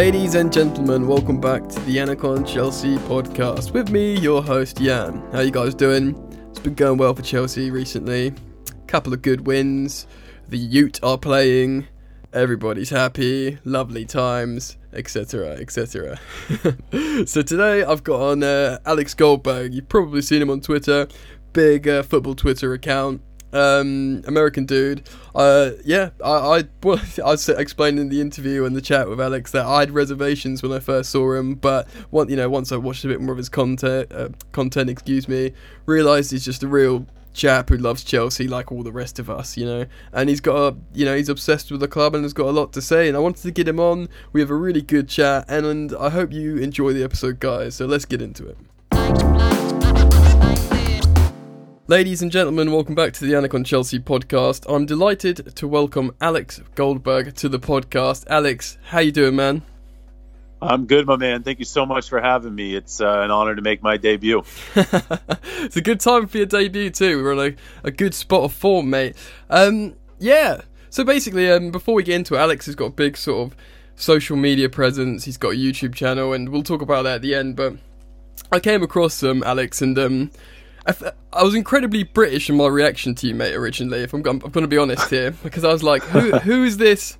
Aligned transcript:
Ladies 0.00 0.34
and 0.34 0.50
gentlemen, 0.50 1.06
welcome 1.06 1.38
back 1.38 1.68
to 1.68 1.78
the 1.80 1.98
Anacon 1.98 2.46
Chelsea 2.46 2.96
podcast 3.00 3.74
with 3.74 3.90
me, 3.90 4.16
your 4.16 4.42
host 4.42 4.78
Jan. 4.78 5.22
How 5.30 5.40
you 5.40 5.50
guys 5.50 5.74
doing? 5.74 6.16
It's 6.48 6.58
been 6.58 6.72
going 6.72 6.96
well 6.96 7.14
for 7.14 7.20
Chelsea 7.20 7.70
recently. 7.70 8.32
Couple 8.86 9.12
of 9.12 9.20
good 9.20 9.46
wins. 9.46 10.06
The 10.48 10.56
Ute 10.56 11.00
are 11.02 11.18
playing. 11.18 11.86
Everybody's 12.32 12.88
happy. 12.88 13.58
Lovely 13.66 14.06
times, 14.06 14.78
etc., 14.94 15.56
etc. 15.56 16.18
so 17.26 17.42
today 17.42 17.84
I've 17.84 18.02
got 18.02 18.22
on 18.22 18.42
uh, 18.42 18.78
Alex 18.86 19.12
Goldberg. 19.12 19.74
You've 19.74 19.90
probably 19.90 20.22
seen 20.22 20.40
him 20.40 20.48
on 20.48 20.62
Twitter. 20.62 21.08
Big 21.52 21.86
uh, 21.86 22.04
football 22.04 22.34
Twitter 22.34 22.72
account 22.72 23.20
um, 23.52 24.22
American 24.26 24.66
dude. 24.66 25.08
Uh, 25.34 25.72
yeah, 25.84 26.10
I, 26.24 26.30
I, 26.30 26.64
well, 26.82 27.00
I 27.24 27.32
explained 27.32 27.98
in 27.98 28.08
the 28.08 28.20
interview 28.20 28.64
and 28.64 28.74
the 28.74 28.80
chat 28.80 29.08
with 29.08 29.20
Alex 29.20 29.52
that 29.52 29.66
I 29.66 29.80
had 29.80 29.90
reservations 29.90 30.62
when 30.62 30.72
I 30.72 30.78
first 30.78 31.10
saw 31.10 31.34
him, 31.34 31.54
but 31.54 31.88
one, 32.10 32.28
you 32.28 32.36
know, 32.36 32.48
once 32.48 32.72
I 32.72 32.76
watched 32.76 33.04
a 33.04 33.08
bit 33.08 33.20
more 33.20 33.32
of 33.32 33.38
his 33.38 33.48
content, 33.48 34.12
uh, 34.12 34.28
content, 34.52 34.90
excuse 34.90 35.28
me, 35.28 35.52
realised 35.86 36.30
he's 36.30 36.44
just 36.44 36.62
a 36.62 36.68
real 36.68 37.06
chap 37.32 37.68
who 37.68 37.76
loves 37.76 38.02
Chelsea 38.02 38.48
like 38.48 38.72
all 38.72 38.82
the 38.82 38.92
rest 38.92 39.18
of 39.18 39.30
us, 39.30 39.56
you 39.56 39.64
know. 39.64 39.86
And 40.12 40.28
he's 40.28 40.40
got 40.40 40.56
a, 40.56 40.76
you 40.92 41.04
know, 41.04 41.16
he's 41.16 41.28
obsessed 41.28 41.70
with 41.70 41.80
the 41.80 41.88
club 41.88 42.14
and 42.14 42.24
has 42.24 42.32
got 42.32 42.46
a 42.46 42.50
lot 42.50 42.72
to 42.74 42.82
say. 42.82 43.08
And 43.08 43.16
I 43.16 43.20
wanted 43.20 43.42
to 43.42 43.50
get 43.50 43.68
him 43.68 43.80
on. 43.80 44.08
We 44.32 44.40
have 44.40 44.50
a 44.50 44.54
really 44.54 44.82
good 44.82 45.08
chat, 45.08 45.44
and, 45.48 45.66
and 45.66 45.94
I 45.96 46.10
hope 46.10 46.32
you 46.32 46.56
enjoy 46.58 46.92
the 46.92 47.04
episode, 47.04 47.40
guys. 47.40 47.76
So 47.76 47.86
let's 47.86 48.04
get 48.04 48.20
into 48.22 48.46
it. 48.48 48.56
Ladies 51.90 52.22
and 52.22 52.30
gentlemen, 52.30 52.70
welcome 52.70 52.94
back 52.94 53.12
to 53.14 53.24
the 53.24 53.32
Anacon 53.32 53.66
Chelsea 53.66 53.98
podcast. 53.98 54.64
I'm 54.72 54.86
delighted 54.86 55.56
to 55.56 55.66
welcome 55.66 56.14
Alex 56.20 56.60
Goldberg 56.76 57.34
to 57.34 57.48
the 57.48 57.58
podcast. 57.58 58.24
Alex, 58.28 58.78
how 58.84 59.00
you 59.00 59.10
doing, 59.10 59.34
man? 59.34 59.62
I'm 60.62 60.86
good, 60.86 61.04
my 61.04 61.16
man. 61.16 61.42
Thank 61.42 61.58
you 61.58 61.64
so 61.64 61.84
much 61.84 62.08
for 62.08 62.20
having 62.20 62.54
me. 62.54 62.76
It's 62.76 63.00
uh, 63.00 63.22
an 63.22 63.32
honor 63.32 63.56
to 63.56 63.60
make 63.60 63.82
my 63.82 63.96
debut. 63.96 64.44
it's 64.76 65.76
a 65.76 65.80
good 65.80 65.98
time 65.98 66.28
for 66.28 66.36
your 66.36 66.46
debut 66.46 66.90
too. 66.90 67.20
We're 67.24 67.32
on 67.32 67.54
a, 67.84 67.88
a 67.88 67.90
good 67.90 68.14
spot 68.14 68.44
of 68.44 68.52
form, 68.52 68.88
mate. 68.88 69.16
Um, 69.50 69.96
yeah. 70.20 70.60
So 70.90 71.02
basically, 71.02 71.50
um, 71.50 71.72
before 71.72 71.96
we 71.96 72.04
get 72.04 72.14
into 72.14 72.36
it, 72.36 72.38
Alex 72.38 72.66
has 72.66 72.76
got 72.76 72.84
a 72.84 72.90
big 72.90 73.16
sort 73.16 73.48
of 73.50 73.56
social 73.96 74.36
media 74.36 74.68
presence. 74.68 75.24
He's 75.24 75.38
got 75.38 75.54
a 75.54 75.56
YouTube 75.56 75.96
channel, 75.96 76.34
and 76.34 76.50
we'll 76.50 76.62
talk 76.62 76.82
about 76.82 77.02
that 77.02 77.16
at 77.16 77.22
the 77.22 77.34
end. 77.34 77.56
But 77.56 77.78
I 78.52 78.60
came 78.60 78.84
across 78.84 79.24
um, 79.24 79.42
Alex, 79.42 79.82
and 79.82 79.98
um, 79.98 80.30
I, 80.86 80.92
th- 80.92 81.12
I 81.32 81.42
was 81.42 81.54
incredibly 81.54 82.02
British 82.04 82.48
in 82.48 82.56
my 82.56 82.66
reaction 82.66 83.14
to 83.16 83.26
you, 83.26 83.34
mate. 83.34 83.54
Originally, 83.54 84.00
if 84.02 84.12
I'm, 84.14 84.20
I'm, 84.26 84.40
I'm 84.42 84.50
going 84.50 84.62
to 84.62 84.68
be 84.68 84.78
honest 84.78 85.10
here, 85.10 85.30
because 85.42 85.64
I 85.64 85.72
was 85.72 85.82
like, 85.82 86.02
who 86.02 86.30
who 86.38 86.64
is 86.64 86.78
this 86.78 87.18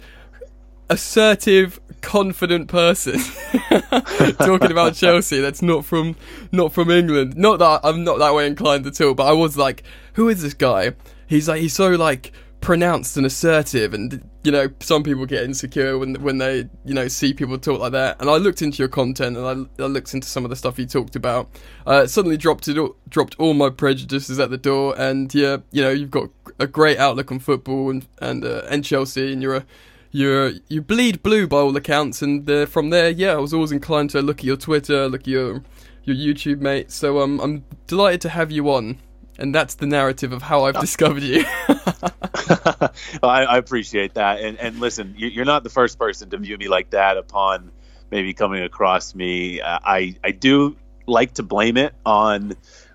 assertive, 0.89 1.79
confident 2.01 2.69
person 2.69 3.19
talking 4.39 4.73
about 4.73 4.95
Chelsea 4.95 5.41
that's 5.41 5.63
not 5.63 5.85
from 5.85 6.17
not 6.53 6.73
from 6.73 6.91
England? 6.91 7.37
Not 7.37 7.59
that 7.59 7.81
I'm 7.85 8.05
not 8.05 8.19
that 8.19 8.35
way 8.35 8.47
inclined 8.47 8.87
at 8.87 9.01
all, 9.01 9.15
but 9.15 9.27
I 9.27 9.33
was 9.33 9.57
like, 9.57 9.85
who 10.15 10.29
is 10.29 10.43
this 10.43 10.55
guy? 10.55 10.95
He's 11.27 11.49
like 11.49 11.61
he's 11.61 11.75
so 11.75 11.91
like 11.91 12.33
pronounced 12.61 13.17
and 13.17 13.27
assertive 13.27 13.95
and 13.95 14.29
you 14.43 14.51
know 14.51 14.69
some 14.81 15.03
people 15.03 15.27
get 15.27 15.45
insecure 15.45 15.99
when 15.99 16.15
when 16.23 16.39
they 16.39 16.69
you 16.85 16.95
know 16.95 17.09
see 17.09 17.35
people 17.35 17.59
talk 17.59 17.81
like 17.81 17.93
that. 17.93 18.21
And 18.21 18.31
I 18.31 18.37
looked 18.37 18.63
into 18.63 18.79
your 18.79 18.89
content 18.89 19.37
and 19.37 19.47
I, 19.79 19.83
I 19.83 19.87
looked 19.87 20.15
into 20.15 20.29
some 20.29 20.45
of 20.45 20.51
the 20.51 20.57
stuff 20.57 20.79
you 20.79 20.87
talked 20.87 21.17
about. 21.17 21.51
Uh, 21.87 22.07
suddenly 22.07 22.37
dropped 22.37 22.69
it 22.69 22.79
all, 22.79 22.97
dropped 23.09 23.37
all 23.39 23.55
my 23.55 23.71
prejudices 23.71 24.39
at 24.39 24.51
the 24.51 24.59
door. 24.59 24.95
And 24.99 25.33
yeah 25.35 25.59
you 25.71 25.83
know 25.83 25.91
you've 25.91 26.11
got 26.11 26.31
a 26.59 26.67
great 26.67 26.99
outlook 26.99 27.31
on 27.31 27.39
football 27.39 27.91
and 27.91 28.07
and 28.21 28.45
uh, 28.45 28.63
and 28.71 28.85
Chelsea. 28.85 29.33
And 29.33 29.43
you're 29.43 29.57
a 29.57 29.67
you're 30.11 30.53
you 30.69 30.81
bleed 30.81 31.23
blue 31.23 31.47
by 31.47 31.59
all 31.59 31.77
accounts. 31.77 32.23
And 32.23 32.49
uh, 32.49 32.67
from 32.67 32.91
there 32.91 33.11
yeah 33.11 33.33
I 33.33 33.39
was 33.39 33.53
always 33.53 33.73
inclined 33.73 34.11
to 34.11 34.23
look 34.23 34.39
at 34.39 34.45
your 34.45 34.57
Twitter 34.57 35.09
look 35.09 35.23
at 35.23 35.29
your 35.29 35.63
your 36.05 36.17
YouTube 36.17 36.61
mate. 36.61 36.91
So 36.91 37.21
um, 37.21 37.41
I'm 37.41 37.65
delighted 37.87 38.23
to 38.23 38.31
have 38.31 38.51
you 38.51 38.71
on 38.71 38.99
and 39.41 39.55
that's 39.55 39.75
the 39.77 39.87
narrative 39.87 40.33
of 40.33 40.43
how 40.43 40.65
I've 40.65 40.79
discovered 40.79 41.23
you. 41.23 41.45
I, 41.69 42.91
I, 43.23 43.57
appreciate 43.57 44.15
that, 44.15 44.41
and 44.41 44.59
and 44.59 44.79
listen, 44.79 45.15
you're 45.17 45.45
not 45.45 45.65
the 45.65 45.71
first 45.71 45.99
person 45.99 46.31
to 46.31 46.39
view 46.39 46.57
me 46.59 46.69
like 46.69 46.91
that 46.91 47.17
upon 47.17 47.73
maybe 48.11 48.35
coming 48.35 48.63
across 48.63 49.15
me. 49.15 49.61
Uh, 49.61 49.79
I 49.83 50.17
I 50.23 50.33
do 50.33 50.77
like 51.07 51.35
to 51.35 51.43
blame 51.43 51.77
it 51.77 51.95
on 52.05 52.53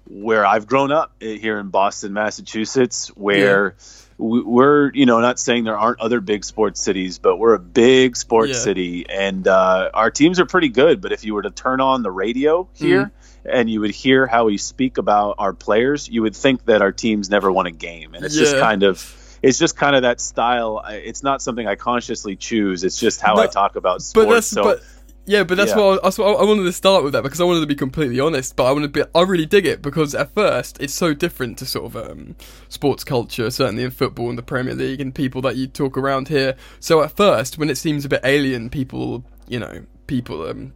where 0.07 0.45
I've 0.45 0.67
grown 0.67 0.91
up 0.91 1.13
eh, 1.19 1.38
here 1.38 1.59
in 1.59 1.69
Boston, 1.69 2.13
Massachusetts, 2.13 3.09
where. 3.09 3.75
Yeah. 3.77 4.01
We're, 4.17 4.94
you 4.94 5.06
know, 5.06 5.19
not 5.19 5.39
saying 5.39 5.66
there 5.66 5.77
aren't 5.77 6.00
other 6.00 6.22
big 6.22 6.45
sports 6.45 6.79
cities, 6.79 7.19
but 7.19 7.35
we're 7.35 7.53
a 7.53 7.59
big 7.59 8.16
sports 8.16 8.53
yeah. 8.53 8.59
city, 8.59 9.06
and 9.09 9.45
uh, 9.45 9.89
our 9.94 10.09
teams 10.09 10.39
are 10.39 10.45
pretty 10.45 10.69
good. 10.69 11.01
But 11.01 11.12
if 11.12 11.25
you 11.25 11.33
were 11.33 11.41
to 11.41 11.51
turn 11.51 11.81
on 11.81 12.01
the 12.01 12.12
radio 12.12 12.69
here, 12.75 13.07
mm 13.07 13.12
and 13.45 13.69
you 13.69 13.81
would 13.81 13.91
hear 13.91 14.28
how 14.28 14.45
we 14.45 14.57
speak 14.57 14.97
about 14.97 15.35
our 15.38 15.53
players, 15.53 16.09
you 16.09 16.22
would 16.22 16.35
think 16.35 16.66
that 16.66 16.81
our 16.81 16.91
teams 16.91 17.29
never 17.29 17.51
won 17.51 17.66
a 17.66 17.72
game, 17.72 18.13
and 18.13 18.25
it's 18.25 18.35
yeah. 18.35 18.44
just 18.44 18.57
kind 18.57 18.83
of 18.83 19.39
it's 19.41 19.59
just 19.59 19.78
kind 19.78 19.95
of 19.95 20.01
that 20.01 20.19
style. 20.19 20.83
It's 20.88 21.22
not 21.22 21.41
something 21.41 21.67
I 21.67 21.75
consciously 21.75 22.35
choose. 22.35 22.83
It's 22.83 23.00
just 23.00 23.22
how 23.22 23.38
I 23.38 23.47
talk 23.47 23.75
about 23.75 24.01
sports. 24.01 24.25
But 24.25 24.33
that's, 24.33 24.47
so, 24.47 24.63
but, 24.63 24.83
yeah, 25.28 25.44
but 25.44 25.56
that's 25.57 25.72
yeah. 25.72 25.78
what, 25.78 26.00
I, 26.00 26.07
that's 26.07 26.17
what 26.17 26.39
I 26.39 26.44
wanted 26.44 26.63
to 26.63 26.73
start 26.73 27.03
with 27.03 27.13
that 27.13 27.23
because 27.23 27.41
I 27.41 27.44
wanted 27.44 27.61
to 27.61 27.67
be 27.67 27.75
completely 27.75 28.19
honest. 28.19 28.56
But 28.56 28.66
I 28.66 28.72
want 28.72 28.83
to 28.83 28.89
be, 28.89 29.03
I 29.13 29.22
really 29.22 29.45
dig 29.45 29.66
it 29.66 29.81
because 29.81 30.16
at 30.16 30.33
first 30.33 30.79
it's 30.79 30.94
so 30.94 31.13
different 31.13 31.57
to 31.59 31.66
sort 31.66 31.85
of 31.85 32.12
um, 32.12 32.35
sports 32.69 33.03
culture, 33.03 33.50
certainly 33.50 33.83
in 33.83 33.91
football 33.91 34.29
and 34.29 34.38
the 34.38 34.44
Premier 34.44 34.75
League 34.75 35.01
and 35.01 35.13
people 35.13 35.41
that 35.44 35.56
you 35.56 35.67
talk 35.67 35.97
around 35.97 36.27
here. 36.27 36.56
So 36.79 37.01
at 37.01 37.16
first, 37.16 37.57
when 37.57 37.69
it 37.69 37.77
seems 37.77 38.06
a 38.06 38.09
bit 38.09 38.22
alien, 38.23 38.69
people, 38.69 39.23
you 39.47 39.59
know, 39.59 39.85
people 40.07 40.47
um, 40.47 40.73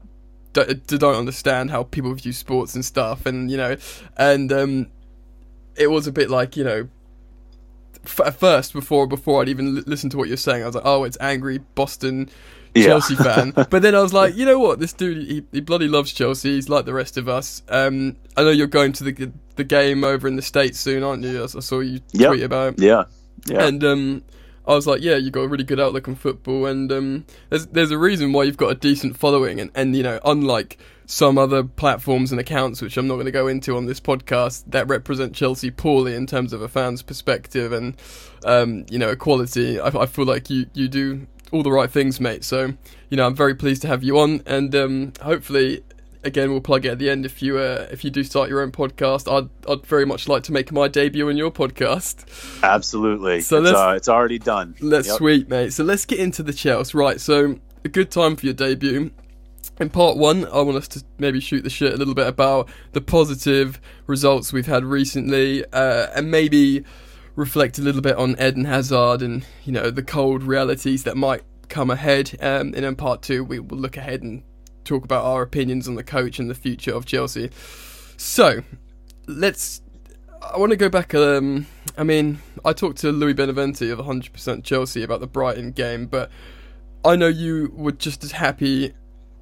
don't, 0.53 0.87
don't 0.87 1.15
understand 1.15 1.71
how 1.71 1.83
people 1.83 2.13
view 2.13 2.33
sports 2.33 2.75
and 2.75 2.83
stuff, 2.83 3.25
and 3.25 3.49
you 3.51 3.57
know, 3.57 3.77
and 4.17 4.51
um, 4.51 4.87
it 5.75 5.87
was 5.87 6.07
a 6.07 6.11
bit 6.11 6.29
like 6.29 6.57
you 6.57 6.63
know, 6.63 6.87
f- 8.05 8.21
at 8.25 8.35
first 8.35 8.73
before 8.73 9.07
before 9.07 9.41
I'd 9.41 9.49
even 9.49 9.77
l- 9.77 9.83
listen 9.85 10.09
to 10.11 10.17
what 10.17 10.27
you're 10.27 10.37
saying, 10.37 10.63
I 10.63 10.65
was 10.65 10.75
like, 10.75 10.85
oh, 10.85 11.03
it's 11.03 11.17
angry 11.19 11.59
Boston. 11.75 12.29
Chelsea 12.75 13.15
yeah. 13.15 13.23
fan, 13.23 13.51
but 13.71 13.81
then 13.81 13.95
I 13.95 13.99
was 13.99 14.13
like, 14.13 14.35
you 14.35 14.45
know 14.45 14.59
what, 14.59 14.79
this 14.79 14.93
dude, 14.93 15.27
he, 15.27 15.43
he 15.51 15.59
bloody 15.59 15.87
loves 15.87 16.13
Chelsea. 16.13 16.53
He's 16.53 16.69
like 16.69 16.85
the 16.85 16.93
rest 16.93 17.17
of 17.17 17.27
us. 17.27 17.63
Um, 17.67 18.15
I 18.37 18.43
know 18.43 18.51
you're 18.51 18.67
going 18.67 18.93
to 18.93 19.05
the 19.05 19.31
the 19.55 19.63
game 19.63 20.03
over 20.03 20.27
in 20.27 20.35
the 20.35 20.43
states 20.43 20.79
soon, 20.79 21.03
aren't 21.03 21.23
you? 21.23 21.41
I, 21.41 21.45
I 21.45 21.47
saw 21.47 21.79
you 21.79 21.99
yep. 22.11 22.29
tweet 22.29 22.43
about 22.43 22.73
it. 22.73 22.81
Yeah, 22.83 23.05
yeah. 23.47 23.65
And 23.65 23.83
um, 23.83 24.23
I 24.69 24.75
was 24.75 24.85
like, 24.85 25.01
yeah, 25.01 25.15
you've 25.15 25.31
got 25.31 25.41
a 25.41 25.47
really 25.47 25.63
good 25.63 25.79
outlook 25.79 26.07
on 26.07 26.13
football, 26.13 26.67
and 26.67 26.91
um, 26.91 27.25
there's 27.49 27.65
there's 27.67 27.89
a 27.89 27.97
reason 27.97 28.31
why 28.33 28.43
you've 28.43 28.55
got 28.55 28.71
a 28.71 28.75
decent 28.75 29.17
following, 29.17 29.59
and, 29.59 29.71
and 29.73 29.95
you 29.95 30.03
know, 30.03 30.19
unlike 30.23 30.77
some 31.07 31.39
other 31.39 31.63
platforms 31.63 32.31
and 32.31 32.39
accounts, 32.39 32.79
which 32.79 32.95
I'm 32.95 33.07
not 33.07 33.15
going 33.15 33.25
to 33.25 33.31
go 33.31 33.47
into 33.47 33.75
on 33.75 33.87
this 33.87 33.99
podcast, 33.99 34.65
that 34.67 34.87
represent 34.87 35.33
Chelsea 35.33 35.71
poorly 35.71 36.13
in 36.13 36.27
terms 36.27 36.53
of 36.53 36.61
a 36.61 36.67
fan's 36.67 37.01
perspective 37.01 37.71
and 37.73 37.99
um, 38.45 38.85
you 38.91 38.99
know 38.99 39.09
equality. 39.09 39.79
I, 39.79 39.87
I 39.87 40.05
feel 40.05 40.25
like 40.25 40.51
you 40.51 40.67
you 40.75 40.87
do 40.87 41.25
all 41.51 41.63
the 41.63 41.71
right 41.71 41.89
things, 41.89 42.19
mate. 42.19 42.43
So 42.43 42.73
you 43.09 43.17
know, 43.17 43.25
I'm 43.25 43.35
very 43.35 43.55
pleased 43.55 43.81
to 43.81 43.87
have 43.87 44.03
you 44.03 44.19
on, 44.19 44.43
and 44.45 44.75
um, 44.75 45.13
hopefully 45.19 45.83
again, 46.23 46.51
we'll 46.51 46.61
plug 46.61 46.85
it 46.85 46.89
at 46.89 46.99
the 46.99 47.09
end. 47.09 47.25
If 47.25 47.41
you 47.41 47.57
uh, 47.57 47.87
if 47.91 48.03
you 48.03 48.09
do 48.09 48.23
start 48.23 48.49
your 48.49 48.61
own 48.61 48.71
podcast, 48.71 49.31
I'd 49.31 49.49
I'd 49.69 49.85
very 49.85 50.05
much 50.05 50.27
like 50.27 50.43
to 50.43 50.51
make 50.51 50.71
my 50.71 50.87
debut 50.87 51.29
in 51.29 51.37
your 51.37 51.51
podcast. 51.51 52.25
Absolutely. 52.63 53.41
So 53.41 53.61
it's, 53.63 53.71
uh, 53.71 53.93
it's 53.95 54.09
already 54.09 54.39
done. 54.39 54.75
Let's 54.79 55.07
yep. 55.07 55.17
sweet, 55.17 55.49
mate. 55.49 55.73
So 55.73 55.83
let's 55.83 56.05
get 56.05 56.19
into 56.19 56.43
the 56.43 56.53
Chelsea. 56.53 56.97
Right. 56.97 57.19
So 57.19 57.59
a 57.83 57.89
good 57.89 58.11
time 58.11 58.35
for 58.35 58.45
your 58.45 58.55
debut. 58.55 59.11
In 59.79 59.89
part 59.89 60.17
one, 60.17 60.45
I 60.45 60.61
want 60.61 60.77
us 60.77 60.89
to 60.89 61.03
maybe 61.19 61.39
shoot 61.39 61.63
the 61.63 61.69
shit 61.69 61.93
a 61.93 61.97
little 61.97 62.13
bit 62.13 62.27
about 62.27 62.69
the 62.91 62.99
positive 62.99 63.79
results 64.07 64.51
we've 64.51 64.67
had 64.67 64.83
recently, 64.83 65.63
uh, 65.71 66.07
and 66.13 66.29
maybe 66.29 66.83
reflect 67.35 67.79
a 67.79 67.81
little 67.81 68.01
bit 68.01 68.17
on 68.17 68.31
Eden 68.31 68.65
Hazard 68.65 69.21
and 69.21 69.45
you 69.63 69.71
know 69.71 69.89
the 69.89 70.03
cold 70.03 70.43
realities 70.43 71.03
that 71.03 71.15
might 71.15 71.43
come 71.69 71.89
ahead. 71.89 72.35
Um, 72.41 72.73
and 72.75 72.83
in 72.83 72.95
part 72.95 73.21
two, 73.21 73.43
we 73.43 73.59
will 73.59 73.77
look 73.77 73.95
ahead 73.95 74.21
and 74.21 74.43
talk 74.89 75.03
about 75.05 75.23
our 75.23 75.41
opinions 75.41 75.87
on 75.87 75.95
the 75.95 76.03
coach 76.03 76.39
and 76.39 76.49
the 76.49 76.55
future 76.55 76.93
of 76.93 77.05
Chelsea. 77.05 77.49
So, 78.17 78.61
let's. 79.27 79.81
I 80.41 80.57
want 80.57 80.71
to 80.71 80.77
go 80.77 80.89
back. 80.89 81.13
Um, 81.13 81.67
I 81.97 82.03
mean, 82.03 82.39
I 82.65 82.73
talked 82.73 82.97
to 82.99 83.11
Louis 83.11 83.33
Beneventi 83.33 83.91
of 83.91 83.99
100% 83.99 84.63
Chelsea 84.63 85.03
about 85.03 85.19
the 85.19 85.27
Brighton 85.27 85.71
game, 85.71 86.07
but 86.07 86.31
I 87.05 87.15
know 87.15 87.27
you 87.27 87.71
were 87.75 87.91
just 87.91 88.23
as 88.23 88.31
happy 88.31 88.93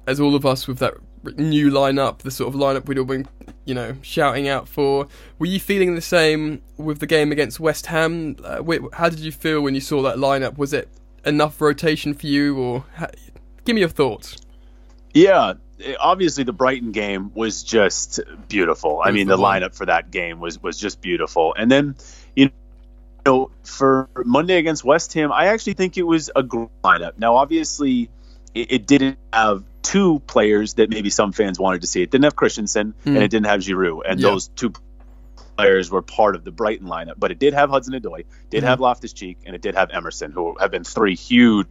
as 0.06 0.20
all 0.20 0.34
of 0.34 0.44
us 0.44 0.66
with 0.66 0.78
that 0.78 0.94
new 1.36 1.70
lineup, 1.70 2.18
the 2.18 2.30
sort 2.30 2.52
of 2.52 2.60
lineup 2.60 2.86
we'd 2.86 2.98
all 2.98 3.04
been, 3.04 3.26
you 3.64 3.74
know, 3.74 3.96
shouting 4.02 4.48
out 4.48 4.68
for. 4.68 5.08
Were 5.38 5.46
you 5.46 5.60
feeling 5.60 5.94
the 5.94 6.00
same 6.00 6.62
with 6.76 7.00
the 7.00 7.06
game 7.06 7.32
against 7.32 7.60
West 7.60 7.86
Ham? 7.86 8.36
Uh, 8.44 8.62
how 8.92 9.08
did 9.08 9.20
you 9.20 9.32
feel 9.32 9.60
when 9.60 9.74
you 9.74 9.80
saw 9.80 10.02
that 10.02 10.16
lineup? 10.16 10.56
Was 10.56 10.72
it 10.72 10.88
enough 11.24 11.60
rotation 11.60 12.14
for 12.14 12.26
you, 12.26 12.58
or 12.58 12.84
how, 12.94 13.08
give 13.64 13.74
me 13.74 13.80
your 13.80 13.90
thoughts? 13.90 14.36
Yeah, 15.14 15.54
obviously 16.00 16.44
the 16.44 16.52
Brighton 16.52 16.92
game 16.92 17.32
was 17.34 17.62
just 17.62 18.20
beautiful. 18.48 19.00
I 19.04 19.10
mean, 19.10 19.26
the 19.28 19.36
lineup 19.36 19.74
for 19.74 19.86
that 19.86 20.10
game 20.10 20.40
was 20.40 20.62
was 20.62 20.78
just 20.78 21.00
beautiful. 21.00 21.54
And 21.56 21.70
then, 21.70 21.96
you 22.36 22.50
know, 23.26 23.50
for 23.64 24.08
Monday 24.24 24.56
against 24.58 24.84
West 24.84 25.12
Ham, 25.14 25.32
I 25.32 25.46
actually 25.46 25.74
think 25.74 25.96
it 25.96 26.02
was 26.04 26.30
a 26.34 26.42
great 26.42 26.68
lineup. 26.84 27.12
Now, 27.18 27.36
obviously, 27.36 28.10
it, 28.54 28.72
it 28.72 28.86
didn't 28.86 29.18
have 29.32 29.64
two 29.82 30.20
players 30.26 30.74
that 30.74 30.90
maybe 30.90 31.10
some 31.10 31.32
fans 31.32 31.58
wanted 31.58 31.80
to 31.80 31.86
see. 31.86 32.02
It 32.02 32.10
didn't 32.10 32.24
have 32.24 32.36
Christensen 32.36 32.94
Mm. 33.04 33.14
and 33.14 33.18
it 33.18 33.30
didn't 33.30 33.46
have 33.46 33.60
Giroud, 33.60 34.02
and 34.08 34.20
Yeah. 34.20 34.30
those 34.30 34.48
two 34.48 34.72
players 35.56 35.90
were 35.90 36.02
part 36.02 36.36
of 36.36 36.44
the 36.44 36.50
Brighton 36.50 36.86
lineup. 36.86 37.14
But 37.18 37.30
it 37.32 37.38
did 37.38 37.54
have 37.54 37.70
Hudson 37.70 37.94
Odoi, 37.94 38.24
did 38.50 38.62
Mhm. 38.62 38.66
have 38.66 38.80
Loftus 38.80 39.12
Cheek, 39.12 39.38
and 39.46 39.54
it 39.56 39.62
did 39.62 39.74
have 39.74 39.90
Emerson, 39.90 40.32
who 40.32 40.56
have 40.60 40.70
been 40.70 40.84
three 40.84 41.14
huge 41.16 41.66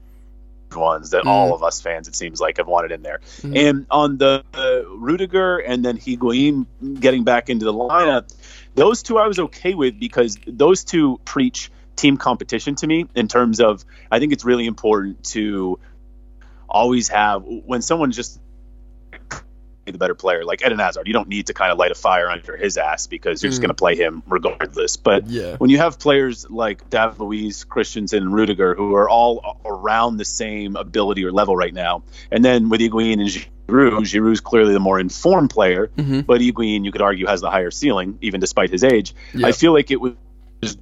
ones 0.75 1.12
that 1.12 1.24
Mm. 1.24 1.28
all 1.28 1.54
of 1.54 1.64
us 1.64 1.81
fans, 1.81 2.08
it 2.08 2.16
seems 2.16 2.40
like, 2.40 2.58
have 2.58 2.68
wanted 2.68 2.92
in 2.92 3.02
there. 3.02 3.19
Mhm. 3.42 3.58
And 3.58 3.86
on 3.90 4.18
the 4.18 4.44
uh, 4.54 4.81
Rudiger 4.90 5.58
and 5.58 5.84
then 5.84 5.98
Higuain 5.98 6.66
getting 7.00 7.24
back 7.24 7.50
into 7.50 7.66
the 7.66 7.74
lineup, 7.74 8.34
those 8.75 9.04
two 9.04 9.18
I 9.18 9.28
was 9.28 9.40
okay 9.40 9.74
with 9.74 10.00
because 10.00 10.38
those 10.46 10.84
two 10.84 11.19
preach 11.25 11.72
team 11.96 12.18
competition 12.18 12.75
to 12.75 12.88
me 12.88 13.08
in 13.16 13.28
terms 13.28 13.60
of 13.60 13.84
I 14.12 14.19
think 14.19 14.34
it's 14.34 14.46
really 14.46 14.68
important 14.68 15.24
to 15.25 15.80
always 16.70 17.08
have 17.08 17.44
when 17.46 17.81
someone 17.81 18.12
just 18.12 18.40
the 19.92 19.98
better 19.98 20.16
player 20.16 20.44
like 20.45 20.62
Eden 20.66 20.80
Hazard, 20.80 21.07
you 21.07 21.13
don't 21.13 21.28
need 21.30 21.48
to 21.48 21.54
kind 21.54 21.72
of 21.72 21.78
light 21.78 21.92
a 21.92 21.95
fire 21.95 22.30
under 22.30 22.56
his 22.57 22.78
ass 22.78 23.07
because 23.07 23.42
you're 23.42 23.50
just 23.50 23.60
Mm. 23.60 23.63
going 23.63 23.69
to 23.69 23.75
play 23.75 23.95
him 23.95 24.24
regardless. 24.28 24.98
But 24.98 25.28
yeah. 25.28 25.56
when 25.57 25.69
you 25.69 25.78
have 25.78 26.00
players 26.00 26.50
like 26.50 26.89
David 26.89 27.19
Luiz, 27.19 27.63
Christensen, 27.63 28.24
and 28.24 28.34
Rudiger 28.34 28.75
who 28.75 28.95
are 28.95 29.10
all 29.10 29.60
around 29.66 30.18
the 30.18 30.25
same 30.25 30.75
ability 30.75 31.24
or 31.25 31.31
level 31.31 31.56
right 31.56 31.74
now, 31.74 32.04
and 32.31 32.44
then 32.44 32.69
with 32.69 32.81
Higuain 32.81 33.19
and 33.22 33.30
Giroud, 33.68 34.01
Giroud's 34.01 34.39
clearly 34.42 34.74
the 34.74 34.80
more 34.80 35.00
informed 35.00 35.50
player, 35.50 35.88
hmm 35.95 36.22
but 36.22 36.42
Higuain, 36.42 36.86
you 36.86 36.92
could 36.92 37.01
argue, 37.01 37.25
has 37.28 37.42
the 37.42 37.50
higher 37.51 37.72
ceiling, 37.72 38.18
even 38.22 38.39
despite 38.39 38.69
his 38.69 38.84
age. 38.84 39.13
Yeah. 39.34 39.48
I 39.48 39.51
feel 39.51 39.74
like 39.74 39.92
it 39.92 40.00
was 40.01 40.13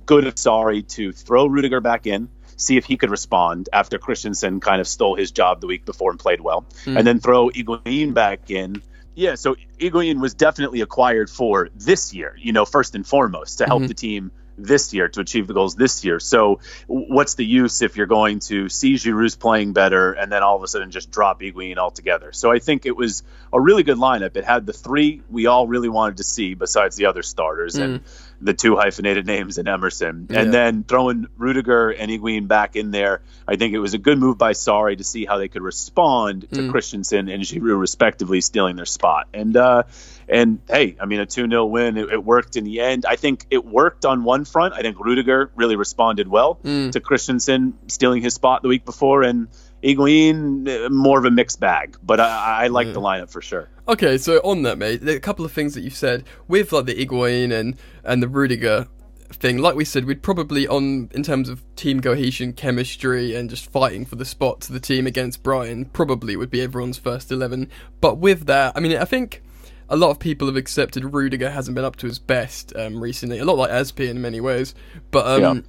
good 0.05 0.25
of 0.27 0.35
Sarri 0.35 0.87
to 0.89 1.11
throw 1.11 1.47
Rudiger 1.47 1.81
back 1.81 2.07
in, 2.07 2.29
see 2.57 2.77
if 2.77 2.85
he 2.85 2.95
could 2.95 3.09
respond 3.09 3.67
after 3.73 3.97
Christensen 3.97 4.61
kind 4.61 4.79
of 4.79 4.87
stole 4.87 5.15
his 5.15 5.31
job 5.31 5.59
the 5.59 5.67
week 5.67 5.83
before 5.83 6.11
and 6.11 6.19
played 6.19 6.39
well, 6.39 6.65
Mm. 6.85 6.97
and 6.99 7.05
then 7.07 7.19
throw 7.19 7.49
Higuain 7.49 8.13
back 8.13 8.49
in. 8.49 8.81
Yeah, 9.15 9.35
so 9.35 9.55
Higuain 9.79 10.19
was 10.19 10.33
definitely 10.33 10.81
acquired 10.81 11.29
for 11.29 11.69
this 11.75 12.13
year, 12.13 12.35
you 12.37 12.51
know, 12.51 12.65
first 12.65 12.95
and 12.95 13.07
foremost, 13.07 13.59
to 13.59 13.65
help 13.65 13.83
Mhm. 13.83 13.87
the 13.87 13.93
team 13.93 14.31
this 14.57 14.93
year 14.93 15.09
to 15.09 15.19
achieve 15.19 15.47
the 15.47 15.53
goals 15.53 15.75
this 15.75 16.05
year. 16.05 16.17
So, 16.19 16.59
what's 16.87 17.35
the 17.35 17.43
use 17.45 17.81
if 17.81 17.97
you're 17.97 18.05
going 18.07 18.39
to 18.39 18.69
see 18.69 18.93
Giroud's 18.93 19.35
playing 19.35 19.73
better 19.73 20.13
and 20.13 20.31
then 20.31 20.43
all 20.43 20.55
of 20.55 20.63
a 20.63 20.67
sudden 20.67 20.91
just 20.91 21.11
drop 21.11 21.41
Higuain 21.41 21.77
altogether? 21.77 22.31
So, 22.31 22.51
I 22.51 22.59
think 22.59 22.85
it 22.85 22.95
was 22.95 23.23
a 23.51 23.59
really 23.59 23.83
good 23.83 23.97
lineup. 23.97 24.37
It 24.37 24.45
had 24.45 24.65
the 24.65 24.71
three 24.73 25.21
we 25.29 25.45
all 25.47 25.67
really 25.67 25.89
wanted 25.89 26.17
to 26.17 26.23
see 26.23 26.53
besides 26.53 26.95
the 26.95 27.07
other 27.07 27.21
starters 27.21 27.75
and 27.75 28.01
the 28.45 28.53
two 28.53 28.75
hyphenated 28.75 29.25
names 29.25 29.57
in 29.57 29.67
Emerson. 29.67 30.27
Yeah. 30.29 30.39
And 30.41 30.53
then 30.53 30.83
throwing 30.83 31.27
Rudiger 31.37 31.89
and 31.89 32.09
Higuain 32.09 32.47
back 32.47 32.75
in 32.75 32.91
there, 32.91 33.21
I 33.47 33.55
think 33.57 33.73
it 33.73 33.79
was 33.79 33.93
a 33.93 33.97
good 33.97 34.17
move 34.19 34.37
by 34.37 34.53
Sarri 34.53 34.97
to 34.97 35.03
see 35.03 35.25
how 35.25 35.37
they 35.37 35.47
could 35.47 35.61
respond 35.63 36.47
to 36.53 36.61
Mm. 36.61 36.71
Christensen 36.71 37.27
and 37.29 37.43
Giroud 37.43 37.79
respectively 37.79 38.41
stealing 38.41 38.75
their 38.75 38.85
spot. 38.85 39.27
And 39.33 39.57
uh, 39.57 39.83
and 40.29 40.59
hey, 40.67 40.95
I 40.99 41.05
mean 41.05 41.19
a 41.19 41.25
2-0 41.25 41.69
win, 41.69 41.97
it, 41.97 42.09
it 42.11 42.23
worked 42.23 42.55
in 42.55 42.63
the 42.63 42.79
end. 42.81 43.05
I 43.05 43.15
think 43.15 43.45
it 43.49 43.63
worked 43.65 44.05
on 44.05 44.23
one 44.23 44.45
front. 44.45 44.73
I 44.73 44.81
think 44.81 44.99
Rudiger 44.99 45.51
really 45.55 45.75
responded 45.75 46.27
well 46.27 46.57
Mm. 46.63 46.91
to 46.93 46.99
Christensen 46.99 47.73
stealing 47.87 48.21
his 48.21 48.33
spot 48.35 48.61
the 48.61 48.67
week 48.69 48.85
before 48.85 49.23
and 49.23 49.47
Higuain 49.85 50.67
uh, 50.67 50.89
more 50.89 51.19
of 51.19 51.25
a 51.25 51.31
mixed 51.31 51.59
bag, 51.59 51.97
but 52.03 52.19
I, 52.19 52.63
I 52.63 52.67
like 52.67 52.87
Yeah. 52.87 52.93
the 52.93 53.01
lineup 53.01 53.29
for 53.29 53.41
sure. 53.41 53.69
Okay, 53.87 54.17
so 54.17 54.39
on 54.43 54.63
that, 54.63 54.77
mate, 54.77 55.01
there 55.01 55.13
are 55.13 55.17
a 55.17 55.21
couple 55.21 55.45
of 55.45 55.51
things 55.51 55.75
that 55.75 55.81
you've 55.81 55.95
said 55.95 56.23
with 56.47 56.71
like 56.73 56.85
the 56.85 56.95
Higuain 57.05 57.51
and 57.51 57.75
and 58.03 58.21
the 58.23 58.27
Rudiger 58.27 58.87
thing. 59.31 59.57
Like 59.57 59.75
we 59.75 59.85
said, 59.85 60.05
we'd 60.05 60.23
probably 60.23 60.67
on 60.67 61.09
in 61.13 61.21
terms 61.23 61.49
of 61.49 61.63
team 61.75 61.99
cohesion, 62.01 62.53
chemistry, 62.53 63.35
and 63.35 63.49
just 63.49 63.71
fighting 63.71 64.05
for 64.05 64.15
the 64.15 64.25
spot 64.25 64.61
to 64.61 64.73
the 64.73 64.79
team 64.79 65.05
against 65.05 65.43
Brighton, 65.43 65.85
probably 65.85 66.35
would 66.35 66.49
be 66.49 66.61
everyone's 66.61 66.97
first 66.97 67.31
eleven. 67.31 67.69
But 68.01 68.17
with 68.17 68.47
that, 68.47 68.73
I 68.75 68.79
mean, 68.79 68.97
I 68.97 69.05
think 69.05 69.43
a 69.87 69.95
lot 69.95 70.09
of 70.09 70.17
people 70.17 70.47
have 70.47 70.55
accepted 70.55 71.13
Rudiger 71.13 71.51
hasn't 71.51 71.75
been 71.75 71.85
up 71.85 71.95
to 71.97 72.07
his 72.07 72.17
best 72.17 72.75
um, 72.75 72.99
recently. 73.03 73.37
A 73.37 73.45
lot 73.45 73.57
like 73.57 73.69
Azpi 73.69 74.09
in 74.09 74.19
many 74.19 74.41
ways, 74.41 74.73
but 75.11 75.27
um, 75.27 75.41
Yeah. 75.41 75.61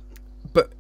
but 0.55 0.73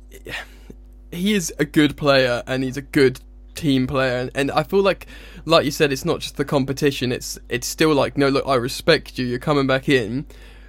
he 1.12 1.34
is 1.34 1.52
a 1.58 1.64
good 1.64 1.96
player 1.96 2.42
and 2.46 2.64
he's 2.64 2.76
a 2.78 2.82
good 2.82 3.20
team 3.56 3.86
player 3.86 4.18
and, 4.18 4.30
and 4.34 4.50
I 4.52 4.62
feel 4.62 4.82
like 4.82 5.06
like 5.44 5.64
you 5.64 5.70
said 5.70 5.92
it's 5.92 6.04
not 6.04 6.20
just 6.20 6.36
the 6.36 6.44
competition 6.44 7.10
it's 7.10 7.38
it's 7.48 7.66
still 7.66 7.92
like 7.94 8.16
no 8.16 8.28
look 8.28 8.46
I 8.46 8.54
respect 8.54 9.18
you 9.18 9.26
you're 9.26 9.38
coming 9.38 9.66
back 9.66 9.88
in 9.88 10.26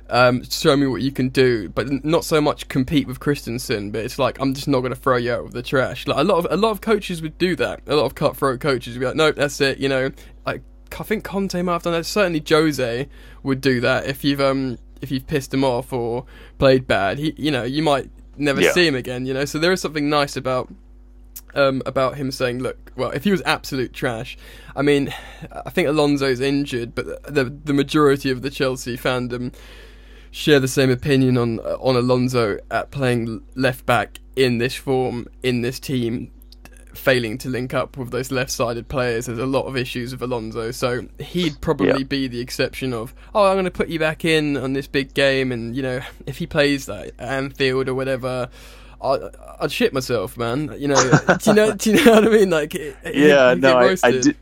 um, 0.09 0.41
show 0.45 0.77
me 0.77 0.87
what 0.87 1.01
you 1.01 1.11
can 1.11 1.27
do 1.27 1.67
but 1.67 2.05
not 2.05 2.23
so 2.23 2.39
much 2.39 2.69
compete 2.69 3.07
with 3.07 3.19
Christensen 3.19 3.91
but 3.91 4.05
it's 4.05 4.17
like 4.17 4.39
I'm 4.39 4.53
just 4.53 4.67
not 4.69 4.79
going 4.79 4.93
to 4.93 4.99
throw 4.99 5.17
you 5.17 5.33
out 5.33 5.43
with 5.43 5.53
the 5.53 5.61
trash. 5.61 6.07
Like 6.07 6.17
a 6.17 6.23
lot 6.23 6.37
of 6.45 6.47
a 6.49 6.55
lot 6.55 6.71
of 6.71 6.79
coaches 6.79 7.21
would 7.21 7.37
do 7.37 7.57
that 7.57 7.81
a 7.87 7.95
lot 7.95 8.05
of 8.05 8.15
cutthroat 8.15 8.61
coaches 8.61 8.93
would 8.95 9.01
be 9.01 9.05
like 9.05 9.15
no 9.17 9.31
that's 9.33 9.59
it 9.59 9.79
you 9.79 9.89
know? 9.89 10.11
Like 10.45 10.61
I 10.97 11.03
think 11.03 11.25
Conte 11.25 11.61
might 11.61 11.73
have 11.73 11.83
done 11.83 11.91
that 11.93 12.05
certainly 12.05 12.41
Jose 12.47 13.09
would 13.43 13.59
do 13.59 13.81
that 13.81 14.05
if 14.07 14.23
you've 14.23 14.39
um 14.39 14.77
if 15.01 15.11
you've 15.11 15.27
pissed 15.27 15.53
him 15.53 15.65
off 15.65 15.91
or 15.91 16.25
played 16.57 16.87
bad. 16.87 17.19
He 17.19 17.33
you 17.37 17.51
know 17.51 17.63
you 17.63 17.83
might 17.83 18.09
never 18.37 18.61
Yeah. 18.61 18.71
see 18.71 18.87
him 18.87 18.95
again 18.95 19.25
you 19.25 19.33
know? 19.33 19.43
So 19.43 19.59
there 19.59 19.73
is 19.73 19.81
something 19.81 20.09
nice 20.09 20.37
about 20.37 20.69
um, 21.55 21.81
about 21.85 22.15
him 22.17 22.31
saying, 22.31 22.59
"Look, 22.59 22.91
well, 22.95 23.11
if 23.11 23.23
he 23.23 23.31
was 23.31 23.41
absolute 23.45 23.93
trash, 23.93 24.37
I 24.75 24.81
mean, 24.81 25.13
I 25.65 25.69
think 25.69 25.87
Alonso's 25.87 26.39
injured, 26.39 26.93
but 26.95 27.23
the 27.23 27.45
the 27.45 27.73
majority 27.73 28.29
of 28.31 28.41
the 28.41 28.49
Chelsea 28.49 28.97
fandom 28.97 29.53
share 30.31 30.59
the 30.59 30.67
same 30.67 30.89
opinion 30.91 31.37
on 31.37 31.59
on 31.59 31.95
Alonso 31.95 32.57
at 32.69 32.91
playing 32.91 33.41
left 33.55 33.85
back 33.85 34.19
in 34.35 34.57
this 34.57 34.75
form 34.75 35.27
in 35.43 35.61
this 35.61 35.79
team." 35.79 36.31
Failing 36.93 37.37
to 37.37 37.49
link 37.49 37.75
up 37.75 37.95
with 37.95 38.09
those 38.09 38.31
left-sided 38.31 38.87
players, 38.89 39.27
there's 39.27 39.37
a 39.37 39.45
lot 39.45 39.65
of 39.67 39.77
issues 39.77 40.11
with 40.13 40.21
Alonso. 40.23 40.71
So 40.71 41.07
he'd 41.19 41.61
probably 41.61 41.99
Yeah. 41.99 42.03
be 42.05 42.27
the 42.27 42.39
exception 42.39 42.91
of, 42.91 43.13
oh, 43.35 43.45
I'm 43.45 43.53
going 43.53 43.65
to 43.65 43.71
put 43.71 43.87
you 43.89 43.99
back 43.99 44.25
in 44.25 44.57
on 44.57 44.73
this 44.73 44.87
big 44.87 45.13
game, 45.13 45.51
and 45.51 45.75
you 45.75 45.83
know, 45.83 45.99
if 46.25 46.39
he 46.39 46.47
plays 46.47 46.87
that 46.87 47.09
at 47.19 47.29
Anfield 47.29 47.87
or 47.87 47.93
whatever, 47.93 48.49
I, 49.01 49.17
I'd 49.61 49.71
shit 49.71 49.93
myself, 49.93 50.37
man. 50.37 50.73
You 50.77 50.87
know, 50.89 51.11
do 51.39 51.49
you 51.49 51.53
know, 51.55 51.73
do 51.73 51.91
you 51.91 52.03
know 52.05 52.11
what 52.13 52.25
I 52.25 52.29
mean? 52.29 52.49
Like, 52.49 52.73
he- 52.73 52.93
Yeah, 53.05 53.53
no, 53.57 53.77
I, 53.77 53.81
I 53.81 53.85
roasted. 53.87 54.21
did. 54.23 54.37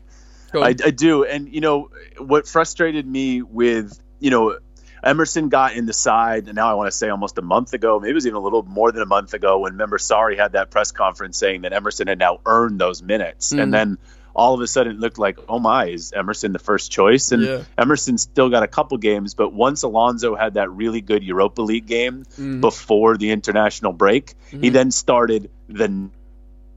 Go 0.52 0.60
on. 0.62 0.66
I, 0.66 0.68
I 0.84 0.90
do, 0.90 1.24
and 1.24 1.52
you 1.52 1.60
know 1.60 1.90
what 2.18 2.46
frustrated 2.48 3.06
me 3.06 3.42
with 3.42 3.98
you 4.20 4.30
know 4.30 4.58
Emerson 5.02 5.48
got 5.50 5.74
in 5.74 5.86
the 5.86 5.92
side, 5.92 6.46
and 6.46 6.54
now 6.56 6.68
I 6.70 6.74
want 6.74 6.86
to 6.88 6.96
say 6.96 7.08
almost 7.10 7.36
a 7.38 7.42
month 7.42 7.74
ago, 7.74 8.00
maybe 8.00 8.10
it 8.12 8.14
was 8.14 8.26
even 8.26 8.36
a 8.36 8.40
little 8.40 8.62
more 8.62 8.90
than 8.92 9.02
a 9.02 9.06
month 9.06 9.34
ago, 9.34 9.58
when 9.60 9.76
member 9.76 9.98
Sarri 9.98 10.36
had 10.38 10.52
that 10.52 10.70
press 10.70 10.90
conference 10.92 11.36
saying 11.36 11.62
that 11.62 11.72
Emerson 11.72 12.08
had 12.08 12.18
now 12.18 12.38
earned 12.46 12.80
those 12.80 13.02
minutes, 13.02 13.52
Mm. 13.52 13.62
and 13.62 13.74
then 13.74 13.98
all 14.36 14.54
of 14.54 14.60
a 14.60 14.66
sudden 14.66 14.92
it 14.96 15.00
looked 15.00 15.18
like, 15.18 15.38
oh 15.48 15.58
my, 15.58 15.86
is 15.86 16.12
Emerson 16.12 16.52
the 16.52 16.58
first 16.58 16.92
choice? 16.92 17.32
And 17.32 17.42
Yeah. 17.42 17.64
Emerson 17.78 18.18
still 18.18 18.50
got 18.50 18.62
a 18.62 18.68
couple 18.68 18.98
games, 18.98 19.34
but 19.34 19.52
once 19.52 19.82
Alonso 19.82 20.36
had 20.36 20.54
that 20.54 20.70
really 20.70 21.00
good 21.00 21.24
Europa 21.24 21.62
League 21.62 21.86
game 21.86 22.24
Mm. 22.38 22.60
before 22.60 23.16
the 23.16 23.30
international 23.30 23.92
break, 23.92 24.34
he 24.50 24.68
Mhm. 24.68 24.72
then 24.72 24.90
started 24.90 25.50
the 25.68 26.10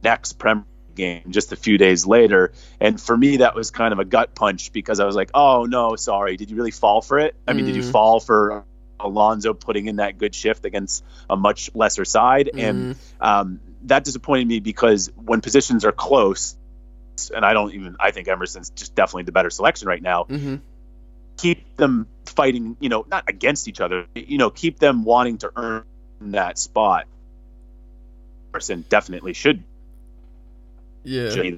next 0.02 0.34
Premier 0.40 0.64
game 0.96 1.24
just 1.30 1.52
a 1.52 1.56
few 1.56 1.78
days 1.78 2.06
later. 2.06 2.52
And 2.80 3.00
for 3.00 3.16
me, 3.16 3.38
that 3.38 3.56
was 3.56 3.72
kind 3.72 3.94
of 3.94 4.00
a 4.00 4.06
gut 4.06 4.36
punch 4.36 4.72
because 4.72 5.00
I 5.00 5.06
was 5.06 5.16
like, 5.16 5.32
oh, 5.34 5.66
no, 5.66 5.96
sorry. 5.96 6.38
Did 6.38 6.50
you 6.50 6.58
really 6.58 6.72
fall 6.72 7.02
for 7.02 7.20
it? 7.20 7.36
I 7.48 7.54
mean, 7.54 7.66
did 7.66 7.76
you 7.76 7.84
Mm. 7.84 7.92
fall 7.92 8.20
for 8.20 8.66
Alonso 9.00 9.54
putting 9.54 9.88
in 9.88 9.98
that 9.98 10.18
good 10.18 10.36
shift 10.36 10.66
against 10.66 11.04
a 11.30 11.36
much 11.38 11.70
lesser 11.74 12.06
side? 12.06 12.52
And 12.58 12.96
um, 13.22 13.60
that 13.84 14.04
disappointed 14.04 14.48
me 14.48 14.60
because 14.60 15.12
when 15.16 15.42
positions 15.42 15.86
are 15.86 15.92
close, 15.94 16.58
and 17.30 17.46
I 17.46 17.54
don't 17.54 17.74
even, 17.74 17.96
I 18.00 18.12
think 18.12 18.28
Emerson's 18.28 18.70
just 18.70 18.96
definitely 18.96 19.24
the 19.24 19.32
better 19.32 19.50
selection 19.50 19.88
right 19.88 20.02
now 20.02 20.24
hmm 20.24 20.56
keep 21.40 21.78
them 21.78 22.08
fighting, 22.26 22.76
you 22.80 22.90
know, 22.90 23.06
not 23.10 23.24
against 23.28 23.68
each 23.68 23.80
other, 23.80 24.06
you 24.14 24.38
know, 24.38 24.50
keep 24.50 24.80
them 24.80 25.04
wanting 25.06 25.38
to 25.38 25.52
earn 25.56 25.84
that 26.22 26.60
spot. 26.60 27.08
Person 28.52 28.84
definitely 28.90 29.34
should. 29.34 29.64
Yeah. 31.04 31.52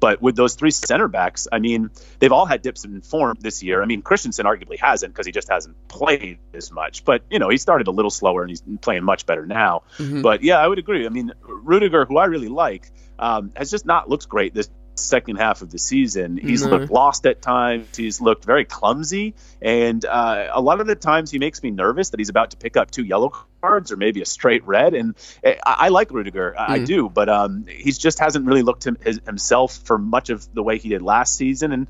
But 0.00 0.22
with 0.22 0.36
those 0.36 0.54
three 0.54 0.70
center 0.70 1.08
backs, 1.08 1.48
I 1.50 1.58
mean, 1.58 1.90
they've 2.18 2.32
all 2.32 2.46
had 2.46 2.62
dips 2.62 2.84
in 2.84 3.00
form 3.02 3.36
this 3.40 3.62
year. 3.62 3.82
I 3.82 3.86
mean, 3.86 4.02
Christensen 4.02 4.46
arguably 4.46 4.78
hasn't 4.78 5.12
because 5.12 5.26
he 5.26 5.32
just 5.32 5.48
hasn't 5.48 5.76
played 5.88 6.38
as 6.52 6.70
much. 6.72 7.04
But 7.04 7.22
you 7.30 7.38
know, 7.38 7.48
he 7.48 7.58
started 7.58 7.86
a 7.86 7.90
little 7.90 8.10
slower 8.10 8.42
and 8.42 8.50
he's 8.50 8.62
playing 8.80 9.04
much 9.04 9.26
better 9.26 9.46
now. 9.46 9.82
Mhm. 9.98 10.22
But 10.22 10.42
yeah, 10.42 10.58
I 10.58 10.66
would 10.66 10.78
agree. 10.78 11.06
I 11.06 11.08
mean, 11.08 11.32
Rudiger, 11.42 12.04
who 12.04 12.18
I 12.18 12.26
really 12.26 12.48
like, 12.48 12.90
um, 13.18 13.52
has 13.56 13.70
just 13.70 13.86
not 13.86 14.08
looked 14.08 14.28
great 14.28 14.54
this 14.54 14.70
second 14.96 15.36
half 15.36 15.60
of 15.62 15.70
the 15.70 15.78
season. 15.78 16.36
He's 16.36 16.62
No. 16.62 16.70
looked 16.70 16.90
lost 16.90 17.26
at 17.26 17.42
times. 17.42 17.88
He's 17.96 18.20
looked 18.20 18.44
very 18.44 18.64
clumsy, 18.64 19.34
and 19.60 20.04
uh, 20.04 20.48
a 20.52 20.60
lot 20.60 20.80
of 20.80 20.86
the 20.86 20.94
times 20.94 21.30
he 21.30 21.38
makes 21.38 21.62
me 21.62 21.70
nervous 21.70 22.10
that 22.10 22.20
he's 22.20 22.28
about 22.28 22.50
to 22.52 22.56
pick 22.56 22.76
up 22.76 22.90
two 22.90 23.04
yellow 23.04 23.32
cards 23.60 23.90
or 23.90 23.96
maybe 23.96 24.20
a 24.22 24.26
straight 24.26 24.64
red. 24.66 24.94
And 24.94 25.14
I, 25.44 25.56
I 25.64 25.88
like 25.88 26.10
Rudiger, 26.10 26.54
I, 26.58 26.74
I 26.74 26.78
Mm. 26.80 26.86
do, 26.86 27.08
but 27.08 27.28
um, 27.28 27.64
he 27.68 27.90
just 27.92 28.18
hasn't 28.18 28.46
really 28.46 28.62
looked 28.62 28.86
him, 28.86 28.96
his, 29.04 29.20
himself 29.26 29.78
for 29.84 29.98
much 29.98 30.30
of 30.30 30.46
the 30.54 30.62
way 30.62 30.78
he 30.78 30.88
did 30.90 31.02
last 31.02 31.36
season. 31.36 31.72
And 31.72 31.86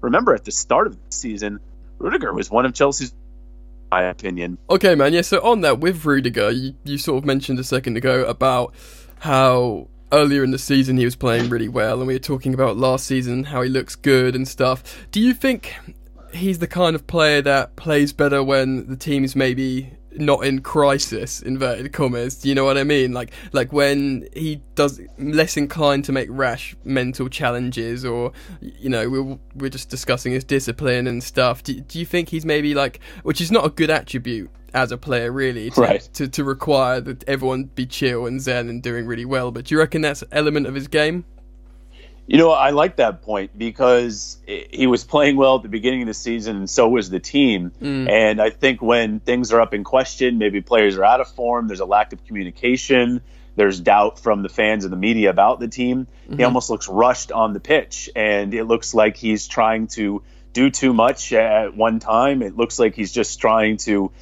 remember, 0.00 0.34
at 0.34 0.44
the 0.44 0.50
start 0.52 0.86
of 0.86 0.94
the 0.94 1.00
season, 1.10 1.60
Rudiger 1.98 2.32
was 2.32 2.50
one 2.50 2.66
of 2.66 2.74
Chelsea's, 2.74 3.14
my 3.90 4.02
opinion, 4.04 4.58
Okay, 4.70 4.94
man. 4.94 5.12
Yeah. 5.12 5.20
So 5.20 5.40
on 5.42 5.60
that, 5.60 5.78
with 5.78 6.04
Rudiger, 6.04 6.50
you, 6.50 6.74
you 6.84 6.98
sort 6.98 7.18
of 7.18 7.24
mentioned 7.26 7.58
a 7.58 7.64
second 7.64 7.96
ago 7.96 8.24
about 8.24 8.74
how 9.18 9.88
earlier 10.12 10.44
in 10.44 10.50
the 10.50 10.58
season 10.58 10.96
he 10.96 11.04
was 11.04 11.16
playing 11.16 11.48
really 11.48 11.68
well, 11.68 11.98
and 11.98 12.06
we 12.06 12.14
were 12.14 12.20
talking 12.20 12.54
about 12.54 12.76
last 12.76 13.06
season 13.06 13.44
how 13.44 13.62
he 13.62 13.68
looks 13.68 13.96
good 13.96 14.36
and 14.36 14.46
stuff. 14.46 15.06
Do 15.10 15.20
you 15.20 15.34
think 15.34 15.74
he's 16.32 16.58
the 16.58 16.66
kind 16.66 16.94
of 16.94 17.06
player 17.06 17.42
that 17.42 17.76
plays 17.76 18.12
better 18.12 18.42
when 18.42 18.86
the 18.88 18.96
team's 18.96 19.36
maybe 19.36 19.90
not 20.14 20.44
in 20.44 20.60
crisis 20.60 21.40
inverted 21.42 21.92
commas? 21.92 22.36
Do 22.36 22.48
you 22.48 22.54
know 22.54 22.64
what 22.64 22.76
i 22.78 22.84
mean? 22.84 23.12
Like 23.12 23.32
like 23.52 23.72
when 23.72 24.28
he 24.34 24.62
does 24.74 25.00
less 25.18 25.56
inclined 25.56 26.04
to 26.06 26.12
make 26.12 26.28
rash 26.30 26.76
mental 26.84 27.28
challenges 27.28 28.04
or 28.04 28.32
you 28.60 28.90
know 28.90 29.08
we're, 29.08 29.38
we're 29.54 29.70
just 29.70 29.88
discussing 29.88 30.32
his 30.32 30.44
discipline 30.44 31.06
and 31.06 31.22
stuff. 31.22 31.62
Do, 31.62 31.80
do 31.80 31.98
you 31.98 32.06
think 32.06 32.28
he's 32.28 32.44
maybe 32.44 32.74
like 32.74 33.00
which 33.22 33.40
is 33.40 33.50
not 33.50 33.64
a 33.64 33.70
good 33.70 33.90
attribute 33.90 34.50
as 34.74 34.92
a 34.92 34.98
player 34.98 35.30
really 35.30 35.70
to, 35.70 35.80
right. 35.80 36.08
to, 36.14 36.28
to 36.28 36.44
require 36.44 37.00
that 37.00 37.24
everyone 37.28 37.64
be 37.64 37.86
chill 37.86 38.26
and 38.26 38.40
zen 38.40 38.68
and 38.68 38.82
doing 38.82 39.06
really 39.06 39.24
well 39.24 39.50
but 39.50 39.66
do 39.66 39.74
you 39.74 39.78
reckon 39.78 40.02
that's 40.02 40.22
an 40.22 40.28
element 40.32 40.66
of 40.66 40.74
his 40.74 40.88
game 40.88 41.24
you 42.26 42.38
know, 42.38 42.50
I 42.50 42.70
like 42.70 42.96
that 42.96 43.22
point 43.22 43.56
because 43.58 44.38
he 44.46 44.86
was 44.86 45.02
playing 45.02 45.36
well 45.36 45.56
at 45.56 45.62
the 45.62 45.68
beginning 45.68 46.02
of 46.02 46.06
the 46.06 46.14
season, 46.14 46.56
and 46.56 46.70
so 46.70 46.88
was 46.88 47.10
the 47.10 47.18
team. 47.18 47.72
Mm. 47.82 48.08
And 48.08 48.40
I 48.40 48.50
think 48.50 48.80
when 48.80 49.18
things 49.20 49.52
are 49.52 49.60
up 49.60 49.74
in 49.74 49.82
question, 49.82 50.38
maybe 50.38 50.60
players 50.60 50.96
are 50.96 51.04
out 51.04 51.20
of 51.20 51.28
form, 51.28 51.66
there's 51.66 51.80
a 51.80 51.84
lack 51.84 52.12
of 52.12 52.24
communication, 52.24 53.22
there's 53.56 53.80
doubt 53.80 54.20
from 54.20 54.42
the 54.42 54.48
fans 54.48 54.84
and 54.84 54.92
the 54.92 54.96
media 54.96 55.30
about 55.30 55.58
the 55.58 55.68
team. 55.68 56.06
Mm-hmm. 56.24 56.38
He 56.38 56.44
almost 56.44 56.70
looks 56.70 56.88
rushed 56.88 57.32
on 57.32 57.52
the 57.52 57.60
pitch, 57.60 58.08
and 58.14 58.54
it 58.54 58.64
looks 58.64 58.94
like 58.94 59.16
he's 59.16 59.48
trying 59.48 59.88
to 59.88 60.22
do 60.52 60.70
too 60.70 60.92
much 60.92 61.32
at 61.32 61.76
one 61.76 61.98
time. 61.98 62.42
It 62.42 62.56
looks 62.56 62.78
like 62.78 62.94
he's 62.94 63.12
just 63.12 63.40
trying 63.40 63.78
to 63.78 64.12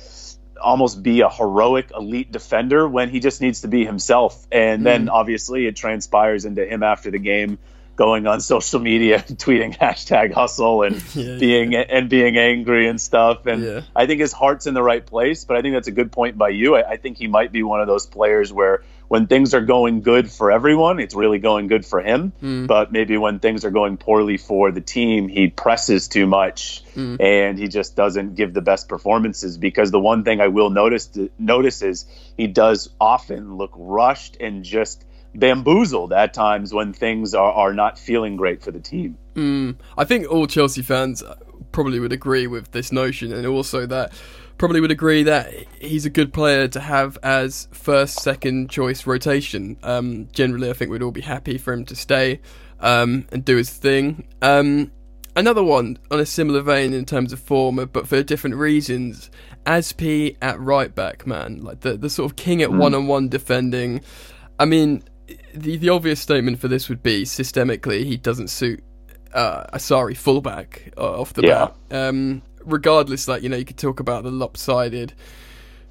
almost 0.61 1.03
be 1.03 1.21
a 1.21 1.29
heroic 1.29 1.91
elite 1.97 2.31
defender 2.31 2.89
when 2.89 3.11
he 3.11 3.21
just 3.21 3.41
needs 3.41 3.63
to 3.63 3.69
be 3.69 3.85
himself. 3.85 4.47
And 4.53 4.83
mm. 4.83 4.85
then 4.85 5.09
obviously 5.09 5.67
it 5.67 5.77
transpires 5.77 6.45
into 6.45 6.65
him 6.65 6.83
after 6.83 7.11
the 7.11 7.19
game 7.19 7.59
going 7.97 8.27
on 8.27 8.41
social 8.55 8.81
media, 8.81 9.19
tweeting 9.19 9.77
hashtag 9.77 10.33
hustle 10.33 10.83
and 10.83 11.03
yeah, 11.15 11.39
being 11.39 11.73
yeah. 11.73 11.85
and 11.89 12.09
being 12.09 12.37
angry 12.39 12.89
and 12.89 13.01
stuff. 13.01 13.47
And 13.47 13.63
yeah. 13.63 13.81
I 13.95 14.07
think 14.07 14.21
his 14.21 14.33
heart's 14.33 14.67
in 14.67 14.75
the 14.75 14.83
right 14.83 15.05
place. 15.05 15.45
But 15.45 15.57
I 15.57 15.63
think 15.63 15.75
that's 15.75 15.89
a 15.89 15.93
good 15.93 16.13
point 16.13 16.39
by 16.39 16.51
you. 16.51 16.77
I, 16.77 16.91
I, 16.91 16.97
think 16.97 17.19
he 17.19 17.27
might 17.27 17.53
be 17.53 17.63
one 17.63 17.81
of 17.81 17.87
those 17.87 18.07
players 18.07 18.53
where 18.53 18.83
when 19.11 19.27
things 19.27 19.55
are 19.55 19.61
going 19.61 20.03
good 20.03 20.31
for 20.31 20.53
everyone, 20.53 21.01
it's 21.01 21.17
really 21.17 21.41
going 21.41 21.67
good 21.67 21.85
for 21.85 22.01
him. 22.01 22.33
Mm. 22.41 22.69
But 22.69 22.93
maybe 22.93 23.17
when 23.17 23.41
things 23.41 23.65
are 23.65 23.73
going 23.73 23.97
poorly 23.97 24.37
for 24.37 24.71
the 24.71 24.81
team, 24.81 25.29
he 25.29 25.49
presses 25.49 26.07
too 26.07 26.29
much 26.29 26.85
mm. 26.95 27.21
and 27.21 27.59
he 27.59 27.67
just 27.67 27.97
doesn't 27.97 28.37
give 28.37 28.55
the 28.55 28.61
best 28.61 28.89
performances. 28.89 29.59
Because 29.59 29.91
the 29.91 29.99
one 29.99 30.23
thing 30.23 30.41
I 30.41 30.47
will 30.47 30.71
notice 30.71 31.11
notice 31.41 31.83
is 31.83 32.07
he 32.37 32.47
does 32.47 32.89
often 33.01 33.57
look 33.57 33.73
rushed 33.75 34.37
and 34.37 34.63
just 34.63 35.05
bamboozled 35.35 36.13
at 36.13 36.33
times 36.33 36.73
when 36.73 36.93
things 36.93 37.35
are, 37.35 37.53
are 37.53 37.75
not 37.75 37.99
feeling 37.99 38.37
great 38.37 38.63
for 38.63 38.71
the 38.71 38.79
team. 38.79 39.19
Mm, 39.35 39.75
I 39.99 40.05
think 40.05 40.31
all 40.31 40.47
Chelsea 40.47 40.83
fans 40.83 41.25
probably 41.73 41.99
would 41.99 42.13
agree 42.13 42.47
with 42.47 42.71
this 42.71 42.93
notion, 42.93 43.33
and 43.33 43.45
also 43.45 43.87
that 43.87 44.13
probably 44.61 44.83
would 44.83 44.91
agree 44.91 45.23
that 45.23 45.51
he's 45.81 46.05
a 46.05 46.11
good 46.11 46.35
player 46.35 46.69
to 46.69 46.79
have 46.79 47.17
as 47.23 47.67
first, 47.73 48.21
second 48.21 48.69
choice 48.69 49.07
rotation. 49.07 49.79
Um, 49.83 50.29
generally, 50.33 50.69
I 50.69 50.75
think 50.75 50.91
we'd 50.91 51.03
all 51.03 51.11
be 51.11 51.23
happy 51.23 51.57
for 51.57 51.73
him 51.73 51.87
to 51.87 51.97
stay 51.97 52.43
um, 52.79 53.27
and 53.33 53.43
do 53.43 53.57
his 53.57 53.71
thing. 53.71 54.29
Um, 54.43 54.93
another 55.35 55.65
one 55.65 55.99
on 56.11 56.21
a 56.21 56.27
similar 56.27 56.61
vein 56.61 56.93
in 56.93 57.07
terms 57.07 57.33
of 57.33 57.41
form, 57.41 57.89
but 57.91 58.07
for 58.07 58.23
different 58.23 58.57
reasons. 58.57 59.31
Azpi 59.65 60.37
at 60.43 60.61
right 60.61 60.95
back, 60.95 61.27
man, 61.27 61.63
like 61.63 61.81
the 61.81 61.97
the 61.97 62.11
sort 62.11 62.31
of 62.31 62.37
king 62.37 62.61
at 62.61 62.71
one 62.71 62.95
on 62.95 63.07
one 63.07 63.31
defending. 63.31 64.03
I 64.59 64.67
mean, 64.67 65.03
the 65.55 65.79
the 65.79 65.89
obvious 65.89 66.21
statement 66.21 66.59
for 66.59 66.69
this 66.69 66.91
would 66.91 67.03
be 67.03 67.25
systemically 67.25 68.05
he 68.05 68.19
doesn't 68.19 68.49
suit 68.49 68.85
uh, 69.33 69.65
a 69.73 69.79
Sarri 69.79 70.17
fullback 70.17 70.93
uh, 70.97 71.21
off 71.21 71.33
the 71.33 71.43
yeah. 71.43 71.69
bat. 71.89 72.09
Um, 72.09 72.43
regardless, 72.65 73.29
like 73.29 73.43
you 73.43 73.49
know, 73.49 73.57
you 73.57 73.65
could 73.65 73.79
talk 73.79 74.01
about 74.01 74.25
the 74.25 74.31
lopsided 74.31 75.15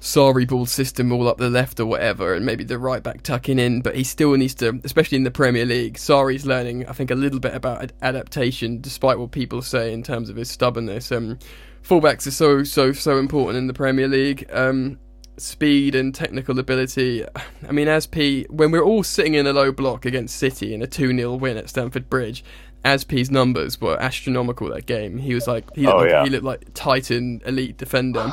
Sarri 0.00 0.48
ball 0.48 0.64
system 0.64 1.12
all 1.12 1.28
up 1.28 1.36
the 1.36 1.50
left 1.50 1.78
or 1.78 1.86
whatever, 1.86 2.34
and 2.34 2.46
maybe 2.46 2.64
the 2.64 2.78
right 2.78 3.02
back 3.02 3.22
tucking 3.22 3.58
in, 3.58 3.82
but 3.82 3.94
he 3.94 4.04
still 4.04 4.32
needs 4.32 4.54
to, 4.56 4.80
especially 4.82 5.16
in 5.16 5.24
the 5.24 5.30
Premier 5.30 5.66
League. 5.66 5.98
Sarri's 5.98 6.46
learning, 6.46 6.86
I 6.86 6.92
think, 6.92 7.10
a 7.10 7.14
little 7.14 7.40
bit 7.40 7.54
about 7.54 7.92
adaptation, 8.00 8.80
despite 8.80 9.18
what 9.18 9.30
people 9.30 9.60
say 9.60 9.92
in 9.92 10.02
terms 10.02 10.30
of 10.30 10.36
his 10.36 10.50
stubbornness. 10.50 11.12
Um, 11.12 11.38
fullbacks 11.82 12.26
are 12.26 12.30
so 12.30 12.64
so 12.64 12.92
so 12.92 13.18
important 13.18 13.58
in 13.58 13.66
the 13.66 13.74
Premier 13.74 14.08
League. 14.08 14.48
Um, 14.52 14.98
speed 15.36 15.94
and 15.94 16.14
technical 16.14 16.58
ability. 16.58 17.24
I 17.68 17.72
mean, 17.72 17.88
Azpi, 17.88 18.48
when 18.50 18.70
we're 18.70 18.84
all 18.84 19.02
sitting 19.02 19.34
in 19.34 19.46
a 19.46 19.52
low 19.52 19.72
block 19.72 20.04
against 20.04 20.36
City 20.36 20.74
in 20.74 20.82
a 20.82 20.86
2 20.86 21.16
0 21.16 21.34
win 21.34 21.56
at 21.56 21.68
Stamford 21.68 22.08
Bridge, 22.08 22.44
Azpi's 22.84 23.30
numbers 23.30 23.80
were 23.80 24.00
astronomical 24.00 24.68
that 24.70 24.86
game. 24.86 25.18
He 25.18 25.34
was 25.34 25.46
like, 25.46 25.74
he 25.74 25.82
looked, 25.82 25.94
oh, 25.94 25.98
like, 25.98 26.10
yeah. 26.10 26.24
he 26.24 26.30
looked 26.30 26.44
like 26.44 26.74
Titan 26.74 27.42
elite 27.44 27.76
defender. 27.76 28.32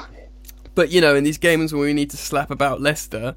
But 0.76 0.92
you 0.92 1.02
know, 1.02 1.16
in 1.16 1.24
these 1.24 1.40
games 1.40 1.74
where 1.74 1.84
we 1.84 1.94
need 1.94 2.12
to 2.12 2.18
slap 2.18 2.52
about 2.52 2.80
Leicester, 2.80 3.36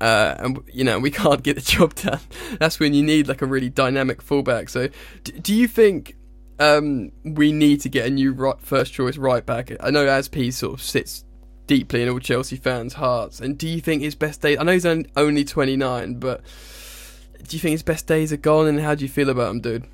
uh, 0.00 0.34
and 0.38 0.62
you 0.70 0.84
know 0.84 0.98
we 0.98 1.10
can't 1.10 1.42
get 1.42 1.56
the 1.56 1.62
job 1.76 1.94
done, 1.94 2.20
that's 2.58 2.78
when 2.78 2.92
you 2.92 3.02
need 3.02 3.28
like 3.28 3.40
a 3.40 3.46
really 3.46 3.70
dynamic 3.70 4.20
fullback. 4.20 4.68
So, 4.68 4.88
d- 5.24 5.32
do 5.40 5.54
you 5.54 5.66
think 5.66 6.16
um, 6.58 7.10
we 7.24 7.50
need 7.50 7.80
to 7.80 7.88
get 7.88 8.06
a 8.06 8.10
new 8.10 8.32
right, 8.32 8.60
first 8.60 8.92
choice 8.92 9.16
right 9.16 9.44
back? 9.44 9.72
I 9.80 9.90
know 9.90 10.04
Azpi 10.04 10.52
sort 10.52 10.74
of 10.74 10.82
sits 10.82 11.24
deeply 11.66 12.02
in 12.02 12.08
all 12.10 12.18
Chelsea 12.18 12.56
fans' 12.56 12.94
hearts. 12.94 13.40
And 13.40 13.56
do 13.56 13.66
you 13.66 13.80
think 13.80 14.02
his 14.02 14.14
best 14.14 14.42
days? 14.42 14.58
I 14.58 14.62
know 14.62 14.72
he's 14.72 14.84
only 14.84 15.44
29, 15.44 16.14
but 16.14 16.42
do 17.48 17.56
you 17.56 17.60
think 17.60 17.72
his 17.72 17.82
best 17.82 18.06
days 18.06 18.32
are 18.32 18.36
gone? 18.36 18.66
And 18.66 18.80
how 18.80 18.94
do 18.94 19.04
you 19.04 19.08
feel 19.08 19.30
about 19.30 19.50
him, 19.50 19.60
dude? 19.60 19.86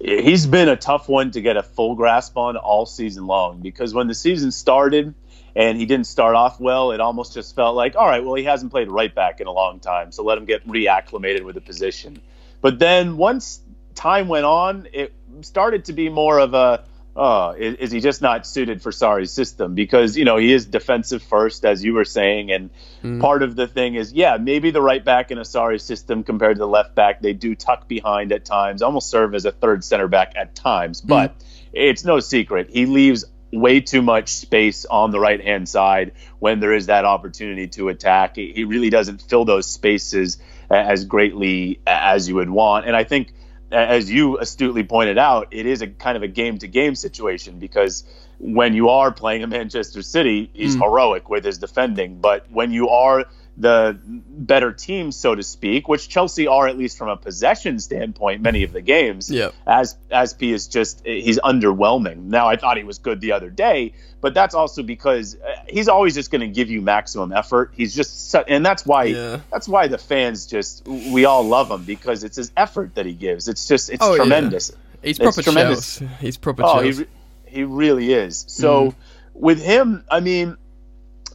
He's 0.00 0.46
been 0.46 0.68
a 0.68 0.76
tough 0.76 1.08
one 1.08 1.30
to 1.32 1.42
get 1.42 1.58
a 1.58 1.62
full 1.62 1.94
grasp 1.94 2.36
on 2.38 2.56
all 2.56 2.86
season 2.86 3.26
long 3.26 3.60
because 3.60 3.92
when 3.92 4.06
the 4.06 4.14
season 4.14 4.50
started 4.50 5.14
and 5.54 5.76
he 5.76 5.84
didn't 5.84 6.06
start 6.06 6.34
off 6.34 6.58
well, 6.58 6.92
it 6.92 7.00
almost 7.00 7.34
just 7.34 7.54
felt 7.54 7.76
like, 7.76 7.96
all 7.96 8.06
right, 8.06 8.24
well, 8.24 8.34
he 8.34 8.44
hasn't 8.44 8.70
played 8.70 8.88
right 8.88 9.14
back 9.14 9.40
in 9.40 9.46
a 9.46 9.52
long 9.52 9.78
time, 9.78 10.10
so 10.10 10.22
let 10.22 10.38
him 10.38 10.46
get 10.46 10.66
reacclimated 10.66 11.44
with 11.44 11.54
the 11.54 11.60
position. 11.60 12.22
But 12.62 12.78
then 12.78 13.18
once 13.18 13.60
time 13.94 14.28
went 14.28 14.46
on, 14.46 14.88
it 14.92 15.12
started 15.42 15.84
to 15.86 15.92
be 15.92 16.08
more 16.08 16.38
of 16.38 16.54
a 16.54 16.84
uh, 17.16 17.54
is, 17.58 17.74
is, 17.76 17.90
he 17.90 18.00
just 18.00 18.22
not 18.22 18.46
suited 18.46 18.80
for 18.82 18.92
Sarri's 18.92 19.32
system? 19.32 19.74
Because 19.74 20.16
you 20.16 20.24
know 20.24 20.36
he 20.36 20.52
is 20.52 20.66
defensive 20.66 21.22
first, 21.22 21.64
as 21.64 21.84
you 21.84 21.94
were 21.94 22.04
saying, 22.04 22.52
and 22.52 22.70
mm. 23.02 23.20
part 23.20 23.42
of 23.42 23.56
the 23.56 23.66
thing 23.66 23.96
is, 23.96 24.12
yeah, 24.12 24.36
maybe 24.36 24.70
the 24.70 24.80
right 24.80 25.04
back 25.04 25.30
in 25.30 25.38
a 25.38 25.42
Sarri 25.42 25.80
system 25.80 26.22
compared 26.22 26.56
to 26.56 26.60
the 26.60 26.68
left 26.68 26.94
back, 26.94 27.20
they 27.20 27.32
do 27.32 27.54
tuck 27.54 27.88
behind 27.88 28.32
at 28.32 28.44
times, 28.44 28.80
almost 28.80 29.10
serve 29.10 29.34
as 29.34 29.44
a 29.44 29.52
third 29.52 29.84
center 29.84 30.08
back 30.08 30.34
at 30.36 30.54
times. 30.54 31.02
Mm. 31.02 31.08
But 31.08 31.34
it's 31.72 32.04
no 32.04 32.18
secret 32.18 32.68
he 32.70 32.86
leaves 32.86 33.24
way 33.52 33.80
too 33.80 34.02
much 34.02 34.28
space 34.28 34.84
on 34.84 35.10
the 35.10 35.18
right 35.18 35.42
hand 35.42 35.68
side 35.68 36.12
when 36.38 36.60
there 36.60 36.72
is 36.72 36.86
that 36.86 37.04
opportunity 37.04 37.66
to 37.66 37.88
attack. 37.88 38.36
He 38.36 38.64
really 38.64 38.90
doesn't 38.90 39.22
fill 39.22 39.44
those 39.44 39.66
spaces 39.66 40.38
as 40.70 41.04
greatly 41.04 41.80
as 41.86 42.28
you 42.28 42.36
would 42.36 42.50
want, 42.50 42.86
and 42.86 42.94
I 42.94 43.02
think 43.02 43.32
as 43.70 44.10
you 44.10 44.38
astutely 44.38 44.84
pointed 44.84 45.18
out, 45.18 45.48
it 45.50 45.66
is 45.66 45.82
a 45.82 45.86
kind 45.86 46.16
of 46.16 46.22
a 46.22 46.28
game 46.28 46.58
to 46.58 46.68
game 46.68 46.94
situation 46.94 47.58
because 47.58 48.04
when 48.38 48.74
you 48.74 48.88
are 48.88 49.12
playing 49.12 49.42
a 49.42 49.46
Manchester 49.46 50.02
City, 50.02 50.50
he's 50.52 50.76
mm. 50.76 50.82
heroic 50.82 51.28
with 51.28 51.44
his 51.44 51.58
defending. 51.58 52.20
But 52.20 52.50
when 52.50 52.72
you 52.72 52.88
are 52.88 53.26
the 53.60 53.98
better 54.04 54.72
team, 54.72 55.12
so 55.12 55.34
to 55.34 55.42
speak, 55.42 55.86
which 55.86 56.08
Chelsea 56.08 56.46
are 56.46 56.66
at 56.66 56.78
least 56.78 56.96
from 56.96 57.08
a 57.08 57.16
possession 57.16 57.78
standpoint, 57.78 58.40
many 58.40 58.62
of 58.62 58.72
the 58.72 58.80
games. 58.80 59.30
Yeah. 59.30 59.50
Azpi 59.66 60.52
is 60.52 60.66
just 60.66 61.04
he's 61.04 61.38
underwhelming. 61.38 62.24
Now 62.24 62.48
I 62.48 62.56
thought 62.56 62.78
he 62.78 62.84
was 62.84 62.98
good 62.98 63.20
the 63.20 63.32
other 63.32 63.50
day, 63.50 63.92
but 64.20 64.32
that's 64.32 64.54
also 64.54 64.82
because 64.82 65.36
uh, 65.36 65.62
he's 65.68 65.88
always 65.88 66.14
just 66.14 66.30
going 66.30 66.40
to 66.40 66.48
give 66.48 66.70
you 66.70 66.80
maximum 66.80 67.32
effort. 67.32 67.72
He's 67.76 67.94
just 67.94 68.34
and 68.48 68.64
that's 68.64 68.86
why 68.86 69.04
yeah. 69.04 69.40
that's 69.52 69.68
why 69.68 69.88
the 69.88 69.98
fans 69.98 70.46
just 70.46 70.86
we 70.86 71.26
all 71.26 71.42
love 71.42 71.70
him 71.70 71.84
because 71.84 72.24
it's 72.24 72.36
his 72.36 72.50
effort 72.56 72.94
that 72.94 73.04
he 73.04 73.12
gives. 73.12 73.46
It's 73.46 73.68
just 73.68 73.90
it's 73.90 74.02
oh, 74.02 74.16
tremendous. 74.16 74.70
Yeah. 74.70 74.76
He's 75.02 75.18
proper 75.18 75.42
tremendous. 75.42 76.02
He's 76.20 76.36
proper. 76.36 76.62
Oh, 76.64 76.80
he, 76.80 77.06
he 77.46 77.64
really 77.64 78.12
is. 78.12 78.44
So 78.48 78.90
mm. 78.90 78.94
with 79.34 79.62
him, 79.62 80.04
I 80.10 80.20
mean 80.20 80.56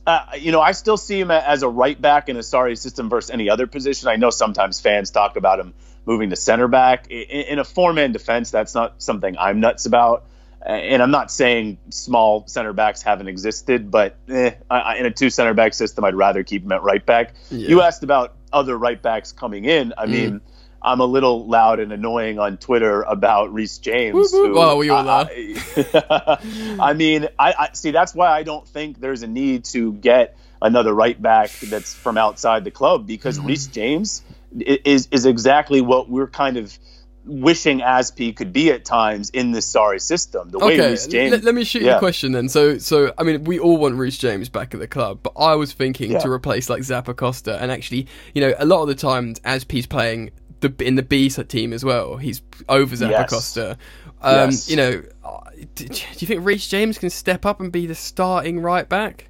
uh, 0.05 0.25
you 0.37 0.51
know, 0.51 0.61
I 0.61 0.73
still 0.73 0.97
see 0.97 1.19
him 1.19 1.31
as 1.31 1.63
a 1.63 1.69
right 1.69 1.99
back 1.99 2.29
in 2.29 2.37
a 2.37 2.41
Sarri 2.41 2.77
system 2.77 3.09
versus 3.09 3.31
any 3.31 3.49
other 3.49 3.67
position. 3.67 4.07
I 4.07 4.17
know 4.17 4.29
sometimes 4.29 4.79
fans 4.79 5.09
talk 5.09 5.35
about 5.35 5.59
him 5.59 5.73
moving 6.05 6.29
to 6.29 6.35
center 6.35 6.67
back. 6.67 7.07
In, 7.09 7.23
in 7.23 7.59
a 7.59 7.63
four 7.63 7.91
man 7.93 8.11
defense, 8.11 8.51
that's 8.51 8.75
not 8.75 9.01
something 9.01 9.37
I'm 9.37 9.59
nuts 9.59 9.85
about. 9.85 10.25
And 10.61 11.03
I'm 11.03 11.11
not 11.11 11.31
saying 11.31 11.77
small 11.89 12.47
center 12.47 12.73
backs 12.73 13.03
haven't 13.03 13.27
existed, 13.27 13.91
but 13.91 14.15
eh, 14.27 14.51
I, 14.67 14.97
in 14.97 15.05
a 15.05 15.11
two 15.11 15.29
center 15.29 15.53
back 15.53 15.75
system, 15.75 16.03
I'd 16.03 16.15
rather 16.15 16.43
keep 16.43 16.63
him 16.63 16.71
at 16.71 16.81
right 16.81 17.05
back. 17.05 17.35
Yeah. 17.51 17.69
You 17.69 17.81
asked 17.81 18.01
about 18.01 18.35
other 18.51 18.75
right 18.75 18.99
backs 18.99 19.31
coming 19.31 19.65
in. 19.65 19.93
I 19.95 20.07
mm. 20.07 20.09
mean, 20.09 20.41
I'm 20.85 20.99
a 20.99 21.05
little 21.05 21.47
loud 21.47 21.79
and 21.79 21.91
annoying 21.91 22.37
on 22.37 22.57
Twitter 22.57 23.01
about 23.01 23.51
Reece 23.51 23.79
James. 23.79 24.31
Who, 24.31 24.53
well, 24.53 24.77
we 24.77 24.89
all 24.89 25.09
I, 25.09 26.37
I 26.79 26.93
mean, 26.93 27.27
I, 27.39 27.53
I, 27.57 27.69
see. 27.73 27.89
That's 27.89 28.13
why 28.13 28.29
I 28.29 28.43
don't 28.43 28.67
think 28.67 28.99
there's 28.99 29.23
a 29.23 29.27
need 29.27 29.65
to 29.65 29.93
get 29.93 30.37
another 30.61 30.93
right 30.93 31.19
back 31.19 31.49
that's 31.51 31.95
from 31.95 32.19
outside 32.19 32.63
the 32.63 32.71
club 32.71 33.07
because 33.07 33.39
mm-hmm. 33.39 33.47
Reece 33.47 33.67
James 33.67 34.21
is 34.59 35.07
is 35.11 35.25
exactly 35.25 35.81
what 35.81 36.07
we're 36.07 36.27
kind 36.27 36.57
of 36.57 36.77
wishing 37.25 37.81
Asp 37.81 38.19
could 38.35 38.53
be 38.53 38.71
at 38.71 38.85
times 38.85 39.31
in 39.31 39.51
this 39.51 39.71
Sarri 39.71 39.99
system. 39.99 40.51
The 40.51 40.59
way 40.59 40.75
Okay, 40.75 40.91
Reece 40.91 41.07
James, 41.07 41.31
let, 41.31 41.43
let 41.43 41.55
me 41.55 41.63
shoot 41.63 41.81
you 41.81 41.91
a 41.91 41.99
question 41.99 42.31
then. 42.31 42.47
So, 42.47 42.77
so 42.77 43.11
I 43.17 43.23
mean, 43.23 43.43
we 43.43 43.57
all 43.57 43.77
want 43.77 43.95
Reece 43.95 44.19
James 44.19 44.49
back 44.49 44.75
at 44.75 44.79
the 44.79 44.87
club, 44.87 45.19
but 45.23 45.33
I 45.35 45.55
was 45.55 45.73
thinking 45.73 46.11
Yeah. 46.11 46.19
to 46.19 46.29
replace 46.29 46.69
like 46.69 46.83
Zappacosta, 46.83 47.59
and 47.59 47.71
actually, 47.71 48.07
you 48.35 48.41
know, 48.41 48.53
a 48.59 48.65
lot 48.65 48.83
of 48.83 48.87
the 48.87 48.95
times 48.95 49.41
Asp's 49.43 49.87
playing 49.87 50.29
the 50.67 50.85
in 50.85 50.95
the 50.95 51.03
B 51.03 51.29
team 51.29 51.73
as 51.73 51.83
well. 51.85 52.17
He's 52.17 52.41
over 52.69 52.95
Zappa 52.95 53.09
Yes. 53.11 53.29
Costa. 53.29 53.77
Um, 54.21 54.49
Yes. 54.51 54.69
You 54.69 54.75
know, 54.77 55.03
uh, 55.23 55.39
do, 55.75 55.85
do 55.87 55.93
you 56.19 56.27
think 56.27 56.45
Reece 56.45 56.67
James 56.67 56.97
can 56.97 57.09
step 57.09 57.45
up 57.45 57.59
and 57.59 57.71
be 57.71 57.85
the 57.85 57.95
starting 57.95 58.59
right 58.59 58.87
back? 58.87 59.29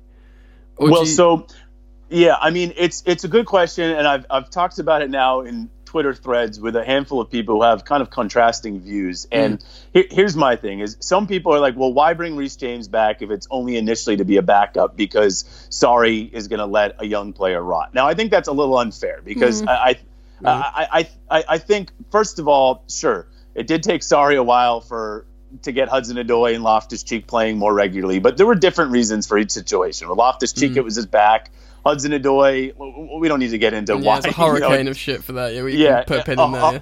Or 0.77 0.89
well, 0.91 1.01
you- 1.01 1.07
so 1.07 1.47
yeah, 2.09 2.35
I 2.39 2.49
mean 2.51 2.73
it's 2.77 3.03
it's 3.05 3.23
a 3.23 3.27
good 3.27 3.45
question, 3.45 3.89
and 3.91 4.07
I've 4.07 4.25
I've 4.29 4.49
talked 4.49 4.79
about 4.79 5.01
it 5.01 5.09
now 5.09 5.41
in 5.41 5.69
Twitter 5.85 6.13
threads 6.13 6.59
with 6.59 6.75
a 6.75 6.83
handful 6.83 7.21
of 7.21 7.31
people 7.31 7.55
who 7.55 7.63
have 7.63 7.85
kind 7.85 8.01
of 8.01 8.09
contrasting 8.09 8.81
views. 8.81 9.27
And 9.31 9.63
he- 9.93 10.07
here's 10.11 10.35
my 10.35 10.55
thing: 10.57 10.81
is 10.81 10.97
some 10.99 11.25
people 11.25 11.53
are 11.53 11.59
like, 11.59 11.75
well, 11.77 11.93
why 11.93 12.13
bring 12.13 12.35
Reece 12.35 12.57
James 12.57 12.87
back 12.89 13.21
if 13.21 13.31
it's 13.31 13.47
only 13.49 13.77
initially 13.77 14.17
to 14.17 14.25
be 14.25 14.35
a 14.37 14.41
backup 14.41 14.97
because 14.97 15.45
Sarri 15.69 16.31
is 16.33 16.47
going 16.49 16.59
to 16.59 16.65
let 16.65 17.01
a 17.01 17.05
young 17.05 17.31
player 17.33 17.61
rot? 17.61 17.93
Now, 17.93 18.07
I 18.07 18.13
think 18.13 18.29
that's 18.29 18.49
a 18.49 18.53
little 18.53 18.77
unfair 18.77 19.21
because 19.23 19.63
I, 19.65 19.73
I, 19.73 19.95
I, 20.43 20.87
I 21.29 21.37
I 21.39 21.43
I 21.49 21.57
think 21.57 21.91
first 22.11 22.39
of 22.39 22.47
all, 22.47 22.83
sure, 22.89 23.27
it 23.53 23.67
did 23.67 23.83
take 23.83 24.01
Sarri 24.01 24.37
a 24.37 24.43
while 24.43 24.81
for 24.81 25.25
to 25.61 25.71
get 25.71 25.87
Hudson 25.87 26.17
Odoi 26.17 26.55
and 26.55 26.63
Loftus 26.63 27.03
Cheek 27.03 27.27
playing 27.27 27.57
more 27.57 27.73
regularly, 27.73 28.19
but 28.19 28.35
there 28.37 28.45
were 28.45 28.55
different 28.55 28.91
reasons 28.91 29.27
for 29.27 29.37
each 29.37 29.51
situation. 29.51 30.09
With 30.09 30.17
Loftus 30.17 30.51
Cheek, 30.53 30.75
it 30.75 30.81
was 30.83 30.95
his 30.95 31.05
back. 31.05 31.51
Hudson 31.85 32.11
Odoi, 32.11 32.73
we 33.19 33.27
don't 33.27 33.39
need 33.39 33.51
to 33.51 33.57
get 33.59 33.73
into 33.73 33.95
yeah, 33.95 34.01
why. 34.01 34.17
it's 34.17 34.25
a 34.25 34.29
you 34.29 34.35
know, 34.37 34.53
hurricane 34.53 34.87
of 34.87 34.97
shit 34.97 35.23
for 35.23 35.33
that. 35.33 35.53
Yeah, 35.53 35.63
we 35.63 35.77
Yeah, 35.77 36.03
can 36.03 36.05
put 36.05 36.19
a 36.19 36.23
pin 36.23 36.39
uh, 36.39 36.45
in 36.45 36.51
there. 36.51 36.61
uh, 36.63 36.71
yeah. 36.73 36.79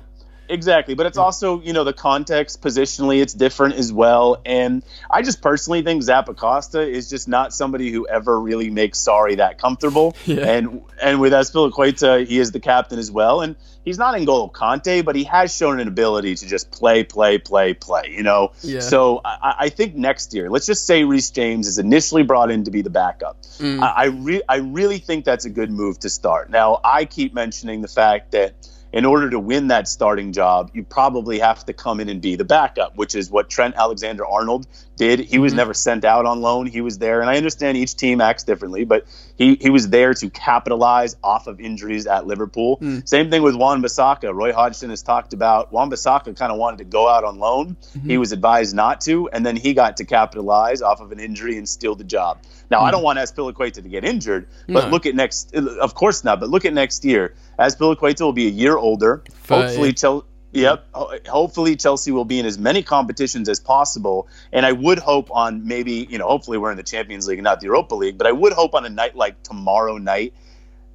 Exactly, 0.50 0.94
but 0.94 1.06
it's 1.06 1.18
also 1.18 1.62
you 1.62 1.74
know 1.74 1.84
the 1.84 1.94
context 1.94 2.62
positionally 2.62 3.22
it's 3.22 3.34
different 3.34 3.76
as 3.76 3.94
well, 3.94 4.42
and 4.46 4.84
I 5.10 5.22
just 5.22 5.42
personally 5.42 5.82
think 5.82 6.04
Zappacosta 6.04 6.88
is 6.88 7.10
just 7.10 7.28
not 7.28 7.54
somebody 7.54 7.92
who 7.92 8.08
ever 8.08 8.40
really 8.40 8.70
makes 8.70 9.00
Sarri 9.00 9.38
that 9.38 9.58
comfortable, 9.58 10.16
Yeah. 10.26 10.50
and 10.50 10.82
and 11.02 11.20
with 11.22 11.34
Azpilicueta 11.34 12.28
he 12.28 12.40
is 12.40 12.52
the 12.52 12.60
captain 12.60 13.00
as 13.00 13.10
well, 13.10 13.42
and 13.42 13.56
he's 13.86 13.98
not 13.98 14.16
N'Golo 14.16 14.52
Kanté, 14.52 15.04
but 15.04 15.16
he 15.16 15.24
has 15.26 15.56
shown 15.56 15.80
an 15.80 15.88
ability 15.88 16.36
to 16.36 16.46
just 16.46 16.72
play, 16.72 17.04
play, 17.04 17.38
play, 17.38 17.74
play, 17.74 18.10
you 18.10 18.24
know. 18.24 18.52
Yeah. 18.62 18.80
So 18.82 19.22
I, 19.24 19.56
I 19.60 19.70
think 19.70 19.96
next 19.96 20.34
year, 20.34 20.50
let's 20.50 20.66
just 20.66 20.86
say 20.86 21.04
Reece 21.04 21.32
James 21.32 21.68
is 21.68 21.78
initially 21.78 22.24
brought 22.24 22.52
in 22.52 22.66
to 22.66 22.72
be 22.72 22.82
the 22.82 22.90
backup. 22.90 23.42
Mm. 23.60 23.82
I 23.82 23.94
I, 24.04 24.06
re- 24.08 24.42
I 24.50 24.58
really 24.58 24.98
think 24.98 25.24
that's 25.24 25.46
a 25.46 25.50
good 25.50 25.72
move 25.72 26.00
to 26.00 26.10
start. 26.10 26.50
Now, 26.50 26.82
I 26.84 27.06
keep 27.06 27.34
mentioning 27.34 27.82
the 27.82 27.88
fact 27.88 28.32
that 28.32 28.54
in 28.94 29.06
order 29.06 29.32
to 29.32 29.40
win 29.40 29.68
that 29.68 29.88
starting 29.88 30.32
job, 30.32 30.70
you 30.74 30.84
probably 30.84 31.40
have 31.40 31.66
to 31.66 31.74
come 31.74 32.00
in 32.00 32.10
and 32.10 32.22
be 32.22 32.36
the 32.36 32.46
backup, 32.46 32.96
which 32.96 33.16
is 33.16 33.32
what 33.32 33.50
Trent 33.50 33.76
Alexander 33.76 34.26
Arnold 34.26 34.68
did. 34.96 35.20
He 35.20 35.40
was 35.40 35.52
mm-hmm. 35.52 35.58
never 35.58 35.74
sent 35.74 36.06
out 36.06 36.26
on 36.26 36.42
loan. 36.42 36.66
He 36.66 36.82
was 36.82 36.98
there. 36.98 37.22
And 37.22 37.30
I 37.30 37.38
understand 37.38 37.78
each 37.78 37.96
team 37.96 38.22
acts 38.22 38.44
differently, 38.44 38.86
but 38.86 39.06
he, 39.38 39.56
he 39.56 39.70
was 39.70 39.90
there 39.90 40.14
to 40.14 40.30
capitalize 40.30 41.16
off 41.24 41.48
of 41.48 41.60
injuries 41.60 42.06
at 42.08 42.28
Liverpool. 42.28 42.78
Hmm. 42.78 43.00
Same 43.06 43.30
thing 43.30 43.42
with 43.42 43.56
Wan-Bissaka. 43.56 44.34
Roy 44.34 44.54
Hodgson 44.54 44.90
has 44.90 45.02
talked 45.02 45.34
about 45.34 45.72
Wan-Bissaka 45.72 46.38
kind 46.38 46.52
of 46.52 46.58
wanted 46.58 46.78
to 46.78 46.86
go 46.86 47.08
out 47.08 47.24
on 47.24 47.40
loan. 47.40 47.76
Mm-hmm. 47.76 48.10
He 48.10 48.18
was 48.18 48.32
advised 48.32 48.76
not 48.76 49.02
to, 49.02 49.30
and 49.30 49.46
then 49.46 49.56
he 49.56 49.74
got 49.74 49.98
to 49.98 50.06
capitalize 50.06 50.82
off 50.82 51.02
of 51.02 51.12
an 51.12 51.20
injury 51.20 51.58
and 51.58 51.68
steal 51.68 51.96
the 51.96 52.04
job. 52.04 52.40
Now, 52.70 52.82
I 52.82 52.88
hmm. 52.88 52.92
don't 52.94 53.04
want 53.04 53.20
Azpilicueta 53.20 53.84
to 53.84 53.90
get 53.90 54.04
injured, 54.04 54.48
but 54.68 54.86
No. 54.86 54.90
look 54.90 55.06
at 55.06 55.16
next. 55.16 55.54
Of 55.56 55.96
course 55.96 56.24
not. 56.24 56.40
But 56.40 56.50
look 56.50 56.66
at 56.66 56.74
next 56.74 57.06
year. 57.06 57.36
Azpilicueta 57.60 58.22
will 58.22 58.34
be 58.34 58.48
a 58.48 58.52
year 58.52 58.78
older. 58.78 59.24
Hopefully, 59.48 59.90
yeah. 59.90 59.94
Chelsea. 59.94 60.28
Yep. 60.54 60.86
Hopefully, 61.28 61.76
Chelsea 61.76 62.12
will 62.12 62.26
be 62.26 62.40
in 62.40 62.46
as 62.46 62.58
many 62.58 62.84
competitions 62.84 63.50
as 63.50 63.60
possible. 63.60 64.28
And 64.52 64.66
I 64.66 64.72
would 64.72 65.00
hope 65.00 65.30
on 65.32 65.68
maybe, 65.68 66.08
you 66.10 66.18
know, 66.18 66.28
hopefully 66.28 66.58
we're 66.58 66.72
in 66.72 66.78
the 66.78 66.84
Champions 66.84 67.28
League 67.28 67.40
and 67.40 67.44
not 67.44 67.60
the 67.60 67.66
Europa 67.66 67.96
League, 67.96 68.18
but 68.18 68.28
I 68.28 68.32
would 68.32 68.54
hope 68.54 68.76
on 68.76 68.86
a 68.86 68.90
night 68.90 69.16
like 69.16 69.42
tomorrow 69.44 69.98
night, 69.98 70.34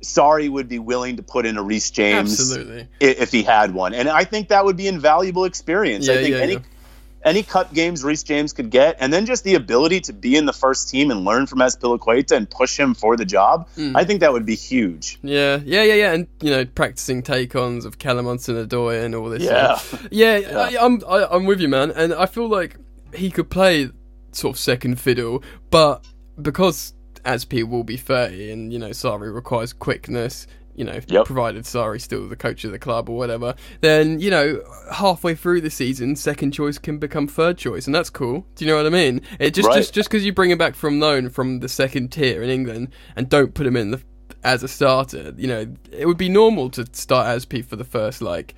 Sarri 0.01 0.49
would 0.49 0.69
be 0.69 0.79
willing 0.79 1.17
to 1.17 1.23
put 1.23 1.45
in 1.45 1.57
a 1.57 1.63
Reece 1.63 1.91
James 1.91 2.33
Absolutely. 2.33 2.89
if 3.01 3.33
he 3.33 3.43
had 3.43 3.75
one. 3.75 3.95
And 3.95 4.09
I 4.09 4.25
think 4.25 4.49
that 4.49 4.65
would 4.65 4.77
be 4.77 4.87
invaluable 4.87 5.45
experience. 5.45 6.07
Yeah, 6.07 6.15
I 6.15 6.17
think 6.19 6.35
yeah, 6.35 6.41
any 6.41 6.53
yeah. 6.55 6.61
Any 7.25 7.43
cup 7.43 7.73
games 7.75 8.05
Reece 8.05 8.23
James 8.23 8.53
could 8.53 8.71
get, 8.71 8.97
and 9.01 9.13
then 9.13 9.27
just 9.27 9.45
the 9.45 9.55
ability 9.55 10.01
to 10.03 10.13
be 10.13 10.37
in 10.37 10.47
the 10.47 10.53
first 10.53 10.89
team 10.89 11.11
and 11.11 11.25
learn 11.25 11.47
from 11.47 11.59
Azpilicueta 11.59 12.33
and 12.37 12.49
push 12.49 12.79
him 12.79 12.95
for 12.95 13.17
the 13.17 13.25
job, 13.25 13.69
Hmm. 13.75 13.97
I 13.97 14.05
think 14.05 14.21
that 14.21 14.33
would 14.33 14.47
be 14.47 14.55
huge. 14.55 15.19
Yeah, 15.23 15.59
yeah, 15.65 15.83
yeah, 15.83 15.95
yeah, 15.95 16.13
and 16.13 16.27
you 16.41 16.51
know, 16.51 16.65
practicing 16.65 17.23
take-ons 17.23 17.85
of 17.85 17.99
Callum 17.99 18.27
Hudson 18.27 18.55
Odoi 18.57 19.05
and 19.05 19.15
all 19.15 19.29
this. 19.31 19.43
Yeah. 19.43 19.77
stuff. 19.77 20.07
yeah, 20.11 20.41
I, 20.55 20.77
I'm, 20.85 21.03
I, 21.09 21.27
I'm 21.31 21.45
with 21.45 21.61
you, 21.61 21.69
man, 21.69 21.91
and 21.91 22.15
I 22.15 22.27
feel 22.27 22.49
like 22.49 22.77
he 23.15 23.31
could 23.31 23.51
play 23.51 23.91
sort 24.33 24.55
of 24.57 24.61
second 24.61 25.01
fiddle, 25.01 25.43
but 25.71 26.05
because 26.41 26.95
Asp 27.25 27.53
will 27.53 27.83
be 27.85 27.97
30, 27.97 28.53
and 28.53 28.73
you 28.73 28.79
know, 28.79 28.91
Sarri 28.91 29.35
requires 29.35 29.73
quickness. 29.73 30.47
You 30.79 30.85
know, 30.85 31.01
Yep. 31.09 31.27
provided 31.27 31.65
Sarri's 31.65 32.05
still 32.05 32.29
the 32.29 32.37
coach 32.37 32.63
of 32.65 32.71
the 32.71 32.79
club 32.79 33.09
or 33.11 33.17
whatever, 33.17 33.55
then 33.81 34.21
you 34.21 34.31
know, 34.31 34.63
halfway 34.93 35.35
through 35.35 35.61
the 35.61 35.71
season, 35.71 36.15
second 36.15 36.53
choice 36.53 36.79
can 36.79 36.99
become 36.99 37.27
third 37.27 37.59
choice, 37.59 37.87
and 37.87 37.95
that's 37.95 38.11
cool. 38.11 38.47
Do 38.55 38.65
you 38.65 38.71
know 38.71 38.77
what 38.77 38.87
I 38.87 38.91
mean? 38.91 39.21
It 39.41 39.55
just 39.55 39.67
Right. 39.69 39.77
just 39.79 39.93
just 39.93 40.09
because 40.09 40.25
you 40.25 40.33
bring 40.33 40.51
him 40.51 40.59
back 40.59 40.75
from 40.77 41.01
loan 41.01 41.31
from 41.31 41.59
the 41.61 41.69
second 41.69 42.13
tier 42.13 42.43
in 42.43 42.49
England 42.51 42.89
and 43.17 43.29
don't 43.29 43.55
put 43.55 43.67
him 43.67 43.77
in 43.77 43.91
the 43.91 44.01
as 44.45 44.63
a 44.63 44.69
starter, 44.69 45.35
you 45.37 45.49
know, 45.49 45.67
it 45.91 46.07
would 46.07 46.17
be 46.17 46.29
normal 46.29 46.71
to 46.71 46.87
start 46.93 47.27
Azpi 47.27 47.65
for 47.65 47.75
the 47.75 47.83
first 47.85 48.23
like 48.23 48.55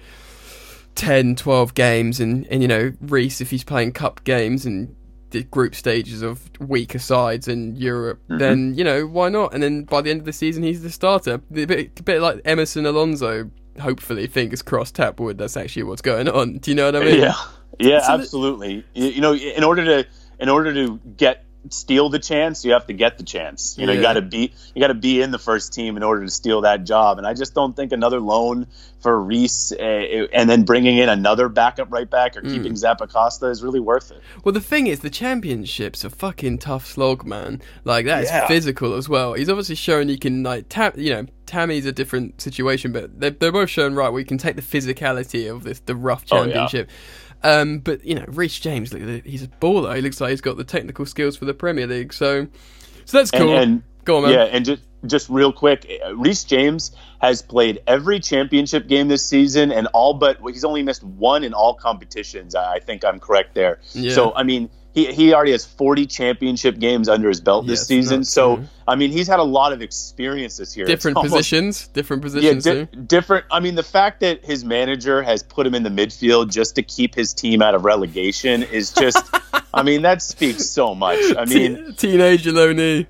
10, 0.94 1.37
12 1.37 1.74
games, 1.74 2.20
and 2.20 2.46
and 2.48 2.61
you 2.61 2.68
know, 2.68 2.92
Reece 3.00 3.40
if 3.40 3.50
he's 3.50 3.64
playing 3.64 3.92
cup 3.92 4.22
games 4.24 4.66
and 4.66 4.94
the 5.30 5.44
group 5.44 5.74
stages 5.74 6.22
of 6.22 6.50
weaker 6.60 6.98
sides 6.98 7.48
in 7.48 7.76
Europe, 7.76 8.20
mm-hmm. 8.24 8.38
then 8.38 8.74
you 8.74 8.84
know 8.84 9.06
why 9.06 9.28
not? 9.28 9.54
And 9.54 9.62
then 9.62 9.84
by 9.84 10.00
the 10.00 10.10
end 10.10 10.20
of 10.20 10.26
the 10.26 10.32
season, 10.32 10.62
he's 10.62 10.82
the 10.82 10.90
starter. 10.90 11.34
A 11.34 11.38
bit, 11.38 11.98
a 11.98 12.02
bit 12.02 12.20
like 12.20 12.40
Emerson 12.44 12.86
Alonso. 12.86 13.50
Hopefully, 13.80 14.26
fingers 14.26 14.62
crossed, 14.62 14.96
Tapwood. 14.96 15.38
That's 15.38 15.56
actually 15.56 15.84
what's 15.84 16.02
going 16.02 16.28
on. 16.28 16.58
Do 16.58 16.70
you 16.70 16.74
know 16.74 16.86
what 16.86 16.96
I 16.96 17.00
mean? 17.04 17.20
Yeah, 17.20 17.34
yeah, 17.78 18.00
So 18.00 18.12
absolutely. 18.12 18.84
You, 18.94 19.06
you 19.06 19.20
know, 19.20 19.34
in 19.34 19.64
order 19.64 19.84
to 19.84 20.08
in 20.38 20.48
order 20.48 20.72
to 20.74 20.98
get 21.16 21.44
steal 21.68 22.09
the 22.09 22.18
chance, 22.18 22.64
you 22.64 22.73
have 22.73 22.87
to 22.87 22.92
get 22.94 23.18
the 23.18 23.25
chance. 23.25 23.77
You 23.79 23.87
know, 23.87 23.92
you 23.92 24.01
got 24.01 24.14
to 24.14 24.23
be 24.23 24.53
you 24.75 24.81
got 24.81 24.88
to 24.88 24.94
be 24.94 25.20
in 25.20 25.31
the 25.31 25.38
first 25.38 25.73
team 25.75 25.96
in 25.96 26.03
order 26.03 26.25
to 26.25 26.31
steal 26.31 26.62
that 26.62 26.85
job. 26.85 27.18
And 27.18 27.27
I 27.27 27.35
just 27.35 27.55
don't 27.55 27.77
think 27.77 27.92
another 27.92 28.18
loan 28.20 28.66
for 29.01 29.18
Reece 29.18 29.73
uh, 29.73 29.83
and 30.33 30.49
then 30.49 30.64
bringing 30.64 30.99
in 30.99 31.09
another 31.09 31.49
backup 31.49 31.90
right 31.92 32.09
back 32.09 32.37
or 32.37 32.40
Hmm. 32.40 32.49
keeping 32.51 32.73
Zappa 32.75 33.11
Costa 33.11 33.46
is 33.46 33.62
really 33.62 33.81
worth 33.81 34.11
it. 34.11 34.23
Well, 34.44 34.53
the 34.53 34.61
thing 34.61 34.87
is, 34.87 35.01
the 35.01 35.11
championship's 35.11 36.05
a 36.05 36.11
fucking 36.11 36.59
tough 36.59 36.87
slog, 36.87 37.25
man. 37.27 37.61
Like 37.85 38.07
that's 38.07 38.31
Yeah. 38.31 38.46
physical 38.46 38.94
as 38.94 39.09
well. 39.09 39.35
He's 39.35 39.49
obviously 39.49 39.75
shown 39.77 40.09
he 40.09 40.16
can 40.18 40.42
like 40.42 40.66
tap. 40.68 40.96
You 40.99 41.11
know, 41.14 41.27
Tammy's 41.46 41.85
a 41.87 41.92
different 41.92 42.40
situation, 42.40 42.92
but 42.92 43.18
they're, 43.20 43.31
they're 43.31 43.53
both 43.53 43.70
shown 43.70 43.94
right. 43.94 44.11
We 44.11 44.25
can 44.25 44.38
take 44.38 44.57
the 44.57 44.62
physicality 44.62 45.51
of 45.51 45.64
this 45.64 45.81
the 45.81 45.96
rough 45.96 46.25
Oh, 46.31 46.44
yeah. 46.44 46.66
Um, 47.42 47.79
but 47.79 48.05
you 48.05 48.14
know, 48.14 48.24
Reece 48.29 48.59
James, 48.61 48.92
he's 48.92 49.42
a 49.42 49.48
baller. 49.48 49.94
He 49.96 50.03
looks 50.03 50.20
like 50.20 50.31
he's 50.31 50.40
got 50.40 50.57
the 50.57 50.64
technical 50.64 51.07
skills 51.07 51.37
for 51.37 51.44
the 51.44 51.55
Premier 51.55 51.87
League. 51.87 52.12
So, 52.12 52.46
so 53.05 53.18
that's 53.18 53.31
cool. 53.31 53.57
and 53.57 53.83
Go 54.05 54.18
on, 54.18 54.22
man. 54.24 54.33
Yeah, 54.33 54.44
and 54.44 54.64
just 54.64 54.83
just 55.07 55.29
real 55.29 55.53
quick, 55.53 55.90
uh, 56.05 56.14
Reece 56.14 56.44
James 56.44 56.92
has 57.20 57.42
played 57.42 57.81
every 57.87 58.20
championship 58.20 58.87
game 58.87 59.09
this 59.09 59.24
season, 59.24 59.72
and 59.72 59.87
all 59.88 60.14
but 60.14 60.38
he's 60.48 60.64
only 60.64 60.83
missed 60.83 61.03
one 61.03 61.44
in 61.44 61.53
all 61.55 61.74
competitions. 61.74 62.55
I 62.55 62.74
I 62.74 62.81
think 62.81 63.05
I'm 63.05 63.20
correct 63.20 63.55
there. 63.55 63.81
Yeah. 63.92 64.14
So 64.14 64.35
I 64.35 64.42
mean, 64.42 64.70
he 64.94 65.12
he 65.12 65.33
already 65.33 65.53
has 65.53 65.64
40 65.64 66.07
championship 66.07 66.79
games 66.79 67.09
under 67.09 67.29
his 67.29 67.40
belt 67.40 67.66
this 67.66 67.87
season. 67.87 68.24
So 68.24 68.57
too. 68.57 68.68
I 68.88 68.96
mean, 68.96 69.12
he's 69.12 69.29
had 69.29 69.38
a 69.38 69.44
lot 69.44 69.72
of 69.72 69.83
experience 69.83 70.57
this 70.57 70.76
year. 70.76 70.85
Different 70.87 71.16
almost- 71.16 71.33
positions, 71.33 71.87
different 71.88 72.22
Yeah, 72.24 72.53
positions. 72.53 72.64
di- 72.64 72.87
different. 73.07 73.44
I 73.50 73.61
mean, 73.61 73.76
the 73.76 73.83
fact 73.85 74.20
that 74.20 74.44
his 74.44 74.64
manager 74.64 75.22
has 75.22 75.42
put 75.42 75.66
him 75.66 75.74
in 75.74 75.83
the 75.85 75.90
midfield 75.90 76.50
just 76.50 76.74
to 76.74 76.83
keep 76.83 77.14
his 77.14 77.33
team 77.33 77.62
out 77.62 77.74
of 77.74 77.85
relegation 77.85 78.62
is 78.64 78.92
just. 78.92 79.22
I 79.74 79.85
mean, 79.85 80.03
that 80.03 80.20
speaks 80.20 80.66
so 80.66 80.96
much. 80.96 81.20
I 81.38 81.44
mean, 81.44 81.94
Te- 81.96 82.09
teenager 82.09 82.50
Loney, 82.50 83.07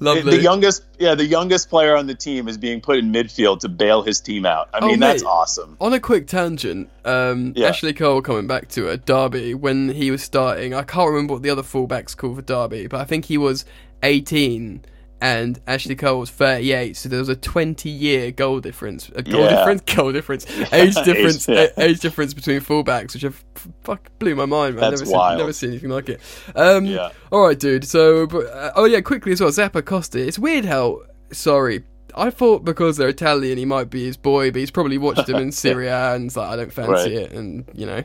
lovely. 0.00 0.36
the 0.36 0.42
youngest, 0.42 0.84
yeah, 0.98 1.14
the 1.14 1.24
youngest 1.26 1.68
player 1.70 1.96
on 1.96 2.06
the 2.06 2.14
team 2.14 2.48
is 2.48 2.56
being 2.58 2.80
put 2.80 2.98
in 2.98 3.12
midfield 3.12 3.60
to 3.60 3.68
bail 3.68 4.02
his 4.02 4.20
team 4.20 4.46
out. 4.46 4.68
I 4.74 4.78
Oh, 4.80 4.86
mean, 4.88 5.00
that's 5.00 5.22
awesome. 5.22 5.76
On 5.80 5.92
a 5.92 6.00
quick 6.00 6.26
tangent, 6.26 6.88
um, 7.04 7.52
Yeah. 7.56 7.68
Ashley 7.68 7.92
Cole 7.92 8.22
coming 8.22 8.46
back 8.46 8.68
to 8.70 8.88
it, 8.88 9.04
Derby, 9.06 9.54
when 9.54 9.90
he 9.90 10.10
was 10.10 10.22
starting, 10.22 10.74
I 10.74 10.82
can't 10.82 11.10
remember 11.10 11.34
what 11.34 11.42
the 11.42 11.50
other 11.50 11.62
fullbacks 11.62 12.16
called 12.16 12.36
for 12.36 12.42
Derby, 12.42 12.86
but 12.86 13.00
I 13.00 13.04
think 13.04 13.26
he 13.26 13.38
was 13.38 13.64
18 14.02 14.82
and 15.20 15.60
Ashley 15.66 15.96
Cole 15.96 16.20
was 16.20 16.30
38, 16.30 16.96
so 16.96 17.08
there 17.08 17.18
was 17.18 17.28
a 17.28 17.34
20 17.36 17.88
year 17.88 18.30
goal 18.30 18.60
difference. 18.60 19.10
A 19.14 19.22
goal 19.22 19.40
Yeah. 19.42 19.56
difference? 19.56 19.82
Goal 19.96 20.12
difference. 20.12 20.46
Age 20.72 20.94
difference. 21.04 21.48
yeah. 21.48 21.66
a- 21.76 21.82
age 21.84 22.00
difference 22.00 22.34
between 22.34 22.60
fullbacks, 22.60 23.14
which 23.14 23.22
have 23.22 23.44
fuck 23.82 24.10
blew 24.20 24.34
my 24.36 24.46
mind, 24.46 24.76
man. 24.76 24.90
That's 24.90 25.02
never 25.02 25.12
wild. 25.12 25.32
Seen, 25.32 25.38
never 25.38 25.52
seen 25.52 25.70
anything 25.70 25.90
like 25.90 26.08
it. 26.08 26.20
Um, 26.54 26.84
Yeah. 26.84 27.10
Alright, 27.32 27.58
dude, 27.58 27.84
so, 27.84 28.26
but, 28.26 28.46
uh, 28.46 28.72
oh 28.76 28.84
yeah, 28.84 29.00
quickly 29.00 29.32
as 29.32 29.40
well, 29.40 29.50
Zappacosta. 29.50 30.16
It's 30.24 30.38
weird 30.38 30.64
how, 30.64 31.02
Sarri, 31.30 31.82
I 32.14 32.30
thought 32.30 32.64
because 32.64 32.96
they're 32.96 33.08
Italian, 33.08 33.58
he 33.58 33.64
might 33.64 33.90
be 33.90 34.04
his 34.04 34.16
boy, 34.16 34.50
but 34.50 34.60
he's 34.60 34.70
probably 34.70 34.98
watched 34.98 35.28
him 35.28 35.36
in 35.36 35.50
Serie 35.52 35.88
A 35.88 36.14
and 36.14 36.26
it's 36.26 36.36
like 36.36 36.48
I 36.48 36.56
don't 36.56 36.72
fancy 36.72 36.92
Right. 36.92 37.12
it, 37.12 37.32
and 37.32 37.64
you 37.74 37.86
know. 37.86 38.02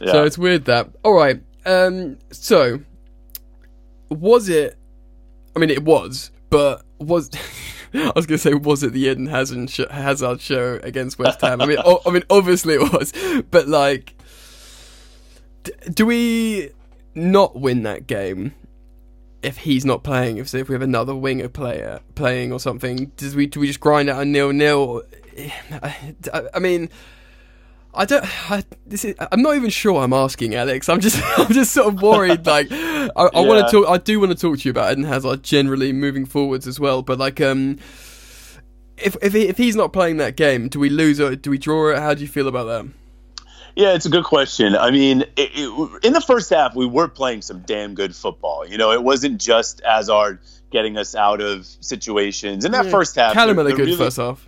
Yeah. 0.00 0.12
So 0.12 0.24
it's 0.24 0.36
weird 0.36 0.64
that. 0.64 0.88
All 1.04 1.12
right. 1.14 1.40
Um. 1.64 2.18
So 2.32 2.80
was 4.10 4.48
it? 4.48 4.76
I 5.54 5.58
mean, 5.58 5.70
it 5.70 5.84
was, 5.84 6.30
but 6.50 6.82
was. 6.98 7.30
I 7.94 8.10
was 8.16 8.24
gonna 8.24 8.38
say, 8.38 8.54
was 8.54 8.82
it 8.82 8.94
the 8.94 9.00
Eden 9.02 9.26
Hazard, 9.26 9.68
sh- 9.68 9.80
Hazard 9.90 10.40
show 10.40 10.80
against 10.82 11.18
West 11.18 11.42
Ham? 11.42 11.60
I 11.60 11.66
mean, 11.66 11.76
o- 11.84 12.00
I 12.06 12.10
mean, 12.10 12.22
obviously 12.30 12.72
it 12.74 12.80
was, 12.80 13.12
but 13.50 13.68
like, 13.68 14.14
d- 15.64 15.72
do 15.92 16.06
we 16.06 16.70
not 17.14 17.60
win 17.60 17.82
that 17.82 18.06
game 18.06 18.54
if 19.42 19.58
he's 19.58 19.84
not 19.84 20.02
playing? 20.02 20.38
If 20.38 20.54
if 20.54 20.70
we 20.70 20.74
have 20.74 20.80
another 20.80 21.14
winger 21.14 21.50
player 21.50 22.00
playing 22.14 22.50
or 22.50 22.58
something, 22.60 23.12
does 23.18 23.36
we 23.36 23.46
do 23.46 23.60
we 23.60 23.66
just 23.66 23.80
grind 23.80 24.08
out 24.08 24.22
a 24.22 24.24
nil 24.24 24.52
nil? 24.52 25.02
I, 25.70 26.14
I 26.54 26.58
mean. 26.58 26.88
I 27.94 28.04
don't. 28.06 28.24
I, 28.50 28.64
this 28.86 29.04
is. 29.04 29.14
I'm 29.30 29.42
not 29.42 29.54
even 29.56 29.68
sure. 29.70 30.02
I'm 30.02 30.12
asking 30.14 30.54
Alex. 30.54 30.88
I'm 30.88 31.00
just. 31.00 31.20
I'm 31.38 31.52
just 31.52 31.72
sort 31.72 31.92
of 31.92 32.00
worried. 32.00 32.46
Like, 32.46 32.68
I, 32.70 33.10
I 33.16 33.40
want 33.40 33.68
to 33.68 33.70
talk. 33.70 33.88
I 33.88 33.98
do 33.98 34.18
want 34.18 34.32
to 34.32 34.38
talk 34.38 34.58
to 34.58 34.64
you 34.64 34.70
about 34.70 34.92
Eden 34.92 35.04
Hazard 35.04 35.42
generally 35.42 35.92
moving 35.92 36.24
forwards 36.24 36.66
as 36.66 36.80
well. 36.80 37.02
But 37.02 37.18
like, 37.18 37.40
um, 37.40 37.78
if 38.96 39.16
if 39.20 39.32
he, 39.34 39.48
if 39.48 39.58
he's 39.58 39.76
not 39.76 39.92
playing 39.92 40.16
that 40.18 40.36
game, 40.36 40.68
do 40.68 40.78
we 40.80 40.88
lose 40.88 41.20
or 41.20 41.36
do 41.36 41.50
we 41.50 41.58
draw 41.58 41.90
it? 41.90 41.98
How 41.98 42.14
do 42.14 42.22
you 42.22 42.28
feel 42.28 42.48
about 42.48 42.64
that? 42.64 42.90
Yeah, 43.74 43.94
it's 43.94 44.04
a 44.06 44.10
good 44.10 44.24
question. 44.24 44.76
I 44.76 44.90
mean, 44.90 45.22
it, 45.36 45.50
it, 45.54 46.04
in 46.04 46.12
the 46.12 46.20
first 46.20 46.50
half, 46.50 46.74
we 46.76 46.84
were 46.86 47.08
playing 47.08 47.40
some 47.40 47.60
damn 47.60 47.94
good 47.94 48.14
football. 48.14 48.66
You 48.66 48.76
know, 48.76 48.92
it 48.92 49.02
wasn't 49.02 49.40
just 49.40 49.80
Hazard 49.84 50.40
getting 50.70 50.98
us 50.98 51.14
out 51.14 51.40
of 51.40 51.66
situations. 51.80 52.66
In 52.66 52.72
that 52.72 52.84
Yeah. 52.86 52.90
first 52.90 53.16
half, 53.16 53.32
Callum 53.32 53.56
had 53.56 53.66
a 53.66 53.70
good 53.70 53.80
really- 53.86 53.96
first 53.96 54.18
half. 54.18 54.46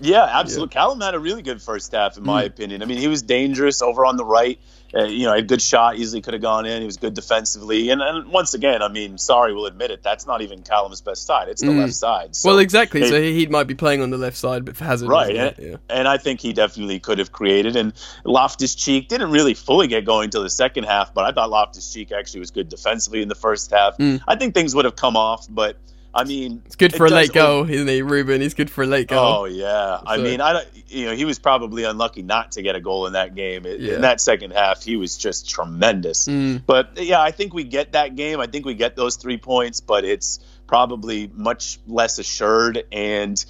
Yeah, 0.00 0.24
absolutely. 0.30 0.72
Callum 0.72 1.00
had 1.00 1.14
a 1.14 1.18
really 1.18 1.42
good 1.42 1.60
first 1.60 1.92
half, 1.92 2.16
in 2.16 2.24
my 2.24 2.44
Mm. 2.44 2.46
opinion. 2.46 2.82
I 2.82 2.86
mean, 2.86 2.98
he 2.98 3.08
was 3.08 3.22
dangerous 3.22 3.82
over 3.82 4.04
on 4.04 4.16
the 4.16 4.24
right. 4.24 4.58
Uh, 4.94 5.04
you 5.04 5.24
know, 5.26 5.34
a 5.34 5.42
good 5.42 5.60
shot 5.60 5.96
easily 5.96 6.22
could 6.22 6.32
have 6.32 6.40
gone 6.42 6.64
in. 6.64 6.80
He 6.80 6.86
was 6.86 6.96
good 6.96 7.12
defensively. 7.12 7.90
And, 7.90 8.00
and 8.00 8.28
once 8.32 8.54
again, 8.54 8.80
I 8.80 8.88
mean, 8.88 9.18
sorry, 9.18 9.52
we'll 9.52 9.66
admit 9.66 9.90
it. 9.90 10.02
That's 10.02 10.26
not 10.26 10.40
even 10.40 10.62
Callum's 10.62 11.02
best 11.02 11.26
side. 11.26 11.48
It's 11.50 11.60
the 11.60 11.68
Mm. 11.68 11.80
left 11.80 11.92
side. 11.94 12.34
So, 12.34 12.48
well, 12.48 12.58
exactly. 12.58 13.02
it- 13.02 13.08
so 13.10 13.20
he, 13.20 13.34
he 13.34 13.46
might 13.48 13.66
be 13.66 13.74
playing 13.74 14.00
on 14.00 14.08
the 14.08 14.16
left 14.16 14.38
side, 14.38 14.64
but 14.64 14.78
for 14.78 14.84
Hazard, 14.84 15.10
Right, 15.10 15.34
isn't 15.36 15.58
yeah. 15.58 15.76
and 15.90 16.08
I 16.08 16.16
think 16.16 16.40
he 16.40 16.54
definitely 16.54 17.00
could 17.00 17.18
have 17.18 17.32
created. 17.32 17.76
And 17.76 17.92
Loftus 18.24 18.74
Cheek 18.74 19.08
didn't 19.08 19.30
really 19.30 19.52
fully 19.52 19.88
get 19.88 20.06
going 20.06 20.30
till 20.30 20.42
the 20.42 20.48
second 20.48 20.84
half, 20.84 21.12
but 21.12 21.24
I 21.26 21.32
thought 21.32 21.50
Loftus 21.50 21.92
Cheek 21.92 22.10
actually 22.10 22.40
was 22.40 22.50
good 22.50 22.70
defensively 22.70 23.20
in 23.20 23.28
the 23.28 23.34
first 23.34 23.70
half. 23.70 23.98
Mm. 23.98 24.22
I 24.26 24.36
think 24.36 24.54
things 24.54 24.74
would 24.74 24.86
have 24.86 24.96
come 24.96 25.16
off, 25.18 25.46
but 25.50 25.76
I 26.18 26.24
mean, 26.24 26.62
It's 26.66 26.74
good 26.76 26.92
it 26.94 26.96
for 26.98 27.06
a 27.06 27.08
does 27.10 27.16
late 27.16 27.32
goal, 27.32 27.68
isn't 27.70 27.86
he, 27.86 28.02
Ruben? 28.02 28.40
He's 28.40 28.54
good 28.54 28.70
for 28.70 28.82
a 28.82 28.86
late 28.86 29.06
goal. 29.08 29.24
Oh 29.42 29.44
yeah, 29.44 30.00
I 30.06 30.16
mean, 30.16 30.40
I 30.40 30.52
don't, 30.52 30.66
you 30.88 31.06
know 31.06 31.14
he 31.14 31.24
was 31.24 31.38
probably 31.38 31.84
unlucky 31.84 32.22
not 32.22 32.52
to 32.52 32.62
get 32.62 32.74
a 32.74 32.80
goal 32.80 33.06
in 33.06 33.12
that 33.12 33.34
game. 33.34 33.64
In- 33.66 33.80
Yeah. 33.80 33.94
In 33.94 34.00
that 34.02 34.20
second 34.20 34.52
half, 34.52 34.82
he 34.82 34.96
was 34.96 35.16
just 35.16 35.48
tremendous. 35.48 36.26
Mm. 36.26 36.62
But 36.66 36.98
yeah, 37.02 37.20
I 37.22 37.30
think 37.30 37.54
we 37.54 37.64
get 37.64 37.92
that 37.92 38.16
game. 38.16 38.40
I 38.40 38.46
think 38.46 38.66
we 38.66 38.74
get 38.74 38.96
those 38.96 39.16
three 39.16 39.38
points, 39.38 39.80
but 39.80 40.04
it's 40.04 40.40
probably 40.66 41.30
much 41.34 41.78
less 41.86 42.18
assured. 42.18 42.84
And 42.92 43.42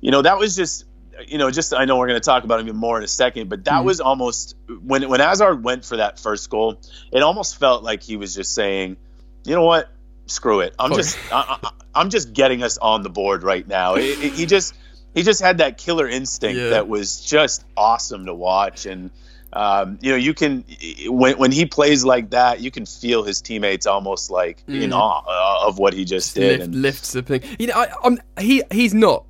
you 0.00 0.10
know 0.10 0.22
that 0.22 0.38
was 0.38 0.54
just 0.56 0.84
you 1.26 1.38
know 1.38 1.50
just 1.50 1.74
I 1.74 1.84
know 1.84 1.98
we're 1.98 2.08
going 2.08 2.20
to 2.20 2.24
talk 2.24 2.44
about 2.44 2.60
him 2.60 2.68
even 2.68 2.78
more 2.78 2.98
in 2.98 3.04
a 3.04 3.08
second, 3.08 3.48
but 3.48 3.64
that 3.64 3.82
Mhm. 3.82 3.84
was 3.84 4.00
almost 4.00 4.54
when 4.84 5.08
when 5.08 5.20
Hazard 5.20 5.64
went 5.64 5.84
for 5.84 5.96
that 5.98 6.18
first 6.20 6.48
goal, 6.50 6.80
it 7.12 7.22
almost 7.22 7.58
felt 7.58 7.82
like 7.82 8.02
he 8.02 8.16
was 8.16 8.34
just 8.34 8.54
saying, 8.54 8.96
you 9.44 9.54
know 9.54 9.64
what, 9.64 9.88
screw 10.26 10.60
it. 10.60 10.74
I'm 10.78 10.92
just 10.94 11.18
I, 11.32 11.58
I, 11.62 11.70
I'm 11.94 12.10
just 12.10 12.32
getting 12.32 12.62
us 12.62 12.78
on 12.78 13.02
the 13.02 13.10
board 13.10 13.42
right 13.42 13.66
now. 13.66 13.94
It, 13.96 14.02
it- 14.04 14.32
he 14.34 14.46
just 14.46 14.74
he 15.14 15.22
just 15.22 15.40
had 15.42 15.58
that 15.58 15.76
killer 15.78 16.08
instinct 16.08 16.58
Yeah. 16.58 16.68
that 16.70 16.88
was 16.88 17.20
just 17.20 17.64
awesome 17.76 18.26
to 18.26 18.34
watch 18.34 18.86
and. 18.86 19.10
Um, 19.54 19.98
you 20.00 20.10
know, 20.12 20.16
you 20.16 20.32
can 20.32 20.64
when 21.08 21.36
when 21.36 21.52
he 21.52 21.66
plays 21.66 22.06
like 22.06 22.30
that, 22.30 22.60
you 22.62 22.70
can 22.70 22.86
feel 22.86 23.22
his 23.22 23.42
teammates 23.42 23.86
almost 23.86 24.30
like 24.30 24.62
in 24.66 24.88
Mm. 24.88 24.94
awe 24.94 25.22
uh, 25.28 25.68
of 25.68 25.78
what 25.78 25.92
he 25.92 26.06
just 26.06 26.34
did. 26.34 26.52
lift, 26.60 26.62
And 26.62 26.74
lifts 26.80 27.12
the 27.12 27.20
thing. 27.20 27.42
You 27.58 27.66
know, 27.66 27.74
I, 27.74 27.88
I'm 28.02 28.18
he 28.40 28.62
he's 28.72 28.94
not 28.94 29.26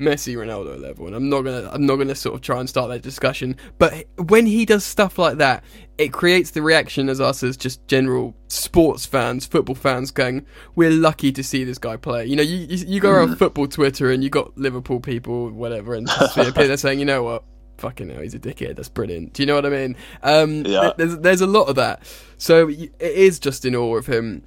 Messi, 0.00 0.34
Ronaldo 0.34 0.80
level, 0.80 1.06
and 1.08 1.14
I'm 1.14 1.28
not 1.28 1.42
gonna 1.42 1.68
I'm 1.70 1.84
not 1.84 1.96
gonna 1.96 2.14
sort 2.14 2.36
of 2.36 2.40
try 2.40 2.58
and 2.58 2.66
start 2.70 2.88
that 2.88 3.02
discussion. 3.02 3.56
But 3.76 4.06
when 4.16 4.46
he 4.46 4.64
does 4.64 4.82
stuff 4.82 5.18
like 5.18 5.36
that, 5.38 5.62
it 5.98 6.12
creates 6.12 6.50
the 6.50 6.60
reaction 6.62 7.08
as 7.08 7.20
us 7.20 7.42
as 7.42 7.56
just 7.56 7.86
general 7.88 8.34
sports 8.48 9.06
fans, 9.06 9.46
football 9.46 9.74
fans, 9.74 10.10
going, 10.10 10.44
"We're 10.74 10.90
lucky 10.90 11.32
to 11.32 11.42
see 11.42 11.64
this 11.64 11.78
guy 11.78 11.96
play." 11.96 12.26
You 12.26 12.36
know, 12.36 12.42
you 12.42 12.56
you, 12.56 12.84
you 12.86 13.00
go 13.00 13.08
Mm. 13.10 13.14
around 13.16 13.36
football 13.36 13.66
Twitter 13.66 14.10
and 14.10 14.22
you 14.22 14.30
got 14.30 14.56
Liverpool 14.58 15.00
people, 15.00 15.50
whatever, 15.50 15.94
and 15.94 16.06
just, 16.06 16.36
you 16.36 16.42
know, 16.44 16.52
people 16.52 16.72
are 16.72 16.76
saying, 16.76 16.98
"You 16.98 17.04
know 17.06 17.22
what." 17.22 17.44
Fucking 17.78 18.08
hell, 18.08 18.22
he's 18.22 18.32
a 18.34 18.38
dickhead. 18.38 18.76
That's 18.76 18.88
brilliant. 18.88 19.34
Do 19.34 19.42
you 19.42 19.46
know 19.46 19.54
what 19.54 19.66
I 19.66 19.68
mean? 19.68 19.96
Um, 20.22 20.64
Yeah. 20.64 20.92
there's 20.96 21.18
there's 21.18 21.40
a 21.42 21.46
lot 21.46 21.64
of 21.68 21.76
that. 21.76 22.02
So 22.38 22.68
it 22.68 22.90
is 23.00 23.38
just 23.38 23.64
in 23.66 23.76
awe 23.76 23.96
of 23.96 24.06
him. 24.06 24.42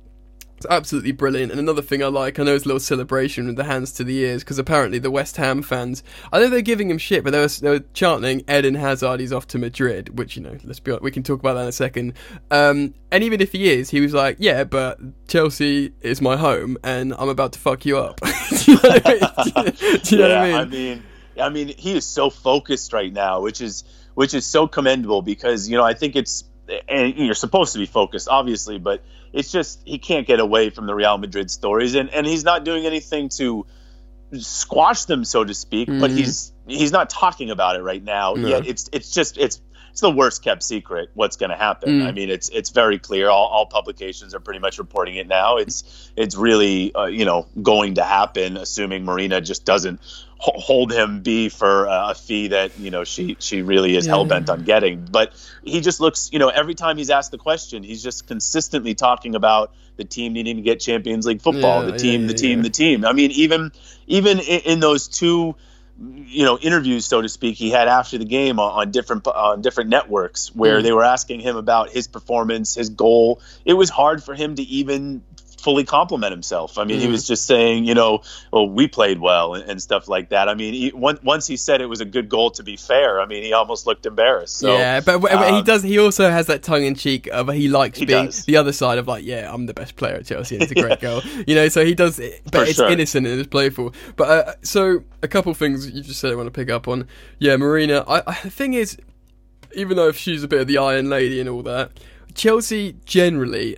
It's 0.59 0.65
absolutely 0.69 1.13
brilliant. 1.13 1.53
And 1.53 1.59
another 1.61 1.81
thing 1.81 2.03
I 2.03 2.07
like, 2.07 2.37
I 2.37 2.43
know 2.43 2.53
it's 2.53 2.65
a 2.65 2.67
little 2.67 2.81
celebration 2.81 3.47
with 3.47 3.55
the 3.55 3.63
hands 3.63 3.93
to 3.93 4.03
the 4.03 4.17
ears 4.17 4.43
because 4.43 4.59
apparently 4.59 4.99
the 4.99 5.09
West 5.09 5.37
Ham 5.37 5.61
fans, 5.61 6.03
I 6.33 6.39
know 6.39 6.49
they're 6.49 6.61
giving 6.61 6.89
him 6.89 6.97
shit, 6.97 7.23
but 7.23 7.31
they 7.31 7.39
were, 7.39 7.47
they 7.47 7.69
were 7.69 7.85
chanting 7.93 8.41
Eden 8.41 8.75
Hazard 8.75 9.21
is 9.21 9.31
off 9.31 9.47
to 9.47 9.57
Madrid, 9.57 10.19
which 10.19 10.35
you 10.35 10.43
know, 10.43 10.57
let's 10.65 10.81
be 10.81 10.91
honest, 10.91 11.01
we 11.01 11.11
can 11.11 11.23
talk 11.23 11.39
about 11.39 11.53
that 11.53 11.61
in 11.61 11.67
a 11.69 11.71
second. 11.71 12.13
Um, 12.51 12.93
and 13.09 13.23
even 13.23 13.39
if 13.39 13.53
he 13.53 13.69
is, 13.71 13.89
he 13.89 14.01
was 14.01 14.13
like, 14.13 14.35
yeah, 14.39 14.65
but 14.65 14.99
Chelsea 15.29 15.93
is 16.01 16.21
my 16.21 16.35
home 16.35 16.77
and 16.83 17.13
I'm 17.17 17.29
about 17.29 17.53
to 17.53 17.59
fuck 17.59 17.85
you 17.85 17.97
up. 17.97 18.19
Do 18.49 18.73
you 18.73 18.73
know 18.73 18.81
what 18.81 19.07
I 19.07 19.63
mean? 19.63 20.01
Do 20.03 20.15
you 20.15 20.21
know 20.21 20.27
yeah, 20.27 20.41
what 20.41 20.43
I 20.43 20.43
mean? 20.43 20.55
I 20.55 20.65
mean, 20.65 21.03
I 21.39 21.49
mean, 21.49 21.67
he 21.77 21.95
is 21.95 22.05
so 22.05 22.29
focused 22.29 22.91
right 22.91 23.13
now, 23.13 23.39
which 23.39 23.61
is 23.61 23.85
which 24.13 24.33
is 24.33 24.45
so 24.45 24.67
commendable 24.67 25.21
because 25.21 25.69
you 25.69 25.77
know 25.77 25.85
I 25.85 25.93
think 25.93 26.17
it's 26.17 26.43
and 26.87 27.15
you're 27.15 27.33
supposed 27.33 27.73
to 27.73 27.79
be 27.79 27.85
focused, 27.85 28.27
obviously, 28.29 28.77
but 28.77 29.01
it's 29.33 29.51
just 29.51 29.81
he 29.85 29.97
can't 29.97 30.25
get 30.27 30.39
away 30.39 30.69
from 30.69 30.85
the 30.87 30.95
Real 30.95 31.17
Madrid 31.17 31.49
stories, 31.51 31.95
and 31.95 32.09
and 32.09 32.25
he's 32.25 32.43
not 32.43 32.63
doing 32.63 32.85
anything 32.85 33.29
to 33.37 33.65
squash 34.37 35.05
them, 35.05 35.25
so 35.25 35.43
to 35.43 35.53
speak. 35.53 35.87
But 35.87 36.11
Mhm. 36.11 36.17
he's 36.17 36.53
he's 36.67 36.91
not 36.91 37.09
talking 37.09 37.49
about 37.49 37.75
it 37.75 37.81
right 37.81 38.03
now. 38.03 38.33
No. 38.33 38.47
Yet 38.47 38.67
it's 38.67 38.89
it's 38.91 39.11
just 39.11 39.37
it's 39.37 39.61
it's 39.91 40.01
the 40.01 40.11
worst 40.11 40.43
kept 40.43 40.61
secret 40.61 41.09
what's 41.15 41.35
going 41.35 41.49
to 41.49 41.55
happen. 41.55 42.01
Mm. 42.01 42.05
I 42.07 42.11
mean, 42.11 42.29
it's 42.29 42.49
it's 42.49 42.69
very 42.69 42.99
clear. 42.99 43.27
All, 43.29 43.47
all 43.47 43.65
publications 43.65 44.35
are 44.35 44.39
pretty 44.39 44.59
much 44.59 44.77
reporting 44.77 45.15
it 45.15 45.27
now. 45.27 45.57
It's 45.57 46.11
it's 46.15 46.35
really 46.35 46.93
uh, 46.93 47.05
you 47.05 47.25
know 47.25 47.47
going 47.61 47.95
to 47.95 48.03
happen, 48.03 48.55
assuming 48.57 49.03
Marina 49.03 49.41
just 49.41 49.65
doesn't 49.65 49.99
hold 50.39 50.91
him 50.91 51.21
be 51.21 51.49
for 51.49 51.85
a 51.89 52.15
fee 52.15 52.47
that 52.49 52.79
you 52.79 52.91
know 52.91 53.03
she 53.03 53.35
she 53.39 53.61
really 53.61 53.95
is 53.95 54.05
Yeah. 54.05 54.11
hell 54.11 54.25
bent 54.25 54.49
on 54.49 54.63
getting. 54.63 55.05
But 55.05 55.33
he 55.63 55.81
just 55.81 55.99
looks, 55.99 56.29
you 56.31 56.39
know, 56.39 56.47
every 56.49 56.75
time 56.75 56.97
he's 56.97 57.09
asked 57.09 57.31
the 57.31 57.37
question, 57.37 57.83
he's 57.83 58.01
just 58.01 58.25
consistently 58.27 58.95
talking 58.95 59.35
about 59.35 59.73
the 59.97 60.05
team 60.05 60.33
needing 60.33 60.55
to 60.55 60.61
get 60.61 60.79
Champions 60.79 61.25
League 61.25 61.41
football, 61.41 61.81
Yeah, 61.81 61.91
the 61.91 61.97
team, 61.97 62.21
yeah, 62.21 62.27
the 62.27 62.33
team, 62.33 62.61
the 62.61 62.69
team. 62.69 63.05
I 63.05 63.11
mean, 63.13 63.31
even 63.31 63.71
even 64.07 64.39
in, 64.39 64.61
in 64.61 64.79
those 64.79 65.07
two 65.09 65.55
you 66.01 66.45
know 66.45 66.57
interviews 66.57 67.05
so 67.05 67.21
to 67.21 67.27
speak 67.27 67.57
he 67.57 67.71
had 67.71 67.89
after 67.89 68.17
the 68.17 68.23
game 68.23 68.57
on, 68.57 68.71
on 68.79 68.91
different 68.91 69.27
on 69.27 69.61
different 69.61 69.89
networks 69.89 70.47
where 70.55 70.79
Mm. 70.79 70.83
they 70.83 70.93
were 70.93 71.03
asking 71.03 71.41
him 71.41 71.57
about 71.57 71.89
his 71.89 72.07
performance 72.07 72.75
his 72.75 72.89
goal 72.89 73.41
it 73.65 73.73
was 73.73 73.89
hard 73.89 74.23
for 74.23 74.33
him 74.33 74.55
to 74.55 74.61
even 74.61 75.21
fully 75.59 75.83
compliment 75.83 76.31
himself 76.31 76.77
i 76.77 76.83
mean 76.83 76.99
he 76.99 77.07
Mm. 77.07 77.11
was 77.11 77.27
just 77.27 77.45
saying 77.45 77.85
you 77.85 77.93
know 77.93 78.21
oh 78.53 78.63
we 78.65 78.87
played 78.87 79.19
well 79.19 79.53
and, 79.55 79.69
and 79.69 79.81
stuff 79.81 80.07
like 80.07 80.29
that 80.29 80.47
i 80.49 80.53
mean 80.53 80.73
he, 80.73 80.89
one, 80.89 81.19
once 81.23 81.45
he 81.47 81.57
said 81.57 81.81
it 81.81 81.85
was 81.87 82.01
a 82.01 82.05
good 82.05 82.29
goal 82.29 82.51
to 82.51 82.63
be 82.63 82.75
fair 82.77 83.19
i 83.21 83.25
mean 83.25 83.43
he 83.43 83.53
almost 83.53 83.85
looked 83.85 84.05
embarrassed 84.05 84.57
so 84.57 84.77
yeah, 84.77 84.99
but, 84.99 85.19
but 85.21 85.31
he 85.31 85.37
um, 85.59 85.63
does. 85.63 85.83
He 85.83 85.99
also 85.99 86.29
has 86.29 86.47
that 86.47 86.63
tongue 86.63 86.83
in 86.83 86.95
cheek 86.95 87.27
of 87.27 87.49
he 87.49 87.67
likes 87.67 87.99
He 87.99 88.05
being 88.05 88.25
does. 88.27 88.45
the 88.45 88.57
other 88.57 88.71
side 88.71 88.97
of 88.97 89.07
like, 89.07 89.23
yeah, 89.25 89.51
I'm 89.53 89.65
the 89.65 89.73
best 89.73 89.95
player 89.95 90.15
at 90.15 90.25
Chelsea. 90.25 90.55
and 90.55 90.63
It's 90.63 90.71
a 90.71 90.75
great 90.81 90.99
goal, 90.99 91.21
you 91.47 91.55
know. 91.55 91.67
So 91.69 91.83
he 91.85 91.93
does, 91.95 92.19
it, 92.19 92.41
but 92.45 92.53
For 92.53 92.63
it's 92.63 92.75
sure. 92.75 92.89
innocent 92.89 93.25
and 93.27 93.39
it's 93.39 93.47
playful. 93.49 93.93
But 94.15 94.29
uh, 94.47 94.53
so 94.61 95.03
a 95.21 95.27
couple 95.27 95.53
things 95.53 95.89
you 95.89 96.01
just 96.01 96.19
said 96.19 96.31
I 96.31 96.35
want 96.35 96.47
to 96.47 96.51
pick 96.51 96.69
up 96.69 96.87
on. 96.87 97.07
Yeah, 97.39 97.57
Marina. 97.57 98.03
I, 98.07 98.21
I, 98.27 98.39
the 98.43 98.49
thing 98.49 98.73
is, 98.73 98.97
even 99.73 99.97
though 99.97 100.11
she's 100.11 100.43
a 100.43 100.47
bit 100.47 100.61
of 100.61 100.67
the 100.67 100.77
Iron 100.77 101.09
Lady 101.09 101.39
and 101.39 101.49
all 101.49 101.63
that, 101.63 101.91
Chelsea 102.35 102.95
generally 103.05 103.77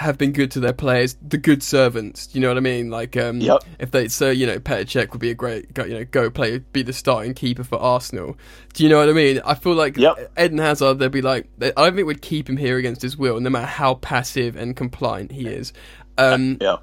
have 0.00 0.18
been 0.18 0.32
good 0.32 0.50
to 0.52 0.60
their 0.60 0.72
players, 0.72 1.16
the 1.26 1.36
good 1.38 1.62
servants. 1.62 2.26
Do 2.26 2.38
you 2.38 2.42
know 2.42 2.48
what 2.48 2.56
I 2.56 2.60
mean? 2.60 2.90
Like, 2.90 3.16
um, 3.16 3.40
Yep. 3.40 3.64
if 3.78 3.90
they 3.90 4.08
so 4.08 4.30
you 4.30 4.46
know, 4.46 4.58
Petr 4.58 4.82
Cech 4.84 5.12
would 5.12 5.20
be 5.20 5.30
a 5.30 5.34
great, 5.34 5.72
go, 5.74 5.84
you 5.84 5.94
know, 5.94 6.04
go 6.04 6.30
play, 6.30 6.58
be 6.58 6.82
the 6.82 6.92
starting 6.92 7.34
keeper 7.34 7.64
for 7.64 7.78
Arsenal. 7.78 8.36
Do 8.72 8.82
you 8.82 8.88
know 8.88 8.98
what 8.98 9.08
I 9.08 9.12
mean? 9.12 9.40
I 9.44 9.54
feel 9.54 9.74
like 9.74 9.96
Yep. 9.96 10.32
Eden 10.38 10.58
Hazard, 10.58 10.98
they'd 10.98 11.10
be 11.10 11.22
like, 11.22 11.48
they, 11.58 11.72
I 11.76 11.84
don't 11.84 11.96
think 11.96 12.06
would 12.06 12.22
keep 12.22 12.48
him 12.48 12.56
here 12.56 12.78
against 12.78 13.02
his 13.02 13.16
will, 13.16 13.38
no 13.40 13.50
matter 13.50 13.66
how 13.66 13.94
passive 13.94 14.56
and 14.56 14.74
compliant 14.74 15.32
he 15.32 15.46
is. 15.46 15.72
Um, 16.18 16.58
yeah 16.60 16.76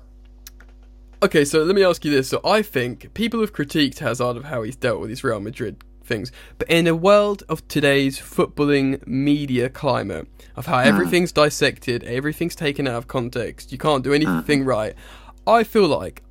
Okay, 1.23 1.45
so 1.45 1.63
let 1.63 1.75
me 1.75 1.83
ask 1.83 2.05
you 2.05 2.11
this. 2.11 2.29
So 2.29 2.39
I 2.45 2.61
think 2.61 3.11
people 3.15 3.41
have 3.41 3.51
critiqued 3.51 3.97
Hazard 3.97 4.37
of 4.37 4.43
how 4.45 4.61
he's 4.61 4.75
dealt 4.75 5.01
with 5.01 5.09
his 5.09 5.23
Real 5.23 5.39
Madrid 5.39 5.77
things, 6.07 6.31
but 6.57 6.69
in 6.69 6.87
a 6.87 6.95
world 6.95 7.43
of 7.49 7.67
today's 7.67 8.19
footballing 8.19 9.05
media 9.05 9.69
climate, 9.69 10.27
of 10.55 10.65
how 10.65 10.79
everything's 10.79 11.31
dissected, 11.31 12.03
everything's 12.03 12.55
taken 12.55 12.87
out 12.87 12.95
of 12.95 13.07
context, 13.07 13.71
you 13.71 13.77
can't 13.77 14.03
do 14.03 14.13
anything 14.13 14.65
right. 14.65 14.95
I 15.45 15.63
feel 15.63 15.87
like 15.87 16.23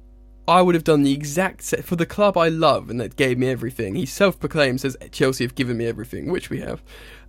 I 0.48 0.62
would 0.62 0.74
have 0.74 0.84
done 0.84 1.02
the 1.02 1.12
exact 1.12 1.62
set 1.62 1.84
for 1.84 1.96
the 1.96 2.06
club 2.06 2.36
I 2.36 2.48
love 2.48 2.90
and 2.90 3.00
that 3.00 3.16
gave 3.16 3.38
me 3.38 3.48
everything. 3.48 3.94
He 3.94 4.06
self-proclaims 4.06 4.82
says 4.82 4.96
Chelsea 5.10 5.44
have 5.44 5.54
given 5.54 5.76
me 5.76 5.86
everything, 5.86 6.30
which 6.30 6.50
we 6.50 6.60
have. 6.60 6.82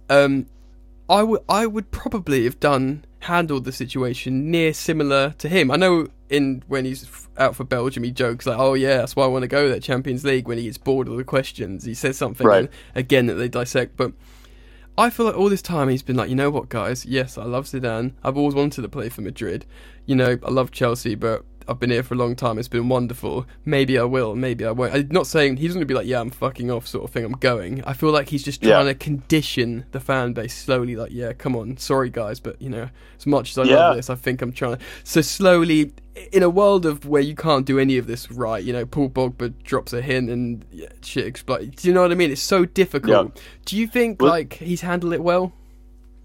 Um, 0.09 0.47
I 1.09 1.23
would 1.23 1.41
I 1.47 1.65
would 1.65 1.91
probably 1.91 2.43
have 2.43 2.59
done 2.59 3.05
handled 3.21 3.63
the 3.65 3.71
situation 3.71 4.51
near 4.51 4.73
similar 4.73 5.33
to 5.39 5.49
him. 5.49 5.71
I 5.71 5.77
know 5.77 6.07
in 6.29 6.63
when 6.67 6.85
he's 6.85 7.27
out 7.37 7.55
for 7.55 7.63
Belgium, 7.63 8.03
he 8.03 8.11
jokes 8.11 8.45
like, 8.45 8.57
"Oh 8.59 8.73
yeah, 8.73 8.97
that's 8.97 9.15
why 9.15 9.23
I 9.23 9.27
want 9.27 9.43
to 9.43 9.47
go 9.47 9.69
there, 9.69 9.79
Champions 9.79 10.23
League." 10.23 10.47
When 10.47 10.57
he 10.57 10.65
gets 10.65 10.77
bored 10.77 11.07
of 11.07 11.17
the 11.17 11.23
questions, 11.23 11.85
he 11.85 11.93
says 11.93 12.17
something 12.17 12.45
Right. 12.45 12.69
again 12.95 13.25
that 13.27 13.35
they 13.35 13.47
dissect. 13.47 13.95
But 13.97 14.13
I 14.97 15.09
feel 15.09 15.25
like 15.27 15.37
all 15.37 15.49
this 15.49 15.61
time 15.61 15.89
he's 15.89 16.01
been 16.01 16.15
like, 16.15 16.29
you 16.29 16.35
know 16.35 16.49
what, 16.49 16.69
guys? 16.69 17.05
Yes, 17.05 17.37
I 17.37 17.43
love 17.45 17.65
Zidane. 17.65 18.13
I've 18.23 18.35
always 18.37 18.55
wanted 18.55 18.81
to 18.81 18.89
play 18.89 19.09
for 19.09 19.21
Madrid. 19.21 19.65
You 20.05 20.15
know, 20.15 20.37
I 20.43 20.49
love 20.49 20.71
Chelsea, 20.71 21.13
but 21.15 21.45
I've 21.69 21.79
been 21.79 21.89
here 21.89 22.03
for 22.03 22.13
a 22.13 22.17
long 22.17 22.35
time. 22.35 22.57
It's 22.57 22.67
been 22.67 22.89
wonderful. 22.89 23.45
Maybe 23.65 23.97
I 23.99 24.03
will. 24.03 24.35
Maybe 24.35 24.65
I 24.65 24.71
won't. 24.71 24.93
I'm 24.93 25.07
not 25.09 25.27
saying 25.27 25.57
he's 25.57 25.73
going 25.73 25.81
to 25.81 25.85
be 25.85 25.93
like, 25.93 26.07
yeah, 26.07 26.19
I'm 26.19 26.29
fucking 26.29 26.71
off, 26.71 26.87
sort 26.87 27.03
of 27.03 27.11
thing. 27.11 27.25
I'm 27.25 27.33
going. 27.33 27.83
I 27.83 27.93
feel 27.93 28.11
like 28.11 28.29
he's 28.29 28.43
just 28.43 28.63
Yeah. 28.63 28.71
trying 28.71 28.85
to 28.87 28.95
condition 28.95 29.85
the 29.91 29.99
fan 29.99 30.33
base 30.33 30.55
slowly. 30.55 30.95
Like, 30.95 31.11
yeah, 31.11 31.33
come 31.33 31.55
on, 31.55 31.77
sorry 31.77 32.09
guys, 32.09 32.39
but 32.39 32.61
you 32.61 32.69
know, 32.69 32.89
as 33.17 33.25
much 33.25 33.51
as 33.51 33.57
I 33.57 33.63
Yeah. 33.63 33.75
love 33.75 33.95
this, 33.97 34.09
I 34.09 34.15
think 34.15 34.41
I'm 34.41 34.51
trying 34.51 34.77
to. 34.77 34.83
So 35.03 35.21
slowly, 35.21 35.91
in 36.31 36.41
a 36.41 36.49
world 36.49 36.85
of 36.85 37.05
where 37.05 37.21
you 37.21 37.35
can't 37.35 37.65
do 37.65 37.77
any 37.77 37.97
of 37.97 38.07
this 38.07 38.31
right, 38.31 38.63
you 38.63 38.73
know, 38.73 38.85
Paul 38.85 39.09
Pogba 39.09 39.53
drops 39.63 39.93
a 39.93 40.01
hint 40.01 40.29
and 40.29 40.65
yeah, 40.71 40.87
shit 41.03 41.25
explodes. 41.27 41.81
Do 41.83 41.87
you 41.87 41.93
know 41.93 42.01
what 42.01 42.11
I 42.11 42.15
mean? 42.15 42.31
It's 42.31 42.41
so 42.41 42.65
difficult. 42.65 43.33
Yeah. 43.35 43.41
Do 43.65 43.77
you 43.77 43.87
think 43.87 44.21
Well- 44.21 44.31
like 44.31 44.53
he's 44.53 44.81
handled 44.81 45.13
it 45.13 45.21
well? 45.21 45.53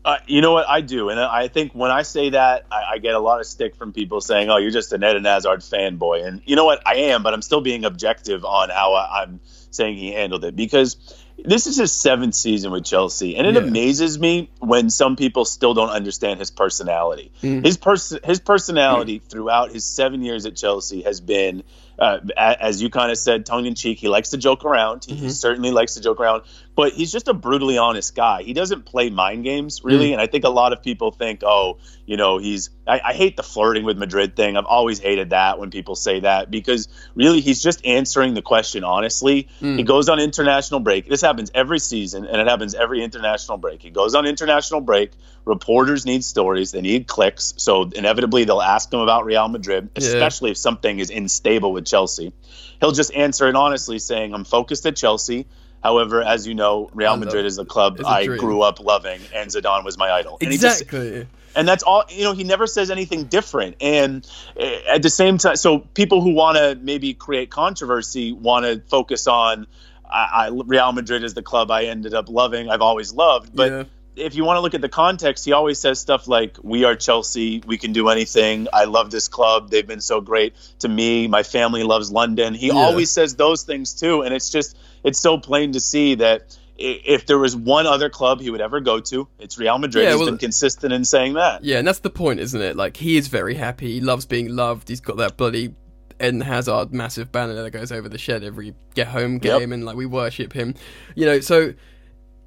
Uh, 0.04 0.16
you 0.26 0.40
know 0.40 0.52
what 0.52 0.68
I 0.68 0.80
do, 0.80 1.10
and 1.10 1.20
I 1.20 1.46
think 1.46 1.74
when 1.76 1.92
I 1.92 2.02
say 2.02 2.30
that, 2.30 2.66
I, 2.72 2.94
I 2.94 2.98
get 2.98 3.14
a 3.14 3.20
lot 3.20 3.38
of 3.38 3.46
stick 3.46 3.76
from 3.76 3.92
people 3.92 4.20
saying, 4.20 4.50
"Oh, 4.50 4.56
you're 4.56 4.72
just 4.72 4.92
an 4.92 5.04
Eden 5.04 5.24
Hazard 5.24 5.60
fanboy," 5.60 6.26
and 6.26 6.42
you 6.44 6.56
know 6.56 6.64
what 6.64 6.82
I 6.84 6.94
am, 7.12 7.22
but 7.22 7.32
I'm 7.34 7.42
still 7.42 7.60
being 7.60 7.84
objective 7.84 8.44
on 8.44 8.68
how 8.70 8.94
I, 8.94 9.22
I'm 9.22 9.38
saying 9.70 9.96
he 9.98 10.10
handled 10.12 10.44
it 10.44 10.56
because 10.56 10.96
this 11.44 11.68
is 11.68 11.76
his 11.76 11.92
seventh 11.92 12.34
season 12.34 12.72
with 12.72 12.84
Chelsea, 12.84 13.36
and 13.36 13.46
it 13.46 13.54
Yeah. 13.54 13.60
amazes 13.60 14.18
me 14.18 14.50
when 14.58 14.90
some 14.90 15.14
people 15.14 15.44
still 15.44 15.72
don't 15.72 15.90
understand 15.90 16.40
his 16.40 16.50
personality. 16.50 17.30
Mm. 17.42 17.64
His 17.64 17.76
person, 17.76 18.18
his 18.24 18.40
personality 18.40 19.20
throughout 19.20 19.70
his 19.70 19.84
seven 19.84 20.22
years 20.22 20.46
at 20.46 20.56
Chelsea 20.56 21.02
has 21.02 21.20
been, 21.20 21.62
uh, 21.98 22.18
as 22.36 22.82
you 22.82 22.90
kind 22.90 23.10
of 23.10 23.18
said, 23.18 23.46
tongue 23.46 23.66
in 23.66 23.74
cheek. 23.74 23.98
He 23.98 24.08
likes 24.08 24.30
to 24.30 24.36
joke 24.36 24.64
around. 24.64 25.04
He, 25.04 25.14
Mhm. 25.26 25.30
certainly 25.30 25.70
likes 25.72 25.94
to 25.94 26.00
joke 26.00 26.20
around, 26.20 26.42
but 26.74 26.92
he's 26.94 27.12
just 27.12 27.28
a 27.28 27.34
brutally 27.34 27.76
honest 27.78 28.14
guy. 28.14 28.42
He 28.42 28.52
doesn't 28.54 28.86
play 28.86 29.10
mind 29.10 29.44
games 29.44 29.82
really, 29.84 30.08
Mm. 30.08 30.12
and 30.12 30.20
I 30.20 30.26
think 30.26 30.44
a 30.44 30.48
lot 30.48 30.72
of 30.72 30.82
people 30.82 31.10
think, 31.12 31.42
oh, 31.44 31.78
you 32.06 32.16
know, 32.16 32.38
he's. 32.38 32.70
I, 32.86 33.00
I 33.04 33.12
hate 33.12 33.36
the 33.36 33.42
flirting 33.44 33.84
with 33.84 33.96
Madrid 33.96 34.34
thing. 34.34 34.56
I've 34.56 34.64
always 34.64 34.98
hated 34.98 35.30
that 35.30 35.58
when 35.60 35.70
people 35.70 35.94
say 35.94 36.20
that 36.20 36.50
because 36.50 36.88
really 37.14 37.40
he's 37.40 37.62
just 37.62 37.84
answering 37.86 38.34
the 38.34 38.42
question 38.42 38.82
honestly. 38.84 39.48
Mm. 39.60 39.76
He 39.78 39.84
goes 39.84 40.08
on 40.08 40.18
international 40.18 40.80
break. 40.80 41.08
This 41.08 41.20
happens 41.20 41.50
every 41.54 41.78
season, 41.78 42.24
and 42.24 42.40
it 42.40 42.48
happens 42.48 42.74
every 42.74 43.04
international 43.04 43.58
break. 43.58 43.82
He 43.82 43.90
goes 43.90 44.14
on 44.14 44.26
international 44.26 44.80
break. 44.80 45.12
Reporters 45.44 46.06
need 46.06 46.24
stories. 46.24 46.70
They 46.72 46.80
need 46.80 47.06
clicks. 47.06 47.54
So 47.56 47.82
inevitably, 47.94 48.44
they'll 48.44 48.62
ask 48.62 48.92
him 48.92 49.00
about 49.00 49.24
Real 49.24 49.48
Madrid, 49.48 49.90
Yeah. 49.96 50.06
especially 50.08 50.50
if 50.52 50.56
something 50.56 50.98
is 50.98 51.10
unstable 51.10 51.72
with 51.72 51.84
Chelsea. 51.86 52.32
He'll 52.80 52.92
just 52.92 53.12
answer 53.14 53.48
it 53.48 53.54
honestly, 53.56 53.98
saying, 53.98 54.34
"I'm 54.34 54.44
focused 54.44 54.86
at 54.86 54.96
Chelsea." 54.96 55.46
However, 55.82 56.22
as 56.22 56.46
you 56.46 56.54
know, 56.54 56.88
Real 56.94 57.16
Madrid 57.16 57.44
is 57.44 57.56
the 57.56 57.64
club 57.64 58.00
a 58.00 58.06
I 58.06 58.24
dream. 58.24 58.38
grew 58.38 58.62
up 58.62 58.78
loving, 58.80 59.20
and 59.34 59.50
Zidane 59.50 59.84
was 59.84 59.98
my 59.98 60.10
idol. 60.10 60.38
And 60.40 60.52
he 60.52 60.58
just- 60.58 60.82
Exactly. 60.82 61.26
and 61.54 61.68
that's 61.68 61.82
all 61.82 62.04
you 62.08 62.24
know 62.24 62.32
he 62.32 62.44
never 62.44 62.66
says 62.66 62.90
anything 62.90 63.24
different 63.24 63.76
and 63.82 64.26
eh, 64.56 64.78
at 64.88 65.02
the 65.02 65.10
same 65.10 65.36
time 65.36 65.56
so 65.56 65.80
people 65.80 66.22
who 66.22 66.30
want 66.32 66.56
to 66.56 66.78
maybe 66.80 67.12
create 67.12 67.50
controversy 67.50 68.32
want 68.32 68.64
to 68.64 68.80
focus 68.88 69.26
on 69.26 69.66
I, 70.10 70.46
I, 70.46 70.50
real 70.64 70.92
madrid 70.92 71.22
is 71.24 71.34
the 71.34 71.42
club 71.42 71.70
i 71.70 71.84
ended 71.84 72.14
up 72.14 72.30
loving 72.30 72.70
i've 72.70 72.80
always 72.80 73.12
loved 73.12 73.54
but 73.54 73.70
yeah. 73.70 73.84
If 74.16 74.34
you 74.34 74.44
want 74.44 74.56
to 74.58 74.60
look 74.60 74.74
at 74.74 74.80
the 74.82 74.88
context 74.88 75.44
he 75.44 75.52
always 75.52 75.78
says 75.78 75.98
stuff 75.98 76.28
like 76.28 76.56
we 76.62 76.84
are 76.84 76.94
chelsea 76.94 77.62
we 77.66 77.78
can 77.78 77.92
do 77.92 78.08
anything 78.10 78.68
i 78.72 78.84
love 78.84 79.10
this 79.10 79.26
club 79.28 79.70
they've 79.70 79.86
been 79.86 80.00
so 80.02 80.20
great 80.20 80.54
to 80.78 80.88
me 80.88 81.26
my 81.28 81.42
family 81.42 81.82
loves 81.82 82.10
london 82.12 82.52
he 82.54 82.66
Yeah. 82.68 82.74
always 82.74 83.10
says 83.10 83.34
those 83.36 83.62
things 83.62 83.94
too 83.94 84.20
and 84.22 84.34
it's 84.34 84.50
just 84.50 84.76
it's 85.02 85.18
so 85.18 85.38
plain 85.38 85.72
to 85.72 85.80
see 85.80 86.16
that 86.16 86.56
if 86.76 87.26
there 87.26 87.38
was 87.38 87.54
one 87.54 87.86
other 87.86 88.10
club 88.10 88.40
he 88.40 88.50
would 88.50 88.60
ever 88.62 88.80
go 88.80 88.98
to, 88.98 89.28
it's 89.38 89.56
Real 89.56 89.78
Madrid. 89.78 90.04
Yeah, 90.04 90.10
He's 90.12 90.18
well- 90.20 90.26
been 90.30 90.38
consistent 90.38 90.92
in 90.92 91.04
saying 91.04 91.34
that. 91.34 91.62
Yeah, 91.62 91.78
and 91.78 91.86
that's 91.86 92.00
the 92.00 92.10
point, 92.10 92.40
isn't 92.40 92.60
it? 92.60 92.76
Like 92.76 92.96
he 92.96 93.16
is 93.16 93.28
very 93.28 93.54
happy. 93.54 93.92
He 93.92 94.00
loves 94.00 94.26
being 94.26 94.56
loved. 94.56 94.88
He's 94.88 95.00
got 95.00 95.18
that 95.18 95.36
bloody 95.36 95.74
Eden 96.20 96.40
Hazard 96.40 96.92
massive 96.92 97.30
banner 97.30 97.54
that 97.62 97.70
goes 97.70 97.92
over 97.92 98.08
the 98.08 98.18
shed 98.18 98.42
every 98.42 98.74
get 98.94 99.06
home 99.08 99.34
Yep. 99.34 99.60
game, 99.60 99.72
and 99.72 99.84
like 99.84 99.96
we 99.96 100.06
worship 100.06 100.52
him. 100.54 100.74
You 101.14 101.26
know, 101.26 101.40
so 101.40 101.74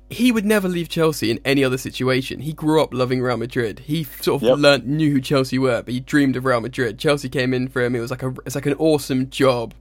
he 0.10 0.32
would 0.32 0.46
never 0.46 0.68
leave 0.68 0.88
Chelsea 0.88 1.32
in 1.32 1.40
any 1.44 1.64
other 1.64 1.78
situation. 1.78 2.42
He 2.42 2.54
grew 2.54 2.82
up 2.82 2.94
loving 2.94 3.22
Real 3.22 3.38
Madrid. 3.38 3.80
He 3.80 4.04
sort 4.04 4.42
of 4.44 4.48
Yep. 4.50 4.58
learnt 4.60 4.86
knew 4.88 5.12
who 5.14 5.22
Chelsea 5.22 5.58
were, 5.58 5.82
but 5.82 5.94
he 5.94 6.00
dreamed 6.00 6.36
of 6.36 6.46
Real 6.46 6.62
Madrid. 6.62 7.00
Chelsea 7.00 7.28
came 7.30 7.54
in 7.54 7.68
for 7.68 7.82
him. 7.82 7.96
It 7.96 8.00
was 8.00 8.12
like 8.12 8.22
a 8.24 8.34
it's 8.46 8.56
like 8.56 8.66
an 8.68 8.76
awesome 8.76 9.30
job. 9.30 9.74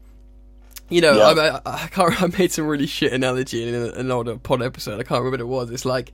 You 0.89 1.01
know, 1.01 1.13
Yeah. 1.17 1.61
I, 1.65 1.71
I, 1.71 1.85
I 1.85 1.87
can't. 1.89 2.23
I 2.23 2.27
made 2.39 2.53
some 2.53 2.67
really 2.67 2.87
shit 2.87 3.13
analogy 3.13 3.67
in 3.69 3.75
an, 3.75 3.91
an 3.95 4.11
older 4.11 4.37
pod 4.39 4.63
episode. 4.63 5.01
I 5.01 5.03
can't 5.03 5.23
remember 5.23 5.31
what 5.47 5.63
it 5.63 5.67
was. 5.67 5.71
It's 5.71 5.85
like, 5.85 6.13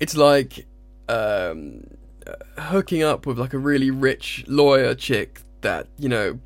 it's 0.00 0.16
like 0.16 0.66
um, 1.08 1.82
hooking 2.58 3.02
up 3.02 3.26
with 3.26 3.38
like 3.38 3.52
a 3.54 3.58
really 3.58 3.90
rich 3.90 4.44
lawyer 4.46 4.94
chick 4.94 5.42
that 5.62 5.86
you 5.98 6.08
know, 6.08 6.38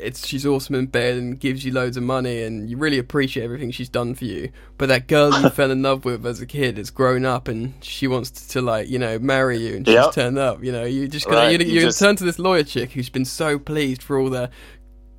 it's 0.00 0.26
she's 0.26 0.44
awesome 0.46 0.74
in 0.74 0.86
bed 0.86 1.16
and 1.16 1.38
gives 1.38 1.64
you 1.64 1.72
loads 1.72 1.96
of 1.96 2.02
money 2.02 2.42
and 2.42 2.68
you 2.70 2.76
really 2.76 2.98
appreciate 2.98 3.44
everything 3.44 3.70
she's 3.70 3.88
done 3.88 4.14
for 4.14 4.24
you. 4.24 4.50
But 4.76 4.88
that 4.88 5.06
girl 5.06 5.30
you 5.40 5.48
fell 5.50 5.70
in 5.70 5.82
love 5.82 6.04
with 6.04 6.24
as 6.26 6.40
a 6.40 6.46
kid 6.46 6.76
has 6.78 6.90
grown 6.90 7.24
up 7.24 7.48
and 7.48 7.74
she 7.82 8.06
wants 8.06 8.30
to 8.48 8.60
like 8.62 8.88
you 8.88 8.98
know 8.98 9.18
marry 9.18 9.58
you 9.58 9.76
and 9.76 9.86
she's 9.86 9.94
Yep. 9.94 10.12
turned 10.12 10.38
up. 10.38 10.62
You 10.64 10.72
know, 10.72 10.84
you 10.84 11.08
just 11.08 11.26
gonna 11.26 11.38
Right, 11.38 11.60
you, 11.60 11.66
you 11.66 11.72
you 11.74 11.80
just- 11.80 11.98
turn 11.98 12.16
to 12.16 12.24
this 12.24 12.38
lawyer 12.38 12.62
chick 12.64 12.92
who's 12.92 13.08
been 13.10 13.24
so 13.24 13.58
pleased 13.58 14.02
for 14.02 14.18
all 14.18 14.30
the 14.30 14.50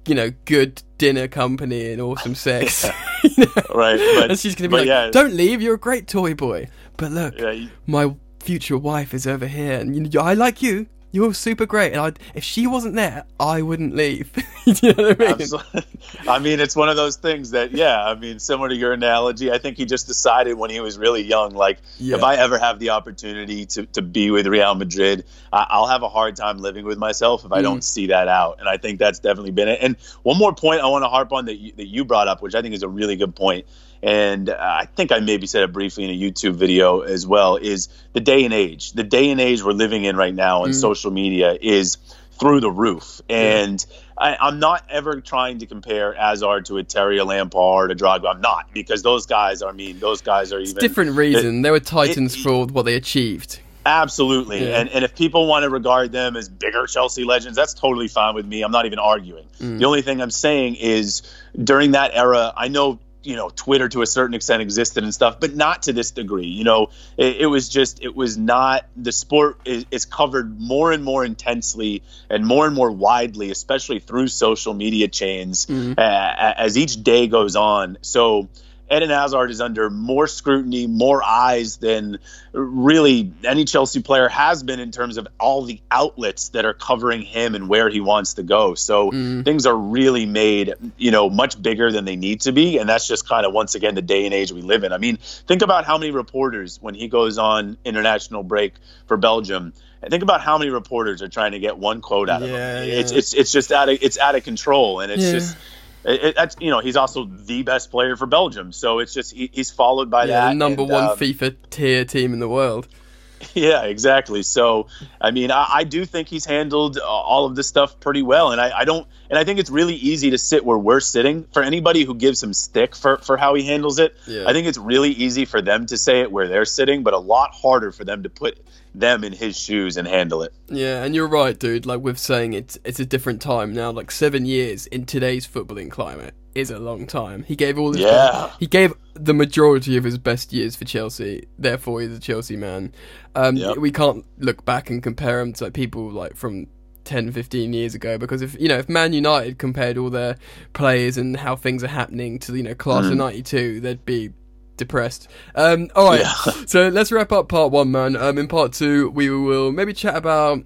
you 0.07 0.15
know 0.15 0.31
good 0.45 0.81
dinner 0.97 1.27
company 1.27 1.91
and 1.91 2.01
awesome 2.01 2.33
sex. 2.47 2.85
you 3.23 3.45
know? 3.45 3.51
Right, 3.75 3.99
but- 4.15 4.31
and 4.31 4.39
she's 4.39 4.55
gonna 4.55 4.69
be 4.69 4.77
like, 4.77 4.87
yeah. 4.87 5.09
"Don't 5.11 5.33
leave. 5.33 5.61
You're 5.61 5.75
a 5.75 5.79
great 5.79 6.07
toy 6.07 6.33
boy." 6.33 6.67
But 6.97 7.11
look, 7.11 7.37
Yeah, 7.39 7.51
you- 7.51 7.69
my 7.85 8.15
future 8.39 8.77
wife 8.77 9.13
is 9.13 9.27
over 9.27 9.45
here, 9.47 9.73
and 9.79 10.13
you 10.13 10.19
I 10.19 10.33
like 10.33 10.61
you. 10.61 10.87
You're 11.11 11.33
super 11.33 11.65
great, 11.65 11.91
and 11.93 12.01
I'd, 12.01 12.19
if 12.35 12.43
she 12.43 12.67
wasn't 12.67 12.93
there, 12.95 13.23
I 13.39 13.63
wouldn't 13.63 13.95
leave. 13.95 14.31
you 14.65 14.93
know 14.93 15.03
what 15.09 15.19
I 15.21 15.23
mean? 15.23 15.31
Absolutely. 15.41 15.83
I 16.27 16.37
mean, 16.37 16.59
it's 16.59 16.75
one 16.75 16.87
of 16.87 16.97
those 16.97 17.15
things 17.15 17.49
that, 17.51 17.71
yeah, 17.71 18.03
I 18.05 18.13
mean, 18.13 18.37
similar 18.37 18.69
to 18.69 18.75
your 18.75 18.93
analogy, 18.93 19.51
I 19.51 19.57
think 19.57 19.77
he 19.77 19.85
just 19.85 20.05
decided 20.05 20.53
when 20.55 20.69
he 20.69 20.79
was 20.81 20.99
really 20.99 21.23
young, 21.23 21.53
like, 21.53 21.79
Yeah. 21.97 22.17
if 22.17 22.23
I 22.23 22.35
ever 22.35 22.59
have 22.59 22.77
the 22.77 22.91
opportunity 22.91 23.65
to, 23.67 23.87
to 23.87 24.03
be 24.03 24.29
with 24.29 24.45
Real 24.45 24.75
Madrid, 24.75 25.25
I, 25.51 25.65
I'll 25.69 25.87
have 25.87 26.03
a 26.03 26.09
hard 26.09 26.35
time 26.35 26.59
living 26.59 26.85
with 26.85 26.99
myself 26.99 27.43
if 27.43 27.51
I 27.51 27.59
Mm. 27.61 27.63
don't 27.63 27.83
see 27.83 28.05
that 28.07 28.27
out. 28.27 28.57
And 28.59 28.69
I 28.69 28.77
think 28.77 28.99
that's 28.99 29.17
definitely 29.17 29.51
been 29.51 29.67
it. 29.67 29.79
And 29.81 29.95
one 30.21 30.37
more 30.37 30.53
point 30.53 30.81
I 30.81 30.87
want 30.87 31.03
to 31.03 31.09
harp 31.09 31.33
on 31.33 31.45
that 31.45 31.55
you, 31.55 31.71
that 31.77 31.87
you 31.87 32.05
brought 32.05 32.27
up, 32.27 32.43
which 32.43 32.53
I 32.53 32.61
think 32.61 32.75
is 32.75 32.83
a 32.83 32.87
really 32.87 33.15
good 33.15 33.35
point, 33.35 33.65
and 34.01 34.49
uh, 34.49 34.55
I 34.59 34.85
think 34.85 35.11
I 35.11 35.19
maybe 35.19 35.47
said 35.47 35.63
it 35.63 35.73
briefly 35.73 36.03
in 36.05 36.09
a 36.09 36.17
YouTube 36.17 36.53
video 36.55 37.01
as 37.01 37.27
well, 37.27 37.57
is 37.57 37.89
the 38.13 38.19
day 38.21 38.45
and 38.45 38.53
age. 38.53 38.93
The 38.93 39.03
day 39.03 39.29
and 39.31 39.39
age 39.41 39.63
we're 39.63 39.73
living 39.73 40.03
in 40.05 40.15
right 40.15 40.33
now 40.33 40.63
on 40.63 40.69
Mm. 40.69 40.75
social 40.75 41.11
media 41.11 41.57
is 41.61 41.97
through 42.39 42.61
the 42.61 42.71
roof. 42.71 43.19
And 43.29 43.85
I, 44.17 44.37
I'm 44.39 44.59
not 44.59 44.83
ever 44.89 45.19
trying 45.19 45.59
to 45.59 45.65
compare 45.65 46.13
Hazard 46.13 46.65
to 46.67 46.77
a 46.77 46.83
Terry 46.83 47.21
Lampard, 47.21 47.91
a 47.91 47.95
Drogba. 47.95 48.33
I'm 48.35 48.41
not 48.41 48.67
because 48.73 49.03
those 49.03 49.25
guys. 49.25 49.61
I 49.61 49.71
mean, 49.73 49.99
those 49.99 50.21
guys 50.21 50.53
are 50.53 50.59
It's 50.59 50.71
even 50.71 50.81
different 50.81 51.11
reason. 51.17 51.61
they 51.61 51.71
were 51.71 51.79
titans 51.81 52.35
it- 52.35 52.39
for 52.41 52.65
what 52.67 52.83
they 52.85 52.95
achieved. 52.95 53.59
Absolutely. 53.85 54.67
Yeah. 54.67 54.79
And 54.81 54.89
and 54.89 55.03
if 55.05 55.15
people 55.15 55.47
want 55.47 55.63
to 55.63 55.69
regard 55.69 56.11
them 56.11 56.35
as 56.35 56.47
bigger 56.49 56.85
Chelsea 56.85 57.23
legends, 57.23 57.55
that's 57.55 57.73
totally 57.73 58.07
fine 58.07 58.35
with 58.35 58.45
me. 58.45 58.61
I'm 58.61 58.71
not 58.71 58.85
even 58.85 58.99
arguing. 58.99 59.45
Mm. 59.59 59.79
The 59.79 59.85
only 59.85 60.01
thing 60.01 60.21
I'm 60.21 60.31
saying 60.31 60.75
is 60.75 61.21
during 61.61 61.91
that 61.91 62.11
era, 62.13 62.53
I 62.55 62.67
know 62.67 62.99
you 63.29 63.35
know 63.35 63.49
Twitter 63.55 63.87
to 63.89 64.01
a 64.01 64.07
certain 64.07 64.33
extent 64.33 64.61
existed 64.61 65.03
and 65.03 65.13
stuff, 65.13 65.39
but 65.39 65.55
not 65.55 65.83
to 65.83 65.93
this 65.93 66.11
degree. 66.11 66.47
You 66.47 66.63
know, 66.63 66.89
it, 67.15 67.37
it 67.41 67.45
was 67.45 67.69
just 67.69 68.03
it 68.03 68.15
was 68.15 68.37
not 68.37 68.85
the 68.97 69.11
sport 69.11 69.59
is, 69.65 69.85
is 69.91 70.05
covered 70.05 70.59
more 70.59 70.91
and 70.91 71.03
more 71.03 71.23
intensely 71.23 72.01
and 72.29 72.45
more 72.45 72.65
and 72.65 72.75
more 72.75 72.91
widely, 72.91 73.51
especially 73.51 73.99
through 73.99 74.27
social 74.27 74.73
media 74.73 75.07
chains 75.07 75.67
Mm. 75.69 75.97
uh, 75.99 76.53
as 76.57 76.77
each 76.77 77.03
day 77.03 77.27
goes 77.27 77.55
on. 77.55 77.97
So 78.01 78.49
Eden 78.91 79.09
Hazard 79.09 79.51
is 79.51 79.61
under 79.61 79.89
more 79.89 80.27
scrutiny, 80.27 80.87
more 80.87 81.23
eyes 81.23 81.77
than 81.77 82.17
really 82.51 83.31
any 83.43 83.65
Chelsea 83.65 84.01
player 84.01 84.27
has 84.27 84.63
been 84.63 84.79
in 84.79 84.91
terms 84.91 85.17
of 85.17 85.27
all 85.39 85.63
the 85.63 85.79
outlets 85.91 86.49
that 86.49 86.65
are 86.65 86.73
covering 86.73 87.21
him 87.21 87.53
and 87.53 87.69
where 87.69 87.89
he 87.89 88.01
wants 88.01 88.35
to 88.35 88.43
go. 88.43 88.73
So 88.73 89.11
mm. 89.11 89.45
things 89.45 89.65
are 89.65 89.75
really 89.75 90.25
made, 90.25 90.73
you 90.97 91.11
know, 91.11 91.29
much 91.29 91.61
bigger 91.61 91.91
than 91.91 92.05
they 92.05 92.15
need 92.15 92.41
to 92.41 92.51
be, 92.51 92.79
and 92.79 92.89
that's 92.89 93.07
just 93.07 93.27
kind 93.27 93.45
of 93.45 93.53
once 93.53 93.75
again 93.75 93.95
the 93.95 94.01
day 94.01 94.25
and 94.25 94.33
age 94.33 94.51
we 94.51 94.61
live 94.61 94.83
in. 94.83 94.91
I 94.91 94.97
mean, 94.97 95.17
think 95.17 95.61
about 95.61 95.85
how 95.85 95.97
many 95.97 96.11
reporters 96.11 96.81
when 96.81 96.95
he 96.95 97.07
goes 97.07 97.37
on 97.37 97.77
international 97.85 98.43
break 98.43 98.73
for 99.07 99.17
Belgium 99.17 99.73
and 100.01 100.11
think 100.11 100.23
about 100.23 100.41
how 100.41 100.57
many 100.57 100.71
reporters 100.71 101.21
are 101.21 101.27
trying 101.27 101.51
to 101.51 101.59
get 101.59 101.77
one 101.77 102.01
quote 102.01 102.29
out 102.29 102.41
of 102.41 102.49
yeah, 102.49 102.81
him. 102.81 102.89
Yeah. 102.89 102.95
It's 102.95 103.11
it's 103.11 103.33
it's 103.33 103.51
just 103.51 103.71
out 103.71 103.89
of 103.89 103.97
it's 104.01 104.17
out 104.17 104.35
of 104.35 104.43
control, 104.43 105.01
and 105.01 105.11
it's 105.11 105.23
yeah. 105.23 105.31
just. 105.31 105.57
It, 106.05 106.35
that's 106.35 106.55
you 106.59 106.69
know 106.69 106.79
he's 106.79 106.95
also 106.95 107.25
the 107.25 107.63
best 107.63 107.91
player 107.91 108.15
for 108.15 108.25
Belgium, 108.25 108.71
so 108.71 108.99
it's 108.99 109.13
just 109.13 109.33
he, 109.33 109.49
he's 109.51 109.69
followed 109.69 110.09
by 110.09 110.27
that 110.27 110.55
number 110.55 110.83
and, 110.83 110.91
one 110.91 111.03
um, 111.03 111.17
FIFA 111.17 111.55
tier 111.69 112.05
team 112.05 112.33
in 112.33 112.39
the 112.39 112.49
world. 112.49 112.87
Yeah, 113.53 113.83
exactly. 113.83 114.43
So, 114.43 114.87
I 115.19 115.31
mean, 115.31 115.51
I, 115.51 115.65
I, 115.69 115.83
do 115.83 116.05
think 116.05 116.27
he's 116.27 116.45
handled 116.45 116.97
uh, 116.97 117.05
all 117.05 117.45
of 117.45 117.55
this 117.55 117.67
stuff 117.67 117.99
pretty 117.99 118.21
well, 118.21 118.51
and 118.51 118.59
I, 118.59 118.79
I, 118.79 118.85
don't, 118.85 119.07
and 119.29 119.39
I 119.39 119.43
think 119.43 119.59
it's 119.59 119.69
really 119.69 119.95
easy 119.95 120.31
to 120.31 120.37
sit 120.37 120.65
where 120.65 120.77
we're 120.77 120.99
sitting. 120.99 121.45
For 121.53 121.63
anybody 121.63 122.03
who 122.03 122.15
gives 122.15 122.43
him 122.43 122.53
stick 122.53 122.95
for 122.95 123.17
for 123.17 123.37
how 123.37 123.55
he 123.55 123.63
handles 123.63 123.99
it, 123.99 124.15
yeah. 124.27 124.43
I 124.47 124.53
think 124.53 124.67
it's 124.67 124.77
really 124.77 125.11
easy 125.11 125.45
for 125.45 125.61
them 125.61 125.85
to 125.87 125.97
say 125.97 126.21
it 126.21 126.31
where 126.31 126.47
they're 126.47 126.65
sitting, 126.65 127.03
but 127.03 127.13
a 127.13 127.17
lot 127.17 127.51
harder 127.53 127.91
for 127.91 128.03
them 128.03 128.23
to 128.23 128.29
put 128.29 128.59
them 128.93 129.23
in 129.23 129.33
his 129.33 129.59
shoes 129.59 129.97
and 129.97 130.07
handle 130.07 130.41
it. 130.43 130.53
Yeah, 130.67 131.03
and 131.03 131.15
you're 131.15 131.27
right, 131.27 131.57
dude. 131.57 131.85
Like 131.85 132.01
with 132.01 132.17
saying 132.17 132.53
it's 132.53 132.77
it's 132.83 132.99
a 132.99 133.05
different 133.05 133.41
time 133.41 133.73
now. 133.73 133.91
Like 133.91 134.11
seven 134.11 134.45
years 134.45 134.87
in 134.87 135.05
today's 135.05 135.47
footballing 135.47 135.91
climate 135.91 136.33
is 136.55 136.71
a 136.71 136.79
long 136.79 137.07
time. 137.07 137.43
He 137.43 137.55
gave 137.55 137.77
all 137.77 137.93
his 137.93 138.01
yeah. 138.01 138.47
Best, 138.47 138.59
he 138.59 138.67
gave 138.67 138.93
the 139.13 139.33
majority 139.33 139.97
of 139.97 140.03
his 140.03 140.17
best 140.17 140.51
years 140.51 140.75
for 140.75 140.85
Chelsea. 140.85 141.47
Therefore, 141.57 142.01
he's 142.01 142.11
a 142.11 142.19
Chelsea 142.19 142.55
man. 142.55 142.93
Um, 143.35 143.55
yep. 143.55 143.77
We 143.77 143.91
can't 143.91 144.25
look 144.37 144.65
back 144.65 144.89
and 144.89 145.01
compare 145.01 145.39
him 145.39 145.53
to 145.53 145.65
like 145.65 145.73
people 145.73 146.09
like 146.09 146.35
from 146.35 146.67
10, 147.05 147.31
15 147.31 147.73
years 147.73 147.95
ago 147.95 148.17
because 148.17 148.41
if 148.41 148.59
you 148.59 148.67
know 148.67 148.77
if 148.77 148.89
Man 148.89 149.13
United 149.13 149.57
compared 149.57 149.97
all 149.97 150.09
their 150.09 150.37
players 150.73 151.17
and 151.17 151.35
how 151.37 151.55
things 151.55 151.83
are 151.83 151.87
happening 151.87 152.39
to 152.39 152.55
you 152.55 152.63
know 152.63 152.75
class 152.75 153.05
mm. 153.05 153.11
of 153.11 153.17
'92, 153.17 153.79
they'd 153.81 154.05
be 154.05 154.31
depressed. 154.79 155.27
Um, 155.53 155.89
all 155.95 156.09
right, 156.09 156.21
yeah. 156.21 156.33
so 156.65 156.87
let's 156.89 157.11
wrap 157.11 157.31
up 157.31 157.49
part 157.49 157.71
one, 157.71 157.91
man. 157.91 158.15
Um, 158.15 158.39
in 158.39 158.47
part 158.47 158.73
two, 158.73 159.11
we 159.11 159.29
will 159.29 159.71
maybe 159.71 159.93
chat 159.93 160.15
about, 160.15 160.63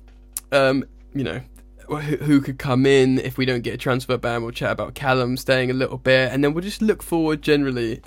um, 0.54 0.86
you 1.13 1.26
know, 1.26 1.41
who, 1.88 1.95
who 1.97 2.41
could 2.41 2.58
come 2.58 2.86
in 2.86 3.19
if 3.19 3.38
we 3.38 3.45
don't 3.45 3.62
get 3.62 3.73
a 3.73 3.78
transfer 3.78 4.17
ban. 4.17 4.41
We'll 4.43 4.52
chat 4.52 4.71
about 4.71 4.93
Callum 4.93 5.36
staying 5.36 5.69
a 5.69 5.73
little 5.73 5.97
bit, 5.97 6.32
and 6.32 6.41
then 6.43 6.54
we'll 6.54 6.63
just 6.63 6.82
look 6.82 7.04
forward 7.04 7.41
generally. 7.41 8.02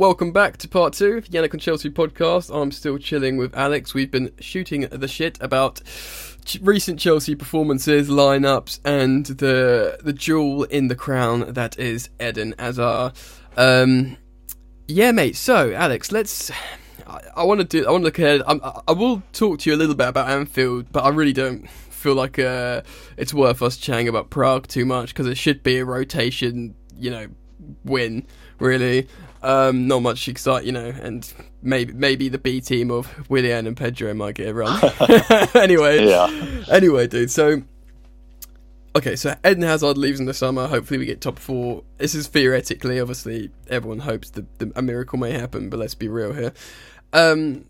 Welcome 0.00 0.32
back 0.32 0.56
to 0.56 0.68
part 0.68 0.94
two 0.94 1.18
of 1.18 1.28
the 1.28 1.36
Yannick 1.36 1.52
and 1.52 1.60
Chelsea 1.60 1.90
podcast. 1.90 2.54
I'm 2.54 2.72
still 2.72 2.96
chilling 2.96 3.36
with 3.36 3.54
Alex. 3.54 3.92
We've 3.92 4.10
been 4.10 4.32
shooting 4.40 4.88
the 4.90 5.06
shit 5.06 5.36
about 5.42 5.82
recent 6.62 6.98
Chelsea 6.98 7.34
performances, 7.34 8.08
lineups, 8.08 8.80
and 8.84 9.26
the 9.26 9.98
the 10.02 10.12
jewel 10.12 10.64
in 10.64 10.88
the 10.88 10.94
crown 10.94 11.52
that 11.52 11.78
is 11.78 12.10
Eden 12.20 12.54
Hazard. 12.58 13.12
Um, 13.56 14.16
yeah, 14.88 15.12
mate. 15.12 15.36
So, 15.36 15.72
Alex, 15.72 16.12
let's. 16.12 16.50
I, 17.06 17.20
I 17.36 17.44
want 17.44 17.60
to 17.60 17.64
do. 17.66 17.86
I 17.86 17.90
want 17.90 18.02
to 18.02 18.06
look 18.06 18.18
ahead. 18.18 18.42
I'm, 18.46 18.60
i 18.86 18.92
will 18.92 19.22
talk 19.32 19.60
to 19.60 19.70
you 19.70 19.76
a 19.76 19.78
little 19.78 19.94
bit 19.94 20.08
about 20.08 20.28
Anfield, 20.28 20.90
but 20.92 21.04
I 21.04 21.10
really 21.10 21.32
don't 21.32 21.68
feel 21.68 22.14
like 22.14 22.38
uh, 22.38 22.82
it's 23.16 23.34
worth 23.34 23.62
us 23.62 23.76
chatting 23.76 24.08
about 24.08 24.30
Prague 24.30 24.66
too 24.66 24.84
much 24.84 25.10
because 25.10 25.26
it 25.26 25.36
should 25.36 25.62
be 25.62 25.78
a 25.78 25.84
rotation, 25.84 26.74
you 26.96 27.10
know, 27.10 27.28
win 27.84 28.26
really. 28.58 29.08
Um, 29.42 29.88
not 29.88 30.00
much 30.00 30.28
excite, 30.28 30.64
you 30.64 30.72
know, 30.72 30.92
and 31.02 31.32
maybe 31.62 31.92
maybe 31.94 32.28
the 32.28 32.38
B 32.38 32.60
team 32.60 32.90
of 32.90 33.28
Willian 33.30 33.66
and 33.66 33.76
Pedro 33.76 34.12
might 34.14 34.34
get 34.34 34.48
a 34.48 34.54
run. 34.54 34.78
anyway, 35.54 36.06
yeah. 36.06 36.64
Anyway, 36.70 37.06
dude. 37.06 37.30
So, 37.30 37.62
okay, 38.94 39.16
so 39.16 39.34
Eden 39.44 39.62
Hazard 39.62 39.96
leaves 39.96 40.20
in 40.20 40.26
the 40.26 40.34
summer. 40.34 40.66
Hopefully, 40.66 40.98
we 40.98 41.06
get 41.06 41.22
top 41.22 41.38
four. 41.38 41.84
This 41.96 42.14
is 42.14 42.26
theoretically, 42.26 43.00
obviously, 43.00 43.50
everyone 43.68 44.00
hopes 44.00 44.30
that 44.30 44.58
the, 44.58 44.72
a 44.76 44.82
miracle 44.82 45.18
may 45.18 45.32
happen, 45.32 45.70
but 45.70 45.78
let's 45.78 45.94
be 45.94 46.08
real 46.08 46.34
here. 46.34 46.52
Um, 47.14 47.64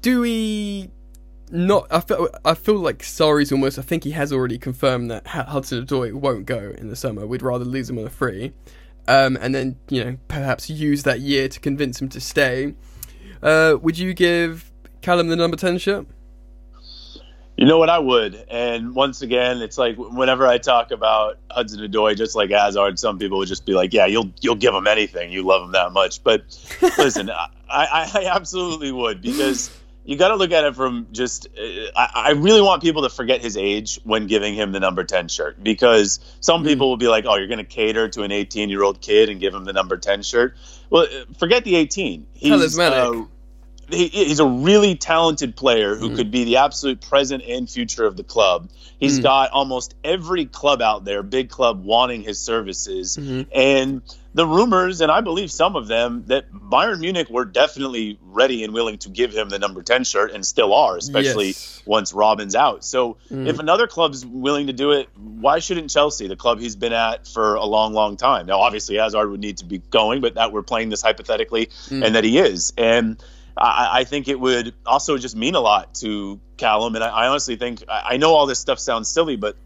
do 0.00 0.20
we 0.20 0.90
not? 1.50 1.86
I 1.90 2.00
feel 2.00 2.28
I 2.44 2.54
feel 2.54 2.78
like 2.78 2.98
Sarri's 2.98 3.52
almost. 3.52 3.78
I 3.78 3.82
think 3.82 4.04
he 4.04 4.12
has 4.12 4.32
already 4.32 4.58
confirmed 4.58 5.10
that 5.10 5.26
Hudson 5.26 5.84
Odoi 5.84 6.12
won't 6.12 6.46
go 6.46 6.74
in 6.76 6.88
the 6.88 6.96
summer. 6.96 7.26
We'd 7.26 7.42
rather 7.42 7.64
lose 7.64 7.90
him 7.90 7.98
on 7.98 8.06
a 8.06 8.10
free 8.10 8.52
um, 9.08 9.38
and 9.40 9.54
then 9.54 9.76
you 9.88 10.04
know 10.04 10.16
perhaps 10.28 10.68
use 10.68 11.02
that 11.04 11.20
year 11.20 11.48
to 11.48 11.60
convince 11.60 12.00
him 12.00 12.08
to 12.10 12.20
stay. 12.20 12.74
Uh, 13.42 13.76
would 13.80 13.98
you 13.98 14.14
give 14.14 14.72
Callum 15.02 15.28
the 15.28 15.36
number 15.36 15.56
ten 15.56 15.78
shirt? 15.78 16.06
You 17.56 17.64
know 17.64 17.78
what 17.78 17.88
I 17.88 17.98
would, 17.98 18.34
and 18.50 18.94
once 18.94 19.22
again, 19.22 19.62
it's 19.62 19.78
like 19.78 19.96
whenever 19.96 20.46
I 20.46 20.58
talk 20.58 20.90
about 20.90 21.38
Hudson 21.50 21.80
Odoi, 21.80 22.14
just 22.14 22.36
like 22.36 22.50
Hazard, 22.50 22.98
some 22.98 23.18
people 23.18 23.38
would 23.38 23.48
just 23.48 23.64
be 23.64 23.72
like, 23.72 23.94
"Yeah, 23.94 24.06
you'll 24.06 24.30
you'll 24.40 24.56
give 24.56 24.74
him 24.74 24.86
anything. 24.86 25.32
You 25.32 25.42
love 25.42 25.62
him 25.62 25.72
that 25.72 25.92
much." 25.92 26.22
But 26.22 26.42
listen, 26.98 27.30
I, 27.30 27.48
I, 27.70 28.10
I 28.14 28.30
absolutely 28.34 28.92
would 28.92 29.22
because 29.22 29.70
you 30.06 30.16
got 30.16 30.28
to 30.28 30.36
look 30.36 30.52
at 30.52 30.64
it 30.64 30.76
from 30.76 31.08
just. 31.10 31.48
Uh, 31.48 31.90
I, 31.96 32.10
I, 32.14 32.30
really 32.30 32.62
want 32.62 32.80
people 32.80 33.02
to 33.02 33.10
forget 33.10 33.42
his 33.42 33.56
age 33.56 33.98
when 34.04 34.28
giving 34.28 34.54
him 34.54 34.70
the 34.70 34.78
number 34.78 35.02
ten 35.02 35.26
shirt 35.28 35.62
because 35.62 36.20
some 36.40 36.62
mm. 36.62 36.68
people 36.68 36.88
will 36.88 36.96
be 36.96 37.08
like, 37.08 37.24
"Oh, 37.26 37.36
you're 37.36 37.48
going 37.48 37.58
to 37.58 37.64
cater 37.64 38.08
to 38.10 38.22
an 38.22 38.30
18 38.30 38.70
year 38.70 38.82
old 38.82 39.00
kid 39.00 39.28
and 39.28 39.40
give 39.40 39.52
him 39.52 39.64
the 39.64 39.72
number 39.72 39.96
10 39.96 40.22
shirt." 40.22 40.54
Well, 40.88 41.06
forget 41.38 41.64
the 41.64 41.74
18. 41.74 42.26
He's 42.34 42.52
uh, 42.52 43.24
he, 43.88 44.08
he's 44.08 44.40
a 44.40 44.46
really 44.46 44.94
talented 44.94 45.56
player 45.56 45.96
who 45.96 46.10
mm. 46.10 46.16
could 46.16 46.30
be 46.30 46.44
the 46.44 46.56
absolute 46.58 47.00
present 47.00 47.42
and 47.46 47.68
future 47.68 48.04
of 48.04 48.16
the 48.16 48.24
club. 48.24 48.70
He's 48.98 49.20
mm. 49.20 49.24
got 49.24 49.50
almost 49.50 49.94
every 50.02 50.46
club 50.46 50.80
out 50.80 51.04
there, 51.04 51.22
big 51.22 51.50
club, 51.50 51.84
wanting 51.84 52.22
his 52.22 52.38
services, 52.38 53.16
mm-hmm. 53.16 53.42
and 53.54 54.02
the 54.36 54.46
rumors, 54.46 55.00
and 55.00 55.10
I 55.10 55.22
believe 55.22 55.50
some 55.50 55.76
of 55.76 55.88
them, 55.88 56.24
that 56.26 56.52
Bayern 56.52 57.00
Munich 57.00 57.30
were 57.30 57.46
definitely 57.46 58.18
ready 58.22 58.64
and 58.64 58.74
willing 58.74 58.98
to 58.98 59.08
give 59.08 59.34
him 59.34 59.48
the 59.48 59.58
number 59.58 59.82
10 59.82 60.04
shirt 60.04 60.30
and 60.30 60.44
still 60.44 60.74
are, 60.74 60.98
especially 60.98 61.48
yes. 61.48 61.82
once 61.86 62.12
Robben's 62.12 62.54
out. 62.54 62.84
So 62.84 63.16
mm. 63.30 63.46
if 63.46 63.58
another 63.58 63.86
club's 63.86 64.26
willing 64.26 64.66
to 64.66 64.74
do 64.74 64.92
it, 64.92 65.08
why 65.16 65.58
shouldn't 65.58 65.88
Chelsea, 65.88 66.28
the 66.28 66.36
club 66.36 66.60
he's 66.60 66.76
been 66.76 66.92
at 66.92 67.26
for 67.26 67.54
a 67.54 67.64
long, 67.64 67.94
long 67.94 68.18
time? 68.18 68.44
Now, 68.44 68.60
obviously, 68.60 68.96
Hazard 68.96 69.30
would 69.30 69.40
need 69.40 69.58
to 69.58 69.64
be 69.64 69.78
going, 69.78 70.20
but 70.20 70.34
that 70.34 70.52
we're 70.52 70.62
playing 70.62 70.90
this 70.90 71.00
hypothetically 71.00 71.66
mm. 71.88 72.04
and 72.04 72.14
that 72.14 72.24
he 72.24 72.38
is. 72.38 72.74
And 72.76 73.22
I, 73.56 74.00
I, 74.00 74.04
think 74.04 74.28
it 74.28 74.38
would 74.38 74.74
also 74.84 75.16
just 75.16 75.34
mean 75.34 75.54
a 75.54 75.60
lot 75.60 75.94
to 75.96 76.40
Callum. 76.56 76.94
And 76.94 77.02
I, 77.02 77.08
I 77.08 77.28
honestly 77.28 77.56
think, 77.56 77.82
I 77.88 78.16
know 78.18 78.34
all 78.34 78.46
this 78.46 78.58
stuff 78.58 78.78
sounds 78.78 79.08
silly, 79.08 79.36
but 79.36 79.56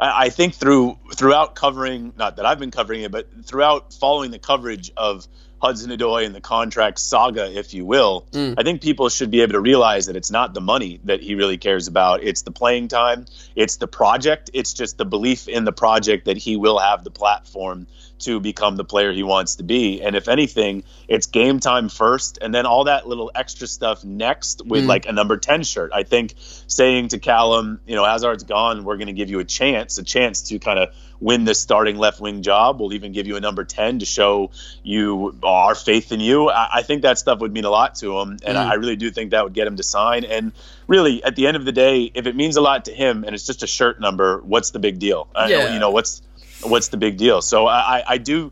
I 0.00 0.28
think 0.30 0.54
through 0.54 0.98
throughout 1.14 1.54
covering, 1.54 2.12
not 2.16 2.36
that 2.36 2.46
I've 2.46 2.58
been 2.58 2.70
covering 2.70 3.02
it, 3.02 3.12
but 3.12 3.28
throughout 3.44 3.92
following 3.92 4.30
the 4.30 4.38
coverage 4.38 4.90
of 4.96 5.26
Hudson 5.62 5.90
Odoi 5.90 6.26
and 6.26 6.34
the 6.34 6.40
contract 6.40 6.98
saga, 6.98 7.50
if 7.56 7.72
you 7.74 7.86
will, 7.86 8.26
mm. 8.32 8.54
I 8.58 8.62
think 8.64 8.82
people 8.82 9.08
should 9.08 9.30
be 9.30 9.40
able 9.40 9.52
to 9.52 9.60
realize 9.60 10.06
that 10.06 10.16
it's 10.16 10.30
not 10.30 10.52
the 10.52 10.60
money 10.60 11.00
that 11.04 11.20
he 11.22 11.36
really 11.36 11.56
cares 11.56 11.88
about. 11.88 12.22
It's 12.22 12.42
the 12.42 12.50
playing 12.50 12.88
time. 12.88 13.26
It's 13.54 13.76
the 13.76 13.86
project. 13.86 14.50
It's 14.52 14.74
just 14.74 14.98
the 14.98 15.04
belief 15.04 15.48
in 15.48 15.64
the 15.64 15.72
project 15.72 16.26
that 16.26 16.36
he 16.36 16.56
will 16.56 16.78
have 16.78 17.04
the 17.04 17.10
platform 17.10 17.86
to 18.20 18.40
become 18.40 18.76
the 18.76 18.84
player 18.84 19.12
he 19.12 19.22
wants 19.22 19.56
to 19.56 19.62
be. 19.62 20.02
And 20.02 20.16
if 20.16 20.28
anything, 20.28 20.84
it's 21.08 21.26
game 21.26 21.60
time 21.60 21.88
first 21.88 22.38
and 22.40 22.54
then 22.54 22.66
all 22.66 22.84
that 22.84 23.06
little 23.06 23.30
extra 23.34 23.66
stuff 23.66 24.04
next 24.04 24.64
with 24.64 24.84
mm. 24.84 24.88
like 24.88 25.06
a 25.06 25.12
number 25.12 25.36
10 25.36 25.62
shirt. 25.64 25.90
I 25.92 26.04
think 26.04 26.34
saying 26.66 27.08
to 27.08 27.18
Callum, 27.18 27.80
you 27.86 27.96
know, 27.96 28.04
Hazard's 28.04 28.44
gone, 28.44 28.84
we're 28.84 28.96
going 28.96 29.08
to 29.08 29.12
give 29.12 29.30
you 29.30 29.40
a 29.40 29.44
chance, 29.44 29.98
a 29.98 30.04
chance 30.04 30.42
to 30.42 30.58
kind 30.58 30.78
of 30.78 30.94
win 31.20 31.44
this 31.44 31.60
starting 31.60 31.96
left 31.96 32.20
wing 32.20 32.42
job. 32.42 32.80
We'll 32.80 32.92
even 32.92 33.12
give 33.12 33.26
you 33.26 33.36
a 33.36 33.40
number 33.40 33.64
10 33.64 34.00
to 34.00 34.06
show 34.06 34.50
you 34.82 35.36
our 35.42 35.74
faith 35.74 36.12
in 36.12 36.20
you. 36.20 36.50
I, 36.50 36.68
I 36.74 36.82
think 36.82 37.02
that 37.02 37.18
stuff 37.18 37.40
would 37.40 37.52
mean 37.52 37.64
a 37.64 37.70
lot 37.70 37.96
to 37.96 38.18
him. 38.18 38.38
And 38.44 38.56
mm. 38.56 38.56
I, 38.56 38.72
I 38.72 38.74
really 38.74 38.96
do 38.96 39.10
think 39.10 39.30
that 39.30 39.44
would 39.44 39.54
get 39.54 39.66
him 39.66 39.76
to 39.76 39.82
sign. 39.82 40.24
And 40.24 40.52
really, 40.86 41.22
at 41.24 41.36
the 41.36 41.46
end 41.46 41.56
of 41.56 41.64
the 41.64 41.72
day, 41.72 42.10
if 42.14 42.26
it 42.26 42.36
means 42.36 42.56
a 42.56 42.60
lot 42.60 42.86
to 42.86 42.92
him 42.92 43.24
and 43.24 43.34
it's 43.34 43.46
just 43.46 43.62
a 43.62 43.66
shirt 43.66 44.00
number, 44.00 44.40
what's 44.40 44.70
the 44.70 44.78
big 44.78 44.98
deal? 44.98 45.28
Yeah. 45.34 45.72
you 45.72 45.80
know, 45.80 45.90
what's 45.90 46.22
what's 46.64 46.88
the 46.88 46.96
big 46.96 47.16
deal? 47.16 47.42
So 47.42 47.66
I, 47.66 48.02
I 48.06 48.18
do 48.18 48.50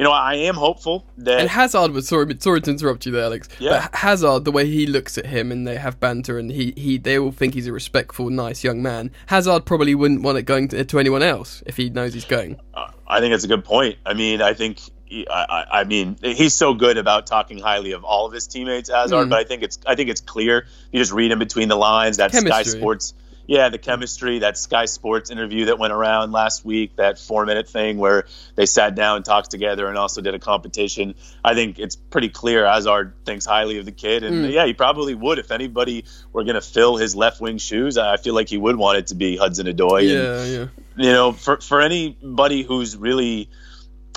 you 0.00 0.04
know, 0.04 0.12
I 0.12 0.36
am 0.36 0.54
hopeful 0.54 1.04
that. 1.18 1.40
And 1.40 1.48
Hazard 1.50 1.90
was 1.90 2.08
sorry, 2.08 2.34
sorry 2.38 2.60
to 2.62 2.70
interrupt 2.70 3.04
you 3.06 3.12
there, 3.12 3.24
Alex. 3.24 3.50
Yeah. 3.58 3.88
But 3.90 3.98
Hazard, 3.98 4.46
the 4.46 4.50
way 4.52 4.66
he 4.66 4.86
looks 4.86 5.18
at 5.18 5.26
him, 5.26 5.52
and 5.52 5.66
they 5.66 5.76
have 5.76 6.00
banter, 6.00 6.38
and 6.38 6.50
he, 6.50 6.72
he 6.76 6.96
they 6.96 7.18
all 7.18 7.32
think 7.32 7.52
he's 7.52 7.66
a 7.66 7.72
respectful, 7.72 8.30
nice 8.30 8.62
young 8.64 8.82
man. 8.82 9.10
Hazard 9.26 9.66
probably 9.66 9.94
wouldn't 9.94 10.22
want 10.22 10.38
it 10.38 10.44
going 10.44 10.68
to, 10.68 10.84
to 10.84 10.98
anyone 10.98 11.22
else 11.22 11.62
if 11.66 11.76
he 11.76 11.90
knows 11.90 12.14
he's 12.14 12.24
going. 12.24 12.58
Uh, 12.72 12.90
I 13.06 13.20
think 13.20 13.34
it's 13.34 13.44
a 13.44 13.48
good 13.48 13.64
point. 13.64 13.98
I 14.06 14.14
mean, 14.14 14.40
I 14.42 14.54
think. 14.54 14.80
I, 15.28 15.66
I, 15.72 15.84
mean, 15.84 16.16
he's 16.22 16.54
so 16.54 16.72
good 16.72 16.96
about 16.96 17.26
talking 17.26 17.58
highly 17.58 17.90
of 17.92 18.04
all 18.04 18.26
of 18.26 18.32
his 18.32 18.46
teammates, 18.46 18.88
Hazard. 18.88 19.26
Mm. 19.26 19.30
But 19.30 19.40
I 19.40 19.44
think 19.44 19.64
it's 19.64 19.80
I 19.84 19.96
think 19.96 20.08
it's 20.08 20.20
clear. 20.20 20.66
You 20.92 21.00
just 21.00 21.10
read 21.10 21.32
in 21.32 21.40
between 21.40 21.68
the 21.68 21.74
lines 21.74 22.18
that 22.18 22.30
Chemistry. 22.30 22.64
Sky 22.64 22.78
Sports 22.78 23.12
yeah, 23.50 23.68
the 23.68 23.78
chemistry, 23.78 24.38
that 24.38 24.56
Sky 24.56 24.84
Sports 24.84 25.28
interview 25.28 25.64
that 25.64 25.76
went 25.76 25.92
around 25.92 26.30
last 26.30 26.64
week, 26.64 26.94
that 26.94 27.18
four 27.18 27.44
minute 27.44 27.68
thing 27.68 27.98
where 27.98 28.26
they 28.54 28.64
sat 28.64 28.94
down 28.94 29.16
and 29.16 29.24
talked 29.24 29.50
together 29.50 29.88
and 29.88 29.98
also 29.98 30.20
did 30.20 30.36
a 30.36 30.38
competition. 30.38 31.16
I 31.44 31.54
think 31.54 31.80
it's 31.80 31.96
pretty 31.96 32.28
clear 32.28 32.64
Hazard 32.64 33.12
thinks 33.26 33.44
highly 33.44 33.78
of 33.78 33.86
the 33.86 33.90
kid. 33.90 34.22
And 34.22 34.44
mm. 34.44 34.52
yeah, 34.52 34.66
he 34.66 34.72
probably 34.72 35.16
would. 35.16 35.40
If 35.40 35.50
anybody 35.50 36.04
were 36.32 36.44
going 36.44 36.54
to 36.54 36.60
fill 36.60 36.96
his 36.96 37.16
left 37.16 37.40
wing 37.40 37.58
shoes, 37.58 37.98
I 37.98 38.18
feel 38.18 38.36
like 38.36 38.48
he 38.48 38.56
would 38.56 38.76
want 38.76 38.98
it 38.98 39.08
to 39.08 39.16
be 39.16 39.36
Hudson 39.36 39.66
Odoi. 39.66 40.08
Yeah, 40.08 40.42
and, 40.42 40.52
yeah. 40.52 41.04
You 41.04 41.12
know, 41.12 41.32
for, 41.32 41.60
for 41.60 41.80
anybody 41.80 42.62
who's 42.62 42.96
really 42.96 43.50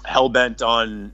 hell 0.05 0.29
bent 0.29 0.61
on 0.61 1.11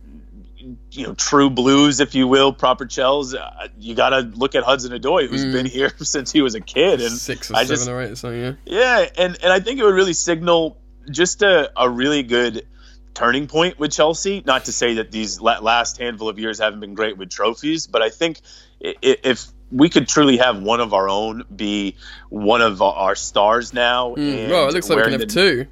you 0.92 1.08
know 1.08 1.14
true 1.14 1.50
blues, 1.50 2.00
if 2.00 2.16
you 2.16 2.28
will, 2.28 2.54
proper 2.54 2.86
Chels. 2.86 3.36
Uh, 3.36 3.68
you 3.78 3.96
got 3.96 4.10
to 4.10 4.20
look 4.22 4.56
at 4.56 4.64
Hudson 4.64 4.92
Odoi, 4.92 5.28
who's 5.28 5.46
mm. 5.46 5.52
been 5.52 5.66
here 5.78 5.92
since 6.00 6.32
he 6.32 6.42
was 6.42 6.56
a 6.56 6.62
kid, 6.62 7.02
and 7.02 7.12
six 7.12 7.50
or 7.52 7.56
I 7.56 7.64
seven 7.64 7.76
just, 7.76 7.90
or 7.90 8.02
eight, 8.02 8.18
so 8.18 8.32
yeah. 8.32 8.54
Yeah, 8.66 9.06
and 9.18 9.38
and 9.42 9.52
I 9.52 9.60
think 9.60 9.80
it 9.80 9.84
would 9.84 9.96
really 9.96 10.14
signal 10.14 10.78
just 11.10 11.42
a, 11.42 11.72
a 11.76 11.90
really 11.90 12.24
good 12.24 12.68
turning 13.14 13.48
point 13.48 13.80
with 13.80 13.92
Chelsea. 13.92 14.44
Not 14.46 14.66
to 14.66 14.74
say 14.74 14.96
that 14.96 15.12
these 15.12 15.42
last 15.42 15.98
handful 15.98 16.30
of 16.30 16.40
years 16.40 16.60
haven't 16.60 16.80
been 16.80 16.94
great 16.94 17.18
with 17.18 17.30
trophies, 17.30 17.88
but 17.88 18.02
I 18.02 18.10
think 18.10 18.42
if 18.80 19.48
we 19.72 19.90
could 19.90 20.08
truly 20.08 20.38
have 20.38 20.62
one 20.62 20.80
of 20.80 20.94
our 20.94 21.10
own 21.10 21.44
be 21.54 21.96
one 22.30 22.62
of 22.62 22.82
our 22.82 23.16
stars 23.16 23.74
now. 23.74 24.16
Mm. 24.16 24.50
Well, 24.50 24.68
it 24.68 24.74
looks 24.74 24.90
like 24.90 24.98
we 24.98 25.04
can 25.04 25.12
have 25.14 25.22
the, 25.22 25.28
two. 25.28 25.68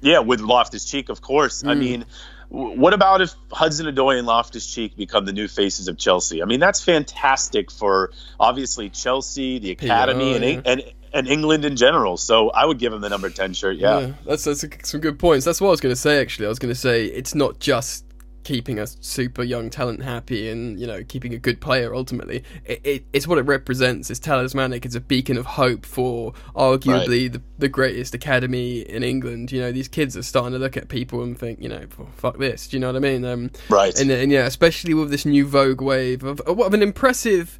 Yeah, 0.00 0.20
with 0.20 0.40
Loftus 0.40 0.84
Cheek, 0.84 1.08
of 1.08 1.20
course. 1.20 1.62
Mm. 1.62 1.70
I 1.70 1.74
mean, 1.74 2.04
what 2.50 2.94
about 2.94 3.20
if 3.20 3.34
Hudson 3.52 3.86
Odoi 3.86 4.18
and 4.18 4.26
Loftus 4.26 4.66
Cheek 4.66 4.96
become 4.96 5.26
the 5.26 5.32
new 5.32 5.48
faces 5.48 5.88
of 5.88 5.98
Chelsea? 5.98 6.42
I 6.42 6.46
mean, 6.46 6.60
that's 6.60 6.82
fantastic 6.82 7.70
for 7.70 8.10
obviously 8.40 8.88
Chelsea, 8.88 9.58
the 9.58 9.70
academy, 9.70 10.34
and, 10.34 10.44
yeah. 10.44 10.60
and 10.64 10.82
and 11.12 11.28
England 11.28 11.64
in 11.64 11.76
general. 11.76 12.16
So 12.16 12.50
I 12.50 12.64
would 12.64 12.78
give 12.78 12.92
him 12.92 13.00
the 13.00 13.08
number 13.08 13.28
ten 13.28 13.52
shirt. 13.52 13.76
Yeah, 13.76 13.98
yeah 13.98 14.12
that's 14.24 14.44
that's 14.44 14.64
a, 14.64 14.68
some 14.82 15.00
good 15.00 15.18
points. 15.18 15.44
That's 15.44 15.60
what 15.60 15.68
I 15.68 15.70
was 15.70 15.80
going 15.80 15.94
to 15.94 16.00
say. 16.00 16.20
Actually, 16.20 16.46
I 16.46 16.48
was 16.48 16.58
going 16.58 16.72
to 16.72 16.80
say 16.80 17.04
it's 17.04 17.34
not 17.34 17.58
just 17.58 18.04
keeping 18.44 18.78
a 18.78 18.86
super 18.86 19.42
young 19.42 19.68
talent 19.68 20.02
happy 20.02 20.48
and 20.48 20.80
you 20.80 20.86
know 20.86 21.02
keeping 21.04 21.34
a 21.34 21.38
good 21.38 21.60
player 21.60 21.94
ultimately 21.94 22.42
it, 22.64 22.80
it, 22.84 23.04
it's 23.12 23.26
what 23.26 23.38
it 23.38 23.42
represents 23.42 24.10
it's 24.10 24.20
talismanic 24.20 24.86
it's 24.86 24.94
a 24.94 25.00
beacon 25.00 25.36
of 25.36 25.44
hope 25.44 25.84
for 25.84 26.32
arguably 26.54 27.22
right. 27.24 27.32
the, 27.32 27.42
the 27.58 27.68
greatest 27.68 28.14
academy 28.14 28.80
in 28.80 29.02
england 29.02 29.52
you 29.52 29.60
know 29.60 29.72
these 29.72 29.88
kids 29.88 30.16
are 30.16 30.22
starting 30.22 30.52
to 30.52 30.58
look 30.58 30.76
at 30.76 30.88
people 30.88 31.22
and 31.22 31.38
think 31.38 31.60
you 31.60 31.68
know 31.68 31.84
fuck 32.16 32.38
this 32.38 32.68
do 32.68 32.76
you 32.76 32.80
know 32.80 32.86
what 32.86 32.96
i 32.96 33.00
mean 33.00 33.24
um, 33.24 33.50
right 33.68 33.98
and, 33.98 34.10
and, 34.10 34.32
yeah 34.32 34.46
especially 34.46 34.94
with 34.94 35.10
this 35.10 35.26
new 35.26 35.46
vogue 35.46 35.80
wave 35.80 36.22
of, 36.24 36.40
of 36.40 36.74
an 36.74 36.82
impressive 36.82 37.58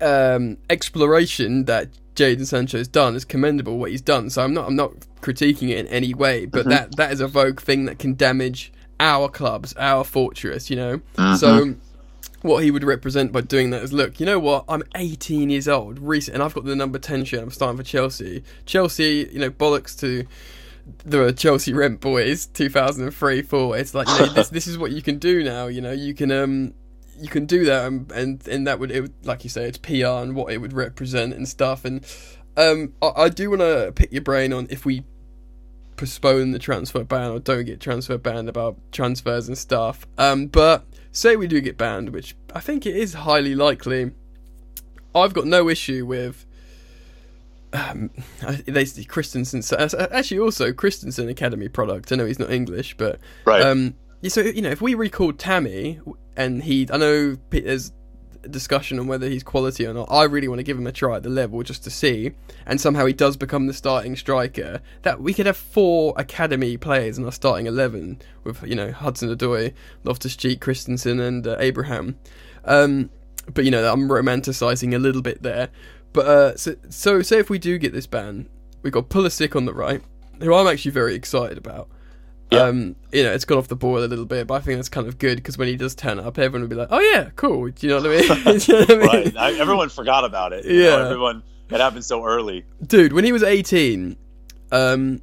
um, 0.00 0.58
exploration 0.68 1.64
that 1.66 1.88
Jadon 2.14 2.46
Sancho's 2.46 2.88
done 2.88 3.14
is 3.14 3.24
commendable 3.24 3.78
what 3.78 3.90
he's 3.90 4.02
done. 4.02 4.28
So 4.30 4.42
I'm 4.42 4.52
not 4.52 4.66
I'm 4.66 4.76
not 4.76 4.92
critiquing 5.20 5.70
it 5.70 5.78
in 5.78 5.86
any 5.86 6.12
way, 6.12 6.44
but 6.44 6.62
mm-hmm. 6.62 6.70
that 6.70 6.96
that 6.96 7.12
is 7.12 7.20
a 7.20 7.28
vogue 7.28 7.60
thing 7.60 7.86
that 7.86 7.98
can 7.98 8.14
damage 8.14 8.72
our 9.02 9.28
clubs, 9.28 9.74
our 9.76 10.04
fortress, 10.04 10.70
you 10.70 10.76
know? 10.76 11.00
Uh-huh. 11.18 11.36
So 11.36 11.74
what 12.42 12.62
he 12.62 12.70
would 12.70 12.84
represent 12.84 13.32
by 13.32 13.40
doing 13.40 13.70
that 13.70 13.82
is 13.82 13.92
look, 13.92 14.20
you 14.20 14.26
know 14.26 14.38
what? 14.38 14.64
I'm 14.68 14.84
18 14.94 15.50
years 15.50 15.66
old, 15.66 15.98
recent, 15.98 16.36
and 16.36 16.42
I've 16.42 16.54
got 16.54 16.64
the 16.64 16.76
number 16.76 16.98
10 16.98 17.24
shirt. 17.24 17.42
I'm 17.42 17.50
starting 17.50 17.76
for 17.76 17.82
Chelsea. 17.82 18.44
Chelsea, 18.64 19.28
you 19.32 19.40
know, 19.40 19.50
bollocks 19.50 19.98
to 20.00 20.24
the 21.04 21.32
Chelsea 21.32 21.72
rent 21.72 22.00
boys, 22.00 22.46
2003, 22.46 23.42
4. 23.42 23.76
It's 23.76 23.92
like, 23.92 24.08
you 24.08 24.18
know, 24.18 24.32
this, 24.32 24.48
this 24.50 24.66
is 24.68 24.78
what 24.78 24.92
you 24.92 25.02
can 25.02 25.18
do 25.18 25.42
now, 25.42 25.66
you 25.66 25.80
know? 25.80 25.92
You 25.92 26.14
can, 26.14 26.30
um, 26.30 26.74
you 27.18 27.28
can 27.28 27.44
do 27.46 27.64
that 27.64 27.86
and, 27.86 28.10
and, 28.12 28.48
and 28.48 28.66
that 28.68 28.78
would, 28.78 28.92
it 28.92 29.00
would, 29.00 29.26
like 29.26 29.42
you 29.42 29.50
say, 29.50 29.64
it's 29.64 29.78
PR 29.78 30.22
and 30.22 30.36
what 30.36 30.52
it 30.52 30.58
would 30.58 30.72
represent 30.72 31.34
and 31.34 31.48
stuff. 31.48 31.84
And, 31.84 32.06
um, 32.56 32.94
I, 33.02 33.12
I 33.16 33.28
do 33.30 33.50
want 33.50 33.62
to 33.62 33.92
pick 33.96 34.12
your 34.12 34.22
brain 34.22 34.52
on 34.52 34.68
if 34.70 34.84
we 34.84 35.04
postpone 36.02 36.50
the 36.50 36.58
transfer 36.58 37.04
ban 37.04 37.30
or 37.30 37.38
don't 37.38 37.64
get 37.64 37.78
transfer 37.78 38.18
banned 38.18 38.48
about 38.48 38.76
transfers 38.90 39.46
and 39.46 39.56
stuff. 39.56 40.04
Um, 40.18 40.48
but 40.48 40.84
say 41.12 41.36
we 41.36 41.46
do 41.46 41.60
get 41.60 41.78
banned, 41.78 42.10
which 42.10 42.34
I 42.52 42.58
think 42.58 42.86
it 42.86 42.96
is 42.96 43.14
highly 43.14 43.54
likely. 43.54 44.10
I've 45.14 45.32
got 45.32 45.46
no 45.46 45.68
issue 45.68 46.04
with. 46.04 46.44
Um, 47.72 48.10
they 48.66 48.84
Christensen. 48.84 49.62
Actually, 49.78 50.40
also 50.40 50.72
Christensen 50.72 51.28
Academy 51.28 51.68
product. 51.68 52.10
I 52.10 52.16
know 52.16 52.26
he's 52.26 52.40
not 52.40 52.50
English, 52.50 52.96
but 52.96 53.20
right. 53.44 53.62
Um, 53.62 53.94
so 54.26 54.40
you 54.40 54.60
know, 54.60 54.70
if 54.70 54.82
we 54.82 54.94
recalled 54.94 55.38
Tammy 55.38 56.00
and 56.36 56.64
he, 56.64 56.88
I 56.92 56.96
know 56.96 57.36
there's 57.50 57.92
discussion 58.50 58.98
on 58.98 59.06
whether 59.06 59.28
he's 59.28 59.42
quality 59.42 59.86
or 59.86 59.94
not. 59.94 60.08
I 60.10 60.24
really 60.24 60.48
want 60.48 60.58
to 60.58 60.64
give 60.64 60.78
him 60.78 60.86
a 60.86 60.92
try 60.92 61.16
at 61.16 61.22
the 61.22 61.30
level 61.30 61.62
just 61.62 61.84
to 61.84 61.90
see, 61.90 62.32
and 62.66 62.80
somehow 62.80 63.06
he 63.06 63.12
does 63.12 63.36
become 63.36 63.66
the 63.66 63.72
starting 63.72 64.16
striker. 64.16 64.80
That 65.02 65.20
we 65.20 65.34
could 65.34 65.46
have 65.46 65.56
four 65.56 66.14
academy 66.16 66.76
players 66.76 67.18
in 67.18 67.24
our 67.24 67.32
starting 67.32 67.66
eleven 67.66 68.20
with 68.44 68.62
you 68.62 68.74
know 68.74 68.92
Hudson 68.92 69.34
Odoi, 69.34 69.74
Loftus 70.04 70.36
Cheek, 70.36 70.60
Christensen, 70.60 71.20
and 71.20 71.46
uh, 71.46 71.56
Abraham. 71.58 72.18
Um, 72.64 73.10
but 73.52 73.64
you 73.64 73.70
know 73.70 73.90
I'm 73.90 74.08
romanticising 74.08 74.94
a 74.94 74.98
little 74.98 75.22
bit 75.22 75.42
there. 75.42 75.68
But 76.12 76.26
uh, 76.26 76.56
so 76.56 76.76
so 76.88 77.22
say 77.22 77.38
if 77.38 77.50
we 77.50 77.58
do 77.58 77.78
get 77.78 77.92
this 77.92 78.06
ban, 78.06 78.48
we've 78.82 78.92
got 78.92 79.08
Pulisic 79.08 79.56
on 79.56 79.64
the 79.64 79.74
right, 79.74 80.02
who 80.40 80.54
I'm 80.54 80.66
actually 80.66 80.92
very 80.92 81.14
excited 81.14 81.58
about. 81.58 81.88
Yeah. 82.52 82.64
Um, 82.64 82.96
you 83.12 83.22
know, 83.22 83.32
it's 83.32 83.44
gone 83.44 83.58
off 83.58 83.68
the 83.68 83.76
boil 83.76 84.04
a 84.04 84.06
little 84.06 84.24
bit, 84.24 84.46
but 84.46 84.54
I 84.54 84.60
think 84.60 84.78
that's 84.78 84.88
kind 84.88 85.06
of 85.06 85.18
good 85.18 85.36
because 85.36 85.58
when 85.58 85.68
he 85.68 85.76
does 85.76 85.94
turn 85.94 86.18
up, 86.18 86.38
everyone 86.38 86.62
will 86.62 86.68
be 86.68 86.76
like, 86.76 86.88
"Oh 86.90 87.00
yeah, 87.00 87.30
cool." 87.36 87.70
Do 87.70 87.86
you 87.86 87.92
know 87.92 88.00
what 88.00 88.10
I 88.10 88.44
mean? 88.44 88.60
you 88.60 88.74
know 88.74 88.80
what 88.80 88.90
I 88.90 88.94
mean? 88.94 89.06
Right. 89.06 89.36
I, 89.36 89.52
everyone 89.58 89.88
forgot 89.88 90.24
about 90.24 90.52
it. 90.52 90.64
yeah. 90.64 90.90
Know? 90.90 91.04
Everyone. 91.06 91.42
It 91.70 91.80
happened 91.80 92.04
so 92.04 92.24
early. 92.24 92.66
Dude, 92.86 93.14
when 93.14 93.24
he 93.24 93.32
was 93.32 93.42
18, 93.42 94.14
um, 94.72 95.22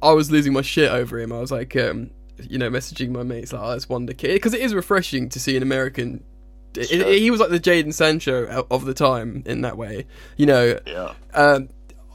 I 0.00 0.12
was 0.12 0.30
losing 0.30 0.54
my 0.54 0.62
shit 0.62 0.90
over 0.90 1.18
him. 1.18 1.34
I 1.34 1.38
was 1.38 1.52
like, 1.52 1.76
um, 1.76 2.10
you 2.48 2.56
know, 2.56 2.70
messaging 2.70 3.10
my 3.10 3.22
mates 3.22 3.52
like, 3.52 3.62
"Oh, 3.62 3.70
that's 3.70 3.88
Wonder 3.88 4.14
Kid," 4.14 4.34
because 4.34 4.54
it 4.54 4.60
is 4.60 4.74
refreshing 4.74 5.28
to 5.28 5.38
see 5.38 5.56
an 5.56 5.62
American 5.62 6.24
Sure. 6.74 7.12
He 7.12 7.30
was 7.30 7.40
like 7.40 7.50
the 7.50 7.60
Jadon 7.60 7.92
Sancho 7.92 8.66
of 8.70 8.84
the 8.84 8.94
time 8.94 9.42
in 9.46 9.62
that 9.62 9.76
way, 9.76 10.06
you 10.36 10.46
know. 10.46 10.78
Yeah. 10.86 11.14
Um, 11.34 11.68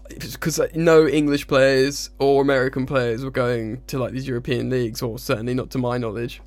because 0.10 0.60
no 0.76 1.08
English 1.08 1.48
players 1.48 2.10
or 2.20 2.42
American 2.42 2.86
players 2.86 3.24
were 3.24 3.32
going 3.32 3.82
to 3.88 4.00
like 4.00 4.12
these 4.14 4.28
European 4.28 4.70
leagues, 4.70 5.02
or 5.02 5.18
certainly 5.20 5.54
not 5.54 5.70
to 5.72 5.78
my 5.78 5.98
knowledge. 5.98 6.42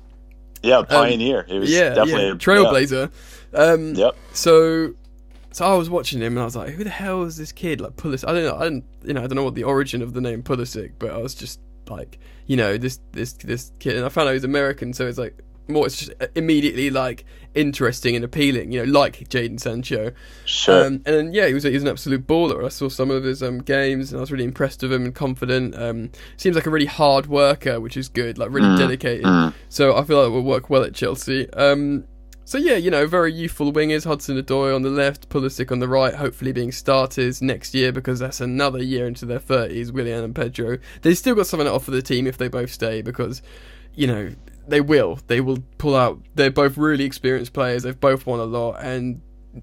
Yeah, 0.61 0.83
pioneer. 0.83 1.45
Um, 1.49 1.59
was 1.59 1.71
yeah, 1.71 1.93
definitely 1.93 2.27
yeah. 2.27 2.33
trailblazer. 2.33 3.11
Yeah. 3.53 3.59
Um, 3.59 3.95
yep. 3.95 4.15
So, 4.33 4.93
so 5.51 5.65
I 5.65 5.75
was 5.75 5.89
watching 5.89 6.21
him 6.21 6.33
and 6.33 6.39
I 6.39 6.45
was 6.45 6.55
like, 6.55 6.69
"Who 6.69 6.83
the 6.83 6.89
hell 6.89 7.23
is 7.23 7.37
this 7.37 7.51
kid?" 7.51 7.81
Like 7.81 7.95
Pulisic. 7.95 8.27
I 8.27 8.33
don't 8.33 8.43
know. 8.43 8.55
I 8.55 8.63
didn't. 8.65 8.85
You 9.03 9.13
know, 9.13 9.23
I 9.23 9.27
don't 9.27 9.35
know 9.35 9.43
what 9.43 9.55
the 9.55 9.63
origin 9.63 10.01
of 10.01 10.13
the 10.13 10.21
name 10.21 10.43
Pulisic, 10.43 10.93
but 10.99 11.11
I 11.11 11.17
was 11.17 11.35
just 11.35 11.59
like, 11.89 12.19
you 12.47 12.57
know, 12.57 12.77
this 12.77 12.99
this 13.11 13.33
this 13.33 13.71
kid, 13.79 13.95
and 13.95 14.05
I 14.05 14.09
found 14.09 14.27
out 14.27 14.33
he's 14.33 14.43
American, 14.43 14.93
so 14.93 15.07
it's 15.07 15.17
like 15.17 15.41
more. 15.69 15.85
It's 15.85 15.97
just 15.97 16.11
immediately 16.35 16.89
like 16.89 17.25
interesting 17.53 18.15
and 18.15 18.23
appealing, 18.23 18.71
you 18.71 18.85
know, 18.85 18.91
like 18.91 19.29
Jadon 19.29 19.59
Sancho. 19.59 20.11
Sure. 20.45 20.85
Um, 20.85 20.93
and 21.05 21.05
then, 21.05 21.33
yeah, 21.33 21.47
he 21.47 21.53
was, 21.53 21.63
he 21.63 21.71
was 21.71 21.83
an 21.83 21.89
absolute 21.89 22.27
baller. 22.27 22.65
I 22.65 22.69
saw 22.69 22.89
some 22.89 23.11
of 23.11 23.23
his 23.23 23.41
um, 23.41 23.59
games 23.59 24.11
and 24.11 24.19
I 24.19 24.21
was 24.21 24.31
really 24.31 24.43
impressed 24.43 24.81
with 24.81 24.93
him 24.93 25.05
and 25.05 25.15
confident. 25.15 25.75
Um, 25.75 26.11
seems 26.37 26.55
like 26.55 26.65
a 26.65 26.69
really 26.69 26.85
hard 26.85 27.27
worker, 27.27 27.79
which 27.79 27.97
is 27.97 28.09
good, 28.09 28.37
like 28.37 28.49
really 28.51 28.67
mm. 28.67 28.77
dedicated. 28.77 29.25
Mm. 29.25 29.53
So 29.69 29.95
I 29.95 30.03
feel 30.03 30.17
like 30.19 30.27
it 30.27 30.31
will 30.31 30.43
work 30.43 30.69
well 30.69 30.83
at 30.83 30.93
Chelsea. 30.93 31.51
Um, 31.53 32.05
so 32.49 32.57
yeah, 32.57 32.77
you 32.77 32.89
know, 32.89 33.05
very 33.05 33.31
youthful 33.31 33.71
wingers, 33.71 34.05
Hudson 34.05 34.41
Odoi 34.41 34.73
on 34.73 34.81
the 34.81 34.89
left, 34.89 35.29
Pulisic 35.29 35.71
on 35.71 35.77
the 35.77 35.87
right, 35.87 36.15
hopefully 36.15 36.51
being 36.51 36.71
starters 36.71 37.43
next 37.43 37.75
year 37.75 37.91
because 37.91 38.17
that's 38.17 38.41
another 38.41 38.81
year 38.81 39.05
into 39.05 39.27
their 39.27 39.39
30s, 39.39 39.91
Willian 39.91 40.23
and 40.23 40.33
Pedro. 40.33 40.79
They've 41.03 41.15
still 41.15 41.35
got 41.35 41.45
something 41.45 41.67
to 41.67 41.71
offer 41.71 41.91
the 41.91 42.01
team 42.01 42.25
if 42.25 42.39
they 42.39 42.47
both 42.47 42.71
stay 42.71 43.03
because, 43.03 43.43
you 43.93 44.07
know, 44.07 44.31
they 44.69 44.81
will. 44.81 45.19
They 45.27 45.41
will 45.41 45.59
pull 45.77 45.95
out. 45.95 46.21
They're 46.35 46.51
both 46.51 46.77
really 46.77 47.03
experienced 47.03 47.53
players. 47.53 47.83
They've 47.83 47.99
both 47.99 48.25
won 48.25 48.39
a 48.39 48.45
lot, 48.45 48.81
and 48.81 49.21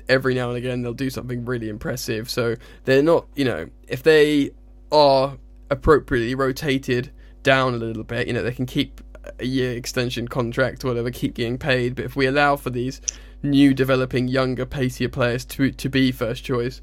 every 0.09 0.35
now 0.35 0.49
and 0.49 0.59
again 0.59 0.83
they'll 0.83 0.93
do 0.93 1.11
something 1.11 1.45
really 1.45 1.69
impressive. 1.69 2.29
So 2.29 2.57
they're 2.85 3.03
not, 3.03 3.27
you 3.35 3.45
know, 3.45 3.69
if 3.89 4.03
they 4.03 4.51
are 4.93 5.37
appropriately 5.71 6.35
rotated 6.35 7.11
down 7.43 7.75
a 7.75 7.79
little 7.79 8.05
bit, 8.05 8.27
you 8.27 8.33
know, 8.33 8.43
they 8.43 8.53
can 8.53 8.67
keep 8.67 9.01
a 9.39 9.45
year 9.45 9.73
extension 9.73 10.29
contract 10.29 10.85
or 10.85 10.89
whatever, 10.89 11.11
keep 11.11 11.35
getting 11.35 11.59
paid. 11.59 11.95
But 11.95 12.05
if 12.05 12.17
we 12.17 12.27
allow 12.27 12.57
for 12.57 12.71
these 12.71 13.01
new 13.43 13.75
developing 13.75 14.29
younger 14.29 14.67
pacier 14.67 15.09
players 15.09 15.45
to 15.45 15.71
to 15.71 15.89
be 15.89 16.13
first 16.13 16.45
choice, 16.45 16.81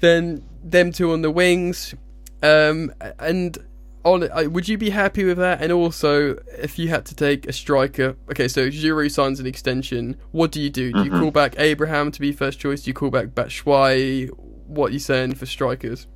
then 0.00 0.44
them 0.62 0.92
two 0.92 1.12
on 1.12 1.22
the 1.22 1.30
wings, 1.30 1.94
um, 2.42 2.92
and 3.18 3.58
on 4.04 4.28
would 4.52 4.68
you 4.68 4.78
be 4.78 4.90
happy 4.90 5.24
with 5.24 5.38
that? 5.38 5.62
And 5.62 5.72
also, 5.72 6.36
if 6.58 6.78
you 6.78 6.88
had 6.88 7.04
to 7.06 7.14
take 7.14 7.46
a 7.46 7.52
striker, 7.52 8.16
okay, 8.30 8.48
so 8.48 8.68
Giroud 8.68 9.10
signs 9.10 9.40
an 9.40 9.46
extension. 9.46 10.16
What 10.32 10.52
do 10.52 10.60
you 10.60 10.70
do? 10.70 10.92
Do 10.92 11.04
you 11.04 11.10
mm-hmm. 11.10 11.20
call 11.20 11.30
back 11.30 11.54
Abraham 11.58 12.10
to 12.12 12.20
be 12.20 12.32
first 12.32 12.58
choice? 12.58 12.82
Do 12.82 12.90
you 12.90 12.94
call 12.94 13.10
back 13.10 13.28
Batshuayi? 13.28 14.30
What 14.66 14.90
are 14.90 14.92
you 14.92 14.98
saying 14.98 15.34
for 15.34 15.46
strikers? 15.46 16.06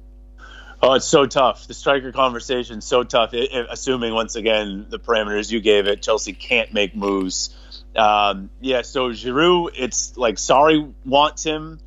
Oh, 0.83 0.95
it's 0.95 1.07
so 1.07 1.27
tough. 1.27 1.67
The 1.67 1.75
striker 1.75 2.13
conversation 2.13 2.81
so 2.81 3.03
tough. 3.03 3.33
It, 3.33 3.51
it, 3.53 3.67
assuming 3.71 4.13
once 4.13 4.37
again 4.37 4.87
the 4.89 4.99
parameters 4.99 5.51
you 5.51 5.61
gave 5.61 5.87
it, 5.87 6.03
Chelsea 6.03 6.33
can't 6.33 6.73
make 6.73 6.95
moves. 6.95 7.55
Um, 7.95 8.51
yeah, 8.61 8.83
so 8.83 9.11
Giroud, 9.11 9.71
it's 9.79 10.17
like 10.19 10.37
Sarri 10.37 10.93
wants 11.05 11.45
him 11.45 11.81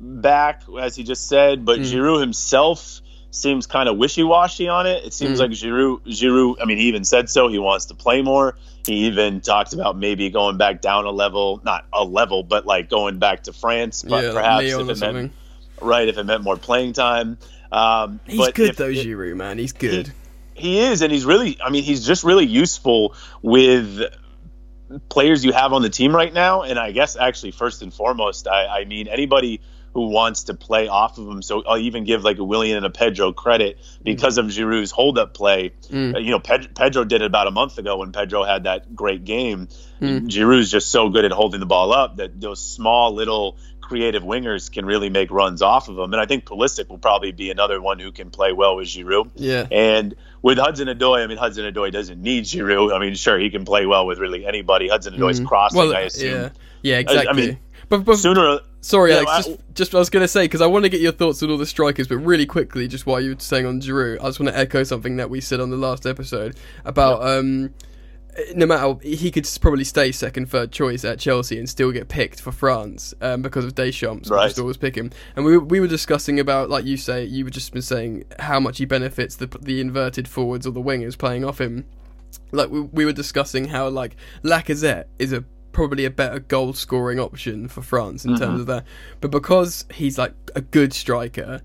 back, 0.00 0.62
as 0.80 0.96
he 0.96 1.04
just 1.04 1.28
said, 1.28 1.64
but 1.64 1.78
Mm. 1.78 1.84
Giroud 1.84 2.20
himself 2.20 3.01
seems 3.34 3.66
kind 3.66 3.88
of 3.88 3.96
wishy-washy 3.96 4.68
on 4.68 4.86
it. 4.86 5.04
It 5.04 5.12
seems 5.12 5.38
Mm. 5.38 5.42
like 5.42 5.50
Giroud, 5.50 6.00
Giroud. 6.06 6.56
I 6.62 6.64
mean, 6.66 6.76
he 6.78 6.84
even 6.84 7.02
said 7.04 7.28
so. 7.28 7.48
He 7.48 7.58
wants 7.58 7.86
to 7.86 7.94
play 7.94 8.22
more. 8.22 8.56
He 8.86 9.06
even 9.06 9.40
talked 9.40 9.72
about 9.72 9.96
maybe 9.96 10.28
going 10.30 10.58
back 10.58 10.80
down 10.80 11.06
a 11.06 11.10
level, 11.10 11.60
not 11.64 11.84
a 11.92 12.04
level, 12.04 12.42
but 12.42 12.66
like 12.66 12.88
going 12.90 13.18
back 13.18 13.44
to 13.44 13.52
France. 13.52 14.02
But 14.02 14.24
yeah, 14.24 14.32
perhaps 14.32 14.64
if 14.64 14.88
it 14.88 14.96
something. 14.98 15.14
meant 15.14 15.32
right, 15.80 16.06
if 16.08 16.18
it 16.18 16.24
meant 16.24 16.42
more 16.44 16.56
playing 16.56 16.92
time. 16.92 17.38
Um, 17.72 18.20
He's 18.26 18.38
but 18.38 18.54
good 18.54 18.70
if- 18.70 18.76
though, 18.76 18.90
Giroud, 18.92 19.34
man. 19.36 19.56
He's 19.58 19.72
good. 19.72 20.12
he 20.54 20.80
is, 20.80 21.00
and 21.00 21.10
he's 21.10 21.24
really. 21.24 21.56
I 21.64 21.70
mean, 21.70 21.82
he's 21.84 22.06
just 22.06 22.22
really 22.24 22.44
useful 22.46 23.14
with 23.40 24.02
players 25.08 25.44
you 25.44 25.52
have 25.52 25.72
on 25.72 25.80
the 25.82 25.88
team 25.90 26.14
right 26.14 26.32
now. 26.32 26.62
And 26.62 26.78
I 26.78 26.92
guess 26.92 27.16
actually, 27.16 27.52
first 27.52 27.80
and 27.82 27.92
foremost, 27.94 28.46
I, 28.46 28.80
I 28.80 28.84
mean 28.84 29.08
anybody 29.08 29.60
who 29.94 30.08
wants 30.08 30.44
to 30.44 30.54
play 30.54 30.88
off 30.88 31.18
of 31.18 31.28
him. 31.28 31.42
So 31.42 31.62
I'll 31.64 31.78
even 31.78 32.04
give 32.04 32.24
like 32.24 32.38
a 32.38 32.44
Willian 32.44 32.78
and 32.78 32.86
a 32.86 32.90
Pedro 32.90 33.32
credit 33.32 33.78
because 34.02 34.38
of 34.38 34.46
Giroud's 34.46 34.90
hold-up 34.90 35.34
play. 35.34 35.72
Mm. 35.90 36.14
Uh, 36.14 36.18
You 36.18 36.30
know, 36.30 36.38
Ped- 36.40 36.74
Pedro 36.74 37.04
did 37.04 37.20
it 37.22 37.26
about 37.26 37.46
a 37.46 37.50
month 37.50 37.76
ago 37.78 37.98
when 37.98 38.12
Pedro 38.12 38.42
had 38.44 38.64
that 38.64 38.94
great 38.96 39.24
game. 39.24 39.68
Mm. 40.00 40.28
Giroud's 40.28 40.70
just 40.70 40.90
so 40.90 41.10
good 41.10 41.24
at 41.24 41.32
holding 41.32 41.60
the 41.60 41.66
ball 41.66 41.92
up 41.92 42.16
that 42.16 42.40
those 42.40 42.60
small 42.62 43.12
little 43.14 43.56
creative 43.80 44.22
wingers 44.22 44.72
can 44.72 44.86
really 44.86 45.10
make 45.10 45.30
runs 45.30 45.60
off 45.60 45.88
of 45.88 45.98
him. 45.98 46.12
And 46.14 46.20
I 46.20 46.24
think 46.24 46.46
Pulisic 46.46 46.88
will 46.88 46.96
probably 46.98 47.32
be 47.32 47.50
another 47.50 47.78
one 47.80 47.98
who 47.98 48.10
can 48.12 48.30
play 48.30 48.52
well 48.52 48.76
with 48.76 48.88
Giroud. 48.88 49.30
Yeah. 49.34 49.66
And 49.70 50.14
with 50.40 50.56
Hudson 50.56 50.88
Odoi, 50.88 51.22
I 51.22 51.26
mean 51.26 51.36
Hudson 51.36 51.70
Odoi 51.70 51.92
doesn't 51.92 52.22
need 52.22 52.44
Giroud. 52.44 52.94
I 52.94 52.98
mean, 52.98 53.14
sure 53.14 53.38
he 53.38 53.50
can 53.50 53.66
play 53.66 53.84
well 53.84 54.06
with 54.06 54.18
really 54.18 54.46
anybody. 54.46 54.88
Hudson 54.88 55.12
Odoi's 55.14 55.40
Mm. 55.40 55.46
crossing, 55.46 55.78
Well, 55.78 55.94
I 55.94 56.00
assume. 56.02 56.32
yeah, 56.32 56.48
yeah, 56.82 56.98
exactly. 57.00 57.46
mean, 57.48 57.58
but, 57.98 58.04
but 58.06 58.16
Sooner, 58.16 58.60
sorry, 58.80 59.10
yeah, 59.10 59.18
Alex. 59.18 59.30
I- 59.30 59.42
just, 59.42 59.74
just 59.74 59.94
I 59.94 59.98
was 59.98 60.08
gonna 60.08 60.26
say 60.26 60.44
because 60.44 60.62
I 60.62 60.66
want 60.66 60.84
to 60.84 60.88
get 60.88 61.02
your 61.02 61.12
thoughts 61.12 61.42
on 61.42 61.50
all 61.50 61.58
the 61.58 61.66
strikers, 61.66 62.08
but 62.08 62.16
really 62.16 62.46
quickly, 62.46 62.88
just 62.88 63.04
while 63.04 63.20
you 63.20 63.34
were 63.34 63.40
saying 63.40 63.66
on 63.66 63.82
Giroud, 63.82 64.20
I 64.20 64.24
just 64.24 64.40
want 64.40 64.50
to 64.50 64.58
echo 64.58 64.82
something 64.82 65.16
that 65.16 65.28
we 65.28 65.42
said 65.42 65.60
on 65.60 65.68
the 65.68 65.76
last 65.76 66.06
episode 66.06 66.56
about 66.86 67.22
um, 67.22 67.74
no 68.54 68.64
matter 68.64 68.94
he 69.02 69.30
could 69.30 69.46
probably 69.60 69.84
stay 69.84 70.10
second, 70.10 70.48
third 70.48 70.72
choice 70.72 71.04
at 71.04 71.18
Chelsea 71.18 71.58
and 71.58 71.68
still 71.68 71.92
get 71.92 72.08
picked 72.08 72.40
for 72.40 72.50
France 72.50 73.12
um, 73.20 73.42
because 73.42 73.66
of 73.66 73.74
Deschamps. 73.74 74.30
Right. 74.30 74.38
Right. 74.38 74.46
Just 74.46 74.58
always 74.58 74.78
pick 74.78 74.94
him, 74.96 75.10
and 75.36 75.44
we 75.44 75.58
we 75.58 75.78
were 75.78 75.86
discussing 75.86 76.40
about 76.40 76.70
like 76.70 76.86
you 76.86 76.96
say, 76.96 77.24
you 77.24 77.44
were 77.44 77.50
just 77.50 77.74
been 77.74 77.82
saying 77.82 78.24
how 78.38 78.58
much 78.58 78.78
he 78.78 78.86
benefits 78.86 79.36
the 79.36 79.48
the 79.60 79.82
inverted 79.82 80.26
forwards 80.26 80.66
or 80.66 80.70
the 80.70 80.82
wingers 80.82 81.18
playing 81.18 81.44
off 81.44 81.60
him 81.60 81.84
like 82.52 82.70
we, 82.70 82.80
we 82.80 83.04
were 83.04 83.12
discussing 83.12 83.66
how 83.68 83.88
like 83.88 84.16
Lacazette 84.42 85.04
is 85.18 85.34
a 85.34 85.44
probably 85.72 86.04
a 86.04 86.10
better 86.10 86.38
goal 86.38 86.72
scoring 86.72 87.18
option 87.18 87.68
for 87.68 87.82
France 87.82 88.24
in 88.24 88.36
terms 88.36 88.60
of 88.60 88.66
that, 88.66 88.84
but 89.20 89.30
because 89.30 89.84
he's 89.94 90.18
like 90.18 90.34
a 90.54 90.60
good 90.60 90.92
striker, 90.92 91.62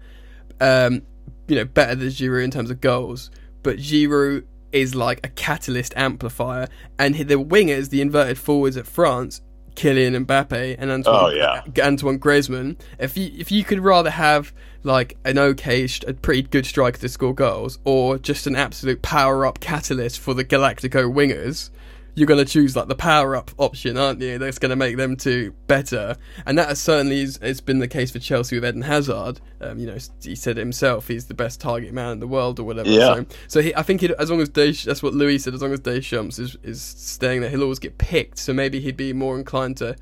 um, 0.62 1.01
you 1.47 1.55
know, 1.55 1.66
better 1.66 1.95
than 1.95 2.10
Giroud 2.10 2.43
in 2.43 2.51
terms 2.51 2.72
of 2.72 2.82
goals, 2.82 3.30
but 3.64 3.78
Giroud 3.78 4.45
is 4.72 4.95
like 4.95 5.26
a 5.26 5.30
catalyst 5.30 5.93
amplifier, 5.95 6.68
and 6.99 7.16
the 7.16 7.36
wingers, 7.36 7.89
the 7.89 8.01
inverted 8.01 8.38
forwards 8.38 8.78
at 8.78 8.88
France. 8.88 9.41
Kylian 9.76 10.26
Mbappe 10.26 10.76
and 10.80 10.89
Antoine, 10.89 11.26
Oh, 11.26 11.30
yeah. 11.30 11.62
Antoine 11.86 12.18
Griezmann. 12.18 12.80
If 12.97 13.16
you 13.16 13.32
if 13.38 13.51
you 13.51 13.64
could 13.64 13.80
rather 13.80 14.10
have 14.10 14.51
like 14.82 15.18
an 15.24 15.38
okay, 15.38 15.88
a 16.08 16.14
pretty 16.16 16.41
good 16.41 16.66
striker 16.66 16.97
to 16.97 17.08
score 17.08 17.36
goals, 17.36 17.78
or 17.84 18.18
just 18.18 18.47
an 18.47 18.55
absolute 18.55 19.03
power 19.03 19.45
up 19.45 19.60
catalyst 19.60 20.20
for 20.20 20.34
the 20.34 20.43
Galactico 20.43 21.14
wingers, 21.14 21.70
you're 22.18 22.26
going 22.26 22.43
to 22.43 22.51
choose 22.51 22.76
like 22.76 22.88
the 22.88 22.95
power 22.95 23.36
up 23.36 23.51
option, 23.59 23.95
aren't 23.95 24.20
you? 24.22 24.39
That's 24.39 24.57
going 24.57 24.72
to 24.72 24.76
make 24.76 24.97
them 24.97 25.15
two 25.15 25.53
better, 25.68 26.15
and 26.47 26.57
that 26.57 26.68
has 26.68 26.82
certainly 26.82 27.22
is, 27.22 27.38
has 27.43 27.61
been 27.61 27.78
the 27.78 27.88
case 27.88 28.09
for 28.09 28.18
Chelsea 28.18 28.55
with 28.55 28.65
Eden 28.65 28.82
Hazard. 28.82 29.39
Um, 29.61 29.78
you 29.78 29.86
know, 29.86 29.97
he 30.24 30.34
said 30.34 30.57
himself 30.57 31.07
he's 31.07 31.28
the 31.28 31.36
best 31.36 31.61
target 31.61 31.93
man 31.93 32.13
in 32.13 32.20
the 32.20 32.26
world 32.26 32.59
or 32.59 32.63
whatever. 32.63 32.89
Yeah. 32.89 33.13
So, 33.13 33.26
so 33.47 33.61
he, 33.61 33.76
I 33.76 33.84
think 33.84 34.01
he'd, 34.01 34.13
as 34.13 34.32
long 34.32 34.41
as 34.41 34.49
Desch, 34.49 34.84
that's 34.84 35.03
what 35.03 35.13
Louis 35.13 35.38
said. 35.38 35.53
As 35.53 35.61
long 35.61 35.74
as 35.74 35.80
Deschamps 35.80 36.39
is 36.39 36.57
is 36.63 36.82
staying 36.82 37.41
there, 37.41 37.51
he'll 37.51 37.61
always 37.61 37.78
get 37.78 37.99
picked. 37.99 38.39
So 38.39 38.51
maybe 38.51 38.80
he'd 38.80 38.97
be 38.97 39.13
more 39.13 39.38
inclined 39.38 39.78
to 39.78 39.95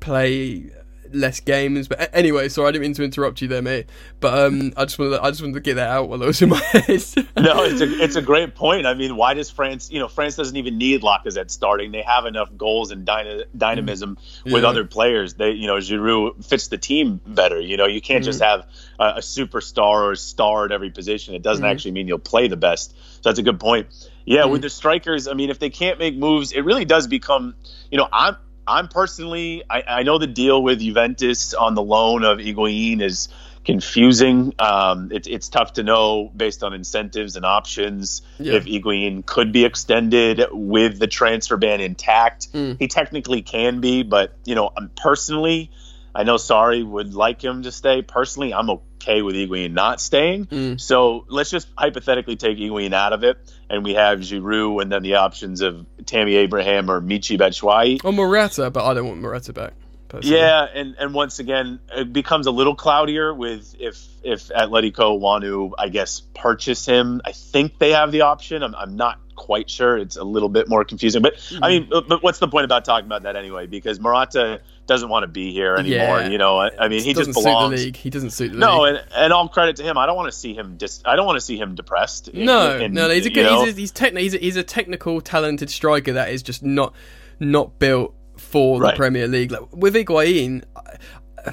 play 0.00 0.68
less 1.14 1.40
games. 1.40 1.88
But 1.88 2.10
anyway, 2.12 2.48
sorry, 2.48 2.68
I 2.68 2.72
didn't 2.72 2.82
mean 2.82 2.94
to 2.94 3.04
interrupt 3.04 3.40
you 3.40 3.48
there, 3.48 3.62
mate. 3.62 3.86
But 4.20 4.38
um, 4.38 4.72
I 4.76 4.84
just 4.84 4.98
wanted 4.98 5.16
to, 5.16 5.22
I 5.22 5.30
just 5.30 5.42
wanted 5.42 5.54
to 5.54 5.60
get 5.60 5.74
that 5.74 5.88
out 5.88 6.08
while 6.08 6.22
it 6.22 6.26
was 6.26 6.42
in 6.42 6.50
my 6.50 6.60
head. 6.72 6.84
no, 6.86 7.62
it's 7.64 7.80
a 7.80 8.02
it's 8.02 8.16
a 8.16 8.22
great 8.22 8.54
point. 8.54 8.86
I 8.86 8.94
mean, 8.94 9.16
why 9.16 9.34
does 9.34 9.50
France? 9.50 9.90
You 9.90 10.00
know, 10.00 10.08
France 10.08 10.36
doesn't 10.36 10.56
even 10.56 10.78
need 10.78 11.02
Lacazette 11.02 11.50
starting. 11.50 11.92
They 11.92 12.02
have 12.02 12.26
enough 12.26 12.50
goals 12.56 12.90
and 12.90 13.04
dyna- 13.04 13.44
dynamism 13.56 14.16
mm. 14.16 14.52
with 14.52 14.62
Yeah. 14.62 14.68
other 14.68 14.84
players. 14.84 15.34
They, 15.34 15.50
you 15.52 15.66
know, 15.66 15.76
Giroud 15.76 16.44
fits 16.44 16.68
the 16.68 16.78
team 16.78 17.20
better. 17.26 17.60
You 17.60 17.76
know, 17.76 17.86
you 17.86 18.00
can't 18.00 18.24
just 18.24 18.40
mm. 18.40 18.46
have 18.46 18.66
a, 18.98 19.04
a 19.04 19.20
superstar 19.20 20.02
or 20.02 20.12
a 20.12 20.16
star 20.16 20.64
at 20.64 20.72
every 20.72 20.90
position. 20.90 21.34
It 21.34 21.42
doesn't 21.42 21.64
mm. 21.64 21.70
actually 21.70 21.92
mean 21.92 22.08
you'll 22.08 22.18
play 22.18 22.48
the 22.48 22.56
best. 22.56 22.90
So 22.90 23.20
that's 23.24 23.38
a 23.38 23.42
good 23.42 23.60
point. 23.60 23.88
Yeah, 24.24 24.44
with 24.44 24.62
the 24.62 24.70
strikers, 24.70 25.26
I 25.26 25.34
mean, 25.34 25.50
if 25.50 25.58
they 25.58 25.70
can't 25.70 25.98
make 25.98 26.16
moves, 26.16 26.52
it 26.52 26.60
really 26.60 26.84
does 26.84 27.06
become. 27.06 27.54
You 27.90 27.98
know, 27.98 28.08
I'm 28.12 28.36
I'm 28.66 28.88
personally, 28.88 29.64
I, 29.68 29.82
I 29.86 30.02
know 30.02 30.18
the 30.18 30.26
deal 30.26 30.62
with 30.62 30.80
Juventus 30.80 31.54
on 31.54 31.74
the 31.74 31.82
loan 31.82 32.24
of 32.24 32.38
Higuain 32.38 33.00
is 33.02 33.28
confusing. 33.64 34.54
Um, 34.58 35.10
it, 35.12 35.26
it's 35.26 35.48
tough 35.48 35.74
to 35.74 35.82
know 35.82 36.30
based 36.34 36.62
on 36.62 36.72
incentives 36.72 37.36
and 37.36 37.44
options 37.44 38.22
Yeah. 38.38 38.54
if 38.54 38.64
Higuain 38.64 39.24
could 39.24 39.52
be 39.52 39.64
extended 39.64 40.44
with 40.50 40.98
the 40.98 41.06
transfer 41.06 41.56
ban 41.56 41.80
intact. 41.80 42.52
Mm. 42.52 42.76
He 42.78 42.88
technically 42.88 43.42
can 43.42 43.80
be, 43.80 44.02
but 44.02 44.36
you 44.44 44.54
know, 44.54 44.70
I'm 44.76 44.90
personally, 44.96 45.70
I 46.14 46.24
know 46.24 46.36
Sarri 46.36 46.84
would 46.84 47.14
like 47.14 47.42
him 47.42 47.62
to 47.62 47.72
stay. 47.72 48.02
Personally, 48.02 48.52
I'm 48.52 48.68
okay 49.02 49.22
with 49.22 49.34
Higuain 49.34 49.72
not 49.72 50.00
staying. 50.00 50.46
Mm. 50.46 50.80
So 50.80 51.24
let's 51.28 51.50
just 51.50 51.68
hypothetically 51.76 52.36
take 52.36 52.58
Higuain 52.58 52.92
out 52.92 53.12
of 53.12 53.24
it, 53.24 53.38
and 53.68 53.84
we 53.84 53.94
have 53.94 54.20
Giroud, 54.20 54.82
and 54.82 54.92
then 54.92 55.02
the 55.02 55.16
options 55.16 55.60
of 55.60 55.86
Tammy 56.06 56.36
Abraham 56.36 56.90
or 56.90 57.00
Michi 57.00 57.38
Batshuayi. 57.38 58.04
or 58.04 58.12
Morata, 58.12 58.70
but 58.70 58.84
I 58.84 58.94
don't 58.94 59.08
want 59.08 59.20
Morata 59.20 59.52
back. 59.52 59.74
Personally. 60.12 60.36
Yeah, 60.36 60.66
and, 60.74 60.94
and 60.98 61.14
once 61.14 61.38
again, 61.38 61.80
it 61.90 62.12
becomes 62.12 62.46
a 62.46 62.50
little 62.50 62.74
cloudier 62.74 63.32
with 63.32 63.74
if 63.80 64.06
if 64.22 64.48
Atletico 64.48 65.18
want 65.18 65.42
to, 65.42 65.74
I 65.78 65.88
guess, 65.88 66.20
purchase 66.34 66.84
him. 66.84 67.22
I 67.24 67.32
think 67.32 67.78
they 67.78 67.92
have 67.92 68.12
the 68.12 68.20
option. 68.20 68.62
I'm, 68.62 68.74
I'm 68.74 68.94
not 68.96 69.18
quite 69.36 69.70
sure. 69.70 69.96
It's 69.96 70.16
a 70.16 70.22
little 70.22 70.50
bit 70.50 70.68
more 70.68 70.84
confusing. 70.84 71.22
But 71.22 71.34
I 71.62 71.68
mean, 71.70 71.88
but, 71.90 72.08
but 72.08 72.22
what's 72.22 72.38
the 72.40 72.46
point 72.46 72.66
about 72.66 72.84
talking 72.84 73.06
about 73.06 73.22
that 73.22 73.36
anyway? 73.36 73.66
Because 73.66 73.98
Morata 73.98 74.60
doesn't 74.86 75.08
want 75.08 75.22
to 75.22 75.28
be 75.28 75.50
here 75.50 75.76
anymore. 75.76 76.20
Yeah. 76.20 76.28
You 76.28 76.36
know, 76.36 76.58
I, 76.58 76.70
I 76.78 76.88
mean, 76.88 77.02
he 77.02 77.14
doesn't 77.14 77.32
just 77.32 77.38
suit 77.38 77.44
the 77.44 77.54
belongs. 77.56 77.82
league. 77.84 77.96
He 77.96 78.10
doesn't 78.10 78.30
suit 78.30 78.52
the 78.52 78.58
No, 78.58 78.82
league. 78.82 78.96
and, 78.96 79.04
and 79.14 79.32
all 79.32 79.48
credit 79.48 79.76
to 79.76 79.82
him. 79.82 79.96
I 79.96 80.04
don't 80.04 80.16
want 80.16 80.30
to 80.30 80.36
see 80.38 80.52
him 80.54 80.76
dis- 80.76 81.02
I 81.06 81.16
don't 81.16 81.24
want 81.24 81.36
to 81.36 81.40
see 81.40 81.56
him 81.56 81.74
depressed. 81.74 82.34
No, 82.34 82.76
And, 82.78 82.92
no, 82.92 83.08
he's 83.08 83.24
a 83.24 83.30
good. 83.30 83.46
He's 83.50 83.74
a, 83.74 83.80
he's, 83.80 83.92
techni- 83.92 84.20
he's, 84.20 84.34
a, 84.34 84.38
he's 84.38 84.56
a 84.56 84.62
technical, 84.62 85.22
talented 85.22 85.70
striker 85.70 86.12
that 86.12 86.28
is 86.28 86.42
just 86.42 86.62
not 86.62 86.94
not 87.40 87.78
built 87.78 88.14
for 88.42 88.80
the 88.80 88.92
Premier 88.92 89.26
League. 89.26 89.50
Like 89.52 89.74
with 89.74 89.94
Higuain, 89.94 90.64
I, 90.76 91.52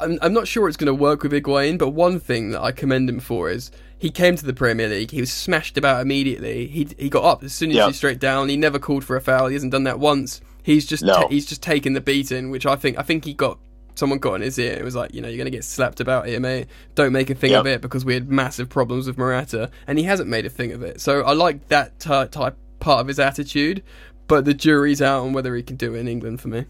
I'm 0.00 0.18
I'm 0.22 0.32
not 0.32 0.48
sure 0.48 0.68
it's 0.68 0.76
going 0.76 0.86
to 0.86 0.94
work 0.94 1.22
with 1.22 1.32
Higuain. 1.32 1.78
But 1.78 1.90
one 1.90 2.18
thing 2.20 2.50
that 2.50 2.60
I 2.62 2.72
commend 2.72 3.08
him 3.08 3.20
for 3.20 3.48
is 3.50 3.70
he 3.98 4.10
came 4.10 4.36
to 4.36 4.44
the 4.44 4.52
Premier 4.52 4.88
League. 4.88 5.10
He 5.10 5.20
was 5.20 5.32
smashed 5.32 5.78
about 5.78 6.02
immediately. 6.02 6.66
He 6.66 6.88
he 6.98 7.08
got 7.08 7.24
up 7.24 7.42
as 7.44 7.52
soon 7.52 7.70
as 7.70 7.86
he's 7.86 7.96
straight 7.96 8.18
down. 8.18 8.48
He 8.48 8.56
never 8.56 8.78
called 8.78 9.04
for 9.04 9.16
a 9.16 9.20
foul. 9.20 9.46
He 9.48 9.54
hasn't 9.54 9.72
done 9.72 9.84
that 9.84 9.98
once. 9.98 10.40
He's 10.62 10.86
just 10.86 11.02
No. 11.04 11.14
ta- 11.14 11.28
he's 11.28 11.46
just 11.46 11.62
taken 11.62 11.92
the 11.92 12.00
beating, 12.00 12.50
which 12.50 12.66
I 12.66 12.76
think 12.76 12.98
I 12.98 13.02
think 13.02 13.24
he 13.24 13.34
got. 13.34 13.58
Someone 13.96 14.18
got 14.18 14.34
in 14.34 14.40
his 14.42 14.58
ear. 14.58 14.72
It 14.72 14.82
was 14.82 14.96
like, 14.96 15.14
you 15.14 15.20
know, 15.20 15.28
you're 15.28 15.36
going 15.36 15.44
to 15.44 15.52
get 15.56 15.62
slapped 15.62 16.00
about 16.00 16.26
here, 16.26 16.40
mate. 16.40 16.66
Don't 16.96 17.12
make 17.12 17.30
a 17.30 17.34
thing 17.36 17.52
Yep. 17.52 17.60
of 17.60 17.66
it 17.68 17.80
because 17.80 18.04
we 18.04 18.12
had 18.14 18.28
massive 18.28 18.68
problems 18.68 19.06
with 19.06 19.16
Morata, 19.16 19.70
and 19.86 19.98
he 20.00 20.04
hasn't 20.04 20.28
made 20.28 20.44
a 20.44 20.50
thing 20.50 20.72
of 20.72 20.82
it. 20.82 21.00
So 21.00 21.20
I 21.22 21.32
like 21.32 21.68
that 21.68 22.00
ty- 22.00 22.26
type 22.26 22.56
part 22.80 23.00
of 23.02 23.06
his 23.06 23.20
attitude, 23.20 23.84
but 24.26 24.44
the 24.44 24.54
jury's 24.54 25.02
out 25.02 25.22
on 25.22 25.32
whether 25.32 25.54
he 25.54 25.62
can 25.62 25.76
do 25.76 25.94
it 25.94 25.98
in 25.98 26.08
England 26.08 26.40
for 26.40 26.48
me. 26.48 26.64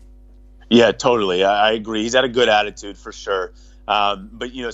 Yeah, 0.71 0.93
totally. 0.93 1.45
I, 1.45 1.69
I 1.69 1.73
agree. 1.73 2.03
He's 2.03 2.15
had 2.15 2.25
a 2.25 2.29
good 2.29 2.49
attitude 2.49 2.97
for 2.97 3.13
sure. 3.13 3.53
Um, 3.87 4.31
but 4.33 4.53
you 4.53 4.63
know, 4.65 4.71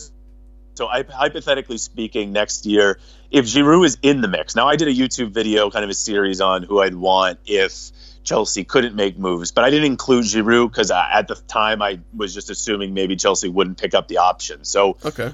so 0.74 0.86
hy- 0.86 1.04
hypothetically 1.08 1.78
speaking, 1.78 2.32
next 2.32 2.64
year, 2.64 2.98
if 3.30 3.44
Giroud 3.44 3.84
is 3.84 3.98
in 4.02 4.20
the 4.20 4.28
mix, 4.28 4.54
now 4.54 4.66
I 4.68 4.76
did 4.76 4.88
a 4.88 4.94
YouTube 4.94 5.32
video, 5.32 5.70
kind 5.70 5.84
of 5.84 5.90
a 5.90 5.94
series 5.94 6.40
on 6.40 6.62
who 6.62 6.80
I'd 6.80 6.94
want 6.94 7.38
if 7.44 7.90
Chelsea 8.22 8.64
couldn't 8.64 8.94
make 8.94 9.18
moves, 9.18 9.50
but 9.50 9.64
I 9.64 9.70
didn't 9.70 9.86
include 9.86 10.24
Giroud 10.24 10.70
because 10.70 10.90
at 10.90 11.26
the 11.28 11.34
time 11.34 11.82
I 11.82 12.00
was 12.14 12.32
just 12.34 12.50
assuming 12.50 12.94
maybe 12.94 13.16
Chelsea 13.16 13.48
wouldn't 13.48 13.78
pick 13.78 13.94
up 13.94 14.08
the 14.08 14.18
option. 14.18 14.64
So 14.64 14.96
Okay. 15.04 15.32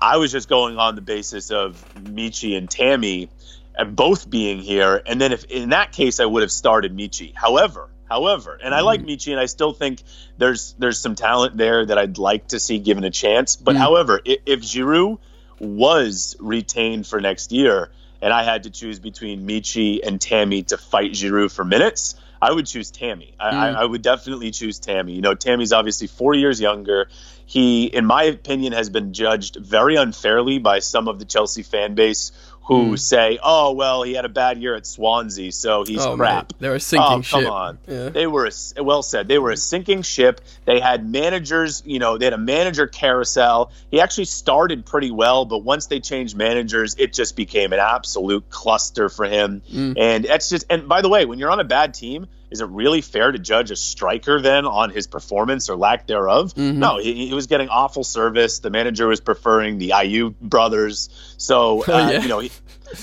I 0.00 0.16
was 0.16 0.32
just 0.32 0.48
going 0.48 0.76
on 0.78 0.94
the 0.96 1.00
basis 1.00 1.50
of 1.52 1.84
Michi 2.00 2.56
and 2.56 2.68
Tammy 2.68 3.28
both 3.84 4.28
being 4.28 4.58
here. 4.58 5.02
And 5.06 5.20
then 5.20 5.32
if 5.32 5.44
in 5.44 5.70
that 5.70 5.92
case 5.92 6.20
I 6.20 6.26
would 6.26 6.42
have 6.42 6.52
started 6.52 6.96
Michi. 6.96 7.32
However, 7.34 7.88
however, 8.10 8.58
and 8.62 8.74
I 8.74 8.80
like 8.80 9.02
Michi 9.02 9.32
and 9.32 9.40
I 9.40 9.46
still 9.46 9.72
think 9.72 10.02
there's 10.36 10.74
there's 10.78 10.98
some 11.00 11.14
talent 11.14 11.56
there 11.56 11.84
that 11.86 11.98
I'd 11.98 12.18
like 12.18 12.48
to 12.48 12.58
see 12.60 12.78
given 12.78 13.04
a 13.04 13.10
chance. 13.10 13.56
But 13.56 13.74
Mm. 13.76 13.78
however, 13.78 14.20
if, 14.24 14.38
if 14.46 14.60
Giroud 14.60 15.18
was 15.60 16.36
retained 16.40 17.06
for 17.06 17.20
next 17.20 17.52
year 17.52 17.90
and 18.20 18.32
I 18.32 18.42
had 18.42 18.64
to 18.64 18.70
choose 18.70 18.98
between 18.98 19.46
Michi 19.46 20.00
and 20.06 20.20
Tammy 20.20 20.62
to 20.64 20.78
fight 20.78 21.12
Giroud 21.12 21.52
for 21.52 21.64
minutes, 21.64 22.14
I 22.40 22.52
would 22.52 22.66
choose 22.66 22.90
Tammy. 22.90 23.34
I, 23.38 23.48
I, 23.48 23.68
I 23.70 23.84
would 23.84 24.02
definitely 24.02 24.50
choose 24.52 24.78
Tammy. 24.78 25.12
You 25.14 25.20
know, 25.22 25.34
Tammy's 25.34 25.72
obviously 25.72 26.06
four 26.06 26.34
years 26.34 26.60
younger. 26.60 27.08
He, 27.46 27.86
in 27.86 28.04
my 28.04 28.24
opinion, 28.24 28.72
has 28.74 28.90
been 28.90 29.12
judged 29.12 29.56
very 29.56 29.96
unfairly 29.96 30.58
by 30.58 30.80
some 30.80 31.08
of 31.08 31.18
the 31.18 31.24
Chelsea 31.24 31.62
fan 31.62 31.94
base 31.94 32.30
who 32.68 32.92
Mm. 32.92 32.98
say, 32.98 33.38
"Oh, 33.42 33.72
well, 33.72 34.02
he 34.02 34.12
had 34.12 34.26
a 34.26 34.28
bad 34.28 34.58
year 34.58 34.74
at 34.74 34.86
Swansea, 34.86 35.50
so 35.52 35.84
he's 35.84 36.04
oh, 36.04 36.16
crap." 36.16 36.52
they're 36.60 36.74
a 36.74 36.80
sinking 36.80 37.08
oh, 37.10 37.22
ship. 37.22 37.40
come 37.44 37.50
on. 37.50 37.78
Yeah. 37.88 38.10
They 38.10 38.26
were 38.26 38.46
a, 38.76 38.82
well 38.84 39.02
said. 39.02 39.26
They 39.26 39.38
were 39.38 39.50
a 39.50 39.56
sinking 39.56 40.02
ship. 40.02 40.42
They 40.66 40.78
had 40.78 41.10
managers, 41.10 41.82
you 41.86 41.98
know, 41.98 42.18
they 42.18 42.26
had 42.26 42.34
a 42.34 42.38
manager 42.38 42.86
carousel. 42.86 43.72
He 43.90 44.00
actually 44.00 44.26
started 44.26 44.84
pretty 44.84 45.10
well, 45.10 45.46
but 45.46 45.64
once 45.64 45.86
they 45.86 45.98
changed 45.98 46.36
managers, 46.36 46.94
it 46.98 47.14
just 47.14 47.36
became 47.36 47.72
an 47.72 47.80
absolute 47.80 48.48
cluster 48.50 49.08
for 49.08 49.24
him. 49.24 49.62
Mm. 49.72 49.94
And 49.98 50.24
that's 50.26 50.50
just 50.50 50.66
and 50.68 50.86
by 50.88 51.00
the 51.00 51.08
way, 51.08 51.24
when 51.24 51.38
you're 51.38 51.50
on 51.50 51.60
a 51.60 51.64
bad 51.64 51.94
team, 51.94 52.26
is 52.50 52.60
it 52.60 52.68
really 52.68 53.00
fair 53.00 53.30
to 53.32 53.38
judge 53.38 53.70
a 53.70 53.76
striker 53.76 54.40
then 54.40 54.64
on 54.66 54.90
his 54.90 55.06
performance 55.06 55.68
or 55.68 55.76
lack 55.76 56.06
thereof? 56.06 56.54
Mhm. 56.54 56.74
No, 56.74 56.98
he, 56.98 57.28
he 57.28 57.34
was 57.34 57.46
getting 57.46 57.68
awful 57.68 58.04
service. 58.04 58.58
The 58.60 58.70
manager 58.70 59.06
was 59.06 59.20
preferring 59.20 59.78
the 59.78 59.90
Ayew 59.90 60.34
brothers. 60.40 61.08
So, 61.36 61.84
Oh, 61.86 61.92
uh, 61.92 62.10
yeah. 62.10 62.22
you 62.22 62.28
know, 62.28 62.38
he, 62.40 62.50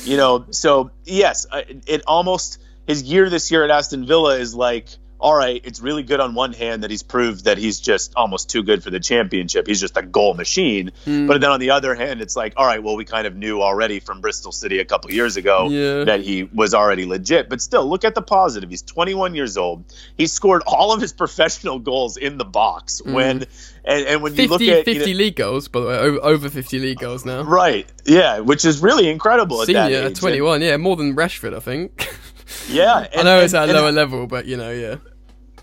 you 0.03 0.17
know, 0.17 0.45
so 0.51 0.91
yes, 1.03 1.45
uh, 1.51 1.61
it 1.87 2.03
almost 2.07 2.59
his 2.87 3.03
year 3.03 3.29
this 3.29 3.51
year 3.51 3.63
at 3.63 3.69
Aston 3.71 4.05
Villa 4.05 4.37
is 4.37 4.53
like, 4.55 4.87
all 5.19 5.33
right, 5.35 5.61
it's 5.63 5.79
really 5.79 6.03
good 6.03 6.19
on 6.19 6.35
one 6.35 6.53
hand 6.53 6.83
that 6.83 6.91
he's 6.91 7.01
proved 7.03 7.45
that 7.45 7.57
he's 7.57 7.79
just 7.79 8.13
almost 8.15 8.49
too 8.49 8.63
good 8.63 8.83
for 8.83 8.89
the 8.89 8.99
championship. 8.99 9.65
He's 9.65 9.79
just 9.79 9.95
a 9.97 10.01
goal 10.01 10.33
machine. 10.33 10.91
Mm. 11.05 11.27
But 11.27 11.41
then 11.41 11.51
on 11.51 11.59
the 11.59 11.69
other 11.71 11.95
hand, 11.95 12.21
it's 12.21 12.35
like, 12.35 12.53
all 12.57 12.65
right, 12.65 12.83
well, 12.83 12.95
we 12.95 13.05
kind 13.05 13.25
of 13.25 13.35
knew 13.35 13.61
already 13.61 13.99
from 13.99 14.21
Bristol 14.21 14.51
City 14.51 14.79
a 14.79 14.85
couple 14.85 15.11
years 15.11 15.37
ago 15.37 15.69
Yeah. 15.69 16.03
that 16.03 16.21
he 16.21 16.43
was 16.43 16.73
already 16.73 17.05
legit. 17.05 17.47
But 17.49 17.61
still, 17.61 17.87
look 17.89 18.03
at 18.03 18.13
the 18.13 18.21
positive. 18.21 18.69
He's 18.69 18.81
21 18.81 19.35
years 19.35 19.57
old. 19.57 19.85
He 20.17 20.27
scored 20.27 20.63
all 20.67 20.93
of 20.93 20.99
his 21.01 21.13
professional 21.13 21.79
goals 21.79 22.17
in 22.17 22.37
the 22.37 22.45
box. 22.45 23.01
When 23.03 23.45
and, 23.85 24.05
and 24.07 24.21
when 24.21 24.33
you 24.33 24.47
50, 24.47 24.47
look 24.49 24.61
at 24.61 24.85
50 24.85 24.91
you 24.91 24.99
know- 24.99 25.17
league 25.17 25.35
goals, 25.35 25.67
by 25.69 25.79
the 25.79 25.87
way, 25.87 25.97
over, 25.97 26.19
over 26.23 26.49
50 26.49 26.79
league 26.79 26.99
goals 26.99 27.23
now. 27.25 27.43
right, 27.43 27.87
yeah, 28.05 28.39
which 28.39 28.65
is 28.65 28.81
really 28.81 29.07
incredible 29.09 29.61
at 29.61 29.67
that 29.67 29.85
Senior 29.87 30.05
age. 30.07 30.11
at 30.11 30.15
21, 30.17 30.61
yeah, 30.61 30.77
more 30.77 30.95
than 30.95 31.15
Rashford, 31.15 31.55
I 31.55 31.59
think. 31.59 32.07
And- 32.67 32.75
yeah, 32.75 33.07
I 33.15 33.23
know 33.23 33.39
it's 33.39 33.53
and- 33.53 33.69
at 33.69 33.75
a 33.75 33.77
and- 33.77 33.81
lower 33.85 33.91
level, 33.91 34.27
but 34.27 34.45
you 34.45 34.57
know, 34.57 34.71
yeah. 34.71 34.97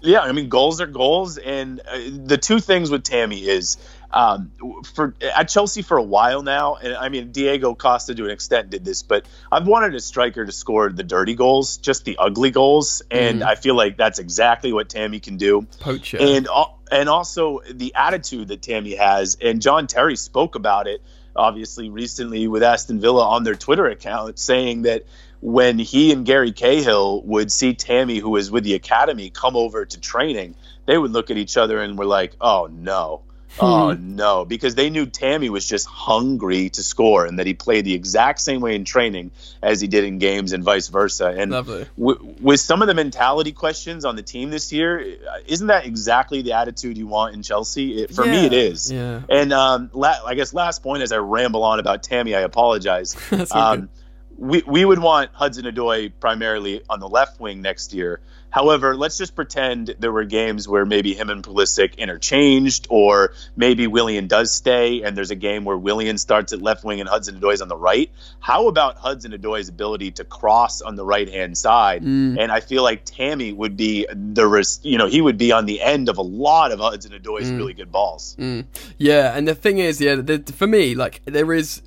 Yeah, 0.05 0.19
I 0.23 0.33
mean, 0.33 0.49
goals 0.49 0.81
are 0.81 0.89
goals, 0.89 1.39
and 1.39 1.79
uh, 1.81 1.97
the 2.25 2.37
two 2.37 2.59
things 2.59 2.91
with 2.91 3.05
Tammy 3.05 3.39
is 3.47 3.77
um, 4.13 4.51
for 4.97 5.15
at 5.23 5.49
Chelsea 5.49 5.83
for 5.83 5.97
a 5.97 6.03
while 6.03 6.43
now, 6.43 6.75
and 6.75 6.93
I 6.95 7.09
mean 7.09 7.31
Diego 7.31 7.77
Costa 7.77 8.13
to 8.13 8.25
an 8.25 8.33
extent 8.33 8.71
did 8.71 8.85
this, 8.85 9.05
but 9.05 9.27
I've 9.53 9.69
wanted 9.69 9.95
a 9.95 10.01
striker 10.01 10.45
to 10.45 10.51
score 10.51 10.91
the 10.91 11.05
dirty 11.05 11.37
goals, 11.37 11.77
just 11.77 12.05
the 12.05 12.17
ugly 12.19 12.51
goals, 12.51 13.01
and 13.13 13.43
Mm. 13.43 13.47
I 13.47 13.55
feel 13.55 13.77
like 13.77 13.97
that's 13.97 14.19
exactly 14.19 14.73
what 14.73 14.89
Tammy 14.89 15.21
can 15.21 15.37
do, 15.37 15.69
Poacher. 15.79 16.19
and 16.21 16.49
and 16.91 17.09
also 17.09 17.61
the 17.71 17.95
attitude 17.95 18.49
that 18.49 18.61
Tammy 18.61 18.97
has, 18.97 19.37
and 19.41 19.63
John 19.63 19.87
Terry 19.87 20.17
spoke 20.17 20.57
about 20.57 20.89
it 20.89 21.01
obviously 21.37 21.89
recently 21.91 22.47
with 22.49 22.63
Aston 22.65 23.01
Villa 23.01 23.25
on 23.27 23.45
their 23.45 23.55
Twitter 23.55 23.87
account, 23.87 24.39
saying 24.39 24.83
that 24.83 25.05
when 25.43 25.79
he 25.79 26.13
and 26.13 26.25
Gary 26.25 26.53
Cahill 26.53 27.21
would 27.23 27.53
see 27.53 27.75
Tammy, 27.75 28.19
who 28.19 28.31
was 28.31 28.51
with 28.51 28.65
the 28.65 28.75
academy, 28.75 29.29
come 29.29 29.57
over 29.57 29.85
to 29.85 30.01
training, 30.01 30.55
they 30.87 30.97
would 30.97 31.11
look 31.11 31.31
at 31.31 31.37
each 31.37 31.57
other 31.57 31.83
and 31.83 31.99
were 31.99 32.07
like, 32.07 32.35
"Oh 32.41 32.69
no." 32.73 33.23
Oh 33.61 33.93
no, 33.93 34.47
because 34.47 34.77
they 34.77 34.89
knew 34.89 35.05
Tammy 35.05 35.51
was 35.51 35.69
just 35.69 35.87
hungry 35.87 36.71
to 36.71 36.83
score 36.83 37.27
and 37.27 37.39
that 37.39 37.47
he 37.47 37.53
played 37.53 37.85
the 37.85 37.93
exact 37.93 38.41
same 38.41 38.63
way 38.63 38.75
in 38.75 38.87
training 38.87 39.31
as 39.63 39.79
he 39.79 39.89
did 39.89 40.05
in 40.05 40.19
games 40.19 40.55
and 40.55 40.65
vice 40.65 40.89
versa. 40.89 41.27
And 41.37 41.53
w- 41.99 42.35
with 42.41 42.61
some 42.61 42.81
of 42.81 42.89
the 42.89 42.95
mentality 42.95 43.53
questions 43.53 44.07
on 44.07 44.17
the 44.17 44.23
team 44.23 44.49
this 44.49 44.73
year, 44.73 45.05
isn't 45.47 45.67
that 45.67 45.85
exactly 45.85 46.41
the 46.41 46.55
attitude 46.55 46.97
you 46.97 47.07
want 47.07 47.35
in 47.35 47.43
Chelsea? 47.43 48.03
It, 48.03 48.15
for 48.15 48.25
me, 48.25 48.47
it 48.47 48.55
is. 48.55 48.91
Yeah. 48.91 49.21
And 49.29 49.53
um, 49.53 49.91
la- 49.93 50.25
I 50.25 50.35
guess 50.35 50.55
last 50.55 50.83
point, 50.83 51.03
as 51.03 51.13
I 51.13 51.19
ramble 51.19 51.63
on 51.63 51.79
about 51.79 52.03
Tammy, 52.03 52.35
I 52.35 52.41
apologize. 52.41 53.17
Um. 53.53 53.91
We, 54.39 54.63
we 54.67 54.85
would 54.85 54.99
want 54.99 55.31
Hudson 55.33 55.65
Odoi 55.67 56.13
primarily 56.21 56.83
on 56.91 57.01
the 57.01 57.09
left 57.09 57.41
wing 57.41 57.63
next 57.63 57.93
year. 57.95 58.21
However, 58.51 58.95
let's 58.95 59.17
just 59.17 59.35
pretend 59.35 59.95
there 59.99 60.13
were 60.13 60.25
games 60.25 60.69
where 60.69 60.85
maybe 60.85 61.15
him 61.15 61.31
and 61.31 61.43
Pulisic 61.43 61.97
interchanged, 61.97 62.87
or 62.91 63.33
maybe 63.57 63.87
Willian 63.87 64.27
does 64.27 64.53
stay, 64.53 65.03
and 65.03 65.17
there's 65.17 65.31
a 65.31 65.35
game 65.37 65.65
where 65.65 65.77
Willian 65.79 66.19
starts 66.19 66.53
at 66.53 66.61
left 66.61 66.85
wing 66.85 67.01
and 67.01 67.09
Hudson 67.09 67.41
Odoi's 67.41 67.63
on 67.63 67.69
the 67.69 67.77
right. 67.79 68.11
How 68.41 68.69
about 68.69 68.97
Hudson 68.99 69.33
Odoi's 69.33 69.71
ability 69.71 70.11
to 70.13 70.25
cross 70.25 70.83
on 70.83 70.97
the 70.97 71.05
right 71.05 71.31
hand 71.31 71.57
side? 71.57 72.03
Mm. 72.03 72.39
And 72.39 72.53
I 72.53 72.61
feel 72.61 72.83
like 72.83 73.07
Tammy 73.07 73.55
would 73.55 73.75
be 73.75 74.07
the 74.13 74.47
res- 74.47 74.81
you 74.83 74.99
know 74.99 75.07
he 75.07 75.23
would 75.23 75.39
be 75.39 75.51
on 75.53 75.65
the 75.65 75.81
end 75.81 76.11
of 76.11 76.19
a 76.19 76.23
lot 76.23 76.73
of 76.73 76.79
Hudson 76.81 77.13
Odoi's 77.13 77.51
Mm. 77.51 77.57
really 77.57 77.73
good 77.75 77.91
balls. 77.91 78.37
Mm. 78.39 78.67
Yeah, 78.99 79.35
and 79.35 79.49
the 79.49 79.55
thing 79.55 79.79
is, 79.79 79.99
yeah, 79.99 80.17
the, 80.17 80.39
for 80.55 80.67
me, 80.67 80.95
like 80.95 81.23
there 81.25 81.55
is 81.55 81.81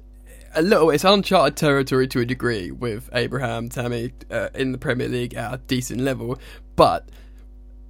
a 0.55 0.61
little. 0.61 0.89
It's 0.89 1.03
uncharted 1.03 1.57
territory 1.57 2.07
to 2.09 2.19
a 2.21 2.25
degree 2.25 2.71
with 2.71 3.09
Abraham 3.13 3.69
Tammy 3.69 4.11
uh, 4.31 4.49
in 4.55 4.71
the 4.71 4.77
Premier 4.77 5.07
League 5.07 5.33
at 5.33 5.53
a 5.53 5.57
decent 5.57 6.01
level, 6.01 6.39
but 6.75 7.09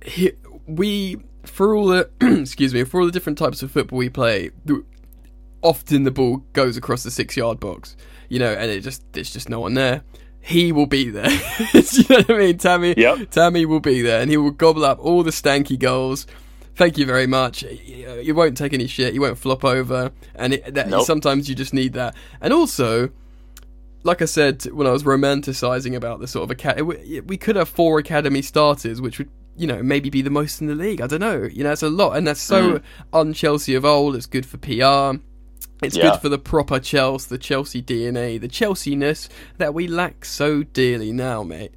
he, 0.03 0.31
we 0.67 1.17
for 1.43 1.75
all 1.75 1.87
the 1.87 2.09
excuse 2.41 2.73
me 2.73 2.83
for 2.83 2.99
all 2.99 3.05
the 3.05 3.11
different 3.11 3.37
types 3.37 3.61
of 3.63 3.71
football 3.71 3.97
we 3.99 4.09
play, 4.09 4.51
the- 4.65 4.83
often 5.61 6.03
the 6.03 6.11
ball 6.11 6.37
goes 6.53 6.77
across 6.77 7.03
the 7.03 7.11
six 7.11 7.35
yard 7.37 7.59
box, 7.59 7.95
you 8.29 8.39
know, 8.39 8.53
and 8.53 8.69
it 8.71 8.81
just 8.81 9.03
there's 9.13 9.31
just 9.31 9.49
no 9.49 9.59
one 9.59 9.73
there. 9.73 10.03
He 10.41 10.71
will 10.71 10.85
be 10.85 11.09
there. 11.09 11.29
you 11.73 12.03
know 12.09 12.17
what 12.17 12.29
I 12.29 12.37
mean? 12.37 12.57
Tammy, 12.59 12.93
Yep. 12.95 13.31
Tammy 13.31 13.65
will 13.65 13.79
be 13.79 14.03
there, 14.03 14.21
and 14.21 14.29
he 14.29 14.37
will 14.37 14.51
gobble 14.51 14.85
up 14.85 14.99
all 14.99 15.23
the 15.23 15.31
stanky 15.31 15.77
goals. 15.79 16.27
Thank 16.75 16.97
you 16.97 17.05
very 17.05 17.27
much. 17.27 17.63
You 17.63 18.19
you 18.21 18.35
won't 18.35 18.57
take 18.57 18.73
any 18.73 18.87
shit. 18.87 19.13
You 19.13 19.21
won't 19.21 19.37
flop 19.37 19.63
over, 19.63 20.11
and 20.35 20.53
it, 20.55 20.73
that, 20.73 20.89
Nope. 20.89 21.05
sometimes 21.05 21.47
you 21.47 21.55
just 21.55 21.73
need 21.73 21.93
that. 21.93 22.15
And 22.41 22.51
also, 22.53 23.09
like 24.03 24.21
I 24.21 24.25
said 24.25 24.63
when 24.65 24.85
I 24.85 24.91
was 24.91 25.03
romanticizing 25.03 25.95
about 25.95 26.19
the 26.19 26.27
sort 26.27 26.43
of 26.43 26.51
academy, 26.51 26.81
we, 26.83 27.21
we 27.21 27.37
could 27.37 27.55
have 27.55 27.69
four 27.69 27.97
academy 27.99 28.41
starters, 28.41 28.99
which 29.01 29.17
would 29.19 29.29
you 29.57 29.67
know 29.67 29.81
maybe 29.81 30.09
be 30.09 30.21
the 30.21 30.29
most 30.29 30.59
in 30.59 30.67
the 30.67 30.75
league. 30.75 30.99
I 30.99 31.07
don't 31.07 31.21
know. 31.21 31.43
You 31.43 31.63
know, 31.63 31.71
it's 31.71 31.83
a 31.83 31.89
lot, 31.89 32.17
and 32.17 32.27
that's 32.27 32.41
so 32.41 32.81
un 33.13 33.33
Chelsea 33.33 33.73
of 33.75 33.85
old. 33.85 34.15
It's 34.17 34.25
good 34.25 34.45
for 34.45 34.57
PR. 34.57 35.19
It's 35.81 35.95
Yeah. 35.95 36.11
good 36.11 36.21
for 36.21 36.29
the 36.29 36.37
proper 36.37 36.79
Chelsea, 36.79 37.27
the 37.29 37.37
Chelsea 37.37 37.81
DNA, 37.81 38.39
the 38.39 38.47
Chelsea-ness 38.47 39.27
that 39.57 39.73
we 39.73 39.87
lack 39.87 40.23
so 40.25 40.63
dearly 40.63 41.11
now, 41.11 41.43
mate. 41.43 41.73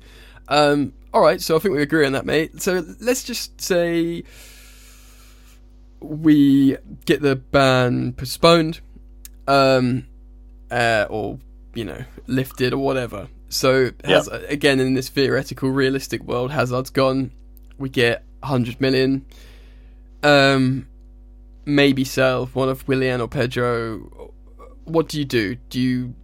Um, 0.49 0.92
all 1.12 1.20
right, 1.20 1.40
so 1.40 1.57
I 1.57 1.59
think 1.59 1.74
we 1.74 1.82
agree 1.82 2.07
on 2.07 2.12
that, 2.12 2.24
mate. 2.24 2.62
So 2.62 2.84
let's 3.01 3.24
just 3.24 3.61
say 3.61 4.22
we 6.01 6.76
get 7.05 7.22
the 7.22 7.36
ban 7.36 8.12
postponed, 8.12 8.80
um, 9.46 10.07
uh, 10.70 11.07
or 11.09 11.38
you 11.74 11.84
know, 11.84 12.05
lifted 12.26 12.72
or 12.72 12.78
whatever. 12.78 13.28
So 13.49 13.90
Haz- 14.05 14.28
again, 14.28 14.80
in 14.80 14.94
this 14.94 15.09
theoretical, 15.09 15.70
realistic 15.70 16.22
world, 16.22 16.51
Hazard's 16.51 16.90
gone. 16.90 17.32
We 17.78 17.88
get 17.88 18.24
100 18.40 18.80
million. 18.80 19.24
Um, 20.22 20.88
maybe 21.64 22.05
sell 22.05 22.46
one 22.46 22.68
of 22.68 22.86
Willian 22.88 23.20
or 23.20 23.28
Pedro. 23.28 24.32
What 24.84 25.09
do 25.09 25.18
you 25.18 25.24
do? 25.24 25.55
Do 25.55 25.80
you 25.80 26.14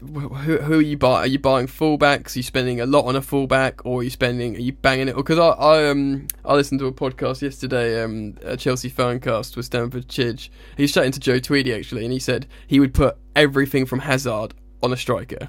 who, 0.00 0.28
who 0.58 0.78
are 0.78 0.82
you 0.82 0.96
buying? 0.96 1.24
Are 1.24 1.26
you 1.26 1.38
buying 1.38 1.66
fullbacks? 1.66 2.34
Are 2.34 2.38
you 2.38 2.42
spending 2.42 2.80
a 2.80 2.86
lot 2.86 3.04
on 3.06 3.16
a 3.16 3.22
fullback, 3.22 3.84
or 3.84 4.00
are 4.00 4.02
you 4.02 4.10
spending? 4.10 4.56
Are 4.56 4.60
you 4.60 4.72
banging 4.72 5.08
it? 5.08 5.16
Because 5.16 5.38
I, 5.38 5.48
I 5.48 5.88
um 5.88 6.26
I 6.44 6.54
listened 6.54 6.80
to 6.80 6.86
a 6.86 6.92
podcast 6.92 7.42
yesterday, 7.42 8.02
um 8.02 8.36
a 8.42 8.56
Chelsea 8.56 8.90
fancast 8.90 9.56
with 9.56 9.66
Stanford 9.66 10.08
Chidge. 10.08 10.50
He's 10.76 10.92
chatting 10.92 11.12
to 11.12 11.20
Joe 11.20 11.38
Tweedy 11.38 11.74
actually, 11.74 12.04
and 12.04 12.12
he 12.12 12.18
said 12.18 12.46
he 12.66 12.80
would 12.80 12.94
put 12.94 13.16
everything 13.36 13.86
from 13.86 14.00
Hazard 14.00 14.54
on 14.82 14.92
a 14.92 14.96
striker. 14.96 15.48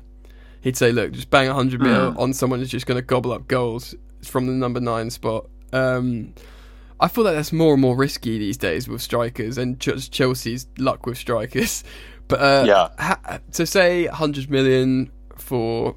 He'd 0.61 0.75
say, 0.75 0.91
look, 0.91 1.11
just 1.13 1.29
bang 1.29 1.49
hundred 1.49 1.81
mil 1.81 2.15
on 2.17 2.33
someone 2.33 2.59
who's 2.59 2.69
just 2.69 2.85
going 2.85 2.97
to 2.97 3.01
gobble 3.01 3.31
up 3.31 3.47
goals 3.47 3.95
from 4.23 4.47
the 4.47 4.53
number 4.53 4.79
nine 4.81 5.09
spot. 5.09 5.47
Um, 5.71 6.33
I 6.99 7.07
feel 7.07 7.23
like 7.23 7.35
that's 7.35 7.53
more 7.53 7.73
and 7.73 7.81
more 7.81 7.95
risky 7.95 8.37
these 8.39 8.57
days 8.57 8.89
with 8.89 9.01
strikers 9.01 9.57
and 9.57 9.79
Ch- 9.79 10.11
Chelsea's 10.11 10.67
luck 10.77 11.05
with 11.05 11.17
strikers. 11.17 11.83
But 12.29 12.39
uh, 12.41 12.63
Yeah. 12.65 12.87
ha- 12.97 13.39
so 13.51 13.65
say 13.65 14.05
100 14.07 14.49
million 14.49 15.11
for. 15.35 15.95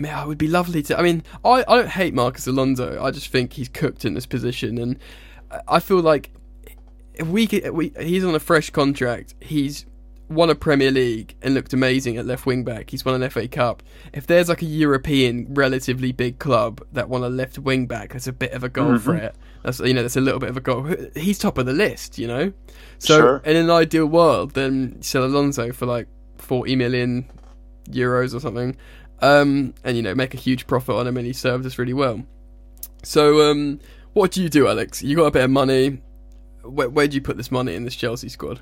Man, 0.00 0.22
it 0.22 0.28
would 0.28 0.38
be 0.38 0.46
lovely 0.46 0.82
to. 0.84 0.98
I 0.98 1.02
mean, 1.02 1.24
I, 1.44 1.64
I 1.66 1.74
don't 1.76 1.88
hate 1.88 2.14
Marcos 2.14 2.46
Alonso. 2.46 3.02
I 3.02 3.10
just 3.10 3.28
think 3.28 3.54
he's 3.54 3.68
cooked 3.68 4.04
in 4.04 4.14
this 4.14 4.26
position, 4.26 4.78
and 4.78 4.96
I- 5.66 5.80
feel 5.80 6.00
like 6.00 6.30
if 7.14 7.26
we, 7.26 7.46
could, 7.48 7.70
we 7.70 7.92
he's 7.98 8.22
on 8.24 8.34
a 8.34 8.38
fresh 8.38 8.70
contract. 8.70 9.34
He's 9.40 9.86
won 10.28 10.50
a 10.50 10.54
Premier 10.54 10.90
League 10.90 11.34
and 11.42 11.54
looked 11.54 11.72
amazing 11.72 12.16
at 12.18 12.26
left 12.26 12.44
wing 12.46 12.62
back. 12.64 12.90
He's 12.90 13.04
won 13.04 13.20
an 13.20 13.30
FA 13.30 13.48
Cup. 13.48 13.82
If 14.12 14.26
there's 14.26 14.48
like 14.48 14.60
a 14.62 14.66
European 14.66 15.46
relatively 15.54 16.12
big 16.12 16.38
club 16.38 16.82
that 16.92 17.08
won 17.08 17.22
a 17.24 17.28
left 17.30 17.58
wing 17.58 17.86
back, 17.86 18.12
that's 18.12 18.26
a 18.26 18.32
bit 18.32 18.52
of 18.52 18.62
a 18.64 18.68
goal 18.68 18.88
Mm-hmm. 18.92 18.98
threat. 19.10 19.34
That's 19.62 19.80
you 19.80 19.94
know 19.94 20.02
that's 20.02 20.16
a 20.16 20.20
little 20.20 20.38
bit 20.40 20.50
of 20.50 20.56
a 20.56 20.60
goal. 20.60 20.86
He's 21.16 21.38
top 21.38 21.58
of 21.58 21.66
the 21.66 21.72
list, 21.72 22.18
you 22.18 22.26
know. 22.26 22.52
So 22.98 23.18
Sure. 23.18 23.36
in 23.44 23.56
an 23.56 23.70
ideal 23.70 24.06
world, 24.06 24.52
then 24.52 25.00
sell 25.02 25.24
Alonso 25.24 25.72
for 25.72 25.86
like 25.86 26.06
forty 26.36 26.76
million 26.76 27.28
euros 27.90 28.34
or 28.34 28.40
something, 28.40 28.76
um, 29.20 29.74
and 29.82 29.96
you 29.96 30.02
know 30.02 30.14
make 30.14 30.34
a 30.34 30.36
huge 30.38 30.66
profit 30.66 30.94
on 30.94 31.06
him, 31.06 31.16
and 31.16 31.26
he 31.26 31.32
served 31.32 31.64
us 31.66 31.78
really 31.78 31.94
well. 31.94 32.22
So, 33.02 33.50
um, 33.50 33.80
what 34.12 34.30
do 34.32 34.42
you 34.42 34.48
do, 34.48 34.68
Alex? 34.68 35.02
You 35.02 35.16
got 35.16 35.26
a 35.26 35.30
bit 35.30 35.44
of 35.44 35.50
money. 35.50 36.02
Where, 36.64 36.88
where 36.88 37.06
do 37.08 37.14
you 37.14 37.20
put 37.22 37.36
this 37.36 37.50
money 37.50 37.74
in 37.74 37.84
this 37.84 37.94
Chelsea 37.96 38.28
squad? 38.28 38.60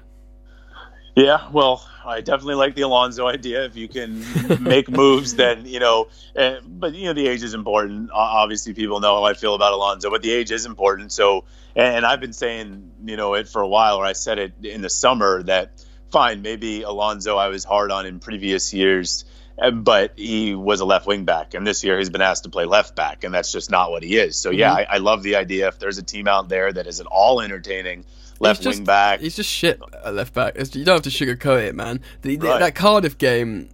Yeah, 1.17 1.49
well, 1.51 1.89
I 2.05 2.21
definitely 2.21 2.57
like 2.57 2.75
the 2.75 2.83
Alonso 2.83 3.27
idea. 3.27 3.65
If 3.65 3.75
you 3.75 3.89
can 3.89 4.23
make 4.63 4.91
moves, 4.91 5.35
then 5.37 5.65
you 5.65 5.81
know. 5.81 6.09
Uh, 6.37 6.57
but 6.67 6.93
you 6.93 7.07
know, 7.07 7.15
the 7.15 7.27
age 7.27 7.43
is 7.43 7.55
important. 7.55 8.11
Obviously, 8.13 8.75
people 8.75 9.01
know 9.01 9.15
how 9.15 9.25
I 9.25 9.33
feel 9.33 9.55
about 9.55 9.73
Alonso, 9.73 10.11
but 10.11 10.21
the 10.21 10.31
age 10.31 10.51
is 10.51 10.67
important. 10.67 11.11
So, 11.13 11.45
and 11.75 12.05
I've 12.05 12.21
been 12.21 12.35
saying, 12.35 12.91
you 13.07 13.17
know, 13.17 13.33
it 13.33 13.49
for 13.49 13.63
a 13.63 13.69
while, 13.69 13.97
or 13.97 14.05
I 14.05 14.13
said 14.13 14.39
it 14.39 14.53
in 14.63 14.83
the 14.83 14.91
summer 14.91 15.43
that 15.45 15.83
fine, 16.13 16.43
maybe 16.43 16.83
Alonso 16.83 17.39
I 17.39 17.49
was 17.49 17.65
hard 17.65 17.91
on 17.91 18.05
in 18.05 18.21
previous 18.21 18.75
years, 18.75 19.25
uh, 19.59 19.71
but 19.71 20.19
he 20.19 20.55
was 20.55 20.81
a 20.81 20.85
left 20.85 21.07
wing 21.07 21.25
back, 21.25 21.55
and 21.55 21.67
this 21.67 21.83
year 21.83 21.97
he's 21.97 22.11
been 22.11 22.21
asked 22.21 22.45
to 22.45 22.51
play 22.51 22.67
left 22.67 22.95
back, 22.95 23.25
and 23.25 23.33
that's 23.33 23.51
just 23.51 23.71
not 23.71 23.91
what 23.91 24.03
he 24.03 24.19
is. 24.19 24.37
So 24.37 24.51
yeah, 24.51 24.69
mm-hmm. 24.69 24.93
I, 24.93 24.97
I 24.97 24.99
love 24.99 25.23
the 25.23 25.37
idea. 25.37 25.69
If 25.69 25.79
there's 25.79 25.97
a 25.97 26.03
team 26.03 26.29
out 26.29 26.51
there 26.51 26.71
that 26.71 26.87
is 26.87 27.01
at 27.01 27.07
all 27.07 27.41
entertaining 27.41 28.05
left 28.41 28.63
just, 28.63 28.79
wing 28.79 28.85
back. 28.85 29.21
He's 29.21 29.37
just 29.37 29.51
shit 29.51 29.81
at 30.05 30.15
left 30.15 30.35
back. 30.35 30.57
you 30.75 30.85
don't 30.85 30.97
have 30.97 31.03
to 31.03 31.11
sugarcoat 31.11 31.67
it, 31.67 31.75
man. 31.75 32.01
The, 32.23 32.37
right. 32.39 32.61
That 32.61 32.75
Cardiff 32.75 33.19
game, 33.19 33.69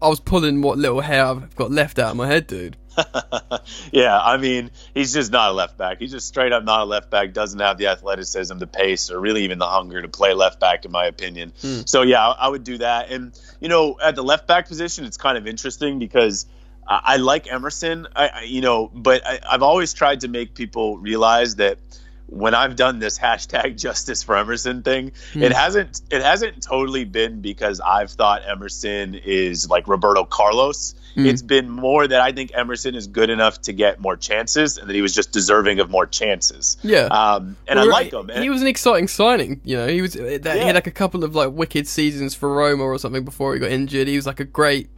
I 0.00 0.08
was 0.08 0.20
pulling 0.20 0.62
what 0.62 0.78
little 0.78 1.00
hair 1.00 1.24
I've 1.24 1.54
got 1.56 1.70
left 1.70 1.98
out 1.98 2.12
of 2.12 2.16
my 2.16 2.26
head, 2.26 2.46
dude. 2.46 2.76
yeah, 3.92 4.20
I 4.20 4.36
mean, 4.36 4.70
he's 4.94 5.12
just 5.12 5.32
not 5.32 5.50
a 5.50 5.52
left 5.52 5.76
back. 5.76 5.98
He's 5.98 6.12
just 6.12 6.28
straight 6.28 6.52
up 6.52 6.64
not 6.64 6.82
a 6.82 6.84
left 6.84 7.10
back. 7.10 7.32
Doesn't 7.32 7.58
have 7.58 7.78
the 7.78 7.88
athleticism, 7.88 8.58
the 8.58 8.66
pace, 8.66 9.10
or 9.10 9.20
really 9.20 9.44
even 9.44 9.58
the 9.58 9.66
hunger 9.66 10.00
to 10.00 10.08
play 10.08 10.32
left 10.32 10.60
back, 10.60 10.84
in 10.84 10.92
my 10.92 11.06
opinion. 11.06 11.52
Mm. 11.60 11.88
So 11.88 12.02
yeah, 12.02 12.28
I, 12.28 12.46
I 12.46 12.48
would 12.48 12.64
do 12.64 12.78
that. 12.78 13.10
And 13.10 13.38
you 13.60 13.68
know, 13.68 13.98
at 14.02 14.14
the 14.14 14.22
left 14.22 14.46
back 14.46 14.68
position, 14.68 15.04
it's 15.04 15.16
kind 15.16 15.38
of 15.38 15.46
interesting 15.46 15.98
because. 15.98 16.46
I, 16.86 17.16
like 17.16 17.50
Emerson, 17.50 18.06
I, 18.14 18.42
you 18.42 18.60
know, 18.60 18.90
but 18.92 19.26
I, 19.26 19.40
I've 19.50 19.62
always 19.62 19.94
tried 19.94 20.20
to 20.20 20.28
make 20.28 20.54
people 20.54 20.98
realize 20.98 21.56
that 21.56 21.78
when 22.26 22.54
I've 22.54 22.76
done 22.76 22.98
this 22.98 23.18
hashtag 23.18 23.76
justice 23.80 24.22
for 24.22 24.36
Emerson 24.36 24.82
thing, 24.82 25.12
mm. 25.32 25.42
it 25.42 25.52
hasn't 25.52 26.00
it 26.10 26.22
hasn't 26.22 26.62
totally 26.62 27.04
been 27.04 27.40
because 27.40 27.80
I've 27.80 28.10
thought 28.10 28.42
Emerson 28.46 29.14
is 29.14 29.68
like 29.68 29.88
Roberto 29.88 30.24
Carlos. 30.24 30.94
Mm. 31.16 31.26
It's 31.26 31.42
been 31.42 31.70
more 31.70 32.06
that 32.06 32.20
I 32.20 32.32
think 32.32 32.50
Emerson 32.54 32.94
is 32.94 33.06
good 33.06 33.30
enough 33.30 33.60
to 33.62 33.72
get 33.72 34.00
more 34.00 34.16
chances, 34.16 34.78
and 34.78 34.88
that 34.88 34.94
he 34.94 35.02
was 35.02 35.14
just 35.14 35.30
deserving 35.30 35.78
of 35.78 35.90
more 35.90 36.06
chances. 36.06 36.76
Yeah, 36.82 37.04
um, 37.06 37.56
and 37.68 37.78
well, 37.78 37.88
I 37.88 37.92
like 37.92 38.12
him. 38.12 38.30
He 38.42 38.50
was 38.50 38.62
an 38.62 38.68
exciting 38.68 39.06
signing. 39.06 39.60
You 39.64 39.76
know, 39.76 39.86
he 39.86 40.02
was 40.02 40.16
uh, 40.16 40.38
that, 40.42 40.44
yeah. 40.44 40.54
he 40.54 40.60
had 40.60 40.74
like 40.74 40.86
a 40.86 40.92
couple 40.92 41.22
of 41.22 41.34
like 41.34 41.52
wicked 41.52 41.86
seasons 41.86 42.34
for 42.34 42.52
Roma 42.52 42.82
or 42.82 42.98
something 42.98 43.24
before 43.24 43.54
he 43.54 43.60
got 43.60 43.70
injured. 43.70 44.08
He 44.08 44.16
was 44.16 44.26
like 44.26 44.40
a 44.40 44.44
great 44.44 44.88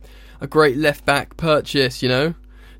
a 0.41 0.47
great 0.47 0.77
left 0.77 1.05
back 1.05 1.37
purchase. 1.37 2.03
You 2.03 2.09
know, 2.09 2.35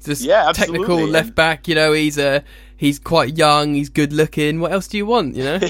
this 0.07 0.23
yeah, 0.23 0.51
technical 0.53 1.07
left 1.07 1.35
back. 1.35 1.69
You 1.69 1.75
know, 1.75 1.93
he's 1.93 2.17
a 2.17 2.43
he's 2.77 2.99
quite 2.99 3.37
young, 3.37 3.75
he's 3.75 3.89
good 3.89 4.13
looking. 4.13 4.61
What 4.61 4.73
else 4.73 4.89
do 4.89 4.97
you 4.97 5.07
want? 5.07 5.35
You 5.35 5.45
know? 5.45 5.61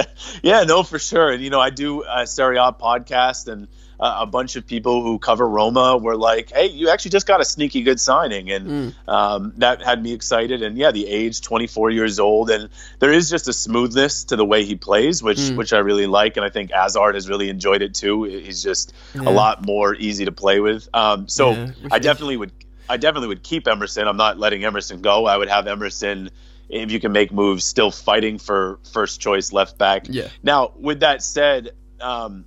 yeah, 0.42 0.64
no, 0.64 0.82
for 0.82 0.98
sure. 0.98 1.30
And 1.30 1.42
you 1.42 1.50
know, 1.50 1.60
I 1.60 1.70
do 1.70 2.04
a 2.08 2.26
Serie 2.26 2.58
A 2.58 2.72
podcast, 2.72 3.48
and 3.48 3.68
uh, 3.98 4.18
a 4.20 4.26
bunch 4.26 4.56
of 4.56 4.66
people 4.66 5.02
who 5.02 5.18
cover 5.18 5.48
Roma 5.48 5.96
were 5.96 6.16
like, 6.16 6.50
"Hey, 6.52 6.66
you 6.66 6.90
actually 6.90 7.12
just 7.12 7.26
got 7.26 7.40
a 7.40 7.44
sneaky 7.44 7.82
good 7.82 8.00
signing," 8.00 8.50
and 8.50 8.66
mm. 8.66 9.08
um, 9.08 9.52
that 9.56 9.82
had 9.82 10.02
me 10.02 10.12
excited. 10.12 10.62
And 10.62 10.76
yeah, 10.76 10.90
the 10.90 11.06
age, 11.06 11.40
24 11.40 11.90
years 11.90 12.18
old, 12.18 12.50
and 12.50 12.68
there 12.98 13.12
is 13.12 13.30
just 13.30 13.48
a 13.48 13.52
smoothness 13.52 14.24
to 14.24 14.36
the 14.36 14.44
way 14.44 14.64
he 14.64 14.76
plays, 14.76 15.22
which 15.22 15.38
mm. 15.38 15.56
which 15.56 15.72
I 15.72 15.78
really 15.78 16.06
like, 16.06 16.36
and 16.36 16.44
I 16.44 16.50
think 16.50 16.72
Hazard 16.72 17.14
has 17.14 17.28
really 17.28 17.48
enjoyed 17.48 17.82
it 17.82 17.94
too. 17.94 18.24
He's 18.24 18.62
just 18.62 18.92
yeah. 19.14 19.22
a 19.22 19.30
lot 19.30 19.64
more 19.64 19.94
easy 19.94 20.26
to 20.26 20.32
play 20.32 20.60
with. 20.60 20.88
Um, 20.92 21.28
so 21.28 21.52
yeah, 21.52 21.70
I 21.90 21.98
definitely 21.98 22.36
would. 22.36 22.52
I 22.88 22.98
definitely 22.98 23.28
would 23.28 23.42
keep 23.42 23.66
Emerson. 23.66 24.06
I'm 24.06 24.16
not 24.16 24.38
letting 24.38 24.64
Emerson 24.64 25.00
go. 25.00 25.26
I 25.26 25.36
would 25.36 25.48
have 25.48 25.66
Emerson 25.66 26.30
if 26.68 26.90
you 26.90 27.00
can 27.00 27.12
make 27.12 27.32
moves, 27.32 27.64
still 27.64 27.90
fighting 27.90 28.38
for 28.38 28.80
first 28.92 29.20
choice 29.20 29.52
left 29.52 29.78
back. 29.78 30.06
Yeah. 30.08 30.28
Now, 30.42 30.72
with 30.76 31.00
that 31.00 31.22
said, 31.22 31.70
um, 32.00 32.44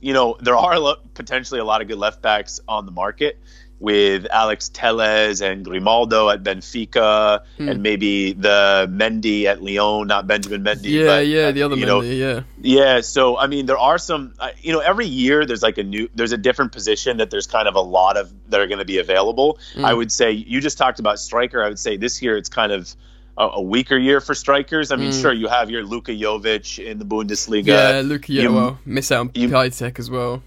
you 0.00 0.12
know 0.12 0.36
there 0.40 0.56
are 0.56 0.78
lo- 0.78 0.96
potentially 1.14 1.60
a 1.60 1.64
lot 1.64 1.82
of 1.82 1.88
good 1.88 1.98
left 1.98 2.22
backs 2.22 2.60
on 2.66 2.86
the 2.86 2.92
market 2.92 3.38
with 3.80 4.26
Alex 4.30 4.68
Telles 4.68 5.40
and 5.40 5.64
Grimaldo 5.64 6.28
at 6.28 6.44
Benfica, 6.44 7.40
hmm. 7.56 7.68
and 7.68 7.82
maybe 7.82 8.34
the 8.34 8.86
Mendy 8.90 9.46
at 9.46 9.62
Lyon, 9.62 10.06
not 10.06 10.26
Benjamin 10.26 10.62
Mendy. 10.62 10.90
Yeah, 10.90 11.06
but, 11.06 11.26
yeah, 11.26 11.40
uh, 11.44 11.52
the 11.52 11.62
other 11.62 11.76
Mendy, 11.76 11.86
know, 11.86 12.00
yeah, 12.02 12.42
yeah. 12.60 13.00
So 13.00 13.38
I 13.38 13.46
mean, 13.46 13.66
there 13.66 13.78
are 13.78 13.98
some. 13.98 14.34
Uh, 14.38 14.50
you 14.60 14.72
know, 14.72 14.80
every 14.80 15.06
year 15.06 15.46
there's 15.46 15.62
like 15.62 15.78
a 15.78 15.82
new, 15.82 16.08
there's 16.14 16.32
a 16.32 16.38
different 16.38 16.72
position 16.72 17.16
that 17.16 17.30
there's 17.30 17.46
kind 17.46 17.66
of 17.66 17.74
a 17.74 17.80
lot 17.80 18.16
of 18.16 18.30
that 18.50 18.60
are 18.60 18.66
going 18.66 18.78
to 18.78 18.84
be 18.84 18.98
available. 18.98 19.58
Hmm. 19.74 19.84
I 19.84 19.94
would 19.94 20.12
say 20.12 20.30
you 20.30 20.60
just 20.60 20.78
talked 20.78 21.00
about 21.00 21.18
striker. 21.18 21.64
I 21.64 21.68
would 21.68 21.78
say 21.78 21.96
this 21.96 22.20
year 22.20 22.36
it's 22.36 22.50
kind 22.50 22.72
of 22.72 22.94
a, 23.38 23.48
a 23.54 23.62
weaker 23.62 23.96
year 23.96 24.20
for 24.20 24.34
strikers. 24.34 24.92
I 24.92 24.96
mean, 24.96 25.10
mm. 25.10 25.20
sure, 25.20 25.32
you 25.32 25.48
have 25.48 25.70
your 25.70 25.84
Luka 25.84 26.12
Jovic 26.12 26.84
in 26.84 26.98
the 26.98 27.06
Bundesliga. 27.06 27.66
Yeah, 27.66 28.02
Luka, 28.04 28.32
yeah, 28.32 28.48
well, 28.48 28.78
miss 28.84 29.10
out 29.10 29.20
on 29.20 29.28
Piatek 29.30 29.98
as 29.98 30.10
well. 30.10 30.42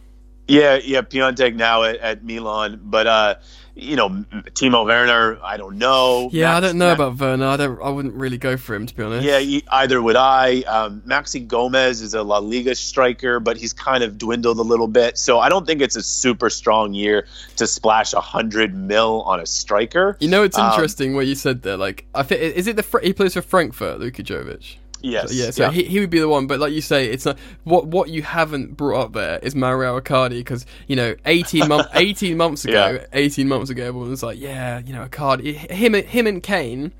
Yeah, 0.48 0.76
yeah, 0.76 1.02
Piatek 1.02 1.56
now 1.56 1.84
at, 1.84 1.98
at 1.98 2.24
Milan, 2.24 2.80
but 2.84 3.08
uh, 3.08 3.36
you 3.76 3.96
know, 3.96 4.10
Timo 4.10 4.86
Werner, 4.86 5.40
I 5.42 5.58
don't 5.58 5.78
know. 5.78 6.30
Yeah, 6.32 6.48
Max, 6.48 6.58
I 6.58 6.60
don't 6.60 6.78
know 6.78 6.88
Max, 6.88 7.00
about 7.00 7.20
Werner. 7.20 7.46
I 7.48 7.58
don't. 7.58 7.82
I 7.82 7.90
wouldn't 7.90 8.14
really 8.14 8.38
go 8.38 8.56
for 8.58 8.76
him 8.76 8.86
to 8.86 8.96
be 8.96 9.04
honest. 9.04 9.26
Yeah, 9.26 9.60
either 9.72 10.02
would 10.02 10.16
I. 10.16 10.62
Um, 10.62 11.02
Maxi 11.08 11.48
Gomez 11.48 12.02
is 12.02 12.14
a 12.14 12.24
La 12.24 12.38
Liga 12.40 12.76
striker, 12.76 13.40
but 13.40 13.58
he's 13.58 13.74
kind 13.74 14.04
of 14.04 14.18
dwindled 14.18 14.60
a 14.60 14.64
little 14.64 14.88
bit. 14.88 15.18
So 15.18 15.40
I 15.40 15.50
don't 15.50 15.66
think 15.66 15.82
it's 15.82 15.96
a 15.96 16.04
super 16.04 16.50
strong 16.50 16.94
year 16.94 17.26
to 17.56 17.66
splash 17.66 18.14
a 18.14 18.22
hundred 18.22 18.76
mil 18.76 19.22
on 19.24 19.40
a 19.40 19.46
striker. 19.46 20.18
You 20.20 20.28
know, 20.28 20.44
it's 20.44 20.58
um, 20.58 20.72
interesting 20.72 21.12
um, 21.12 21.16
what 21.16 21.26
you 21.26 21.36
said 21.36 21.64
there. 21.64 21.78
Like, 21.78 22.06
I 22.14 22.24
think 22.24 22.42
is 22.42 22.68
it 22.68 22.76
the 22.76 23.00
he 23.02 23.14
plays 23.14 23.34
for 23.34 23.42
Frankfurt, 23.42 24.00
Luka 24.00 24.24
Jovic. 24.24 24.76
Yes. 25.04 25.30
So, 25.30 25.36
yeah. 25.36 25.52
So 25.52 25.64
yeah. 25.64 25.72
He, 25.72 25.84
he 25.84 26.00
would 26.00 26.10
be 26.10 26.20
the 26.20 26.30
one, 26.30 26.48
but 26.48 26.60
like 26.60 26.72
you 26.72 26.82
say, 26.82 27.08
it's 27.08 27.26
not 27.26 27.38
what 27.66 27.88
what 27.88 28.10
you 28.10 28.24
haven't 28.24 28.78
brought 28.78 29.06
up 29.06 29.14
there 29.14 29.38
is 29.40 29.54
Mario 29.54 30.00
Icardi 30.00 30.40
because 30.40 30.66
you 30.88 30.96
know 30.96 31.16
eighteen 31.26 31.68
months 31.68 31.90
eighteen 31.94 32.38
months 32.38 32.64
ago 32.64 32.92
yeah. 33.00 33.06
eighteen 33.12 33.50
months 33.50 33.70
ago 33.70 33.84
everyone 33.84 34.10
was 34.10 34.24
like 34.24 34.40
yeah 34.40 34.80
you 34.80 34.94
know 34.94 35.06
Icardi 35.06 35.56
him 35.70 35.94
him 35.94 36.26
and 36.26 36.42
Kane 36.42 36.94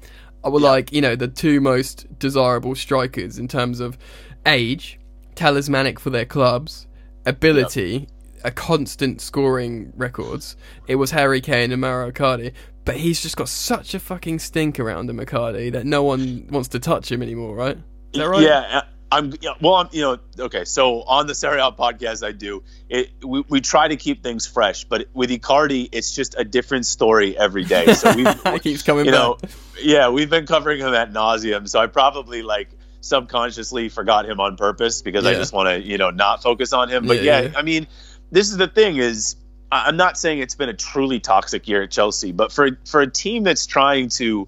were 0.44 0.60
yeah. 0.60 0.70
like 0.70 0.92
you 0.92 1.02
know 1.02 1.16
the 1.16 1.30
two 1.30 1.62
most 1.62 2.20
desirable 2.20 2.76
strikers 2.76 3.40
in 3.40 3.48
terms 3.48 3.80
of 3.80 3.98
age, 4.46 5.00
talismanic 5.36 6.00
for 6.00 6.10
their 6.10 6.26
clubs, 6.26 6.88
ability. 7.26 8.08
A 8.46 8.52
constant 8.52 9.22
scoring 9.22 9.94
records. 9.96 10.58
It 10.86 10.96
was 10.96 11.12
Harry 11.12 11.40
Kane 11.40 11.72
and 11.72 11.80
Mario 11.80 12.12
Icardi, 12.12 12.52
but 12.84 12.98
he's 12.98 13.22
just 13.22 13.38
got 13.38 13.48
such 13.48 13.94
a 13.94 14.00
fucking 14.00 14.40
stink 14.40 14.82
around 14.82 15.10
him, 15.10 15.18
Icardi, 15.18 15.72
that 15.72 15.86
no 15.86 16.04
one 16.04 16.48
wants 16.50 16.68
to 16.68 16.80
touch 16.80 17.10
him 17.10 17.22
anymore, 17.22 17.56
right? 17.56 17.78
Is 18.14 18.20
that 18.20 18.30
right? 18.30 18.42
Yeah. 18.42 18.60
Uh, 18.60 18.82
I'm 19.14 19.32
yeah, 19.42 19.52
well. 19.62 19.76
I'm 19.76 19.90
you 19.92 20.02
know 20.02 20.18
okay. 20.46 20.66
So 20.66 21.04
on 21.04 21.28
the 21.28 21.36
Serie 21.36 21.60
A 21.60 21.72
podcast, 21.72 22.26
I 22.26 22.32
do 22.32 22.64
it. 22.90 23.12
We, 23.24 23.44
we 23.48 23.62
try 23.62 23.88
to 23.88 23.96
keep 23.96 24.24
things 24.24 24.48
fresh, 24.48 24.86
but 24.86 25.08
with 25.14 25.30
Icardi, 25.30 25.90
it's 25.92 26.12
just 26.14 26.34
a 26.36 26.44
different 26.44 26.88
story 26.88 27.38
every 27.38 27.64
day. 27.64 27.94
So 27.94 28.12
we 28.16 28.60
keeps 28.60 28.82
coming. 28.82 29.06
You 29.06 29.12
back. 29.12 29.20
know, 29.20 29.38
yeah, 29.80 30.10
we've 30.10 30.32
been 30.32 30.48
covering 30.48 30.80
him 30.80 30.96
at 30.96 31.14
nauseum. 31.14 31.70
So 31.70 31.80
I 31.80 31.86
probably 31.86 32.42
like 32.42 32.70
subconsciously 33.02 33.90
forgot 33.90 34.28
him 34.28 34.40
on 34.40 34.58
purpose 34.58 35.04
because 35.04 35.26
yeah. 35.26 35.32
I 35.32 35.34
just 35.36 35.54
want 35.54 35.70
to 35.70 35.88
you 35.88 36.00
know 36.00 36.10
not 36.10 36.42
focus 36.42 36.74
on 36.74 36.90
him. 36.90 37.06
But 37.06 37.22
yeah, 37.22 37.42
yeah, 37.42 37.50
yeah, 37.50 37.58
I 37.58 37.62
mean, 37.62 37.86
this 38.32 38.50
is 38.50 38.58
the 38.58 38.68
thing 38.68 38.98
is 38.98 39.36
I'm 39.72 39.98
not 39.98 40.18
saying 40.18 40.40
it's 40.40 40.56
been 40.56 40.70
a 40.70 40.74
truly 40.74 41.20
toxic 41.20 41.68
year 41.68 41.84
at 41.84 41.92
Chelsea, 41.92 42.32
but 42.32 42.52
for 42.52 42.78
for 42.86 43.02
a 43.02 43.10
team 43.10 43.44
that's 43.44 43.66
trying 43.66 44.10
to 44.10 44.48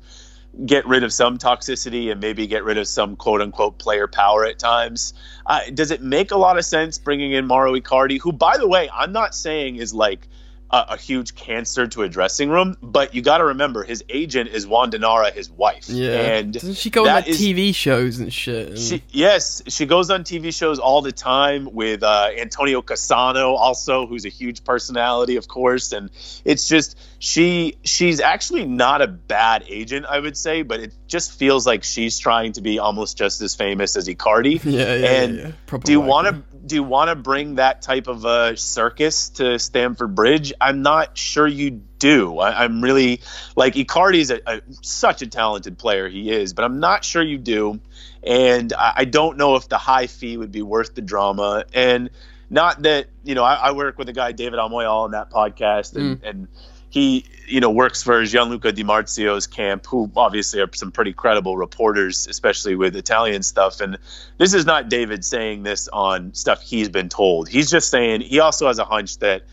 get 0.66 0.86
rid 0.88 1.04
of 1.04 1.12
some 1.12 1.38
toxicity 1.38 2.12
and 2.12 2.22
maybe 2.22 2.48
get 2.48 2.64
rid 2.64 2.78
of 2.78 2.88
some 2.88 3.16
quote 3.16 3.42
unquote 3.42 3.78
player 3.78 4.08
power 4.08 4.46
at 4.46 4.60
times. 4.60 5.14
Uh, 5.46 5.62
does 5.74 5.92
it 5.92 6.02
make 6.02 6.32
a 6.32 6.38
lot 6.38 6.58
of 6.58 6.66
sense 6.66 6.98
bringing 6.98 7.34
in 7.34 7.46
Mauro 7.46 7.74
Icardi, 7.74 8.20
who, 8.20 8.32
by 8.32 8.58
the 8.58 8.68
way, 8.68 8.90
I'm 8.94 9.12
not 9.12 9.36
saying 9.36 9.78
is 9.78 9.94
like 9.94 10.28
a, 10.76 10.94
a 10.94 10.98
huge 10.98 11.36
cancer 11.36 11.88
to 11.88 12.04
a 12.04 12.10
dressing 12.10 12.50
room, 12.50 12.78
but 12.82 13.16
you 13.16 13.22
got 13.22 13.38
to 13.38 13.46
remember 13.46 13.84
his 13.84 14.04
agent 14.10 14.50
is 14.50 14.68
Wanda 14.68 15.00
Nara, 15.00 15.32
his 15.32 15.50
wife. 15.50 15.88
Yeah, 15.88 16.38
and 16.38 16.54
doesn't 16.54 16.76
she 16.76 16.90
go 16.90 17.02
on 17.02 17.08
like 17.08 17.28
is, 17.28 17.40
TV 17.40 17.74
shows 17.74 18.20
and 18.20 18.32
shit? 18.32 18.70
And... 18.70 18.80
She, 18.80 19.04
yes, 19.10 19.62
she 19.68 19.86
goes 19.86 20.10
on 20.10 20.24
TV 20.24 20.54
shows 20.54 20.80
all 20.80 21.02
the 21.02 21.12
time 21.12 21.74
with 21.74 22.04
uh, 22.04 22.30
Antonio 22.38 22.82
Cassano, 22.82 23.56
also 23.56 24.06
who's 24.08 24.26
a 24.26 24.30
huge 24.30 24.64
personality, 24.64 25.38
of 25.38 25.48
course. 25.48 25.94
And 25.94 26.10
it's 26.44 26.68
just 26.68 26.98
she 27.20 27.78
she's 27.84 28.20
actually 28.20 28.66
not 28.66 29.02
a 29.02 29.08
bad 29.08 29.64
agent, 29.68 30.06
I 30.08 30.20
would 30.20 30.36
say, 30.36 30.62
but 30.64 30.80
it 30.80 30.94
just 31.08 31.38
feels 31.38 31.66
like 31.68 31.84
she's 31.84 32.20
trying 32.20 32.54
to 32.54 32.62
be 32.62 32.80
almost 32.80 33.18
just 33.18 33.42
as 33.42 33.56
famous 33.56 33.96
as 33.96 34.08
Icardi. 34.08 34.64
Yeah, 34.76 34.96
yeah. 34.96 35.22
And 35.22 35.38
yeah, 35.38 35.52
yeah. 35.72 35.78
do 35.84 35.92
you 35.92 36.02
want 36.02 36.28
to 36.28 36.44
do 36.66 36.76
you 36.76 36.84
want 36.84 37.10
to 37.10 37.16
bring 37.16 37.56
that 37.56 37.82
type 37.82 38.08
of 38.08 38.26
a 38.26 38.58
circus 38.58 39.30
to 39.30 39.60
Stamford 39.60 40.16
Bridge? 40.16 40.52
I'm 40.60 40.82
not 40.82 41.18
sure 41.18 41.48
you 41.48 41.82
do. 42.00 42.40
I, 42.40 42.66
am 42.66 42.82
really 42.82 43.22
like 43.56 43.76
Icardi's 43.76 44.32
a, 44.32 44.42
a, 44.48 44.62
such 44.82 45.22
a 45.22 45.28
talented 45.28 45.78
player. 45.78 46.10
He 46.10 46.32
is, 46.32 46.54
but 46.54 46.66
I'm 46.66 46.80
not 46.80 47.06
sure 47.06 47.22
you 47.22 47.38
do. 47.38 47.80
And 48.24 48.74
I, 48.74 48.94
I, 48.98 49.06
don't 49.06 49.38
know 49.38 49.56
if 49.56 49.70
the 49.70 49.78
high 49.78 50.08
fee 50.08 50.38
would 50.38 50.52
be 50.52 50.64
worth 50.64 50.96
the 50.96 51.02
drama. 51.02 51.66
And 51.74 52.10
not 52.50 52.82
that 52.82 53.08
you 53.24 53.36
know, 53.36 53.44
I, 53.44 53.56
I 53.56 53.72
work 53.72 53.98
with 53.98 54.10
a 54.10 54.14
guy 54.14 54.32
David 54.32 54.60
Amoyal 54.60 55.04
on 55.04 55.12
that 55.12 55.30
podcast, 55.30 55.96
and, 55.96 56.22
mm. 56.22 56.30
and 56.30 56.48
he 56.96 57.26
you 57.46 57.60
know 57.60 57.70
works 57.70 58.02
for 58.02 58.24
Gianluca 58.24 58.72
Di 58.72 58.86
Marzio's 58.86 59.48
camp, 59.48 59.86
who 59.86 60.10
obviously 60.16 60.62
are 60.62 60.70
some 60.74 60.94
pretty 60.94 61.12
credible 61.12 61.58
reporters, 61.58 62.26
especially 62.28 62.76
with 62.76 62.96
Italian 62.96 63.44
stuff. 63.44 63.82
And 63.82 63.98
this 64.38 64.54
is 64.54 64.66
not 64.66 64.88
David 64.88 65.26
saying 65.26 65.64
this 65.64 65.90
on 65.90 66.34
stuff 66.34 66.62
he's 66.62 66.88
been 66.88 67.10
told. 67.10 67.50
He's 67.50 67.70
just 67.70 67.90
saying 67.90 68.22
he 68.22 68.40
also 68.40 68.68
has 68.68 68.80
a 68.80 68.86
hunch 68.86 69.18
that 69.18 69.44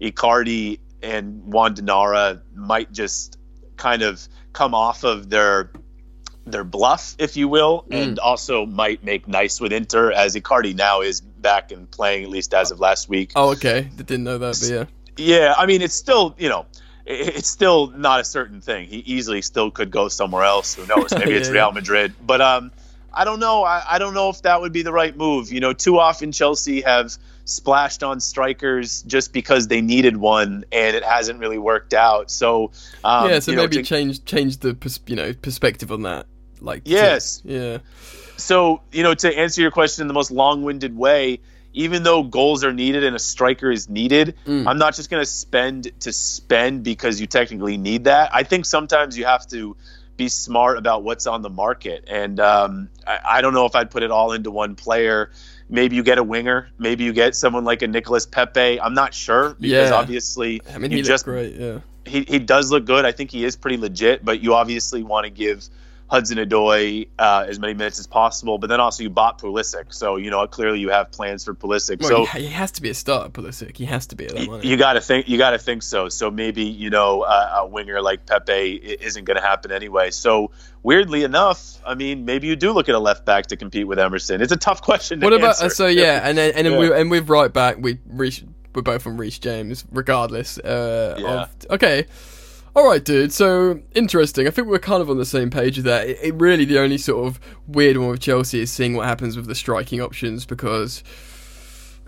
Icardi 0.00 0.78
and 1.02 1.42
Wanda 1.52 1.82
Nara 1.82 2.40
might 2.54 2.92
just 2.92 3.36
kind 3.76 4.02
of 4.02 4.26
come 4.52 4.72
off 4.72 5.02
of 5.02 5.28
their 5.28 5.72
their 6.46 6.62
bluff, 6.62 7.16
if 7.18 7.36
you 7.36 7.48
will, 7.48 7.84
mm. 7.88 8.00
and 8.00 8.18
also 8.20 8.64
might 8.64 9.02
make 9.02 9.26
nice 9.26 9.60
with 9.60 9.72
Inter 9.72 10.12
as 10.12 10.36
Icardi 10.36 10.76
now 10.76 11.00
is 11.00 11.20
back 11.20 11.72
and 11.72 11.90
playing 11.90 12.22
at 12.22 12.30
least 12.30 12.54
as 12.54 12.70
of 12.70 12.78
last 12.78 13.08
week. 13.08 13.32
Oh, 13.34 13.50
okay, 13.50 13.90
didn't 13.96 14.22
know 14.22 14.38
that, 14.38 14.58
but 14.60 14.70
yeah. 14.70 14.84
Yeah, 15.16 15.54
I 15.58 15.66
mean 15.66 15.82
it's 15.82 15.94
still 15.94 16.36
you 16.38 16.48
know 16.48 16.66
it's 17.06 17.48
still 17.48 17.88
not 17.88 18.20
a 18.20 18.24
certain 18.24 18.60
thing. 18.60 18.86
He 18.86 18.98
easily 18.98 19.42
still 19.42 19.70
could 19.70 19.90
go 19.90 20.08
somewhere 20.08 20.44
else. 20.44 20.74
Who 20.74 20.86
knows? 20.86 21.12
Maybe 21.18 21.32
yeah, 21.32 21.38
it's 21.38 21.48
Real 21.48 21.72
Madrid. 21.72 22.14
But 22.24 22.40
um, 22.40 22.72
I 23.12 23.24
don't 23.24 23.40
know. 23.40 23.64
I, 23.64 23.82
I 23.88 23.98
don't 23.98 24.14
know 24.14 24.30
if 24.30 24.42
that 24.42 24.60
would 24.60 24.72
be 24.72 24.82
the 24.82 24.92
right 24.92 25.16
move. 25.16 25.52
You 25.52 25.60
know, 25.60 25.72
too 25.72 25.98
often 25.98 26.32
Chelsea 26.32 26.82
have 26.82 27.16
splashed 27.44 28.02
on 28.02 28.20
strikers 28.20 29.02
just 29.02 29.32
because 29.32 29.68
they 29.68 29.80
needed 29.80 30.16
one, 30.16 30.64
and 30.72 30.96
it 30.96 31.04
hasn't 31.04 31.40
really 31.40 31.58
worked 31.58 31.94
out. 31.94 32.30
So 32.30 32.72
um, 33.04 33.30
yeah, 33.30 33.38
so 33.40 33.52
maybe 33.52 33.76
know, 33.76 33.82
to, 33.82 33.82
change 33.82 34.24
change 34.24 34.58
the 34.58 34.74
pers- 34.74 35.00
you 35.06 35.16
know 35.16 35.32
perspective 35.32 35.92
on 35.92 36.02
that. 36.02 36.26
Like 36.60 36.82
yes, 36.84 37.38
to, 37.38 37.48
yeah. 37.48 37.78
So 38.36 38.82
you 38.92 39.02
know, 39.02 39.14
to 39.14 39.36
answer 39.36 39.60
your 39.60 39.70
question 39.70 40.02
in 40.02 40.08
the 40.08 40.14
most 40.14 40.30
long-winded 40.30 40.96
way, 40.96 41.40
even 41.72 42.02
though 42.02 42.22
goals 42.22 42.64
are 42.64 42.72
needed 42.72 43.04
and 43.04 43.16
a 43.16 43.18
striker 43.18 43.70
is 43.70 43.88
needed, 43.88 44.36
mm. 44.46 44.66
I'm 44.66 44.78
not 44.78 44.94
just 44.94 45.10
going 45.10 45.22
to 45.22 45.26
spend 45.26 45.90
to 46.00 46.12
spend 46.12 46.82
because 46.82 47.20
you 47.20 47.26
technically 47.26 47.76
need 47.76 48.04
that. 48.04 48.34
I 48.34 48.42
think 48.42 48.66
sometimes 48.66 49.16
you 49.16 49.24
have 49.24 49.46
to 49.48 49.76
be 50.16 50.28
smart 50.28 50.78
about 50.78 51.02
what's 51.02 51.26
on 51.26 51.42
the 51.42 51.50
market. 51.50 52.04
And 52.06 52.38
um, 52.38 52.90
I, 53.06 53.18
I, 53.24 53.40
don't 53.40 53.54
know 53.54 53.66
if 53.66 53.74
I'd 53.74 53.90
put 53.90 54.02
it 54.02 54.10
all 54.10 54.32
into 54.32 54.50
one 54.50 54.76
player. 54.76 55.30
Maybe 55.68 55.96
you 55.96 56.02
get 56.02 56.18
a 56.18 56.22
winger. 56.22 56.68
Maybe 56.78 57.04
you 57.04 57.12
get 57.12 57.34
someone 57.34 57.64
like 57.64 57.82
a 57.82 57.88
Nicolas 57.88 58.26
Pepe. 58.26 58.80
I'm 58.80 58.94
not 58.94 59.14
sure 59.14 59.56
because 59.58 59.90
yeah. 59.90 59.96
obviously 59.96 60.60
I 60.72 60.78
mean, 60.78 60.90
he 60.90 61.02
just 61.02 61.24
great. 61.24 61.54
Yeah, 61.54 61.80
he 62.04 62.22
he 62.28 62.38
does 62.38 62.70
look 62.70 62.84
good. 62.84 63.06
I 63.06 63.12
think 63.12 63.30
he 63.30 63.44
is 63.44 63.56
pretty 63.56 63.78
legit. 63.78 64.22
But 64.22 64.42
you 64.42 64.54
obviously 64.54 65.02
want 65.02 65.24
to 65.24 65.30
give 65.30 65.66
Hudson 66.12 66.36
Odoi 66.36 67.08
uh, 67.18 67.46
as 67.48 67.58
many 67.58 67.72
minutes 67.72 67.98
as 67.98 68.06
possible. 68.06 68.58
But 68.58 68.66
then 68.66 68.80
also 68.80 69.02
you 69.02 69.08
bought 69.08 69.38
Pulisic, 69.40 69.94
so 69.94 70.16
you 70.16 70.30
know 70.30 70.46
clearly 70.46 70.78
you 70.78 70.90
have 70.90 71.10
plans 71.10 71.42
for 71.42 71.54
Pulisic. 71.54 72.02
Well, 72.02 72.26
so 72.26 72.38
he 72.38 72.48
has 72.48 72.70
to 72.72 72.82
be 72.82 72.90
a 72.90 72.94
starter, 72.94 73.30
Pulisic. 73.30 73.78
He 73.78 73.86
has 73.86 74.06
to 74.08 74.16
be. 74.16 74.28
You, 74.36 74.60
you 74.62 74.76
got 74.76 74.92
to 74.92 75.00
think. 75.00 75.26
You 75.26 75.38
got 75.38 75.52
to 75.52 75.58
think 75.58 75.82
so. 75.82 76.10
So 76.10 76.30
maybe 76.30 76.64
you 76.64 76.90
know 76.90 77.22
uh, 77.22 77.60
a 77.60 77.66
winger 77.66 78.02
like 78.02 78.26
Pepe 78.26 78.74
isn't 79.00 79.24
going 79.24 79.38
to 79.38 79.42
happen 79.42 79.72
anyway. 79.72 80.10
So 80.10 80.50
weirdly 80.82 81.24
enough, 81.24 81.78
I 81.86 81.94
mean, 81.94 82.26
maybe 82.26 82.46
you 82.46 82.56
do 82.56 82.72
look 82.72 82.90
at 82.90 82.94
a 82.94 82.98
left 82.98 83.24
back 83.24 83.46
to 83.46 83.56
compete 83.56 83.88
with 83.88 83.98
Emerson. 83.98 84.42
It's 84.42 84.52
a 84.52 84.58
tough 84.58 84.82
question. 84.90 85.18
what 85.20 85.32
about 85.32 85.62
uh, 85.62 85.70
so 85.70 85.86
yeah, 85.86 86.20
and 86.28 86.36
then 86.36 86.52
and 86.54 86.66
then 86.66 86.74
yeah. 86.74 86.78
we 86.78 86.92
and 86.92 87.10
with 87.10 87.30
right 87.30 87.50
back 87.50 87.78
we 87.80 87.98
reach 88.06 88.44
we're 88.74 88.82
both 88.82 89.02
from 89.02 89.18
Reece 89.18 89.38
James, 89.38 89.86
regardless. 89.90 90.58
Uh, 90.58 91.16
yeah. 91.18 91.42
Of, 91.42 91.50
okay. 91.70 92.06
All 92.74 92.86
right, 92.86 93.04
dude. 93.04 93.32
So 93.32 93.80
interesting. 93.94 94.46
I 94.46 94.50
think 94.50 94.68
we're 94.68 94.78
kind 94.78 95.02
of 95.02 95.10
on 95.10 95.18
the 95.18 95.26
same 95.26 95.50
page 95.50 95.76
with 95.76 95.84
that. 95.84 96.08
It, 96.08 96.18
it, 96.22 96.34
really 96.34 96.64
the 96.64 96.78
only 96.78 96.96
sort 96.96 97.26
of 97.26 97.40
weird 97.66 97.98
one 97.98 98.08
with 98.08 98.20
Chelsea 98.20 98.60
is 98.60 98.72
seeing 98.72 98.94
what 98.96 99.06
happens 99.06 99.36
with 99.36 99.46
the 99.46 99.54
striking 99.54 100.00
options 100.00 100.46
because 100.46 101.04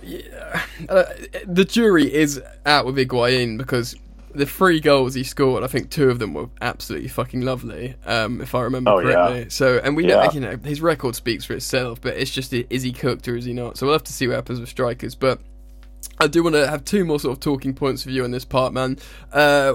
yeah, 0.02 0.62
uh, 0.88 1.04
the 1.46 1.64
jury 1.64 2.12
is 2.12 2.42
out 2.64 2.86
with 2.86 2.96
Higuain 2.96 3.58
because 3.58 3.94
the 4.34 4.46
three 4.46 4.80
goals 4.80 5.14
he 5.14 5.22
scored, 5.22 5.62
I 5.62 5.66
think 5.66 5.90
two 5.90 6.08
of 6.08 6.18
them 6.18 6.32
were 6.34 6.48
absolutely 6.60 7.08
fucking 7.08 7.42
lovely, 7.42 7.94
um, 8.04 8.40
if 8.40 8.54
I 8.54 8.62
remember 8.62 8.90
oh, 8.90 9.00
correctly. 9.00 9.40
Yeah. 9.40 9.48
So, 9.48 9.80
and 9.84 9.94
we 9.94 10.08
yeah. 10.08 10.24
know, 10.24 10.32
you 10.32 10.40
know, 10.40 10.56
his 10.64 10.80
record 10.80 11.14
speaks 11.14 11.44
for 11.44 11.52
itself, 11.52 12.00
but 12.00 12.16
it's 12.16 12.30
just 12.30 12.52
is 12.52 12.82
he 12.82 12.92
cooked 12.92 13.28
or 13.28 13.36
is 13.36 13.44
he 13.44 13.52
not? 13.52 13.76
So 13.76 13.86
we'll 13.86 13.94
have 13.94 14.04
to 14.04 14.12
see 14.12 14.26
what 14.26 14.34
happens 14.36 14.60
with 14.60 14.68
strikers, 14.68 15.14
but. 15.14 15.40
I 16.20 16.26
do 16.26 16.44
want 16.44 16.54
to 16.54 16.68
have 16.68 16.84
two 16.84 17.04
more 17.04 17.18
sort 17.18 17.32
of 17.32 17.40
talking 17.40 17.72
points 17.74 18.02
for 18.04 18.10
you 18.10 18.24
on 18.24 18.30
this 18.30 18.44
part, 18.44 18.74
man. 18.74 18.98
Uh, 19.32 19.74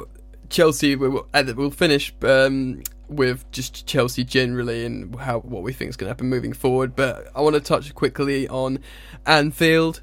Chelsea, 0.50 0.96
we'll, 0.96 1.28
we'll 1.34 1.72
finish 1.72 2.14
um, 2.24 2.82
with 3.08 3.50
just 3.52 3.86
Chelsea 3.86 4.24
generally 4.24 4.86
and 4.86 5.16
how 5.16 5.40
what 5.40 5.64
we 5.64 5.74
think 5.74 5.90
is 5.90 5.98
going 5.98 6.08
to 6.08 6.12
happen 6.12 6.30
moving 6.30 6.54
forward. 6.54 6.96
But 6.96 7.28
I 7.36 7.42
want 7.42 7.56
to 7.56 7.62
touch 7.62 7.94
quickly 7.96 8.48
on 8.48 8.80
Anfield. 9.26 10.02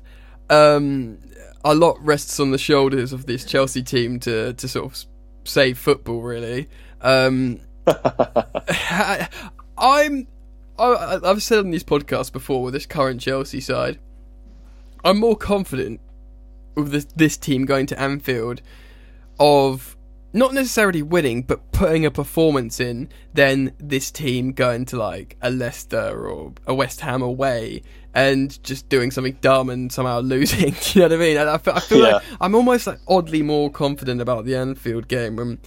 Um, 0.48 1.18
a 1.64 1.74
lot 1.74 1.98
rests 2.04 2.38
on 2.38 2.52
the 2.52 2.58
shoulders 2.58 3.12
of 3.12 3.26
this 3.26 3.44
Chelsea 3.44 3.82
team 3.82 4.20
to 4.20 4.52
to 4.52 4.68
sort 4.68 4.86
of 4.86 5.04
save 5.44 5.78
football. 5.78 6.22
Really, 6.22 6.68
um, 7.00 7.60
I, 7.86 9.28
I'm. 9.76 10.26
I, 10.78 11.18
I've 11.24 11.42
said 11.42 11.60
on 11.60 11.70
these 11.70 11.84
podcasts 11.84 12.32
before 12.32 12.62
with 12.62 12.74
this 12.74 12.86
current 12.86 13.20
Chelsea 13.20 13.60
side, 13.60 13.98
I'm 15.04 15.18
more 15.18 15.36
confident 15.36 16.00
with 16.74 16.92
this 16.92 17.06
this 17.16 17.36
team 17.36 17.64
going 17.64 17.86
to 17.86 18.00
Anfield 18.00 18.60
of 19.40 19.95
not 20.32 20.52
necessarily 20.52 21.02
winning, 21.02 21.42
but 21.42 21.72
putting 21.72 22.04
a 22.04 22.10
performance 22.10 22.80
in 22.80 23.08
than 23.34 23.72
this 23.78 24.10
team 24.10 24.52
going 24.52 24.84
to 24.86 24.96
like 24.96 25.36
a 25.40 25.50
Leicester 25.50 26.28
or 26.28 26.52
a 26.66 26.74
West 26.74 27.00
Ham 27.00 27.22
away 27.22 27.82
and 28.14 28.62
just 28.62 28.88
doing 28.88 29.10
something 29.10 29.36
dumb 29.40 29.70
and 29.70 29.92
somehow 29.92 30.20
losing. 30.20 30.70
Do 30.72 30.98
you 30.98 31.00
know 31.00 31.08
what 31.08 31.12
I 31.12 31.16
mean? 31.16 31.36
And 31.36 31.50
I 31.50 31.58
feel, 31.58 31.74
I 31.74 31.80
feel 31.80 31.98
yeah. 31.98 32.14
like 32.14 32.22
I'm 32.40 32.54
almost 32.54 32.86
like 32.86 33.00
oddly 33.06 33.42
more 33.42 33.70
confident 33.70 34.20
about 34.20 34.44
the 34.44 34.56
Anfield 34.56 35.08
game. 35.08 35.38
Um, 35.38 35.58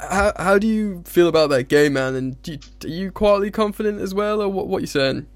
how, 0.00 0.32
how 0.36 0.58
do 0.58 0.66
you 0.66 1.02
feel 1.06 1.28
about 1.28 1.50
that 1.50 1.64
game, 1.64 1.94
man? 1.94 2.14
And 2.14 2.40
do 2.42 2.52
you, 2.52 2.58
are 2.84 2.88
you 2.88 3.10
quietly 3.12 3.50
confident 3.50 4.00
as 4.00 4.14
well, 4.14 4.42
or 4.42 4.48
what? 4.48 4.66
What 4.68 4.78
are 4.78 4.80
you 4.80 4.86
saying? 4.86 5.26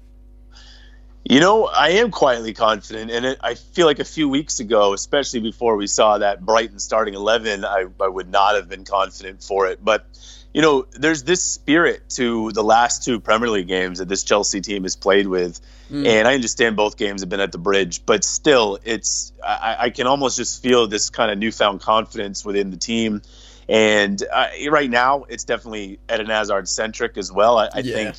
You 1.23 1.39
know, 1.39 1.65
I 1.67 1.89
am 1.91 2.09
quietly 2.09 2.53
confident, 2.53 3.11
and 3.11 3.25
it, 3.25 3.37
I 3.41 3.53
feel 3.53 3.85
like 3.85 3.99
a 3.99 4.05
few 4.05 4.27
weeks 4.27 4.59
ago, 4.59 4.93
especially 4.93 5.39
before 5.39 5.75
we 5.75 5.85
saw 5.85 6.17
that 6.17 6.43
Brighton 6.43 6.79
starting 6.79 7.13
eleven, 7.13 7.63
I, 7.63 7.85
I 7.99 8.07
would 8.07 8.29
not 8.29 8.55
have 8.55 8.67
been 8.67 8.85
confident 8.85 9.43
for 9.43 9.67
it. 9.67 9.83
But 9.83 10.05
you 10.51 10.63
know, 10.63 10.87
there's 10.91 11.23
this 11.23 11.43
spirit 11.43 12.09
to 12.11 12.51
the 12.51 12.63
last 12.63 13.03
two 13.03 13.19
Premier 13.19 13.49
League 13.49 13.67
games 13.67 13.99
that 13.99 14.09
this 14.09 14.23
Chelsea 14.23 14.61
team 14.61 14.81
has 14.83 14.95
played 14.95 15.27
with, 15.27 15.61
mm. 15.91 16.07
and 16.07 16.27
I 16.27 16.33
understand 16.33 16.75
both 16.75 16.97
games 16.97 17.21
have 17.21 17.29
been 17.29 17.39
at 17.39 17.51
the 17.51 17.59
Bridge, 17.59 18.03
but 18.03 18.23
still, 18.23 18.79
it's 18.83 19.31
I, 19.45 19.75
I 19.79 19.89
can 19.91 20.07
almost 20.07 20.37
just 20.37 20.63
feel 20.63 20.87
this 20.87 21.11
kind 21.11 21.31
of 21.31 21.37
newfound 21.37 21.81
confidence 21.81 22.43
within 22.43 22.71
the 22.71 22.77
team. 22.77 23.21
And 23.69 24.21
uh, 24.33 24.47
right 24.69 24.89
now, 24.89 25.25
it's 25.29 25.43
definitely 25.43 25.99
Eden 26.11 26.25
Hazard 26.25 26.67
centric 26.67 27.15
as 27.17 27.31
well. 27.31 27.59
I, 27.59 27.69
I 27.73 27.79
yeah. 27.79 27.93
think 27.93 28.15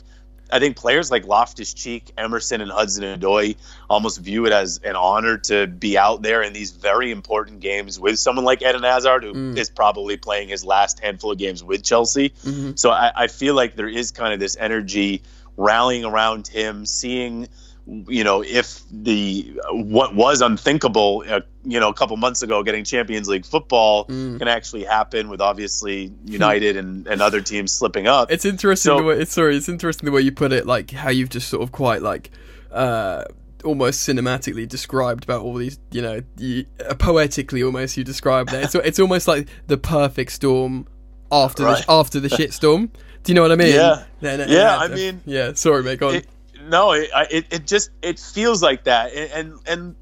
I 0.52 0.58
think 0.58 0.76
players 0.76 1.10
like 1.10 1.26
Loftus 1.26 1.72
Cheek, 1.72 2.12
Emerson, 2.18 2.60
and 2.60 2.70
Hudson 2.70 3.04
Odoi 3.04 3.56
almost 3.88 4.20
view 4.20 4.44
it 4.46 4.52
as 4.52 4.80
an 4.84 4.96
honor 4.96 5.38
to 5.38 5.66
be 5.66 5.96
out 5.96 6.22
there 6.22 6.42
in 6.42 6.52
these 6.52 6.72
very 6.72 7.10
important 7.10 7.60
games 7.60 7.98
with 7.98 8.18
someone 8.18 8.44
like 8.44 8.62
Eden 8.62 8.82
Hazard, 8.82 9.24
who 9.24 9.32
mm. 9.32 9.56
is 9.56 9.70
probably 9.70 10.18
playing 10.18 10.48
his 10.48 10.64
last 10.64 11.00
handful 11.00 11.32
of 11.32 11.38
games 11.38 11.64
with 11.64 11.82
Chelsea. 11.82 12.30
Mm-hmm. 12.44 12.72
So 12.76 12.90
I, 12.90 13.12
I 13.16 13.26
feel 13.28 13.54
like 13.54 13.76
there 13.76 13.88
is 13.88 14.10
kind 14.10 14.34
of 14.34 14.40
this 14.40 14.56
energy 14.56 15.22
rallying 15.56 16.04
around 16.04 16.46
him, 16.46 16.84
seeing 16.86 17.48
you 17.86 18.22
know, 18.22 18.42
if 18.42 18.80
the 18.90 19.58
what 19.70 20.14
was 20.14 20.40
unthinkable, 20.40 21.24
uh, 21.28 21.40
you 21.64 21.80
know, 21.80 21.88
a 21.88 21.94
couple 21.94 22.16
months 22.16 22.42
ago, 22.42 22.62
getting 22.62 22.84
Champions 22.84 23.28
League 23.28 23.44
football 23.44 24.06
mm. 24.06 24.38
can 24.38 24.48
actually 24.48 24.84
happen 24.84 25.28
with 25.28 25.40
obviously 25.40 26.12
United 26.24 26.76
and, 26.76 27.06
and 27.06 27.20
other 27.20 27.40
teams 27.40 27.72
slipping 27.72 28.06
up. 28.06 28.30
It's 28.30 28.44
interesting 28.44 28.90
so, 28.90 28.98
the 28.98 29.04
way. 29.04 29.20
It's, 29.20 29.32
sorry, 29.32 29.56
it's 29.56 29.68
interesting 29.68 30.06
the 30.06 30.12
way 30.12 30.20
you 30.20 30.32
put 30.32 30.52
it. 30.52 30.66
Like 30.66 30.90
how 30.92 31.10
you've 31.10 31.30
just 31.30 31.48
sort 31.48 31.62
of 31.62 31.72
quite 31.72 32.02
like. 32.02 32.30
Uh, 32.70 33.24
almost 33.64 34.08
cinematically 34.08 34.66
described 34.66 35.22
about 35.22 35.42
all 35.42 35.54
these, 35.54 35.78
you 35.92 36.02
know, 36.02 36.20
you, 36.36 36.66
uh, 36.88 36.94
poetically 36.94 37.62
almost 37.62 37.96
you 37.96 38.02
described 38.02 38.52
it. 38.52 38.72
So 38.72 38.80
it's 38.80 38.98
almost 38.98 39.28
like 39.28 39.46
the 39.68 39.78
perfect 39.78 40.32
storm 40.32 40.88
after 41.30 41.64
right. 41.64 41.84
the 41.86 41.92
after 41.92 42.18
the 42.18 42.28
shit 42.28 42.52
storm. 42.52 42.90
Do 43.22 43.30
you 43.30 43.34
know 43.34 43.42
what 43.42 43.52
I 43.52 43.56
mean? 43.56 43.74
Yeah. 43.74 44.04
yeah, 44.20 44.78
I 44.78 44.88
mean, 44.88 45.20
yeah. 45.24 45.52
Sorry, 45.52 45.82
mate. 45.82 46.00
Go 46.00 46.08
on. 46.08 46.14
It, 46.16 46.26
no, 46.68 46.92
it, 46.92 47.10
it, 47.30 47.46
it 47.50 47.66
just 47.66 47.90
it 48.02 48.18
feels 48.18 48.62
like 48.62 48.84
that, 48.84 49.12
and, 49.12 49.32
and 49.32 49.58
and 49.66 49.96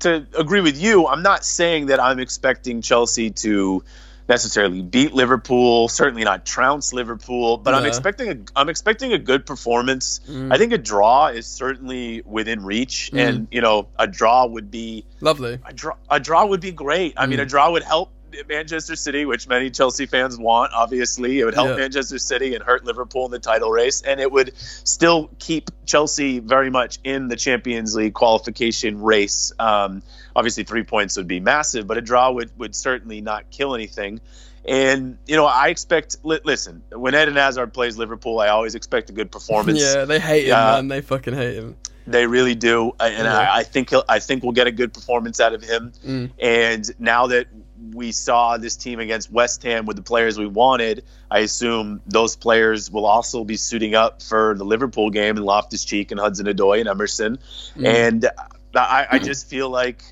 to 0.00 0.26
agree 0.36 0.60
with 0.60 0.80
you, 0.80 1.06
I'm 1.06 1.22
not 1.22 1.44
saying 1.44 1.86
that 1.86 2.00
I'm 2.00 2.18
expecting 2.18 2.82
Chelsea 2.82 3.30
to 3.30 3.82
necessarily 4.28 4.82
beat 4.82 5.14
Liverpool, 5.14 5.88
certainly 5.88 6.22
not 6.22 6.44
trounce 6.44 6.92
Liverpool, 6.92 7.56
but 7.56 7.70
yeah. 7.70 7.78
I'm 7.78 7.86
expecting 7.86 8.28
a 8.28 8.36
I'm 8.54 8.68
expecting 8.68 9.12
a 9.12 9.18
good 9.18 9.46
performance. 9.46 10.20
Mm. 10.28 10.52
I 10.52 10.58
think 10.58 10.72
a 10.72 10.78
draw 10.78 11.28
is 11.28 11.46
certainly 11.46 12.22
within 12.24 12.64
reach, 12.64 13.10
mm. 13.12 13.18
and 13.18 13.48
you 13.50 13.60
know 13.60 13.88
a 13.98 14.06
draw 14.06 14.46
would 14.46 14.70
be 14.70 15.04
lovely. 15.20 15.58
A 15.64 15.72
draw 15.72 15.96
a 16.10 16.20
draw 16.20 16.46
would 16.46 16.60
be 16.60 16.72
great. 16.72 17.14
I 17.16 17.26
mean, 17.26 17.40
a 17.40 17.46
mm. 17.46 17.48
draw 17.48 17.70
would 17.72 17.82
help 17.82 18.12
Manchester 18.48 18.96
City, 18.96 19.24
which 19.24 19.48
many 19.48 19.70
Chelsea 19.70 20.06
fans 20.06 20.38
want, 20.38 20.72
obviously. 20.72 21.40
It 21.40 21.44
would 21.44 21.54
help 21.54 21.70
yeah. 21.70 21.76
Manchester 21.76 22.18
City 22.18 22.54
and 22.54 22.64
hurt 22.64 22.84
Liverpool 22.84 23.24
in 23.24 23.30
the 23.30 23.38
title 23.38 23.70
race, 23.70 24.02
and 24.02 24.20
it 24.20 24.30
would 24.30 24.56
still 24.56 25.30
keep 25.38 25.70
Chelsea 25.86 26.38
very 26.38 26.70
much 26.70 26.98
in 27.04 27.28
the 27.28 27.36
Champions 27.36 27.94
League 27.96 28.14
qualification 28.14 29.02
race. 29.02 29.52
Um, 29.58 30.02
obviously, 30.34 30.64
three 30.64 30.84
points 30.84 31.16
would 31.16 31.28
be 31.28 31.40
massive, 31.40 31.86
but 31.86 31.98
a 31.98 32.00
draw 32.00 32.30
would, 32.32 32.56
would 32.58 32.74
certainly 32.74 33.20
not 33.20 33.50
kill 33.50 33.74
anything. 33.74 34.20
And 34.64 35.16
you 35.26 35.36
know, 35.36 35.46
I 35.46 35.68
expect. 35.68 36.18
Li- 36.24 36.40
listen, 36.44 36.82
when 36.92 37.14
Eden 37.14 37.36
Hazard 37.36 37.72
plays 37.72 37.96
Liverpool, 37.96 38.38
I 38.38 38.48
always 38.48 38.74
expect 38.74 39.08
a 39.08 39.12
good 39.12 39.30
performance. 39.30 39.80
Yeah, 39.80 40.04
they 40.04 40.20
hate 40.20 40.48
him, 40.48 40.54
Uh, 40.54 40.72
man. 40.76 40.88
They 40.88 41.00
fucking 41.00 41.34
hate 41.34 41.56
him. 41.56 41.76
They 42.10 42.26
really 42.26 42.54
do, 42.54 42.92
and 42.98 43.24
Yeah. 43.24 43.38
I, 43.38 43.58
I 43.58 43.62
think 43.62 43.90
he'll, 43.90 44.04
I 44.08 44.18
think 44.18 44.42
we'll 44.42 44.52
get 44.52 44.66
a 44.66 44.72
good 44.72 44.92
performance 44.92 45.40
out 45.40 45.54
of 45.54 45.62
him. 45.62 45.92
Mm. 46.04 46.30
And 46.38 46.90
now 46.98 47.26
that 47.28 47.46
we 47.94 48.12
saw 48.12 48.56
this 48.56 48.76
team 48.76 49.00
against 49.00 49.30
West 49.30 49.62
Ham 49.62 49.86
with 49.86 49.96
the 49.96 50.02
players 50.02 50.38
we 50.38 50.46
wanted, 50.46 51.04
I 51.30 51.40
assume 51.40 52.00
those 52.06 52.36
players 52.36 52.90
will 52.90 53.06
also 53.06 53.44
be 53.44 53.56
suiting 53.56 53.94
up 53.94 54.22
for 54.22 54.54
the 54.56 54.64
Liverpool 54.64 55.10
game 55.10 55.36
and 55.36 55.44
Loftus 55.44 55.84
Cheek 55.84 56.10
and 56.10 56.20
Hudson 56.20 56.46
Odoi 56.46 56.80
and 56.80 56.88
Emerson. 56.88 57.38
Mm. 57.76 57.86
And 57.86 58.30
I, 58.74 59.06
I 59.12 59.18
just 59.18 59.48
feel 59.48 59.70
like, 59.70 60.02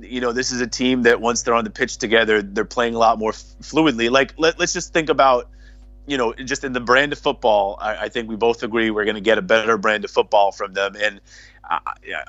you 0.00 0.20
know, 0.20 0.32
this 0.32 0.52
is 0.52 0.60
a 0.60 0.66
team 0.66 1.02
that 1.02 1.20
once 1.20 1.42
they're 1.42 1.54
on 1.54 1.64
the 1.64 1.70
pitch 1.70 1.98
together, 1.98 2.42
they're 2.42 2.64
playing 2.64 2.94
a 2.94 2.98
lot 2.98 3.18
more 3.18 3.32
f- 3.32 3.42
fluidly. 3.62 4.10
Like, 4.10 4.34
let, 4.38 4.58
let's 4.58 4.72
just 4.72 4.92
think 4.92 5.08
about, 5.08 5.48
you 6.06 6.16
know, 6.16 6.32
just 6.32 6.64
in 6.64 6.72
the 6.72 6.80
brand 6.80 7.12
of 7.12 7.18
football, 7.18 7.78
I, 7.80 7.96
I 7.96 8.08
think 8.08 8.28
we 8.28 8.36
both 8.36 8.62
agree 8.62 8.90
we're 8.90 9.04
going 9.04 9.14
to 9.14 9.20
get 9.20 9.38
a 9.38 9.42
better 9.42 9.78
brand 9.78 10.04
of 10.04 10.10
football 10.10 10.50
from 10.50 10.72
them. 10.72 10.96
And 11.00 11.20
I, 11.68 11.78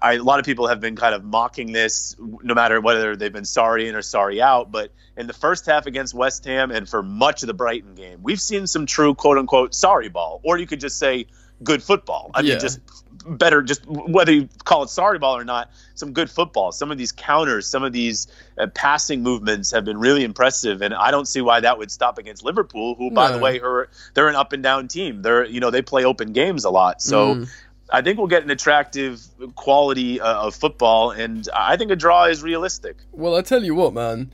I, 0.02 0.14
a 0.14 0.24
lot 0.24 0.40
of 0.40 0.46
people 0.46 0.68
have 0.68 0.80
been 0.80 0.96
kind 0.96 1.16
of 1.16 1.24
mocking 1.24 1.72
this, 1.72 2.16
no 2.20 2.54
matter 2.54 2.80
whether 2.80 3.16
they've 3.16 3.34
been 3.34 3.44
Sarri 3.44 3.88
in 3.88 3.96
or 3.96 4.02
Sarri 4.02 4.40
out. 4.40 4.72
But 4.72 4.92
in 5.18 5.28
the 5.28 5.34
first 5.34 5.66
half 5.66 5.88
against 5.88 6.14
West 6.14 6.46
Ham 6.46 6.72
and 6.72 6.88
for 6.88 7.02
much 7.02 7.42
of 7.44 7.48
the 7.48 7.54
Brighton 7.54 7.96
game, 7.96 8.20
we've 8.22 8.42
seen 8.42 8.68
some 8.68 8.86
true 8.86 9.16
quote 9.16 9.38
unquote 9.38 9.72
Sarri 9.72 10.12
ball, 10.12 10.40
or 10.44 10.58
you 10.58 10.68
could 10.68 10.80
just 10.80 11.00
say 11.00 11.26
good 11.64 11.82
football. 11.82 12.32
I 12.34 12.42
Yeah. 12.42 12.52
mean, 12.54 12.60
just 12.60 12.80
better, 13.26 13.62
just 13.62 13.86
whether 13.88 14.32
you 14.32 14.50
call 14.64 14.84
it 14.84 14.88
Sarri 14.88 15.20
ball 15.20 15.36
or 15.38 15.44
not, 15.44 15.72
some 15.96 16.14
good 16.14 16.30
football. 16.30 16.72
Some 16.72 16.92
of 16.92 16.98
these 16.98 17.12
counters, 17.12 17.68
some 17.68 17.84
of 17.84 17.94
these 17.94 18.28
uh, 18.58 18.68
passing 18.68 19.24
movements 19.24 19.72
have 19.72 19.86
been 19.86 19.98
really 19.98 20.24
impressive, 20.24 20.82
and 20.82 20.94
I 20.94 21.12
don't 21.12 21.28
see 21.28 21.42
why 21.42 21.60
that 21.62 21.78
would 21.78 21.92
stop 21.92 22.18
against 22.18 22.44
Liverpool, 22.44 22.96
who, 22.96 23.12
by 23.12 23.30
No. 23.30 23.38
the 23.38 23.44
way, 23.44 23.60
are 23.60 23.90
they're 24.14 24.28
an 24.28 24.36
up 24.36 24.54
and 24.54 24.62
down 24.64 24.88
team. 24.88 25.22
They're 25.22 25.46
you 25.46 25.60
know 25.60 25.72
they 25.72 25.82
play 25.82 26.06
open 26.06 26.34
games 26.34 26.66
a 26.66 26.70
lot, 26.70 27.02
so. 27.02 27.36
Mm. 27.36 27.50
I 27.92 28.02
think 28.02 28.18
we'll 28.18 28.28
get 28.28 28.42
an 28.44 28.50
attractive 28.50 29.22
quality 29.56 30.20
uh, 30.20 30.48
of 30.48 30.56
football, 30.56 31.12
and 31.12 31.48
I 31.54 31.78
think 31.78 31.92
a 31.92 31.96
draw 31.96 32.24
is 32.26 32.42
realistic. 32.42 32.98
Well, 33.12 33.36
I 33.36 33.42
tell 33.44 33.64
you 33.64 33.76
what, 33.76 33.94
man, 33.94 34.34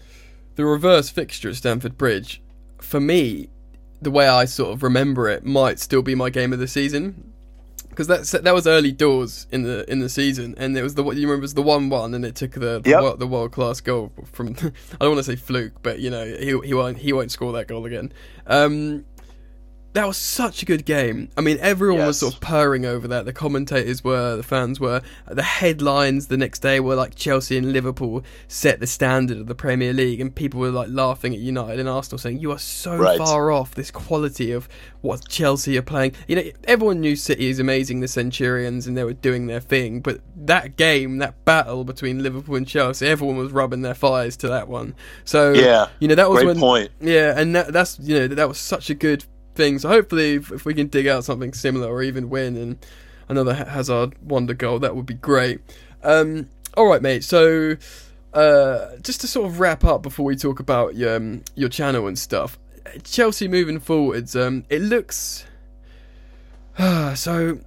the 0.56 0.64
reverse 0.64 1.10
fixture 1.10 1.50
at 1.50 1.56
Stamford 1.56 1.98
Bridge, 1.98 2.42
for 2.78 3.02
me, 3.02 3.50
the 4.02 4.12
way 4.12 4.30
I 4.30 4.46
sort 4.46 4.72
of 4.72 4.84
remember 4.84 5.28
it, 5.28 5.44
might 5.44 5.80
still 5.80 6.02
be 6.02 6.16
my 6.16 6.30
game 6.30 6.54
of 6.54 6.60
the 6.60 6.70
season. 6.70 7.34
Because 8.00 8.32
that 8.32 8.44
that 8.46 8.54
was 8.54 8.66
early 8.66 8.94
doors 8.94 9.46
in 9.52 9.64
the 9.64 9.84
in 9.92 10.00
the 10.00 10.08
season, 10.08 10.56
and 10.58 10.78
it 10.78 10.82
was 10.84 10.96
the 10.96 11.04
you 11.04 11.28
remember 11.28 11.40
it 11.40 11.42
was 11.42 11.54
the 11.54 11.62
one 11.62 11.90
one, 11.90 12.14
and 12.14 12.24
it 12.24 12.34
took 12.34 12.52
the 12.54 12.80
the, 12.80 12.90
Yep. 12.92 13.02
wo- 13.02 13.16
the 13.18 13.28
world 13.28 13.52
class 13.52 13.82
goal 13.82 14.14
from 14.32 14.48
I 14.58 14.72
don't 15.02 15.16
want 15.16 15.18
to 15.18 15.24
say 15.24 15.36
fluke, 15.36 15.74
but 15.84 16.00
you 16.00 16.10
know 16.10 16.24
he 16.26 16.58
he 16.66 16.74
won't 16.74 16.98
he 17.00 17.12
won't 17.12 17.30
score 17.30 17.52
that 17.52 17.68
goal 17.68 17.86
again. 17.86 18.14
Um, 18.48 19.04
that 19.94 20.06
was 20.08 20.18
such 20.18 20.62
a 20.62 20.66
good 20.66 20.86
game. 20.86 21.30
I 21.36 21.42
mean, 21.42 21.58
everyone 21.62 22.06
was 22.06 22.20
sort 22.20 22.36
of 22.36 22.42
purring 22.42 22.86
over 22.86 23.08
that. 23.08 23.26
The 23.26 23.34
commentators 23.34 24.04
were, 24.04 24.36
the 24.36 24.44
fans 24.44 24.80
were. 24.80 25.02
The 25.28 25.42
headlines 25.42 26.28
the 26.28 26.38
next 26.38 26.60
day 26.60 26.80
were 26.80 26.96
like 26.96 27.16
Chelsea 27.16 27.58
and 27.58 27.74
Liverpool 27.74 28.24
set 28.48 28.80
the 28.80 28.88
standard 28.88 29.38
of 29.40 29.48
the 29.48 29.56
Premier 29.56 29.92
League, 29.92 30.22
and 30.22 30.34
people 30.34 30.60
were 30.60 30.70
like 30.70 30.90
laughing 30.92 31.34
at 31.34 31.40
United 31.40 31.80
and 31.80 31.90
Arsenal, 31.90 32.20
saying 32.20 32.40
you 32.40 32.52
are 32.52 32.60
so 32.60 32.98
Right. 32.98 33.18
far 33.18 33.52
off 33.52 33.74
this 33.74 33.90
quality 33.90 34.52
of 34.52 34.70
what 35.02 35.28
Chelsea 35.28 35.78
are 35.78 35.82
playing. 35.82 36.14
You 36.28 36.36
know, 36.36 36.44
everyone 36.66 37.00
knew 37.02 37.16
City 37.16 37.50
is 37.50 37.60
amazing, 37.60 38.02
the 38.02 38.08
Centurions, 38.08 38.86
and 38.86 38.96
they 38.98 39.04
were 39.04 39.14
doing 39.14 39.48
their 39.48 39.60
thing. 39.62 40.02
But 40.02 40.20
that 40.36 40.78
game, 40.78 41.18
that 41.18 41.44
battle 41.46 41.84
between 41.84 42.22
Liverpool 42.22 42.56
and 42.58 42.68
Chelsea, 42.68 43.08
everyone 43.08 43.38
was 43.38 43.52
rubbing 43.52 43.82
their 43.82 43.94
thighs 43.96 44.38
to 44.38 44.48
that 44.50 44.68
one. 44.68 44.94
So 45.26 45.54
Yeah, 45.54 45.88
you 46.00 46.08
know 46.08 46.16
that 46.16 46.30
was 46.30 46.38
great 46.44 46.48
when 46.48 46.60
point. 46.60 46.92
yeah, 47.02 47.34
and 47.36 47.56
that, 47.56 47.74
that's 47.74 47.98
you 48.00 48.20
know 48.20 48.28
that 48.28 48.48
was 48.48 48.58
such 48.60 48.90
a 48.90 48.94
good 48.94 49.24
thing. 49.60 49.78
So 49.78 49.90
hopefully, 49.90 50.36
if, 50.36 50.52
if 50.52 50.66
we 50.66 50.74
can 50.74 50.88
dig 50.88 51.06
out 51.06 51.26
something 51.26 51.54
similar 51.54 51.88
or 51.88 52.02
even 52.02 52.30
win 52.30 52.56
and 52.56 52.78
another 53.28 53.54
Hazard 53.54 54.16
wonder 54.24 54.54
goal, 54.54 54.80
that 54.80 54.96
would 54.96 55.06
be 55.06 55.14
great. 55.14 55.60
Um, 56.02 56.50
all 56.78 56.88
right, 56.88 57.02
mate. 57.02 57.26
So 57.26 57.76
uh, 58.34 58.96
just 59.02 59.20
to 59.22 59.28
sort 59.28 59.48
of 59.48 59.60
wrap 59.60 59.84
up 59.84 60.02
before 60.02 60.26
we 60.26 60.38
talk 60.38 60.62
about 60.62 60.96
your 60.96 61.18
um, 61.18 61.44
your 61.56 61.68
channel 61.68 62.08
and 62.08 62.18
stuff, 62.18 62.58
Chelsea 63.04 63.48
moving 63.48 63.80
forwards. 63.80 64.36
Um, 64.36 64.64
it 64.70 64.82
looks 64.82 65.46
so. 67.16 67.60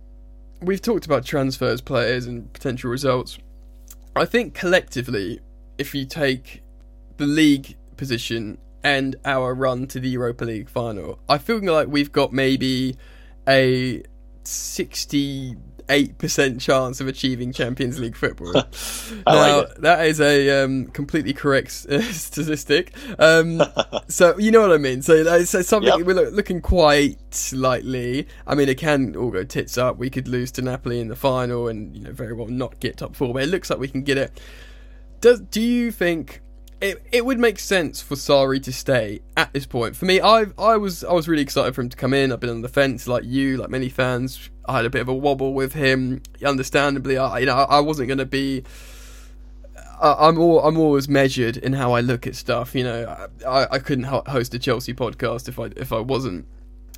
We've 0.63 0.81
talked 0.81 1.07
about 1.07 1.25
transfers, 1.25 1.81
players, 1.81 2.27
and 2.27 2.53
potential 2.53 2.89
results. 2.89 3.37
I 4.15 4.25
think 4.27 4.55
collectively, 4.55 5.41
if 5.77 5.93
you 5.93 6.05
take 6.05 6.63
the 7.17 7.27
league 7.27 7.77
position 7.97 8.59
and 8.85 9.17
our 9.25 9.55
run 9.55 9.87
to 9.89 10.01
the 10.01 10.09
Europa 10.09 10.45
League 10.45 10.69
final, 10.69 11.19
I 11.29 11.39
feel 11.39 11.63
like 11.63 11.89
we've 11.89 12.13
got 12.13 12.33
maybe 12.33 12.97
a 13.49 14.03
68% 14.45 16.61
chance 16.61 17.01
of 17.01 17.07
achieving 17.07 17.53
Champions 17.53 17.99
League 17.99 18.17
football. 18.17 18.65
Now, 19.27 19.59
like 19.61 19.75
that 19.77 20.07
is 20.07 20.21
a 20.21 20.65
um, 20.65 20.87
completely 20.87 21.33
correct 21.33 21.71
statistic. 22.11 22.93
Um, 23.19 23.63
so, 24.09 24.37
you 24.39 24.51
know 24.51 24.63
what 24.63 24.73
I 24.73 24.79
mean? 24.79 25.03
So, 25.03 25.23
uh, 25.23 25.45
so 25.45 25.63
something 25.63 25.99
Yep. 25.99 26.07
we're 26.07 26.15
look, 26.15 26.33
looking 26.33 26.61
quite 26.61 27.19
slightly. 27.33 28.27
I 28.47 28.55
mean, 28.55 28.69
it 28.69 28.79
can 28.79 29.15
all 29.17 29.31
go 29.31 29.45
tits 29.45 29.79
up. 29.79 29.99
We 29.99 30.11
could 30.11 30.29
lose 30.29 30.51
to 30.53 30.63
Napoli 30.63 30.99
in 30.99 31.09
the 31.09 31.17
final 31.17 31.69
and, 31.69 31.95
you 31.95 32.03
know, 32.03 32.13
very 32.13 32.33
well 32.33 32.49
not 32.49 32.81
get 32.81 32.97
top 32.97 33.15
four, 33.15 33.33
but 33.35 33.43
it 33.43 33.47
looks 33.47 33.71
like 33.71 33.79
we 33.79 33.89
can 33.89 34.03
get 34.03 34.19
it. 34.19 34.41
Does 35.21 35.41
do 35.41 35.61
you 35.61 35.93
think 35.93 36.41
it, 36.83 37.03
it 37.13 37.25
would 37.25 37.39
make 37.39 37.59
sense 37.59 38.03
for 38.03 38.15
Sarri 38.15 38.63
to 38.65 38.73
stay 38.73 39.21
at 39.37 39.53
this 39.53 39.67
point? 39.67 39.97
For 39.97 40.05
me, 40.05 40.21
I 40.21 40.47
I 40.59 40.77
was 40.77 41.05
I 41.05 41.13
was 41.13 41.29
really 41.29 41.43
excited 41.43 41.75
for 41.75 41.81
him 41.81 41.89
to 41.89 41.97
come 41.97 42.13
in. 42.13 42.33
I've 42.33 42.41
been 42.41 42.51
on 42.51 42.63
the 42.63 42.69
fence 42.69 43.07
like 43.07 43.25
you, 43.25 43.57
like 43.57 43.71
many 43.71 43.89
fans. 43.89 44.51
I 44.67 44.77
had 44.77 44.85
a 44.85 44.91
bit 44.91 45.01
of 45.03 45.09
a 45.09 45.15
wobble 45.15 45.55
with 45.55 45.73
him. 45.73 46.23
Understandably, 46.45 47.17
I 47.19 47.39
you 47.41 47.47
know 47.47 47.55
I 47.57 47.81
wasn't 47.81 48.09
going 48.09 48.19
to 48.19 48.27
be. 48.27 48.65
I- 50.01 50.29
I'm 50.29 50.39
all, 50.39 50.61
I'm 50.61 50.77
always 50.79 51.09
measured 51.09 51.57
in 51.57 51.73
how 51.75 51.93
I 51.93 52.01
look 52.01 52.27
at 52.27 52.35
stuff. 52.35 52.75
You 52.75 52.85
know, 52.85 53.29
I, 53.47 53.67
I 53.71 53.79
couldn't 53.79 54.05
host 54.05 54.53
a 54.55 54.59
Chelsea 54.59 54.95
podcast 54.95 55.49
if 55.49 55.59
I 55.59 55.71
if 55.77 55.93
I 55.93 56.01
wasn't. 56.01 56.47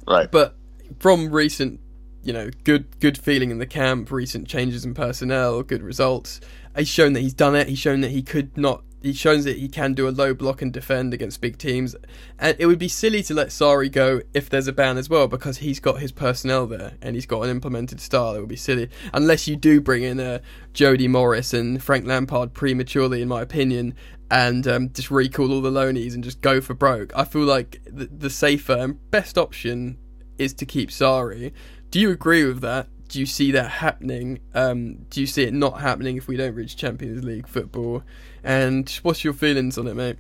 Right. 0.07 0.31
But 0.31 0.57
from 0.99 1.31
recent, 1.31 1.81
you 2.23 2.33
know, 2.33 2.51
good 2.65 2.99
good 3.01 3.19
feeling 3.19 3.51
in 3.51 3.59
the 3.59 3.67
camp, 3.67 4.11
recent 4.11 4.49
changes 4.49 4.85
in 4.85 4.95
personnel, 4.95 5.63
good 5.63 5.83
results, 5.83 6.41
he's 6.77 6.89
shown 6.89 7.13
that 7.13 7.21
he's 7.21 7.35
done 7.35 7.55
it. 7.55 7.69
He's 7.69 7.79
shown 7.79 8.01
that 8.01 8.11
he 8.11 8.23
could 8.23 8.57
not. 8.57 8.83
He 9.05 9.13
shows 9.13 9.45
that 9.45 9.59
he 9.59 9.69
can 9.69 9.93
do 9.93 10.09
a 10.09 10.11
low 10.11 10.33
block 10.33 10.63
and 10.63 10.73
defend 10.73 11.13
against 11.13 11.43
big 11.43 11.59
teams. 11.59 11.95
And 12.39 12.57
it 12.59 12.65
would 12.65 12.79
be 12.79 12.89
silly 12.89 13.23
to 13.25 13.35
let 13.35 13.49
Sarri 13.49 13.93
go 13.93 14.23
if 14.33 14.49
there's 14.49 14.67
a 14.67 14.73
ban 14.73 14.97
as 14.97 15.11
well, 15.11 15.29
because 15.29 15.59
he's 15.59 15.79
got 15.79 16.01
his 16.01 16.11
personnel 16.11 16.67
there 16.67 16.95
and 17.03 17.15
he's 17.15 17.27
got 17.27 17.43
an 17.43 17.51
implemented 17.51 18.01
style. 18.01 18.35
It 18.35 18.41
would 18.41 18.49
be 18.49 18.57
silly 18.57 18.89
unless 19.13 19.47
you 19.47 19.57
do 19.57 19.83
bring 19.83 20.05
in 20.05 20.21
uh, 20.21 20.39
Jody 20.73 21.07
Morris 21.07 21.53
and 21.53 21.83
Frank 21.83 22.07
Lampard 22.07 22.55
prematurely, 22.55 23.21
in 23.21 23.29
my 23.29 23.43
opinion, 23.43 23.93
and 24.31 24.67
um, 24.67 24.91
just 24.95 25.11
recall 25.11 25.53
all 25.53 25.61
the 25.61 25.71
loanies 25.71 26.15
and 26.15 26.25
just 26.25 26.41
go 26.41 26.63
for 26.63 26.73
broke. 26.73 27.13
I 27.15 27.25
feel 27.25 27.43
like 27.43 27.83
the, 27.85 28.07
the 28.07 28.31
safer 28.31 28.73
and 28.73 29.11
best 29.11 29.37
option 29.37 29.99
is 30.39 30.55
to 30.55 30.65
keep 30.65 30.89
Sarri. 30.89 31.53
Do 31.91 32.01
you 32.01 32.11
agree 32.11 32.47
with 32.47 32.63
that? 32.63 32.89
Do 33.15 33.21
you 33.21 33.27
see 33.27 33.53
that 33.53 33.71
happening? 33.71 34.41
Um, 34.55 35.07
do 35.09 35.21
you 35.21 35.29
see 35.29 35.45
it 35.45 35.55
not 35.55 35.81
happening 35.81 36.17
if 36.17 36.27
we 36.27 36.37
don't 36.37 36.57
reach 36.57 36.77
Champions 36.77 37.23
League 37.23 37.47
football? 37.47 38.03
And 38.43 38.91
what's 39.05 39.23
your 39.23 39.33
feelings 39.33 39.79
on 39.79 39.87
it, 39.87 39.95
mate? 39.95 40.17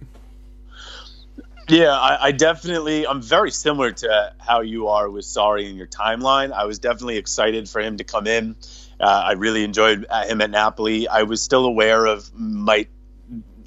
Yeah, 1.68 1.90
I, 1.90 2.26
I 2.26 2.30
definitely. 2.30 3.05
I'm 3.05 3.20
very 3.20 3.51
similar 3.51 3.90
to 3.90 4.32
how 4.38 4.61
you 4.61 4.86
are 4.86 5.11
with 5.11 5.24
Sarri 5.24 5.68
in 5.68 5.74
your 5.74 5.88
timeline. 5.88 6.53
I 6.53 6.66
was 6.66 6.78
definitely 6.78 7.16
excited 7.16 7.68
for 7.68 7.80
him 7.80 7.97
to 7.97 8.05
come 8.05 8.28
in. 8.28 8.55
Uh, 9.01 9.22
I 9.26 9.32
really 9.32 9.64
enjoyed 9.64 10.07
uh, 10.09 10.26
him 10.26 10.40
at 10.40 10.51
Napoli. 10.51 11.09
I 11.09 11.24
was 11.24 11.42
still 11.42 11.64
aware 11.64 12.07
of 12.07 12.32
might, 12.32 12.90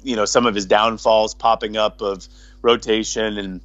you 0.02 0.16
know, 0.16 0.24
some 0.24 0.46
of 0.46 0.54
his 0.54 0.64
downfalls 0.64 1.34
popping 1.34 1.76
up 1.76 2.00
of 2.00 2.26
rotation, 2.62 3.36
and 3.36 3.60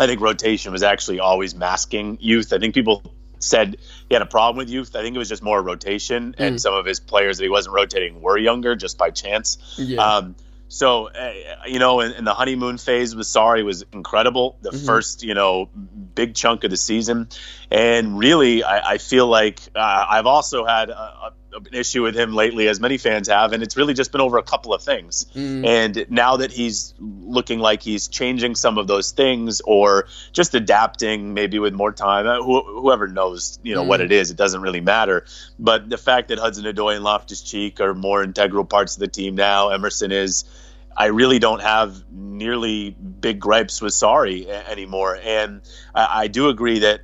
I 0.00 0.08
think 0.08 0.20
rotation 0.20 0.72
was 0.72 0.82
actually 0.82 1.20
always 1.20 1.54
masking 1.54 2.18
youth. 2.20 2.52
I 2.52 2.58
think 2.58 2.74
people 2.74 3.14
said 3.38 3.76
he 4.08 4.14
had 4.14 4.22
a 4.22 4.26
problem 4.26 4.56
with 4.56 4.70
youth. 4.70 4.94
I 4.96 5.02
think 5.02 5.14
it 5.14 5.18
was 5.18 5.28
just 5.28 5.42
more 5.42 5.62
rotation, 5.62 6.34
and 6.38 6.56
Mm. 6.56 6.60
some 6.60 6.74
of 6.74 6.84
his 6.86 7.00
players 7.00 7.38
that 7.38 7.44
he 7.44 7.50
wasn't 7.50 7.74
rotating 7.74 8.20
were 8.20 8.38
younger 8.38 8.76
just 8.76 8.98
by 8.98 9.10
chance. 9.10 9.58
Yeah. 9.76 10.02
Um, 10.02 10.36
so, 10.68 11.08
uh, 11.08 11.32
you 11.66 11.78
know, 11.78 12.00
in, 12.00 12.12
in 12.12 12.24
the 12.24 12.34
honeymoon 12.34 12.76
phase 12.78 13.14
with 13.14 13.26
Sarri 13.28 13.64
was 13.64 13.84
incredible. 13.92 14.56
The 14.62 14.70
Mhm. 14.70 14.84
first, 14.86 15.22
you 15.22 15.34
know, 15.34 15.68
big 16.14 16.34
chunk 16.34 16.64
of 16.64 16.70
the 16.70 16.76
season. 16.76 17.28
And 17.70 18.18
really, 18.18 18.64
I, 18.64 18.94
I 18.94 18.98
feel 18.98 19.28
like 19.28 19.60
uh, 19.76 20.06
I've 20.10 20.26
also 20.26 20.64
had 20.66 20.90
a, 20.90 20.98
a, 20.98 21.32
an 21.56 21.74
issue 21.74 22.02
with 22.02 22.14
him 22.14 22.34
lately, 22.34 22.68
as 22.68 22.80
many 22.80 22.98
fans 22.98 23.28
have. 23.28 23.52
And 23.52 23.62
it's 23.62 23.76
really 23.76 23.94
just 23.94 24.12
been 24.12 24.20
over 24.20 24.36
a 24.36 24.42
couple 24.42 24.74
of 24.74 24.82
things. 24.82 25.26
Mm. 25.34 25.66
And 25.66 26.06
now 26.10 26.36
that 26.36 26.52
he's 26.52 26.94
looking 26.98 27.58
like 27.58 27.82
he's 27.82 28.08
changing 28.08 28.54
some 28.54 28.76
of 28.76 28.86
those 28.86 29.12
things 29.12 29.62
or 29.64 30.08
just 30.32 30.54
adapting 30.54 31.34
maybe 31.34 31.58
with 31.58 31.72
more 31.72 31.92
time, 31.92 32.26
uh, 32.26 32.42
who, 32.42 32.62
whoever 32.80 33.06
knows, 33.06 33.58
you 33.62 33.74
know, 33.74 33.84
what 33.84 34.00
Mm. 34.00 34.04
it 34.04 34.12
is, 34.12 34.30
it 34.30 34.36
doesn't 34.36 34.60
really 34.60 34.80
matter. 34.80 35.24
But 35.58 35.88
the 35.88 35.98
fact 35.98 36.28
that 36.28 36.38
Hudson 36.38 36.64
Odoi 36.64 36.96
and 36.96 37.04
Loftus 37.04 37.40
Cheek 37.42 37.80
are 37.80 37.94
more 37.94 38.22
integral 38.22 38.64
parts 38.64 38.96
of 38.96 39.00
the 39.00 39.08
team 39.08 39.34
now, 39.34 39.70
Emerson 39.70 40.12
is. 40.12 40.44
I 40.98 41.08
really 41.08 41.38
don't 41.38 41.60
have 41.60 42.10
nearly 42.10 42.88
big 42.88 43.38
gripes 43.38 43.82
with 43.82 43.92
Sarri 43.92 44.48
anymore. 44.48 45.18
And 45.22 45.60
I, 45.94 46.22
I 46.22 46.26
do 46.28 46.48
agree 46.48 46.78
that 46.78 47.02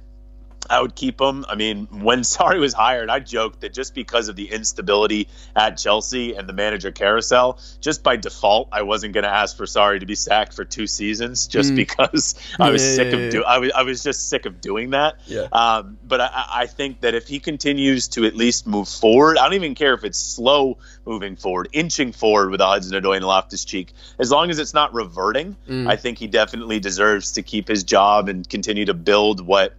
I 0.68 0.80
would 0.80 0.94
keep 0.94 1.20
him. 1.20 1.44
I 1.48 1.54
mean, 1.54 1.86
when 1.90 2.20
Sarri 2.32 2.60
was 2.60 2.72
hired, 2.72 3.10
I 3.10 3.20
joked 3.20 3.60
that 3.60 3.72
just 3.72 3.94
because 3.94 4.28
of 4.28 4.36
the 4.36 4.50
instability 4.50 5.28
at 5.54 5.76
Chelsea 5.76 6.34
and 6.34 6.48
the 6.48 6.52
manager 6.52 6.92
carousel, 6.92 7.58
just 7.80 8.02
by 8.02 8.16
default, 8.16 8.68
I 8.72 8.82
wasn't 8.82 9.14
going 9.14 9.24
to 9.24 9.30
ask 9.30 9.56
for 9.56 9.64
Sarri 9.64 10.00
to 10.00 10.06
be 10.06 10.14
sacked 10.14 10.54
for 10.54 10.64
two 10.64 10.86
seasons, 10.86 11.46
just 11.52 11.72
mm. 11.72 11.76
because 11.76 12.34
I 12.58 12.70
was 12.70 12.82
yeah, 12.82 12.94
sick 12.94 13.12
yeah, 13.12 13.18
of 13.18 13.32
do. 13.32 13.44
I 13.44 13.58
was 13.58 13.72
I 13.72 13.82
was 13.82 14.02
just 14.02 14.28
sick 14.28 14.46
of 14.46 14.60
doing 14.60 14.90
that. 14.90 15.16
Yeah. 15.26 15.48
Um, 15.52 15.98
but 16.04 16.20
I, 16.20 16.48
I 16.52 16.66
think 16.66 17.00
that 17.00 17.14
if 17.14 17.26
he 17.26 17.40
continues 17.40 18.08
to 18.08 18.24
at 18.24 18.34
least 18.34 18.66
move 18.66 18.88
forward, 18.88 19.38
I 19.38 19.44
don't 19.44 19.54
even 19.54 19.74
care 19.74 19.94
if 19.94 20.04
it's 20.04 20.18
slow 20.18 20.78
moving 21.04 21.36
forward, 21.36 21.68
inching 21.72 22.12
forward 22.12 22.50
with 22.50 22.60
Hudson-Odoi 22.60 23.16
and 23.16 23.24
Loftus 23.24 23.64
Cheek, 23.64 23.92
as 24.18 24.30
long 24.30 24.50
as 24.50 24.58
it's 24.58 24.74
not 24.74 24.94
reverting, 24.94 25.56
mm. 25.68 25.88
I 25.88 25.96
think 25.96 26.18
he 26.18 26.26
definitely 26.26 26.80
deserves 26.80 27.32
to 27.32 27.42
keep 27.42 27.68
his 27.68 27.84
job 27.84 28.28
and 28.28 28.48
continue 28.48 28.84
to 28.86 28.94
build 28.94 29.44
what 29.44 29.74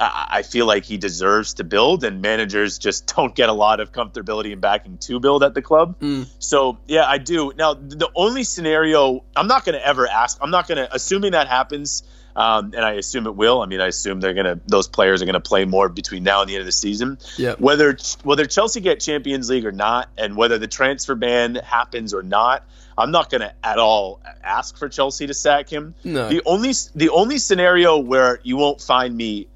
I 0.00 0.42
feel 0.42 0.66
like 0.66 0.84
he 0.84 0.96
deserves 0.96 1.54
to 1.54 1.64
build, 1.64 2.04
and 2.04 2.22
managers 2.22 2.78
just 2.78 3.12
don't 3.16 3.34
get 3.34 3.48
a 3.48 3.52
lot 3.52 3.80
of 3.80 3.92
comfortability 3.92 4.52
in 4.52 4.60
backing 4.60 4.98
to 4.98 5.18
build 5.20 5.42
at 5.42 5.54
the 5.54 5.62
club. 5.62 5.98
Mm. 6.00 6.28
So 6.38 6.78
yeah, 6.86 7.04
I 7.06 7.18
do. 7.18 7.52
Now 7.56 7.74
the 7.74 8.10
only 8.14 8.44
scenario 8.44 9.24
I'm 9.34 9.48
not 9.48 9.64
going 9.64 9.74
to 9.74 9.84
ever 9.84 10.06
ask. 10.06 10.38
I'm 10.40 10.50
not 10.50 10.68
going 10.68 10.78
to 10.78 10.94
assuming 10.94 11.32
that 11.32 11.48
happens, 11.48 12.04
um, 12.36 12.72
and 12.74 12.84
I 12.84 12.92
assume 12.92 13.26
it 13.26 13.34
will. 13.34 13.60
I 13.60 13.66
mean, 13.66 13.80
I 13.80 13.86
assume 13.86 14.20
they're 14.20 14.34
going 14.34 14.46
to 14.46 14.60
those 14.66 14.86
players 14.86 15.20
are 15.20 15.24
going 15.24 15.34
to 15.34 15.40
play 15.40 15.64
more 15.64 15.88
between 15.88 16.22
now 16.22 16.42
and 16.42 16.48
the 16.48 16.54
end 16.54 16.60
of 16.60 16.66
the 16.66 16.72
season. 16.72 17.18
Yeah. 17.36 17.54
Whether 17.58 17.96
whether 18.22 18.46
Chelsea 18.46 18.80
get 18.80 19.00
Champions 19.00 19.50
League 19.50 19.66
or 19.66 19.72
not, 19.72 20.08
and 20.16 20.36
whether 20.36 20.58
the 20.58 20.68
transfer 20.68 21.14
ban 21.14 21.56
happens 21.56 22.14
or 22.14 22.22
not. 22.22 22.64
I'm 22.96 23.12
not 23.12 23.30
going 23.30 23.42
to 23.42 23.54
at 23.62 23.78
all 23.78 24.20
ask 24.42 24.76
for 24.76 24.88
Chelsea 24.88 25.28
to 25.28 25.34
sack 25.34 25.68
him. 25.68 25.94
No. 26.02 26.28
The 26.28 26.42
only 26.44 26.72
the 26.96 27.10
only 27.10 27.38
scenario 27.38 27.98
where 27.98 28.40
you 28.42 28.56
won't 28.56 28.80
find 28.80 29.16
me 29.16 29.46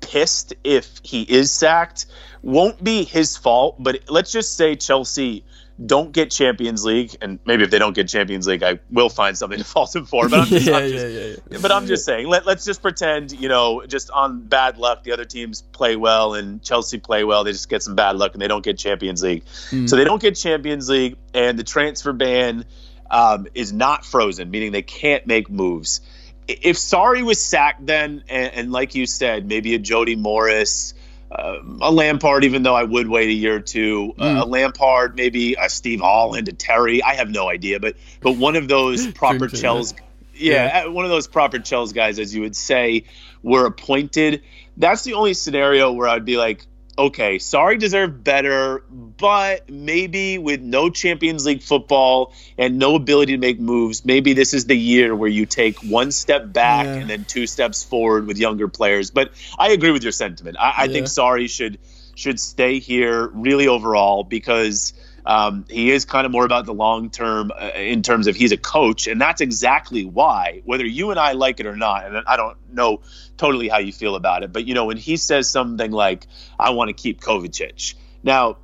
pissed 0.00 0.54
if 0.64 1.00
he 1.02 1.22
is 1.22 1.52
sacked. 1.52 2.06
Won't 2.42 2.82
be 2.82 3.04
his 3.04 3.36
fault, 3.36 3.76
but 3.78 4.00
let's 4.08 4.30
just 4.30 4.56
say 4.56 4.76
Chelsea 4.76 5.44
don't 5.84 6.10
get 6.10 6.30
Champions 6.30 6.84
League, 6.84 7.16
and 7.20 7.38
maybe 7.44 7.62
if 7.62 7.70
they 7.70 7.78
don't 7.78 7.94
get 7.94 8.08
Champions 8.08 8.48
League, 8.48 8.62
I 8.64 8.80
will 8.90 9.08
find 9.08 9.38
something 9.38 9.58
to 9.58 9.64
fault 9.64 9.94
him 9.94 10.06
for. 10.06 10.28
But 10.28 10.40
I'm 10.40 10.46
just, 10.48 10.66
yeah, 10.66 10.76
I'm 10.76 10.90
just, 10.90 11.06
yeah, 11.06 11.36
yeah, 11.50 11.58
but 11.62 11.70
I'm 11.70 11.86
just 11.86 12.04
saying, 12.04 12.26
let, 12.26 12.46
let's 12.46 12.64
just 12.64 12.82
pretend, 12.82 13.32
you 13.32 13.48
know, 13.48 13.84
just 13.86 14.10
on 14.10 14.40
bad 14.40 14.78
luck, 14.78 15.04
the 15.04 15.12
other 15.12 15.24
teams 15.24 15.62
play 15.62 15.96
well 15.96 16.34
and 16.34 16.62
Chelsea 16.62 16.98
play 16.98 17.22
well. 17.24 17.44
They 17.44 17.52
just 17.52 17.68
get 17.68 17.82
some 17.82 17.94
bad 17.94 18.16
luck 18.16 18.32
and 18.32 18.42
they 18.42 18.48
don't 18.48 18.64
get 18.64 18.78
Champions 18.78 19.22
League. 19.22 19.44
Mm. 19.70 19.88
So 19.88 19.96
they 19.96 20.04
don't 20.04 20.20
get 20.20 20.36
Champions 20.36 20.88
League, 20.88 21.16
and 21.32 21.58
the 21.58 21.64
transfer 21.64 22.12
ban 22.12 22.64
um, 23.10 23.46
is 23.54 23.72
not 23.72 24.04
frozen, 24.04 24.50
meaning 24.50 24.72
they 24.72 24.82
can't 24.82 25.26
make 25.26 25.48
moves 25.48 26.00
if 26.48 26.76
Sarri 26.76 27.24
was 27.24 27.40
sacked 27.40 27.84
then, 27.86 28.24
and, 28.28 28.52
and 28.54 28.72
like 28.72 28.94
you 28.94 29.06
said, 29.06 29.46
maybe 29.46 29.74
a 29.74 29.78
Jody 29.78 30.16
Morris, 30.16 30.94
uh, 31.30 31.58
a 31.82 31.92
Lampard, 31.92 32.44
even 32.44 32.62
though 32.62 32.74
I 32.74 32.84
would 32.84 33.08
wait 33.08 33.28
a 33.28 33.32
year 33.32 33.56
or 33.56 33.60
two, 33.60 34.14
uh, 34.18 34.22
mm. 34.22 34.38
uh, 34.38 34.44
a 34.44 34.46
Lampard, 34.46 35.14
maybe 35.14 35.54
a 35.60 35.68
Steve 35.68 36.00
Holland, 36.00 36.48
a 36.48 36.52
Terry, 36.52 37.02
I 37.02 37.14
have 37.14 37.28
no 37.28 37.50
idea, 37.50 37.78
but 37.80 37.96
but 38.20 38.36
one 38.36 38.56
of 38.56 38.66
those 38.66 39.06
proper 39.12 39.46
Chels, 39.46 39.94
yeah, 40.34 40.84
yeah, 40.84 40.86
one 40.86 41.04
of 41.04 41.10
those 41.10 41.28
proper 41.28 41.58
Chels 41.58 41.92
guys, 41.92 42.18
as 42.18 42.34
you 42.34 42.40
would 42.40 42.56
say, 42.56 43.04
were 43.42 43.66
appointed. 43.66 44.42
That's 44.78 45.04
the 45.04 45.14
only 45.14 45.34
scenario 45.34 45.92
where 45.92 46.08
I'd 46.08 46.24
be 46.24 46.38
like, 46.38 46.64
okay, 46.98 47.36
Sarri, 47.36 47.78
deserve 47.78 48.24
better, 48.24 48.82
but 48.90 49.70
maybe 49.70 50.36
with 50.36 50.60
no 50.60 50.90
Champions 50.90 51.46
League 51.46 51.62
football 51.62 52.34
and 52.58 52.78
no 52.78 52.96
ability 52.96 53.32
to 53.32 53.38
make 53.38 53.60
moves, 53.60 54.04
maybe 54.04 54.32
this 54.32 54.52
is 54.52 54.66
the 54.66 54.76
year 54.76 55.14
where 55.14 55.30
you 55.30 55.46
take 55.46 55.78
one 55.78 56.10
step 56.10 56.52
back 56.52 56.86
yeah. 56.86 56.94
and 56.94 57.08
then 57.08 57.24
two 57.24 57.46
steps 57.46 57.84
forward 57.84 58.26
with 58.26 58.36
younger 58.36 58.68
players. 58.68 59.10
But 59.10 59.30
I 59.58 59.70
agree 59.70 59.92
with 59.92 60.02
your 60.02 60.12
sentiment. 60.12 60.56
I, 60.58 60.74
I 60.76 60.84
yeah. 60.84 60.92
think 60.92 61.06
Sarri 61.06 61.48
should 61.48 61.78
should 62.16 62.40
stay 62.40 62.80
here 62.80 63.28
really 63.28 63.68
overall 63.68 64.24
because– 64.24 64.92
um, 65.28 65.66
he 65.68 65.90
is 65.90 66.06
kind 66.06 66.24
of 66.24 66.32
more 66.32 66.46
about 66.46 66.64
the 66.64 66.72
long 66.72 67.10
term 67.10 67.52
uh, 67.54 67.72
in 67.74 68.02
terms 68.02 68.28
of 68.28 68.34
he's 68.34 68.50
a 68.50 68.56
coach, 68.56 69.06
and 69.06 69.20
that's 69.20 69.42
exactly 69.42 70.06
why, 70.06 70.62
whether 70.64 70.86
you 70.86 71.10
and 71.10 71.20
I 71.20 71.32
like 71.32 71.60
it 71.60 71.66
or 71.66 71.76
not, 71.76 72.06
and 72.06 72.24
I 72.26 72.38
don't 72.38 72.56
know 72.72 73.02
totally 73.36 73.68
how 73.68 73.76
you 73.76 73.92
feel 73.92 74.16
about 74.16 74.42
it, 74.42 74.54
but 74.54 74.66
you 74.66 74.72
know, 74.72 74.86
when 74.86 74.96
he 74.96 75.18
says 75.18 75.50
something 75.50 75.90
like, 75.90 76.26
I 76.58 76.70
want 76.70 76.88
to 76.88 76.94
keep 76.94 77.20
Kovacic. 77.20 77.94
Now, 78.22 78.56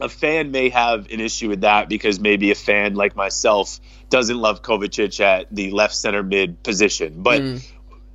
a 0.00 0.08
fan 0.08 0.50
may 0.50 0.70
have 0.70 1.08
an 1.12 1.20
issue 1.20 1.48
with 1.48 1.60
that 1.60 1.88
because 1.88 2.18
maybe 2.18 2.50
a 2.50 2.56
fan 2.56 2.96
like 2.96 3.14
myself 3.14 3.78
doesn't 4.10 4.36
love 4.36 4.60
Kovacic 4.60 5.20
at 5.20 5.54
the 5.54 5.70
left 5.70 5.94
center 5.94 6.24
mid 6.24 6.64
position. 6.64 7.22
But 7.22 7.42
mm. 7.42 7.64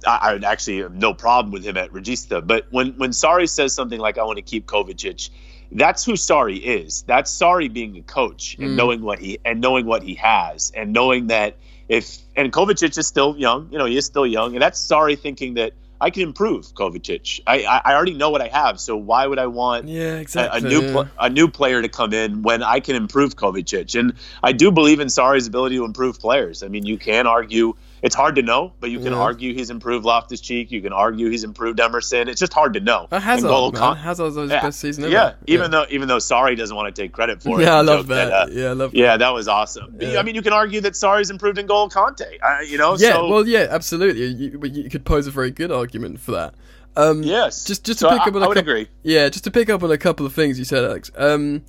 I, 0.06 0.34
I 0.44 0.52
actually 0.52 0.80
have 0.80 0.94
no 0.94 1.14
problem 1.14 1.54
with 1.54 1.64
him 1.64 1.78
at 1.78 1.92
Regista. 1.92 2.46
But 2.46 2.68
when 2.70 2.98
when 2.98 3.12
Sarri 3.12 3.50
says 3.50 3.74
something 3.74 4.00
like 4.00 4.18
I 4.18 4.24
want 4.24 4.38
to 4.38 4.44
keep 4.44 4.66
Kovacic, 4.66 5.30
that's 5.72 6.06
who 6.06 6.14
Sarri 6.14 6.62
is. 6.62 7.04
That's 7.04 7.36
Sarri 7.36 7.72
being 7.72 7.98
a 7.98 8.02
coach 8.02 8.56
and 8.60 8.70
mm. 8.70 8.76
knowing 8.76 9.02
what 9.02 9.20
he 9.20 9.40
and 9.44 9.62
knowing 9.62 9.86
what 9.86 10.04
he 10.04 10.16
has 10.16 10.72
and 10.76 10.94
knowing 10.94 11.28
that 11.28 11.58
if 11.90 12.18
and 12.36 12.52
Kovacic 12.52 12.98
is 12.98 13.08
still 13.08 13.38
young, 13.38 13.70
you 13.72 13.78
know, 13.78 13.86
he 13.86 13.98
is 13.98 14.06
still 14.06 14.28
young, 14.28 14.54
and 14.54 14.62
that's 14.62 14.86
Sarri 14.86 15.18
thinking 15.18 15.56
that 15.56 15.74
I 16.00 16.10
can 16.10 16.24
improve 16.24 16.74
Kovacic. 16.74 17.40
I, 17.48 17.64
I 17.64 17.96
already 17.96 18.14
know 18.14 18.30
what 18.30 18.42
I 18.42 18.50
have, 18.50 18.80
so 18.80 18.96
why 18.96 19.26
would 19.26 19.40
I 19.40 19.48
want 19.48 19.88
yeah, 19.88 20.18
exactly, 20.18 20.62
a, 20.62 20.66
a 20.66 20.70
new 20.70 20.92
pl- 20.92 21.10
a 21.20 21.30
new 21.30 21.48
player 21.48 21.82
to 21.82 21.90
come 21.90 22.14
in 22.14 22.44
when 22.44 22.62
I 22.62 22.80
can 22.80 22.96
improve 22.96 23.36
Kovacic? 23.36 24.00
And 24.00 24.14
I 24.44 24.52
do 24.52 24.72
believe 24.72 25.00
in 25.00 25.08
Sarri's 25.08 25.48
ability 25.48 25.78
to 25.78 25.86
improve 25.86 26.20
players. 26.20 26.62
I 26.62 26.68
mean, 26.68 26.86
you 26.86 26.98
can 26.98 27.26
argue 27.26 27.76
it's 28.02 28.16
hard 28.16 28.36
to 28.36 28.42
know, 28.42 28.74
but 28.80 28.90
you 28.90 29.00
can 29.00 29.14
yeah. 29.14 29.20
argue 29.20 29.54
he's 29.54 29.70
improved 29.70 30.06
Loftus 30.06 30.42
Cheek. 30.42 30.72
You 30.72 30.82
can 30.82 30.94
argue 30.94 31.30
he's 31.30 31.44
improved 31.44 31.80
Emerson. 31.80 32.28
It's 32.28 32.40
just 32.40 32.54
hard 32.54 32.74
to 32.74 32.80
know. 32.80 33.08
Uh, 33.12 33.20
Hazard, 33.20 33.50
man. 33.50 33.72
Con- 33.74 33.98
Hazard's 33.98 34.36
his 34.36 34.52
yeah. 34.52 34.62
best 34.62 34.80
season 34.80 35.06
ever. 35.06 35.14
Yeah, 35.14 35.34
even 35.48 35.64
yeah. 35.64 35.68
though 35.68 35.86
even 35.90 36.08
though 36.08 36.18
Sarri 36.18 36.58
doesn't 36.58 36.76
want 36.76 36.94
to 36.94 37.02
take 37.02 37.12
credit 37.12 37.42
for 37.42 37.60
it. 37.60 37.64
Yeah, 37.64 37.76
I 37.76 37.82
love 37.82 38.08
that. 38.08 38.30
that 38.30 38.50
uh, 38.50 38.52
yeah, 38.52 38.70
I 38.70 38.74
love. 38.74 38.94
Yeah, 38.94 39.06
that, 39.08 39.20
that 39.20 39.34
was 39.34 39.48
awesome. 39.48 39.98
I 40.02 40.22
mean, 40.24 40.36
you 40.36 40.42
can 40.42 40.54
argue 40.54 40.82
that 40.82 40.94
Sarri's 40.94 41.30
improved 41.30 41.58
in 41.58 41.68
N'Golo 41.68 41.92
Kanté. 41.92 42.38
Uh, 42.42 42.62
you 42.62 42.78
know. 42.78 42.96
Yeah. 42.98 43.14
So, 43.14 43.28
well, 43.28 43.48
yeah, 43.48 43.68
absolutely. 43.70 44.26
You, 44.26 44.60
you 44.64 44.90
could 44.90 45.06
pose 45.06 45.28
a 45.28 45.32
very 45.32 45.52
good 45.52 45.72
argument 45.72 46.20
for 46.20 46.32
that. 46.32 46.54
Um, 46.96 47.22
yes. 47.22 47.64
Just 47.64 47.86
just 47.86 48.00
to 48.00 48.06
so 48.06 48.10
pick 48.10 48.22
I, 48.22 48.24
up 48.26 48.36
on 48.36 48.42
I 48.42 48.46
a 48.46 48.48
would 48.50 48.56
couple, 48.56 48.72
agree. 48.72 48.88
Yeah, 49.04 49.30
just 49.30 49.44
to 49.44 49.52
pick 49.52 49.70
up 49.70 49.84
on 49.84 49.92
a 49.92 49.98
couple 49.98 50.26
of 50.26 50.34
things 50.34 50.58
you 50.58 50.66
said, 50.66 50.84
Alex. 50.84 51.12
Um, 51.16 51.64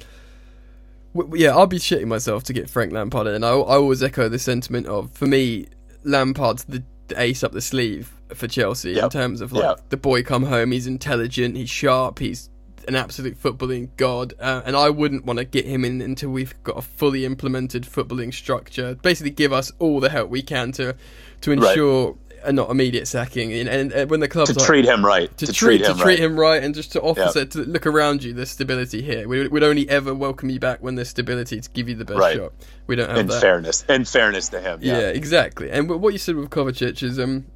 w- 1.14 1.42
yeah, 1.42 1.50
I'll 1.50 1.66
be 1.66 1.78
shitting 1.78 2.06
myself 2.06 2.44
to 2.44 2.52
get 2.52 2.70
Frank 2.70 2.92
Lampard 2.92 3.26
in. 3.26 3.44
I, 3.44 3.48
I 3.48 3.76
always 3.76 4.02
echo 4.02 4.28
the 4.28 4.38
sentiment 4.38 4.86
of, 4.86 5.12
for 5.12 5.26
me, 5.26 5.66
Lampard's 6.04 6.64
the 6.64 6.82
ace 7.16 7.42
up 7.42 7.52
the 7.52 7.60
sleeve 7.60 8.12
for 8.34 8.46
Chelsea 8.46 8.92
yep. 8.92 9.04
in 9.04 9.10
terms 9.10 9.40
of 9.40 9.52
like 9.52 9.62
yep. 9.62 9.88
the 9.88 9.96
boy 9.96 10.22
come 10.22 10.44
home. 10.44 10.72
He's 10.72 10.86
intelligent, 10.86 11.56
he's 11.56 11.70
sharp, 11.70 12.18
he's 12.18 12.50
an 12.86 12.96
absolute 12.96 13.40
footballing 13.40 13.90
god, 13.96 14.34
uh, 14.40 14.62
and 14.64 14.74
I 14.74 14.90
wouldn't 14.90 15.24
want 15.24 15.38
to 15.38 15.44
get 15.44 15.66
him 15.66 15.84
in 15.84 16.00
until 16.00 16.30
we've 16.30 16.54
got 16.64 16.78
a 16.78 16.82
fully 16.82 17.24
implemented 17.24 17.84
footballing 17.84 18.32
structure. 18.32 18.94
Basically, 18.94 19.30
give 19.30 19.52
us 19.52 19.72
all 19.78 20.00
the 20.00 20.10
help 20.10 20.30
we 20.30 20.42
can 20.42 20.72
to 20.72 20.96
to 21.42 21.52
ensure. 21.52 22.12
Right. 22.12 22.16
A 22.44 22.52
not 22.52 22.70
immediate 22.70 23.08
sacking, 23.08 23.52
and, 23.52 23.68
and, 23.68 23.92
and 23.92 24.10
when 24.10 24.20
the 24.20 24.28
club 24.28 24.46
to 24.46 24.54
like, 24.54 24.66
treat 24.66 24.84
him 24.84 25.04
right, 25.04 25.28
to, 25.38 25.46
to 25.46 25.52
treat, 25.52 25.78
treat, 25.78 25.86
him 25.90 25.96
to 25.96 26.02
treat 26.02 26.12
right. 26.12 26.18
him 26.20 26.38
right, 26.38 26.62
and 26.62 26.74
just 26.74 26.92
to 26.92 27.00
offer 27.00 27.44
to 27.44 27.58
look 27.60 27.86
around 27.86 28.22
you. 28.22 28.32
There's 28.32 28.50
stability 28.50 29.02
here. 29.02 29.26
We, 29.28 29.48
we'd 29.48 29.62
only 29.62 29.88
ever 29.88 30.14
welcome 30.14 30.48
you 30.50 30.60
back 30.60 30.82
when 30.82 30.94
there's 30.94 31.08
stability 31.08 31.60
to 31.60 31.70
give 31.70 31.88
you 31.88 31.94
the 31.94 32.04
best 32.04 32.18
Right. 32.18 32.36
shot. 32.36 32.52
We 32.86 32.96
don't 32.96 33.08
have 33.08 33.18
in 33.18 33.26
that. 33.26 33.40
fairness, 33.40 33.84
in 33.88 34.04
fairness 34.04 34.48
to 34.50 34.60
him. 34.60 34.80
Yeah. 34.82 34.98
Yeah. 35.00 35.08
exactly. 35.08 35.70
And 35.70 35.88
what 35.88 36.12
you 36.12 36.18
said 36.18 36.36
with 36.36 36.50
Kovacic 36.50 37.02
is, 37.02 37.18
um, 37.18 37.46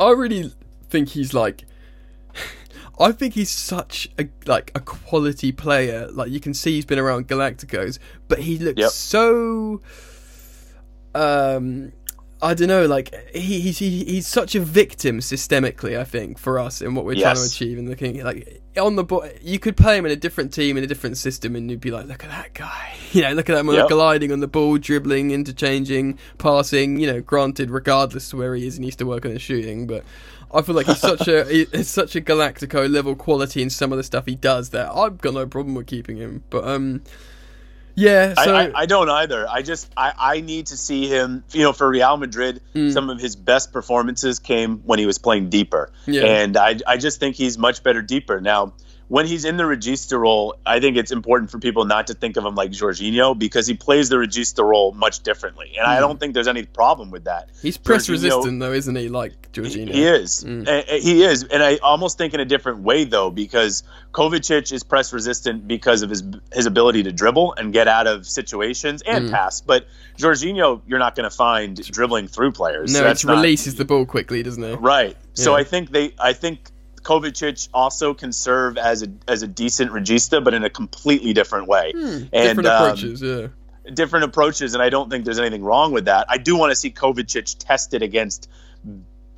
I 0.00 0.10
really 0.10 0.52
think 0.88 1.10
he's 1.10 1.34
like, 1.34 1.64
I 3.00 3.12
think 3.12 3.34
he's 3.34 3.50
such 3.50 4.08
a 4.18 4.28
like 4.46 4.72
a 4.74 4.80
quality 4.80 5.52
player. 5.52 6.08
Like 6.10 6.30
you 6.30 6.40
can 6.40 6.54
see, 6.54 6.72
he's 6.72 6.86
been 6.86 6.98
around 6.98 7.28
Galacticos, 7.28 7.98
but 8.26 8.40
he 8.40 8.58
looks 8.58 8.78
Yep. 8.80 8.90
so. 8.90 9.80
Um, 11.14 11.92
I 12.40 12.54
don't 12.54 12.68
know. 12.68 12.86
Like 12.86 13.12
he, 13.34 13.60
he's 13.60 13.78
he, 13.78 14.04
he's 14.04 14.26
such 14.28 14.54
a 14.54 14.60
victim 14.60 15.18
systemically. 15.18 15.98
I 15.98 16.04
think 16.04 16.38
for 16.38 16.58
us 16.58 16.80
in 16.80 16.94
what 16.94 17.04
we're 17.04 17.14
trying 17.14 17.34
to 17.34 17.40
achieve 17.42 17.78
in 17.78 17.86
the 17.86 17.96
king. 17.96 18.22
Like 18.22 18.62
on 18.76 18.94
the 18.96 19.02
ball, 19.02 19.28
you 19.42 19.58
could 19.58 19.76
play 19.76 19.96
him 19.98 20.06
in 20.06 20.12
a 20.12 20.16
different 20.16 20.52
team 20.52 20.76
in 20.76 20.84
a 20.84 20.86
different 20.86 21.16
system, 21.18 21.56
and 21.56 21.68
you'd 21.68 21.80
be 21.80 21.90
like, 21.90 22.06
look 22.06 22.22
at 22.24 22.30
that 22.30 22.54
guy. 22.54 22.94
You 23.12 23.22
know, 23.22 23.32
look 23.32 23.48
at 23.48 23.54
that 23.54 23.64
man 23.64 23.74
Yep. 23.76 23.88
gliding 23.88 24.32
on 24.32 24.40
the 24.40 24.46
ball, 24.46 24.76
dribbling, 24.76 25.30
interchanging, 25.30 26.18
passing. 26.36 27.00
You 27.00 27.06
know, 27.10 27.20
granted, 27.22 27.70
regardless 27.70 28.32
of 28.34 28.38
where 28.38 28.54
he 28.54 28.66
is, 28.66 28.74
he 28.76 28.82
needs 28.82 28.96
to 28.96 29.06
work 29.06 29.24
on 29.24 29.32
his 29.32 29.42
shooting, 29.42 29.86
but. 29.86 30.04
I 30.50 30.62
feel 30.62 30.74
like 30.74 30.86
he's 30.86 30.98
such 30.98 31.28
a 31.28 31.44
he- 31.44 31.66
he's 31.72 31.90
such 31.90 32.16
a 32.16 32.22
Galactico 32.22 32.90
level 32.90 33.14
quality 33.14 33.60
in 33.60 33.68
some 33.68 33.92
of 33.92 33.98
the 33.98 34.02
stuff 34.02 34.24
he 34.24 34.34
does 34.34 34.70
that 34.70 34.90
I've 34.90 35.18
got 35.18 35.34
no 35.34 35.46
problem 35.46 35.74
with 35.74 35.86
keeping 35.86 36.16
him. 36.16 36.42
But 36.48 36.64
um, 36.66 37.02
yeah. 37.98 38.34
So 38.34 38.54
I, 38.54 38.64
I, 38.66 38.72
I 38.82 38.86
don't 38.86 39.08
either. 39.10 39.46
I 39.48 39.62
just 39.62 39.90
I, 39.96 40.12
I 40.18 40.40
need 40.40 40.66
to 40.68 40.76
see 40.76 41.06
him. 41.08 41.42
You 41.52 41.62
know, 41.62 41.72
for 41.72 41.88
Real 41.88 42.16
Madrid, 42.16 42.60
Mm. 42.74 42.92
some 42.92 43.10
of 43.10 43.18
his 43.18 43.34
best 43.36 43.72
performances 43.72 44.38
came 44.38 44.78
when 44.84 44.98
he 44.98 45.06
was 45.06 45.18
playing 45.18 45.48
deeper, 45.50 45.90
Yeah. 46.06 46.24
and 46.24 46.56
I 46.56 46.76
I 46.86 46.96
just 46.96 47.18
think 47.20 47.36
he's 47.36 47.58
much 47.58 47.82
better 47.82 48.02
deeper 48.02 48.40
now. 48.40 48.72
When 49.08 49.26
he's 49.26 49.44
in 49.46 49.56
the 49.56 49.64
regista 49.64 50.18
role, 50.18 50.56
I 50.66 50.80
think 50.80 50.96
it's 50.98 51.10
important 51.10 51.50
for 51.50 51.58
people 51.58 51.86
not 51.86 52.06
to 52.08 52.14
think 52.14 52.36
of 52.36 52.44
him 52.44 52.54
like 52.54 52.70
Jorginho 52.70 53.38
because 53.38 53.66
he 53.66 53.74
plays 53.74 54.10
the 54.10 54.16
regista 54.16 54.62
role 54.62 54.92
much 54.92 55.22
differently, 55.22 55.72
and 55.76 55.86
mm. 55.86 55.90
I 55.90 55.96
hmm. 55.96 56.02
don't 56.02 56.20
think 56.20 56.34
there's 56.34 56.48
any 56.48 56.64
problem 56.64 57.10
with 57.10 57.24
that. 57.24 57.48
He's 57.62 57.78
press 57.78 58.06
Jorginho, 58.06 58.10
resistant 58.10 58.60
though, 58.60 58.72
isn't 58.72 58.94
he? 58.94 59.08
Like 59.08 59.52
Jorginho. 59.52 59.92
He 59.92 60.04
is. 60.04 60.44
Mm. 60.44 61.00
He 61.00 61.22
is, 61.24 61.44
and 61.44 61.62
I 61.62 61.78
almost 61.78 62.18
think 62.18 62.34
in 62.34 62.40
a 62.40 62.44
different 62.44 62.80
way 62.80 63.04
though 63.04 63.30
because 63.30 63.82
Kovacic 64.12 64.72
is 64.72 64.84
press 64.84 65.12
resistant 65.12 65.66
because 65.66 66.02
of 66.02 66.10
his 66.10 66.22
his 66.52 66.66
ability 66.66 67.04
to 67.04 67.12
dribble 67.12 67.54
and 67.54 67.72
get 67.72 67.88
out 67.88 68.06
of 68.06 68.26
situations 68.26 69.02
and 69.06 69.28
mm. 69.28 69.32
pass, 69.32 69.62
but 69.62 69.86
Jorginho, 70.18 70.82
you're 70.86 70.98
not 70.98 71.14
going 71.14 71.30
to 71.30 71.34
find 71.34 71.76
dribbling 71.76 72.28
through 72.28 72.52
players. 72.52 72.92
No, 72.92 73.14
so 73.14 73.30
it 73.30 73.36
releases 73.36 73.76
the 73.76 73.84
ball 73.84 74.04
quickly, 74.04 74.42
doesn't 74.42 74.62
it? 74.62 74.76
Right. 74.76 75.16
Yeah. 75.34 75.44
So 75.44 75.54
I 75.54 75.64
think 75.64 75.90
they, 75.90 76.12
I 76.18 76.32
think 76.32 76.70
Kovacic 77.00 77.68
also 77.72 78.14
can 78.14 78.32
serve 78.32 78.78
as 78.78 79.02
a 79.02 79.08
as 79.26 79.42
a 79.42 79.46
decent 79.46 79.92
regista, 79.92 80.42
but 80.42 80.54
in 80.54 80.64
a 80.64 80.70
completely 80.70 81.32
different 81.32 81.68
way. 81.68 81.92
Hmm, 81.92 82.06
and 82.06 82.30
different 82.32 82.66
um, 82.68 82.82
approaches, 82.82 83.22
um, 83.22 83.28
yeah. 83.28 83.46
Different 83.94 84.24
approaches, 84.26 84.74
and 84.74 84.82
I 84.82 84.90
don't 84.90 85.08
think 85.08 85.24
there's 85.24 85.38
anything 85.38 85.62
wrong 85.62 85.92
with 85.92 86.06
that. 86.06 86.26
I 86.28 86.36
do 86.38 86.56
want 86.56 86.70
to 86.72 86.76
see 86.76 86.90
Kovacic 86.90 87.56
tested 87.58 88.02
against 88.02 88.48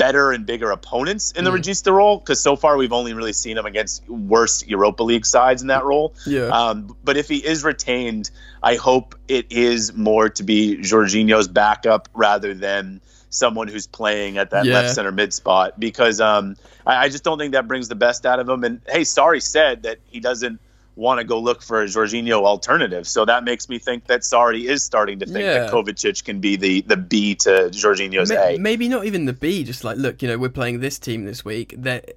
better 0.01 0.33
and 0.33 0.47
bigger 0.47 0.71
opponents 0.71 1.33
in 1.33 1.45
the 1.45 1.51
mm. 1.51 1.59
regista 1.59 1.93
role 1.93 2.19
because 2.19 2.41
so 2.41 2.57
far 2.57 2.79
we've 2.79 2.95
only 2.95 3.13
really 3.13 3.35
seen 3.35 3.59
him 3.59 3.67
against 3.67 4.09
worse 4.09 4.67
Europa 4.67 5.03
League 5.03 5.27
sides 5.27 5.61
in 5.61 5.69
that 5.69 5.85
role. 5.85 6.15
Yeah. 6.27 6.47
Um, 6.47 6.97
but 7.05 7.19
if 7.19 7.29
he 7.29 7.37
is 7.37 7.65
retained, 7.65 8.31
I 8.63 8.77
hope 8.77 9.15
it 9.29 9.53
is 9.53 9.93
more 9.93 10.31
to 10.31 10.43
be 10.43 10.79
Jorginho's 10.79 11.49
backup 11.49 12.09
rather 12.15 12.55
than 12.55 13.03
someone 13.31 13.69
who's 13.69 13.87
playing 13.87 14.39
at 14.39 14.51
that 14.51 14.65
yeah. 14.65 14.75
left 14.75 14.95
center 14.95 15.13
mid 15.13 15.33
spot 15.33 15.79
because 15.79 16.21
um, 16.21 16.57
I, 16.85 17.05
I, 17.05 17.09
just 17.09 17.25
don't 17.25 17.39
think 17.39 17.53
that 17.53 17.69
brings 17.69 17.89
the 17.89 17.95
best 17.95 18.27
out 18.27 18.41
of 18.41 18.49
him. 18.49 18.65
And 18.65 18.81
hey, 18.89 19.03
Sarri 19.03 19.41
said 19.41 19.85
that 19.85 19.99
he 20.07 20.21
doesn't 20.21 20.61
want 21.01 21.19
to 21.19 21.25
go 21.25 21.41
look 21.41 21.63
for 21.63 21.83
a 21.83 21.87
Jorginho 21.87 22.45
alternative. 22.45 23.09
So 23.09 23.25
that 23.25 23.43
makes 23.43 23.69
me 23.69 23.79
think 23.79 24.07
that 24.07 24.21
Sarri 24.21 24.65
is 24.65 24.85
starting 24.85 25.19
to 25.21 25.27
think 25.27 25.41
yeah. 25.41 25.61
that 25.61 25.73
Kovacic 25.73 26.23
can 26.25 26.41
be 26.41 26.57
the, 26.57 26.83
the 26.83 26.97
B 26.97 27.35
to 27.37 27.71
Jorginho's 27.71 28.31
A. 28.31 28.55
A. 28.55 28.59
Maybe 28.59 28.87
not 28.87 29.07
even 29.07 29.25
the 29.25 29.33
B, 29.33 29.65
just 29.65 29.83
like, 29.83 29.97
look, 29.97 30.23
you 30.23 30.29
know, 30.29 30.39
we're 30.39 30.51
playing 30.51 30.81
this 30.81 30.99
team 30.99 31.25
this 31.25 31.45
week. 31.45 31.75
That 31.79 32.13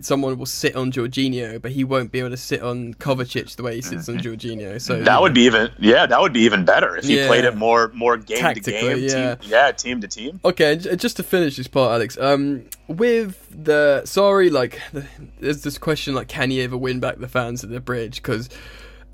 someone 0.00 0.38
will 0.38 0.46
sit 0.46 0.76
on 0.76 0.92
Jorginho, 0.92 1.60
but 1.60 1.72
he 1.72 1.84
won't 1.84 2.12
be 2.12 2.20
able 2.20 2.30
to 2.30 2.36
sit 2.36 2.62
on 2.62 2.94
Kovacic 2.94 3.54
the 3.56 3.62
way 3.62 3.76
he 3.76 3.82
sits 3.82 4.08
on 4.08 4.18
mm-hmm. 4.18 4.28
Jorginho. 4.28 4.80
So 4.80 5.02
that 5.02 5.20
would 5.20 5.34
be 5.34 5.42
even 5.42 5.70
yeah, 5.78 6.06
that 6.06 6.20
would 6.20 6.32
be 6.32 6.40
even 6.40 6.64
better 6.64 6.96
if 6.96 7.04
he 7.04 7.18
yeah. 7.18 7.26
played 7.26 7.44
it 7.44 7.56
more 7.56 7.90
more 7.94 8.16
game 8.16 8.54
to 8.54 8.60
game, 8.60 8.98
yeah. 8.98 9.34
Team, 9.34 9.50
yeah, 9.50 9.72
team 9.72 10.00
to 10.00 10.08
team. 10.08 10.40
Okay, 10.44 10.76
just 10.76 11.16
to 11.18 11.22
finish 11.22 11.56
this 11.56 11.68
part, 11.68 11.92
Alex. 11.92 12.18
Um, 12.18 12.64
with 12.86 13.48
the 13.50 14.02
Sarri, 14.04 14.50
like 14.50 14.80
the, 14.92 15.06
there's 15.40 15.62
this 15.62 15.78
question 15.78 16.14
like, 16.14 16.28
can 16.28 16.50
he 16.50 16.60
ever 16.62 16.76
win 16.76 17.00
back 17.00 17.18
the 17.18 17.28
fans 17.28 17.64
at 17.64 17.70
the 17.74 17.80
bridge? 17.80 18.16
Because 18.16 18.48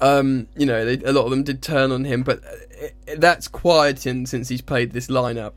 um, 0.00 0.48
you 0.56 0.66
know, 0.66 0.84
they, 0.84 1.04
a 1.04 1.12
lot 1.12 1.24
of 1.24 1.30
them 1.30 1.42
did 1.42 1.62
turn 1.62 1.92
on 1.92 2.04
him, 2.04 2.22
but 2.22 2.40
it, 2.70 2.94
uh, 3.08 3.14
that's 3.18 3.48
quieting 3.48 4.26
since 4.26 4.48
he's 4.48 4.62
played 4.62 4.92
this 4.92 5.08
lineup. 5.08 5.52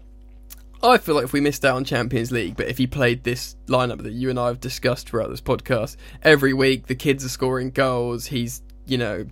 I 0.81 0.97
feel 0.97 1.15
like 1.15 1.23
if 1.23 1.31
we 1.31 1.39
missed 1.39 1.63
out 1.63 1.77
on 1.77 1.85
Champions 1.85 2.29
League, 2.29 2.57
but 2.57 2.67
if 2.67 2.77
he 2.77 2.87
played 2.87 3.23
this 3.23 3.55
lineup 3.67 4.03
that 4.03 4.11
you 4.11 4.29
and 4.29 4.37
I 4.37 4.47
have 4.47 4.59
discussed 4.59 5.07
throughout 5.07 5.29
this 5.29 5.39
podcast, 5.39 5.95
every 6.23 6.53
week 6.53 6.87
the 6.87 6.95
kids 6.95 7.23
are 7.23 7.29
scoring 7.29 7.71
goals, 7.71 8.25
he's, 8.25 8.61
you 8.85 8.97
know, 8.97 9.25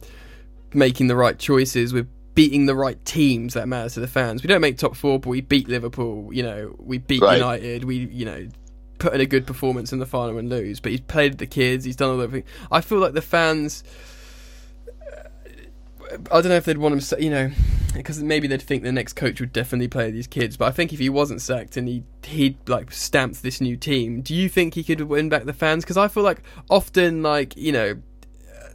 making 0.73 1.07
the 1.07 1.15
right 1.17 1.37
choices, 1.37 1.93
we're 1.93 2.07
beating 2.35 2.67
the 2.67 2.75
right 2.75 3.03
teams 3.03 3.55
that 3.55 3.67
matters 3.67 3.95
to 3.95 3.99
the 3.99 4.07
fans. 4.07 4.41
We 4.41 4.47
don't 4.47 4.61
make 4.61 4.77
top 4.77 4.95
four, 4.95 5.19
but 5.19 5.27
we 5.27 5.41
beat 5.41 5.67
Liverpool, 5.67 6.29
you 6.31 6.43
know, 6.43 6.73
we 6.79 6.99
beat 6.99 7.21
right. 7.21 7.35
United, 7.35 7.83
we, 7.83 7.97
you 7.97 8.23
know, 8.23 8.47
put 9.01 9.13
in 9.13 9.21
a 9.21 9.25
good 9.25 9.47
performance 9.47 9.91
in 9.91 9.99
the 9.99 10.05
final 10.05 10.37
and 10.37 10.49
lose. 10.49 10.79
But 10.79 10.91
he's 10.91 11.01
played 11.01 11.37
the 11.37 11.47
kids, 11.47 11.83
he's 11.83 11.95
done 11.95 12.11
all 12.11 12.21
everything. 12.21 12.49
I 12.71 12.81
feel 12.81 12.99
like 12.99 13.13
the 13.13 13.21
fans 13.21 13.83
I 16.31 16.41
don't 16.41 16.49
know 16.49 16.55
if 16.55 16.65
they'd 16.65 16.77
want 16.77 17.11
him, 17.11 17.23
you 17.23 17.29
know, 17.29 17.51
because 17.95 18.21
maybe 18.21 18.47
they'd 18.47 18.61
think 18.61 18.83
the 18.83 18.91
next 18.91 19.13
coach 19.13 19.39
would 19.39 19.53
definitely 19.53 19.87
play 19.87 20.11
these 20.11 20.27
kids. 20.27 20.57
But 20.57 20.67
I 20.67 20.71
think 20.71 20.91
if 20.93 20.99
he 20.99 21.09
wasn't 21.09 21.41
sacked 21.41 21.77
and 21.77 21.87
he 21.87 22.03
he'd 22.23 22.57
like 22.67 22.91
stamped 22.91 23.43
this 23.43 23.61
new 23.61 23.77
team, 23.77 24.21
do 24.21 24.35
you 24.35 24.49
think 24.49 24.73
he 24.73 24.83
could 24.83 25.01
win 25.01 25.29
back 25.29 25.45
the 25.45 25.53
fans? 25.53 25.83
Because 25.83 25.97
I 25.97 26.07
feel 26.07 26.23
like 26.23 26.41
often, 26.69 27.23
like 27.23 27.55
you 27.55 27.71
know, 27.71 27.95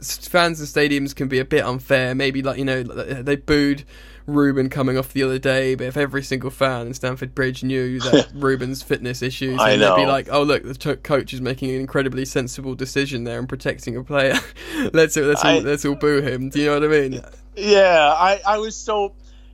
fans 0.01 0.59
and 0.59 0.67
stadiums 0.67 1.15
can 1.15 1.27
be 1.27 1.39
a 1.39 1.45
bit 1.45 1.63
unfair. 1.63 2.15
Maybe 2.15 2.41
like 2.41 2.57
you 2.57 2.65
know 2.65 2.83
they 2.83 3.35
booed 3.35 3.85
Ruben 4.27 4.69
coming 4.69 4.97
off 4.97 5.13
the 5.13 5.23
other 5.23 5.39
day, 5.39 5.73
but 5.73 5.87
if 5.87 5.95
every 5.95 6.21
single 6.21 6.49
fan 6.49 6.87
in 6.87 6.93
Stamford 6.93 7.33
Bridge 7.33 7.63
knew 7.63 7.99
that 8.01 8.29
Ruben's 8.35 8.83
fitness 8.83 9.21
issues, 9.21 9.59
I 9.59 9.77
know. 9.77 9.95
they'd 9.95 10.03
be 10.03 10.07
like, 10.07 10.27
"Oh, 10.29 10.43
look, 10.43 10.63
the 10.63 10.97
coach 10.97 11.33
is 11.33 11.39
making 11.39 11.69
an 11.71 11.79
incredibly 11.79 12.25
sensible 12.25 12.75
decision 12.75 13.23
there 13.23 13.39
and 13.39 13.47
protecting 13.47 13.95
a 13.95 14.03
player. 14.03 14.37
let's 14.93 15.15
let's 15.15 15.43
all, 15.43 15.61
let's 15.61 15.85
all 15.85 15.95
boo 15.95 16.21
him." 16.21 16.49
Do 16.49 16.59
you 16.59 16.67
know 16.67 16.73
what 16.73 16.83
I 16.83 16.87
mean? 16.87 17.21
Yeah, 17.55 18.13
I 18.15 18.41
I 18.45 18.57
was 18.57 18.75
so, 18.75 19.13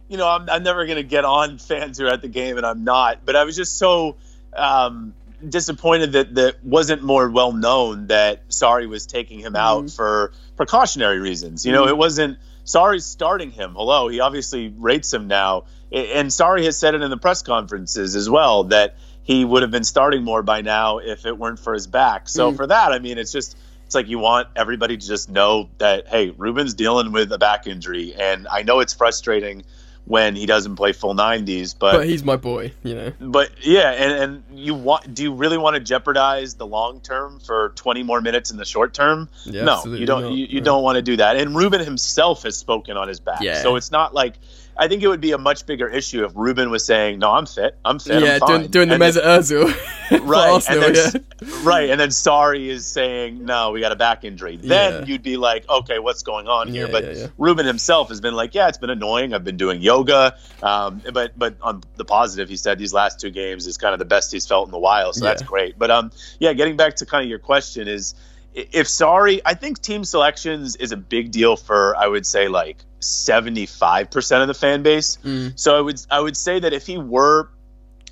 you 0.10 0.18
know, 0.18 0.28
I'm 0.28 0.50
I'm 0.50 0.64
never 0.64 0.88
gonna 0.88 1.04
get 1.04 1.24
on 1.24 1.58
fans 1.60 2.00
who 2.00 2.08
are 2.08 2.10
at 2.10 2.24
the 2.24 2.28
game, 2.28 2.58
and 2.58 2.66
I'm 2.66 2.84
not, 2.84 3.20
but 3.26 3.36
I 3.36 3.44
was 3.46 3.56
just 3.56 3.78
so. 3.78 4.18
Um, 4.56 5.14
disappointed 5.50 6.14
that 6.14 6.36
that 6.36 6.64
wasn't 6.64 7.04
more 7.04 7.30
well 7.30 7.52
known 7.52 8.08
that 8.08 8.48
Sarri 8.48 8.88
was 8.88 9.06
taking 9.06 9.40
him 9.40 9.58
out 9.58 9.86
mm. 9.86 9.96
for 9.96 10.32
precautionary 10.56 11.20
reasons. 11.20 11.66
You 11.66 11.74
know, 11.74 11.86
mm. 11.86 11.90
it 11.90 11.98
wasn't 11.98 12.38
Sarri's 12.66 13.06
starting 13.06 13.52
him. 13.52 13.74
Hello, 13.76 14.08
he 14.08 14.20
obviously 14.20 14.74
rates 14.78 15.14
him 15.14 15.28
now, 15.28 15.66
and 15.92 16.30
Sarri 16.30 16.64
has 16.66 16.78
said 16.78 16.96
it 16.96 17.02
in 17.02 17.10
the 17.10 17.18
press 17.18 17.42
conferences 17.42 18.16
as 18.16 18.30
well 18.30 18.66
that 18.66 18.96
he 19.24 19.44
would 19.46 19.62
have 19.62 19.72
been 19.72 19.84
starting 19.84 20.24
more 20.24 20.44
by 20.44 20.62
now 20.62 21.00
if 21.00 21.26
it 21.26 21.38
weren't 21.38 21.60
for 21.60 21.74
his 21.74 21.88
back. 21.88 22.30
So 22.30 22.52
mm. 22.52 22.56
for 22.56 22.68
that, 22.68 22.92
I 22.92 23.00
mean, 23.00 23.18
it's 23.18 23.32
just 23.32 23.58
it's 23.86 23.96
like 23.96 24.08
you 24.08 24.20
want 24.20 24.48
everybody 24.56 24.98
to 24.98 25.08
just 25.08 25.30
know 25.30 25.70
that 25.78 26.08
hey, 26.08 26.30
Ruben's 26.32 26.74
dealing 26.74 27.12
with 27.12 27.32
a 27.32 27.38
back 27.38 27.68
injury, 27.68 28.14
and 28.16 28.48
I 28.50 28.64
know 28.64 28.80
it's 28.80 28.94
frustrating 28.94 29.64
when 30.06 30.36
he 30.36 30.46
doesn't 30.46 30.76
play 30.76 30.92
full 30.92 31.16
90s 31.16 31.76
but 31.78 31.94
but 31.94 32.08
he's 32.08 32.24
my 32.24 32.36
boy 32.36 32.74
you 32.84 32.94
know. 32.96 33.14
But 33.20 33.52
yeah 33.62 33.92
and 33.92 34.44
and 34.50 34.60
you 34.60 34.74
want 34.74 35.14
do 35.14 35.24
you 35.24 35.34
really 35.34 35.58
want 35.58 35.76
to 35.76 35.80
jeopardize 35.80 36.56
the 36.56 36.68
long 36.68 37.00
term 37.00 37.40
for 37.40 37.70
20 37.76 38.04
more 38.04 38.22
minutes 38.22 38.52
in 38.52 38.58
the 38.58 38.66
short 38.66 38.94
term? 38.94 39.30
Yeah, 39.46 39.64
no 39.64 39.84
you 39.86 40.06
don't 40.06 40.34
you, 40.34 40.46
you 40.46 40.62
don't 40.62 40.84
want 40.84 40.98
to 40.98 41.02
do 41.02 41.18
that. 41.18 41.38
And 41.38 41.56
Ruben 41.56 41.80
himself 41.80 42.44
has 42.44 42.58
spoken 42.58 42.98
on 42.98 43.08
his 43.08 43.20
back. 43.20 43.42
Yeah. 43.42 43.62
so 43.62 43.76
it's 43.76 43.92
not 43.92 44.14
like 44.14 44.36
I 44.78 44.88
think 44.88 45.04
it 45.04 45.08
would 45.08 45.22
be 45.22 45.32
a 45.32 45.38
much 45.38 45.66
bigger 45.66 45.88
issue 45.88 46.26
if 46.26 46.32
Ruben 46.36 46.72
was 46.72 46.86
saying, 46.86 47.20
"No, 47.20 47.32
I'm 47.32 47.46
fit. 47.46 47.78
I'm 47.86 48.00
fit. 48.00 48.22
Yeah, 48.22 48.40
I'm 48.42 48.48
doing, 48.48 48.72
doing 48.72 48.90
the 48.90 48.96
Mesut 48.96 49.24
Ozil, 49.24 49.66
right? 50.26 50.50
Arsenal, 50.50 50.84
and 50.84 50.96
then, 50.96 51.26
yeah. 51.42 51.60
right, 51.64 51.90
and 51.90 52.00
then 52.00 52.10
Sarri 52.10 52.68
is 52.68 52.86
saying, 52.86 53.46
"No, 53.46 53.72
we 53.72 53.82
got 53.82 53.92
a 53.92 53.96
back 53.96 54.24
injury." 54.24 54.58
Then 54.58 54.94
yeah. 54.94 55.06
you'd 55.06 55.22
be 55.22 55.38
like, 55.38 55.70
"Okay, 55.70 56.00
what's 56.00 56.24
going 56.24 56.48
on 56.48 56.70
here?" 56.70 56.88
Yeah, 56.88 56.92
but 56.92 57.32
Ruben 57.38 57.66
himself 57.66 58.10
has 58.10 58.20
been 58.20 58.34
like, 58.34 58.56
"Yeah, 58.56 58.68
it's 58.68 58.80
been 58.80 58.90
annoying. 58.90 59.34
I've 59.34 59.44
been 59.44 59.58
doing 59.58 59.82
yoga, 59.82 60.38
um, 60.64 61.02
but 61.14 61.38
but 61.38 61.56
on 61.62 61.84
the 61.96 62.06
positive, 62.06 62.50
he 62.50 62.56
said 62.56 62.80
these 62.80 62.94
last 62.94 63.20
two 63.20 63.30
games 63.30 63.68
is 63.68 63.78
kind 63.78 63.94
of 63.94 64.00
the 64.00 64.06
best 64.06 64.32
he's 64.32 64.48
felt 64.48 64.68
in 64.68 64.74
a 64.74 64.80
while, 64.80 65.14
so 65.14 65.24
that's 65.24 65.44
great." 65.44 65.78
But 65.78 65.92
um, 65.92 66.12
yeah, 66.40 66.54
getting 66.54 66.78
back 66.78 66.96
to 66.96 67.06
kind 67.06 67.24
of 67.24 67.30
your 67.30 67.40
question 67.40 67.88
is 67.88 68.16
if 68.56 68.88
Sarri, 68.88 69.42
I 69.46 69.54
think 69.54 69.82
team 69.82 70.04
selections 70.04 70.76
is 70.76 70.92
a 70.92 70.98
big 70.98 71.32
deal 71.32 71.56
for 71.56 71.96
I 71.96 72.08
would 72.08 72.26
say 72.26 72.48
like 72.48 72.84
75% 73.04 74.42
of 74.42 74.48
the 74.48 74.54
fan 74.54 74.84
base. 74.84 75.18
Mm. 75.24 75.60
So 75.60 75.78
I 75.78 75.82
would 75.82 76.02
I 76.10 76.20
would 76.20 76.38
say 76.38 76.60
that 76.60 76.74
if 76.74 76.86
he 76.86 76.98
were 76.98 77.50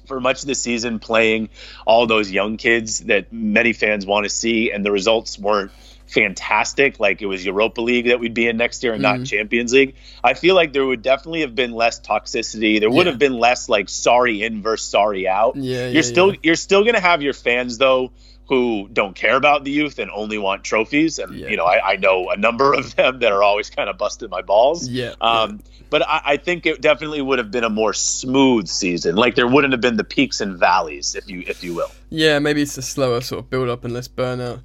for 0.06 0.20
much 0.20 0.42
of 0.42 0.48
the 0.48 0.56
season 0.56 1.00
playing 1.00 1.50
all 1.86 2.08
those 2.08 2.30
young 2.30 2.58
kids 2.58 3.00
that 3.02 3.32
many 3.32 3.74
fans 3.74 4.06
want 4.06 4.26
to 4.26 4.30
see 4.30 4.72
and 4.72 4.86
the 4.86 4.92
results 4.92 5.40
weren't 5.40 5.72
fantastic 6.08 7.00
like 7.00 7.22
it 7.22 7.26
was 7.26 7.46
Europa 7.46 7.80
League 7.80 8.08
that 8.08 8.20
we'd 8.20 8.34
be 8.34 8.46
in 8.46 8.58
next 8.58 8.84
year 8.84 8.92
and 8.92 9.02
mm. 9.02 9.20
not 9.20 9.26
Champions 9.26 9.72
League 9.72 9.96
I 10.22 10.34
feel 10.34 10.56
like 10.56 10.74
there 10.74 10.86
would 10.86 11.02
definitely 11.02 11.42
have 11.42 11.56
been 11.56 11.72
less 11.72 12.02
toxicity 12.02 12.82
there 12.82 12.90
would 12.90 13.06
yeah. 13.06 13.12
have 13.12 13.20
been 13.20 13.38
less 13.38 13.70
like 13.70 13.88
Sarri 13.88 14.42
in 14.42 14.62
versus 14.62 14.94
Sarri 14.94 15.26
out 15.28 15.56
yeah, 15.56 15.88
you're 15.88 16.04
still 16.04 16.36
you're 16.44 16.56
still 16.56 16.82
going 16.82 16.96
to 16.96 17.02
have 17.02 17.22
your 17.22 17.34
fans 17.34 17.78
though 17.78 18.12
who 18.52 18.90
don't 18.92 19.16
care 19.16 19.38
about 19.38 19.64
the 19.64 19.72
youth 19.72 19.98
and 19.98 20.12
only 20.12 20.38
want 20.38 20.66
trophies. 20.66 21.20
And 21.20 21.34
yeah. 21.34 21.48
you 21.48 21.56
know, 21.56 21.64
I, 21.64 21.92
I, 21.92 21.96
know 21.96 22.30
a 22.32 22.36
number 22.36 22.74
of 22.74 22.94
them 22.98 23.20
that 23.20 23.32
are 23.32 23.42
always 23.42 23.70
kind 23.70 23.90
of 23.90 23.98
busting 23.98 24.30
my 24.30 24.42
balls. 24.42 24.90
Yeah. 24.90 25.14
Um, 25.22 25.62
yeah. 25.64 25.86
But 25.90 26.06
I, 26.06 26.22
I, 26.26 26.38
think 26.38 26.66
it 26.66 26.82
definitely 26.82 27.22
would 27.22 27.40
have 27.40 27.50
been 27.50 27.64
a 27.64 27.70
more 27.70 27.94
smooth 27.94 28.68
season. 28.68 29.16
Like 29.16 29.36
there 29.36 29.48
wouldn't 29.48 29.72
have 29.72 29.80
been 29.80 29.96
the 29.96 30.04
peaks 30.04 30.42
and 30.42 30.60
valleys, 30.60 31.16
if 31.16 31.30
you 31.30 31.46
if 31.48 31.64
you 31.64 31.74
will. 31.74 31.92
Yeah, 32.10 32.40
maybe 32.40 32.62
it's 32.62 32.78
a 32.78 32.82
slower 32.82 33.22
sort 33.22 33.40
of 33.40 33.50
build 33.50 33.70
up 33.70 33.86
and 33.86 33.94
less 33.94 34.10
burnout. 34.10 34.60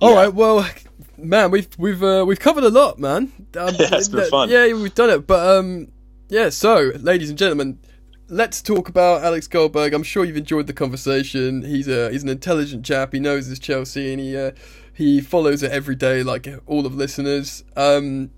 All 0.00 0.12
yeah. 0.12 0.16
right, 0.16 0.32
well, 0.32 0.66
man, 1.18 1.50
we've 1.50 1.68
we've 1.76 2.02
uh, 2.02 2.24
we've 2.26 2.40
covered 2.40 2.64
a 2.64 2.70
lot, 2.70 2.98
man. 2.98 3.30
Um, 3.58 3.74
yeah, 3.74 3.88
it's 3.92 4.08
been 4.08 4.30
fun. 4.30 4.48
Yeah, 4.48 4.72
we've 4.72 4.94
done 4.94 5.10
it. 5.10 5.26
But 5.26 5.58
um, 5.58 5.88
yeah. 6.30 6.48
So, 6.48 6.92
ladies 6.98 7.28
and 7.28 7.38
gentlemen, 7.38 7.78
let's 8.28 8.62
talk 8.62 8.88
about 8.88 9.22
Alex 9.22 9.46
Goldberg. 9.46 9.94
I'm 9.94 10.02
sure 10.02 10.24
you've 10.24 10.36
enjoyed 10.36 10.66
the 10.66 10.72
conversation. 10.72 11.62
He's 11.62 11.88
a 11.88 12.10
he's 12.10 12.22
an 12.22 12.28
intelligent 12.28 12.84
chap. 12.84 13.12
He 13.12 13.20
knows 13.20 13.46
his 13.46 13.58
Chelsea, 13.58 14.12
and 14.12 14.20
he 14.20 14.36
uh, 14.36 14.52
he 14.92 15.20
follows 15.20 15.62
it 15.62 15.72
every 15.72 15.96
day, 15.96 16.22
like 16.22 16.48
all 16.66 16.86
of 16.86 16.94
listeners. 16.94 17.64
Um, 17.76 18.30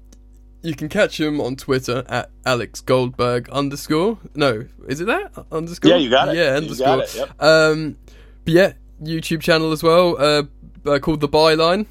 you 0.63 0.75
can 0.75 0.89
catch 0.89 1.19
him 1.19 1.41
on 1.41 1.57
Twitter 1.57 2.05
at 2.09 2.31
Alex 2.45 2.81
Goldberg 2.81 3.49
underscore. 3.51 4.19
No, 4.35 4.67
is 4.89 5.01
it 5.01 5.07
that 5.07 5.33
underscore? 5.51 5.93
Yeah, 5.93 5.97
you 5.97 6.11
got 6.11 6.29
it. 6.29 6.37
Yeah, 6.37 6.57
underscore. 6.57 7.03
It, 7.03 7.15
yep. 7.15 7.43
Um, 7.43 7.97
but 8.45 8.55
yeah, 8.55 8.73
YouTube 9.03 9.41
channel 9.41 9.73
as 9.73 9.83
well, 9.83 10.17
uh, 10.19 10.43
uh, 10.87 10.99
called 10.99 11.21
the 11.21 11.29
Byline. 11.29 11.87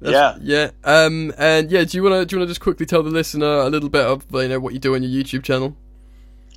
yeah, 0.00 0.38
yeah. 0.40 0.70
Um, 0.84 1.32
and 1.36 1.70
yeah, 1.70 1.84
do 1.84 1.98
you 1.98 2.02
wanna 2.02 2.24
do 2.24 2.36
you 2.36 2.40
wanna 2.40 2.48
just 2.48 2.60
quickly 2.60 2.86
tell 2.86 3.02
the 3.02 3.10
listener 3.10 3.46
a 3.46 3.68
little 3.68 3.90
bit 3.90 4.04
of 4.04 4.24
you 4.32 4.48
know 4.48 4.60
what 4.60 4.72
you 4.72 4.78
do 4.78 4.94
on 4.94 5.02
your 5.02 5.10
YouTube 5.10 5.42
channel? 5.42 5.76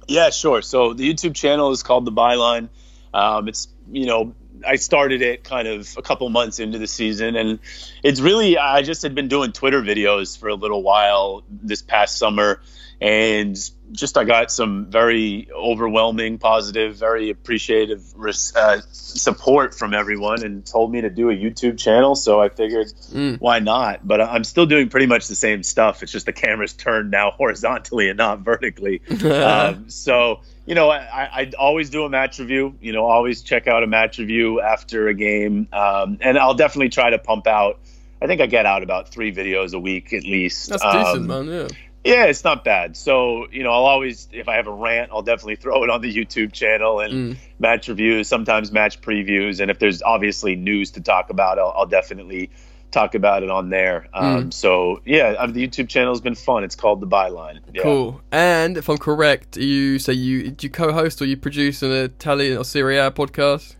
Yeah, 0.08 0.30
sure. 0.30 0.62
So 0.62 0.94
the 0.94 1.12
YouTube 1.12 1.36
channel 1.36 1.72
is 1.72 1.84
called 1.84 2.06
The 2.06 2.12
Byline. 2.12 2.70
Um, 3.14 3.48
it's 3.48 3.68
you 3.92 4.06
know 4.06 4.34
I 4.66 4.76
started 4.76 5.22
it 5.22 5.44
kind 5.44 5.68
of 5.68 5.96
a 5.98 6.02
couple 6.02 6.30
months 6.30 6.60
into 6.60 6.78
the 6.78 6.88
season, 6.88 7.36
and 7.36 7.60
it's 8.04 8.20
really 8.20 8.58
I 8.58 8.82
just 8.82 9.02
had 9.02 9.16
been 9.16 9.28
doing 9.28 9.52
Twitter 9.52 9.82
videos 9.82 10.38
for 10.38 10.50
a 10.50 10.56
little 10.56 10.84
while 10.84 11.44
this 11.50 11.82
past 11.82 12.18
summer, 12.18 12.62
and 13.04 13.58
just 13.92 14.18
I 14.18 14.24
got 14.24 14.50
some 14.50 14.86
very 14.90 15.50
overwhelming, 15.54 16.38
positive, 16.38 16.96
very 16.96 17.32
appreciative 17.32 18.02
uh, 18.18 18.80
support 18.94 19.76
from 19.76 19.94
everyone, 19.94 20.42
and 20.42 20.66
told 20.66 20.90
me 20.90 21.02
to 21.02 21.10
do 21.10 21.30
a 21.30 21.34
YouTube 21.34 21.78
channel. 21.78 22.16
So 22.16 22.42
I 22.42 22.48
figured, 22.48 22.88
mm. 23.12 23.42
why 23.42 23.60
not? 23.60 24.08
But 24.08 24.22
I'm 24.22 24.46
still 24.46 24.66
doing 24.66 24.88
pretty 24.88 25.08
much 25.08 25.28
the 25.28 25.36
same 25.36 25.64
stuff. 25.64 26.02
It's 26.02 26.14
just 26.14 26.26
the 26.26 26.32
camera's 26.32 26.72
turned 26.72 27.12
now 27.12 27.32
horizontally 27.38 28.08
and 28.08 28.18
not 28.18 28.40
vertically. 28.40 29.02
um, 29.26 29.90
so 29.90 30.40
you 30.66 30.74
know, 30.74 30.90
I, 30.90 31.42
I 31.42 31.52
always 31.60 31.90
do 31.90 32.06
a 32.06 32.10
match 32.10 32.40
review. 32.40 32.78
You 32.80 32.94
know, 32.94 33.04
always 33.04 33.42
check 33.42 33.68
out 33.68 33.84
a 33.84 33.88
match 33.88 34.18
review 34.18 34.62
after 34.62 35.10
a 35.10 35.14
game, 35.14 35.68
um, 35.74 36.20
and 36.22 36.38
I'll 36.38 36.56
definitely 36.56 36.90
try 36.90 37.10
to 37.10 37.20
pump 37.20 37.48
out. 37.48 37.82
I 38.22 38.28
think 38.28 38.40
I 38.40 38.46
get 38.46 38.66
out 38.66 38.82
about 38.82 39.10
three 39.10 39.36
videos 39.36 39.74
a 39.74 39.80
week 39.80 40.14
at 40.14 40.24
least. 40.24 40.70
That's 40.70 40.86
um, 40.86 41.04
decent, 41.04 41.28
man. 41.28 41.48
Yeah. 41.48 41.68
Yeah, 42.04 42.26
it's 42.26 42.44
not 42.44 42.66
bad. 42.66 42.98
So, 42.98 43.48
you 43.52 43.64
know, 43.64 43.72
I'll 43.72 43.86
always, 43.86 44.28
if 44.32 44.50
I 44.50 44.56
have 44.56 44.68
a 44.68 44.72
rant, 44.72 45.12
I'll 45.12 45.22
definitely 45.22 45.56
throw 45.62 45.84
it 45.84 45.90
on 45.90 46.02
the 46.02 46.14
YouTube 46.14 46.52
channel 46.52 47.00
and 47.00 47.14
mm. 47.14 47.38
match 47.60 47.88
reviews, 47.88 48.28
sometimes 48.28 48.72
match 48.72 49.02
previews. 49.02 49.60
And 49.60 49.72
if 49.72 49.80
there's 49.80 50.02
obviously 50.02 50.56
news 50.56 50.92
to 50.92 51.02
talk 51.02 51.30
about, 51.30 51.60
I'll, 51.60 51.74
I'll 51.76 51.86
definitely 51.86 52.50
talk 52.92 53.16
about 53.16 53.44
it 53.44 53.50
on 53.50 53.70
there. 53.70 54.08
Um, 54.14 54.46
mm. 54.46 54.54
So 54.54 55.02
yeah, 55.06 55.36
um, 55.40 55.54
the 55.54 55.68
YouTube 55.68 55.90
channel 55.90 56.14
has 56.14 56.22
been 56.22 56.36
fun. 56.36 56.64
It's 56.64 56.76
called 56.76 57.02
The 57.02 57.08
Byline. 57.08 57.60
Yeah. 57.74 57.82
Cool. 57.82 58.22
And 58.32 58.78
if 58.78 58.90
I'm 58.90 58.98
correct, 58.98 59.58
you 59.58 60.00
say 60.00 60.14
you 60.14 60.52
do 60.52 60.68
you 60.68 60.72
co-host 60.72 61.22
or 61.22 61.26
you 61.26 61.36
produce 61.36 61.82
an 61.82 61.92
Italian 61.92 62.58
or 62.58 62.64
Serie 62.64 62.98
A 62.98 63.12
podcast? 63.12 63.76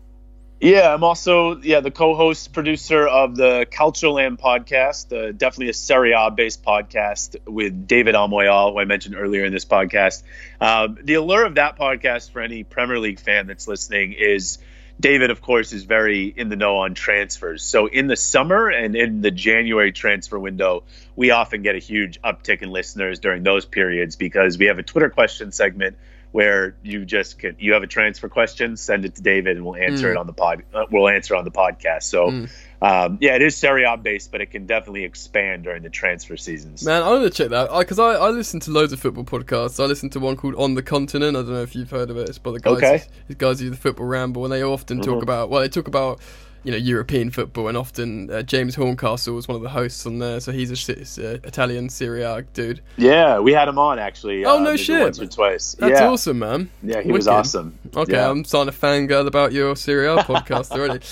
Yeah, 0.64 0.94
I'm 0.94 1.04
also 1.04 1.58
yeah 1.58 1.80
the 1.80 1.90
co-host 1.90 2.54
producer 2.54 3.06
of 3.06 3.36
the 3.36 3.66
Calcioland 3.70 4.40
podcast, 4.40 5.12
uh, 5.12 5.32
definitely 5.32 5.68
a 5.68 5.74
Serie 5.74 6.14
A 6.16 6.30
based 6.30 6.64
podcast 6.64 7.36
with 7.46 7.86
David 7.86 8.14
Amoyal, 8.14 8.72
who 8.72 8.78
I 8.78 8.86
mentioned 8.86 9.14
earlier 9.14 9.44
in 9.44 9.52
this 9.52 9.66
podcast. 9.66 10.22
Um, 10.62 10.96
the 11.02 11.14
allure 11.14 11.44
of 11.44 11.56
that 11.56 11.78
podcast 11.78 12.30
for 12.30 12.40
any 12.40 12.64
Premier 12.64 12.98
League 12.98 13.20
fan 13.20 13.46
that's 13.46 13.68
listening 13.68 14.14
is 14.14 14.56
David, 14.98 15.30
of 15.30 15.42
course, 15.42 15.74
is 15.74 15.84
very 15.84 16.32
in 16.34 16.48
the 16.48 16.56
know 16.56 16.78
on 16.78 16.94
transfers. 16.94 17.62
So 17.62 17.84
in 17.84 18.06
the 18.06 18.16
summer 18.16 18.70
and 18.70 18.96
in 18.96 19.20
the 19.20 19.30
January 19.30 19.92
transfer 19.92 20.38
window, 20.38 20.84
we 21.14 21.30
often 21.30 21.60
get 21.60 21.74
a 21.74 21.78
huge 21.78 22.22
uptick 22.22 22.62
in 22.62 22.70
listeners 22.70 23.18
during 23.18 23.42
those 23.42 23.66
periods 23.66 24.16
because 24.16 24.56
we 24.56 24.64
have 24.66 24.78
a 24.78 24.82
Twitter 24.82 25.10
question 25.10 25.52
segment 25.52 25.98
where 26.34 26.74
you 26.82 27.04
just 27.04 27.38
can 27.38 27.54
you 27.60 27.74
have 27.74 27.84
a 27.84 27.86
transfer 27.86 28.28
question, 28.28 28.76
send 28.76 29.04
it 29.04 29.14
to 29.14 29.22
David, 29.22 29.56
and 29.56 29.64
we'll 29.64 29.76
answer 29.76 30.08
mm. 30.08 30.10
it 30.10 30.16
on 30.16 30.26
the 30.26 30.32
pod. 30.32 30.64
Uh, 30.74 30.82
we'll 30.90 31.08
answer 31.08 31.36
on 31.36 31.44
the 31.44 31.52
podcast. 31.52 32.02
So. 32.02 32.26
Mm. 32.28 32.50
Um, 32.82 33.16
yeah, 33.22 33.34
it 33.34 33.40
is 33.40 33.56
Serie 33.56 33.84
A 33.84 33.96
based, 33.96 34.30
but 34.30 34.42
it 34.42 34.50
can 34.50 34.66
definitely 34.66 35.04
expand 35.04 35.62
during 35.62 35.82
the 35.82 35.88
transfer 35.88 36.36
seasons. 36.36 36.84
Man, 36.84 37.02
I'm 37.02 37.14
gonna 37.14 37.30
check 37.30 37.48
that 37.48 37.70
because 37.78 37.98
I, 37.98 38.08
I, 38.08 38.26
I, 38.26 38.28
listen 38.28 38.60
to 38.60 38.72
loads 38.72 38.92
of 38.92 39.00
football 39.00 39.24
podcasts. 39.24 39.82
I 39.82 39.86
listen 39.86 40.10
to 40.10 40.20
one 40.20 40.36
called 40.36 40.54
On 40.56 40.74
the 40.74 40.82
Continent. 40.82 41.34
I 41.34 41.40
don't 41.40 41.52
know 41.52 41.62
if 41.62 41.74
you've 41.74 41.90
heard 41.90 42.10
of 42.10 42.18
it. 42.18 42.28
It's 42.28 42.36
by 42.36 42.50
the 42.50 42.60
guys. 42.60 42.76
Okay. 42.76 43.02
These 43.28 43.38
guys 43.38 43.58
do 43.60 43.70
the 43.70 43.76
football 43.76 44.04
ramble, 44.04 44.44
and 44.44 44.52
they 44.52 44.62
often 44.62 45.00
mm-hmm. 45.00 45.10
talk 45.10 45.22
about 45.22 45.48
well, 45.48 45.62
they 45.62 45.68
talk 45.68 45.88
about 45.88 46.20
you 46.64 46.72
know 46.72 46.76
European 46.76 47.30
football, 47.30 47.68
and 47.68 47.76
often 47.76 48.30
uh, 48.30 48.42
James 48.42 48.74
Horncastle 48.74 49.34
was 49.34 49.46
one 49.46 49.56
of 49.56 49.62
the 49.62 49.68
hosts 49.68 50.04
on 50.06 50.18
there. 50.18 50.40
So 50.40 50.50
he's 50.50 50.88
a 50.88 50.94
uh, 51.00 51.38
Italian 51.44 51.88
Serie 51.88 52.22
A 52.22 52.42
dude. 52.42 52.80
Yeah, 52.96 53.38
we 53.38 53.52
had 53.52 53.68
him 53.68 53.78
on 53.78 53.98
actually. 53.98 54.44
Oh 54.44 54.56
uh, 54.56 54.60
no 54.60 54.76
shit! 54.76 55.02
Once 55.02 55.20
or 55.20 55.26
twice. 55.26 55.76
That's 55.78 56.00
yeah. 56.00 56.08
awesome, 56.08 56.38
man. 56.40 56.70
Yeah, 56.82 57.02
he 57.02 57.08
Wicked. 57.08 57.12
was 57.12 57.28
awesome. 57.28 57.78
Okay, 57.94 58.14
yeah. 58.14 58.30
I'm 58.30 58.44
starting 58.44 58.72
to 58.72 58.78
fangirl 58.78 59.26
about 59.26 59.52
your 59.52 59.76
Serie 59.76 60.08
A 60.08 60.16
podcast 60.16 60.72
already, 60.72 61.04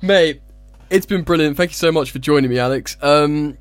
mate. 0.02 0.40
It's 0.90 1.06
been 1.06 1.22
brilliant. 1.22 1.56
Thank 1.56 1.70
you 1.70 1.76
so 1.76 1.90
much 1.90 2.10
for 2.10 2.18
joining 2.18 2.50
me, 2.50 2.58
Alex. 2.58 2.96
Um, 3.00 3.56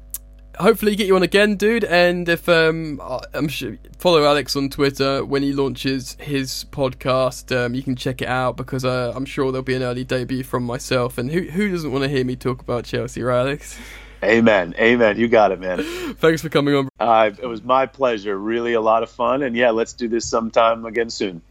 hopefully 0.60 0.96
get 0.96 1.08
you 1.08 1.16
on 1.16 1.24
again, 1.24 1.56
dude. 1.56 1.84
And 1.84 2.28
if 2.30 2.48
um, 2.50 3.02
I'm 3.34 3.48
sure 3.48 3.78
follow 3.98 4.26
Alex 4.26 4.56
on 4.56 4.70
Twitter 4.70 5.24
when 5.26 5.44
he 5.44 5.54
launches 5.54 6.16
his 6.20 6.66
podcast, 6.72 7.56
um, 7.56 7.74
you 7.74 7.84
can 7.84 7.96
check 7.96 8.22
it 8.22 8.28
out 8.28 8.58
because 8.58 8.86
uh, 8.86 9.14
I'm 9.16 9.26
sure 9.26 9.52
there'll 9.52 9.64
be 9.64 9.76
an 9.76 9.84
early 9.84 10.04
debut 10.04 10.44
from 10.44 10.64
myself. 10.64 11.18
And 11.18 11.32
who 11.32 11.42
who 11.42 11.70
doesn't 11.70 11.92
want 11.92 12.04
to 12.04 12.10
hear 12.10 12.26
me 12.26 12.36
talk 12.36 12.62
about 12.62 12.86
Chelsea, 12.86 13.24
right, 13.24 13.40
Alex? 13.40 13.78
Amen. 14.24 14.74
Amen. 14.80 15.20
You 15.20 15.28
got 15.28 15.52
it, 15.52 15.60
man. 15.60 15.84
Thanks 16.16 16.42
for 16.42 16.48
coming 16.48 16.76
on. 16.76 16.90
Uh, 16.98 17.32
it 17.42 17.46
was 17.46 17.62
my 17.62 17.86
pleasure. 17.86 18.38
Really 18.38 18.74
a 18.74 18.82
lot 18.82 19.04
of 19.04 19.10
fun. 19.10 19.44
And 19.44 19.56
yeah, 19.56 19.72
let's 19.72 19.92
do 19.92 20.08
this 20.08 20.26
sometime 20.26 20.86
again 20.86 21.10
soon 21.10 21.42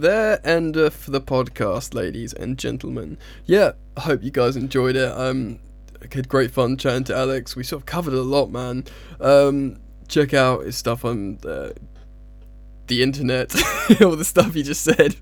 there 0.00 0.40
endeth 0.46 1.04
the 1.06 1.20
podcast, 1.20 1.94
ladies 1.94 2.32
and 2.32 2.56
gentlemen. 2.56 3.18
Yeah, 3.44 3.72
I 3.96 4.00
hope 4.00 4.22
you 4.22 4.30
guys 4.30 4.56
enjoyed 4.56 4.96
it. 4.96 5.12
Um, 5.12 5.58
had 6.12 6.28
great 6.28 6.50
fun 6.50 6.76
chatting 6.76 7.04
to 7.04 7.16
Alex. 7.16 7.56
We 7.56 7.64
sort 7.64 7.82
of 7.82 7.86
covered 7.86 8.14
a 8.14 8.22
lot, 8.22 8.50
man. 8.50 8.84
Um, 9.20 9.78
check 10.08 10.34
out 10.34 10.64
his 10.64 10.76
stuff 10.76 11.04
on 11.04 11.38
the, 11.38 11.74
the 12.86 13.02
internet, 13.02 13.54
all 14.02 14.16
the 14.16 14.24
stuff 14.24 14.54
he 14.54 14.62
just 14.62 14.82
said. 14.82 15.16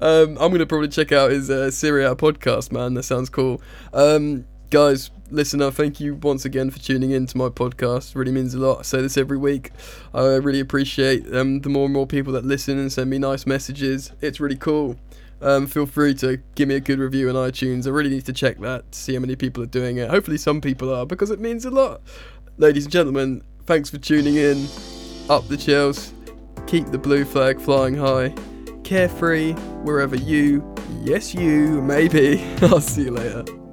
Um, 0.00 0.38
I'm 0.40 0.50
gonna 0.50 0.66
probably 0.66 0.88
check 0.88 1.12
out 1.12 1.30
his 1.30 1.50
uh, 1.50 1.70
Serie 1.70 2.04
A 2.04 2.16
podcast, 2.16 2.72
man. 2.72 2.94
That 2.94 3.02
sounds 3.04 3.28
cool. 3.28 3.60
Um, 3.92 4.46
guys, 4.70 5.10
listener, 5.30 5.70
thank 5.70 6.00
you 6.00 6.14
once 6.16 6.44
again 6.44 6.70
for 6.70 6.78
tuning 6.78 7.10
in 7.10 7.26
to 7.26 7.36
my 7.36 7.48
podcast. 7.48 8.14
Really 8.14 8.32
means 8.32 8.54
a 8.54 8.58
lot. 8.58 8.80
I 8.80 8.82
say 8.82 9.00
this 9.00 9.16
every 9.16 9.36
week. 9.36 9.70
I 10.12 10.24
really 10.36 10.60
appreciate 10.60 11.32
um, 11.34 11.60
the 11.60 11.68
more 11.68 11.84
and 11.84 11.92
more 11.92 12.06
people 12.06 12.32
that 12.32 12.44
listen 12.44 12.78
and 12.78 12.92
send 12.92 13.10
me 13.10 13.18
nice 13.18 13.46
messages. 13.46 14.12
It's 14.20 14.40
really 14.40 14.56
cool. 14.56 14.96
Um, 15.40 15.66
feel 15.66 15.86
free 15.86 16.14
to 16.14 16.38
give 16.54 16.68
me 16.68 16.76
a 16.76 16.80
good 16.80 16.98
review 16.98 17.28
on 17.28 17.34
iTunes. 17.34 17.86
I 17.86 17.90
really 17.90 18.10
need 18.10 18.26
to 18.26 18.32
check 18.32 18.58
that 18.60 18.90
to 18.92 18.98
see 18.98 19.14
how 19.14 19.20
many 19.20 19.36
people 19.36 19.62
are 19.62 19.66
doing 19.66 19.98
it. 19.98 20.08
Hopefully, 20.10 20.38
some 20.38 20.60
people 20.60 20.92
are 20.92 21.04
because 21.04 21.30
it 21.30 21.40
means 21.40 21.64
a 21.64 21.70
lot. 21.70 22.00
Ladies 22.56 22.84
and 22.84 22.92
gentlemen, 22.92 23.42
thanks 23.66 23.90
for 23.90 23.98
tuning 23.98 24.36
in. 24.36 24.66
Up 25.28 25.46
the 25.48 25.56
Chels. 25.56 26.12
Keep 26.66 26.86
the 26.86 26.98
blue 26.98 27.24
flag 27.24 27.60
flying 27.60 27.94
high. 27.94 28.34
Carefree 28.84 29.52
wherever 29.82 30.16
you, 30.16 30.74
yes, 31.02 31.34
you, 31.34 31.80
maybe. 31.82 32.44
I'll 32.62 32.80
see 32.80 33.04
you 33.04 33.10
later. 33.10 33.63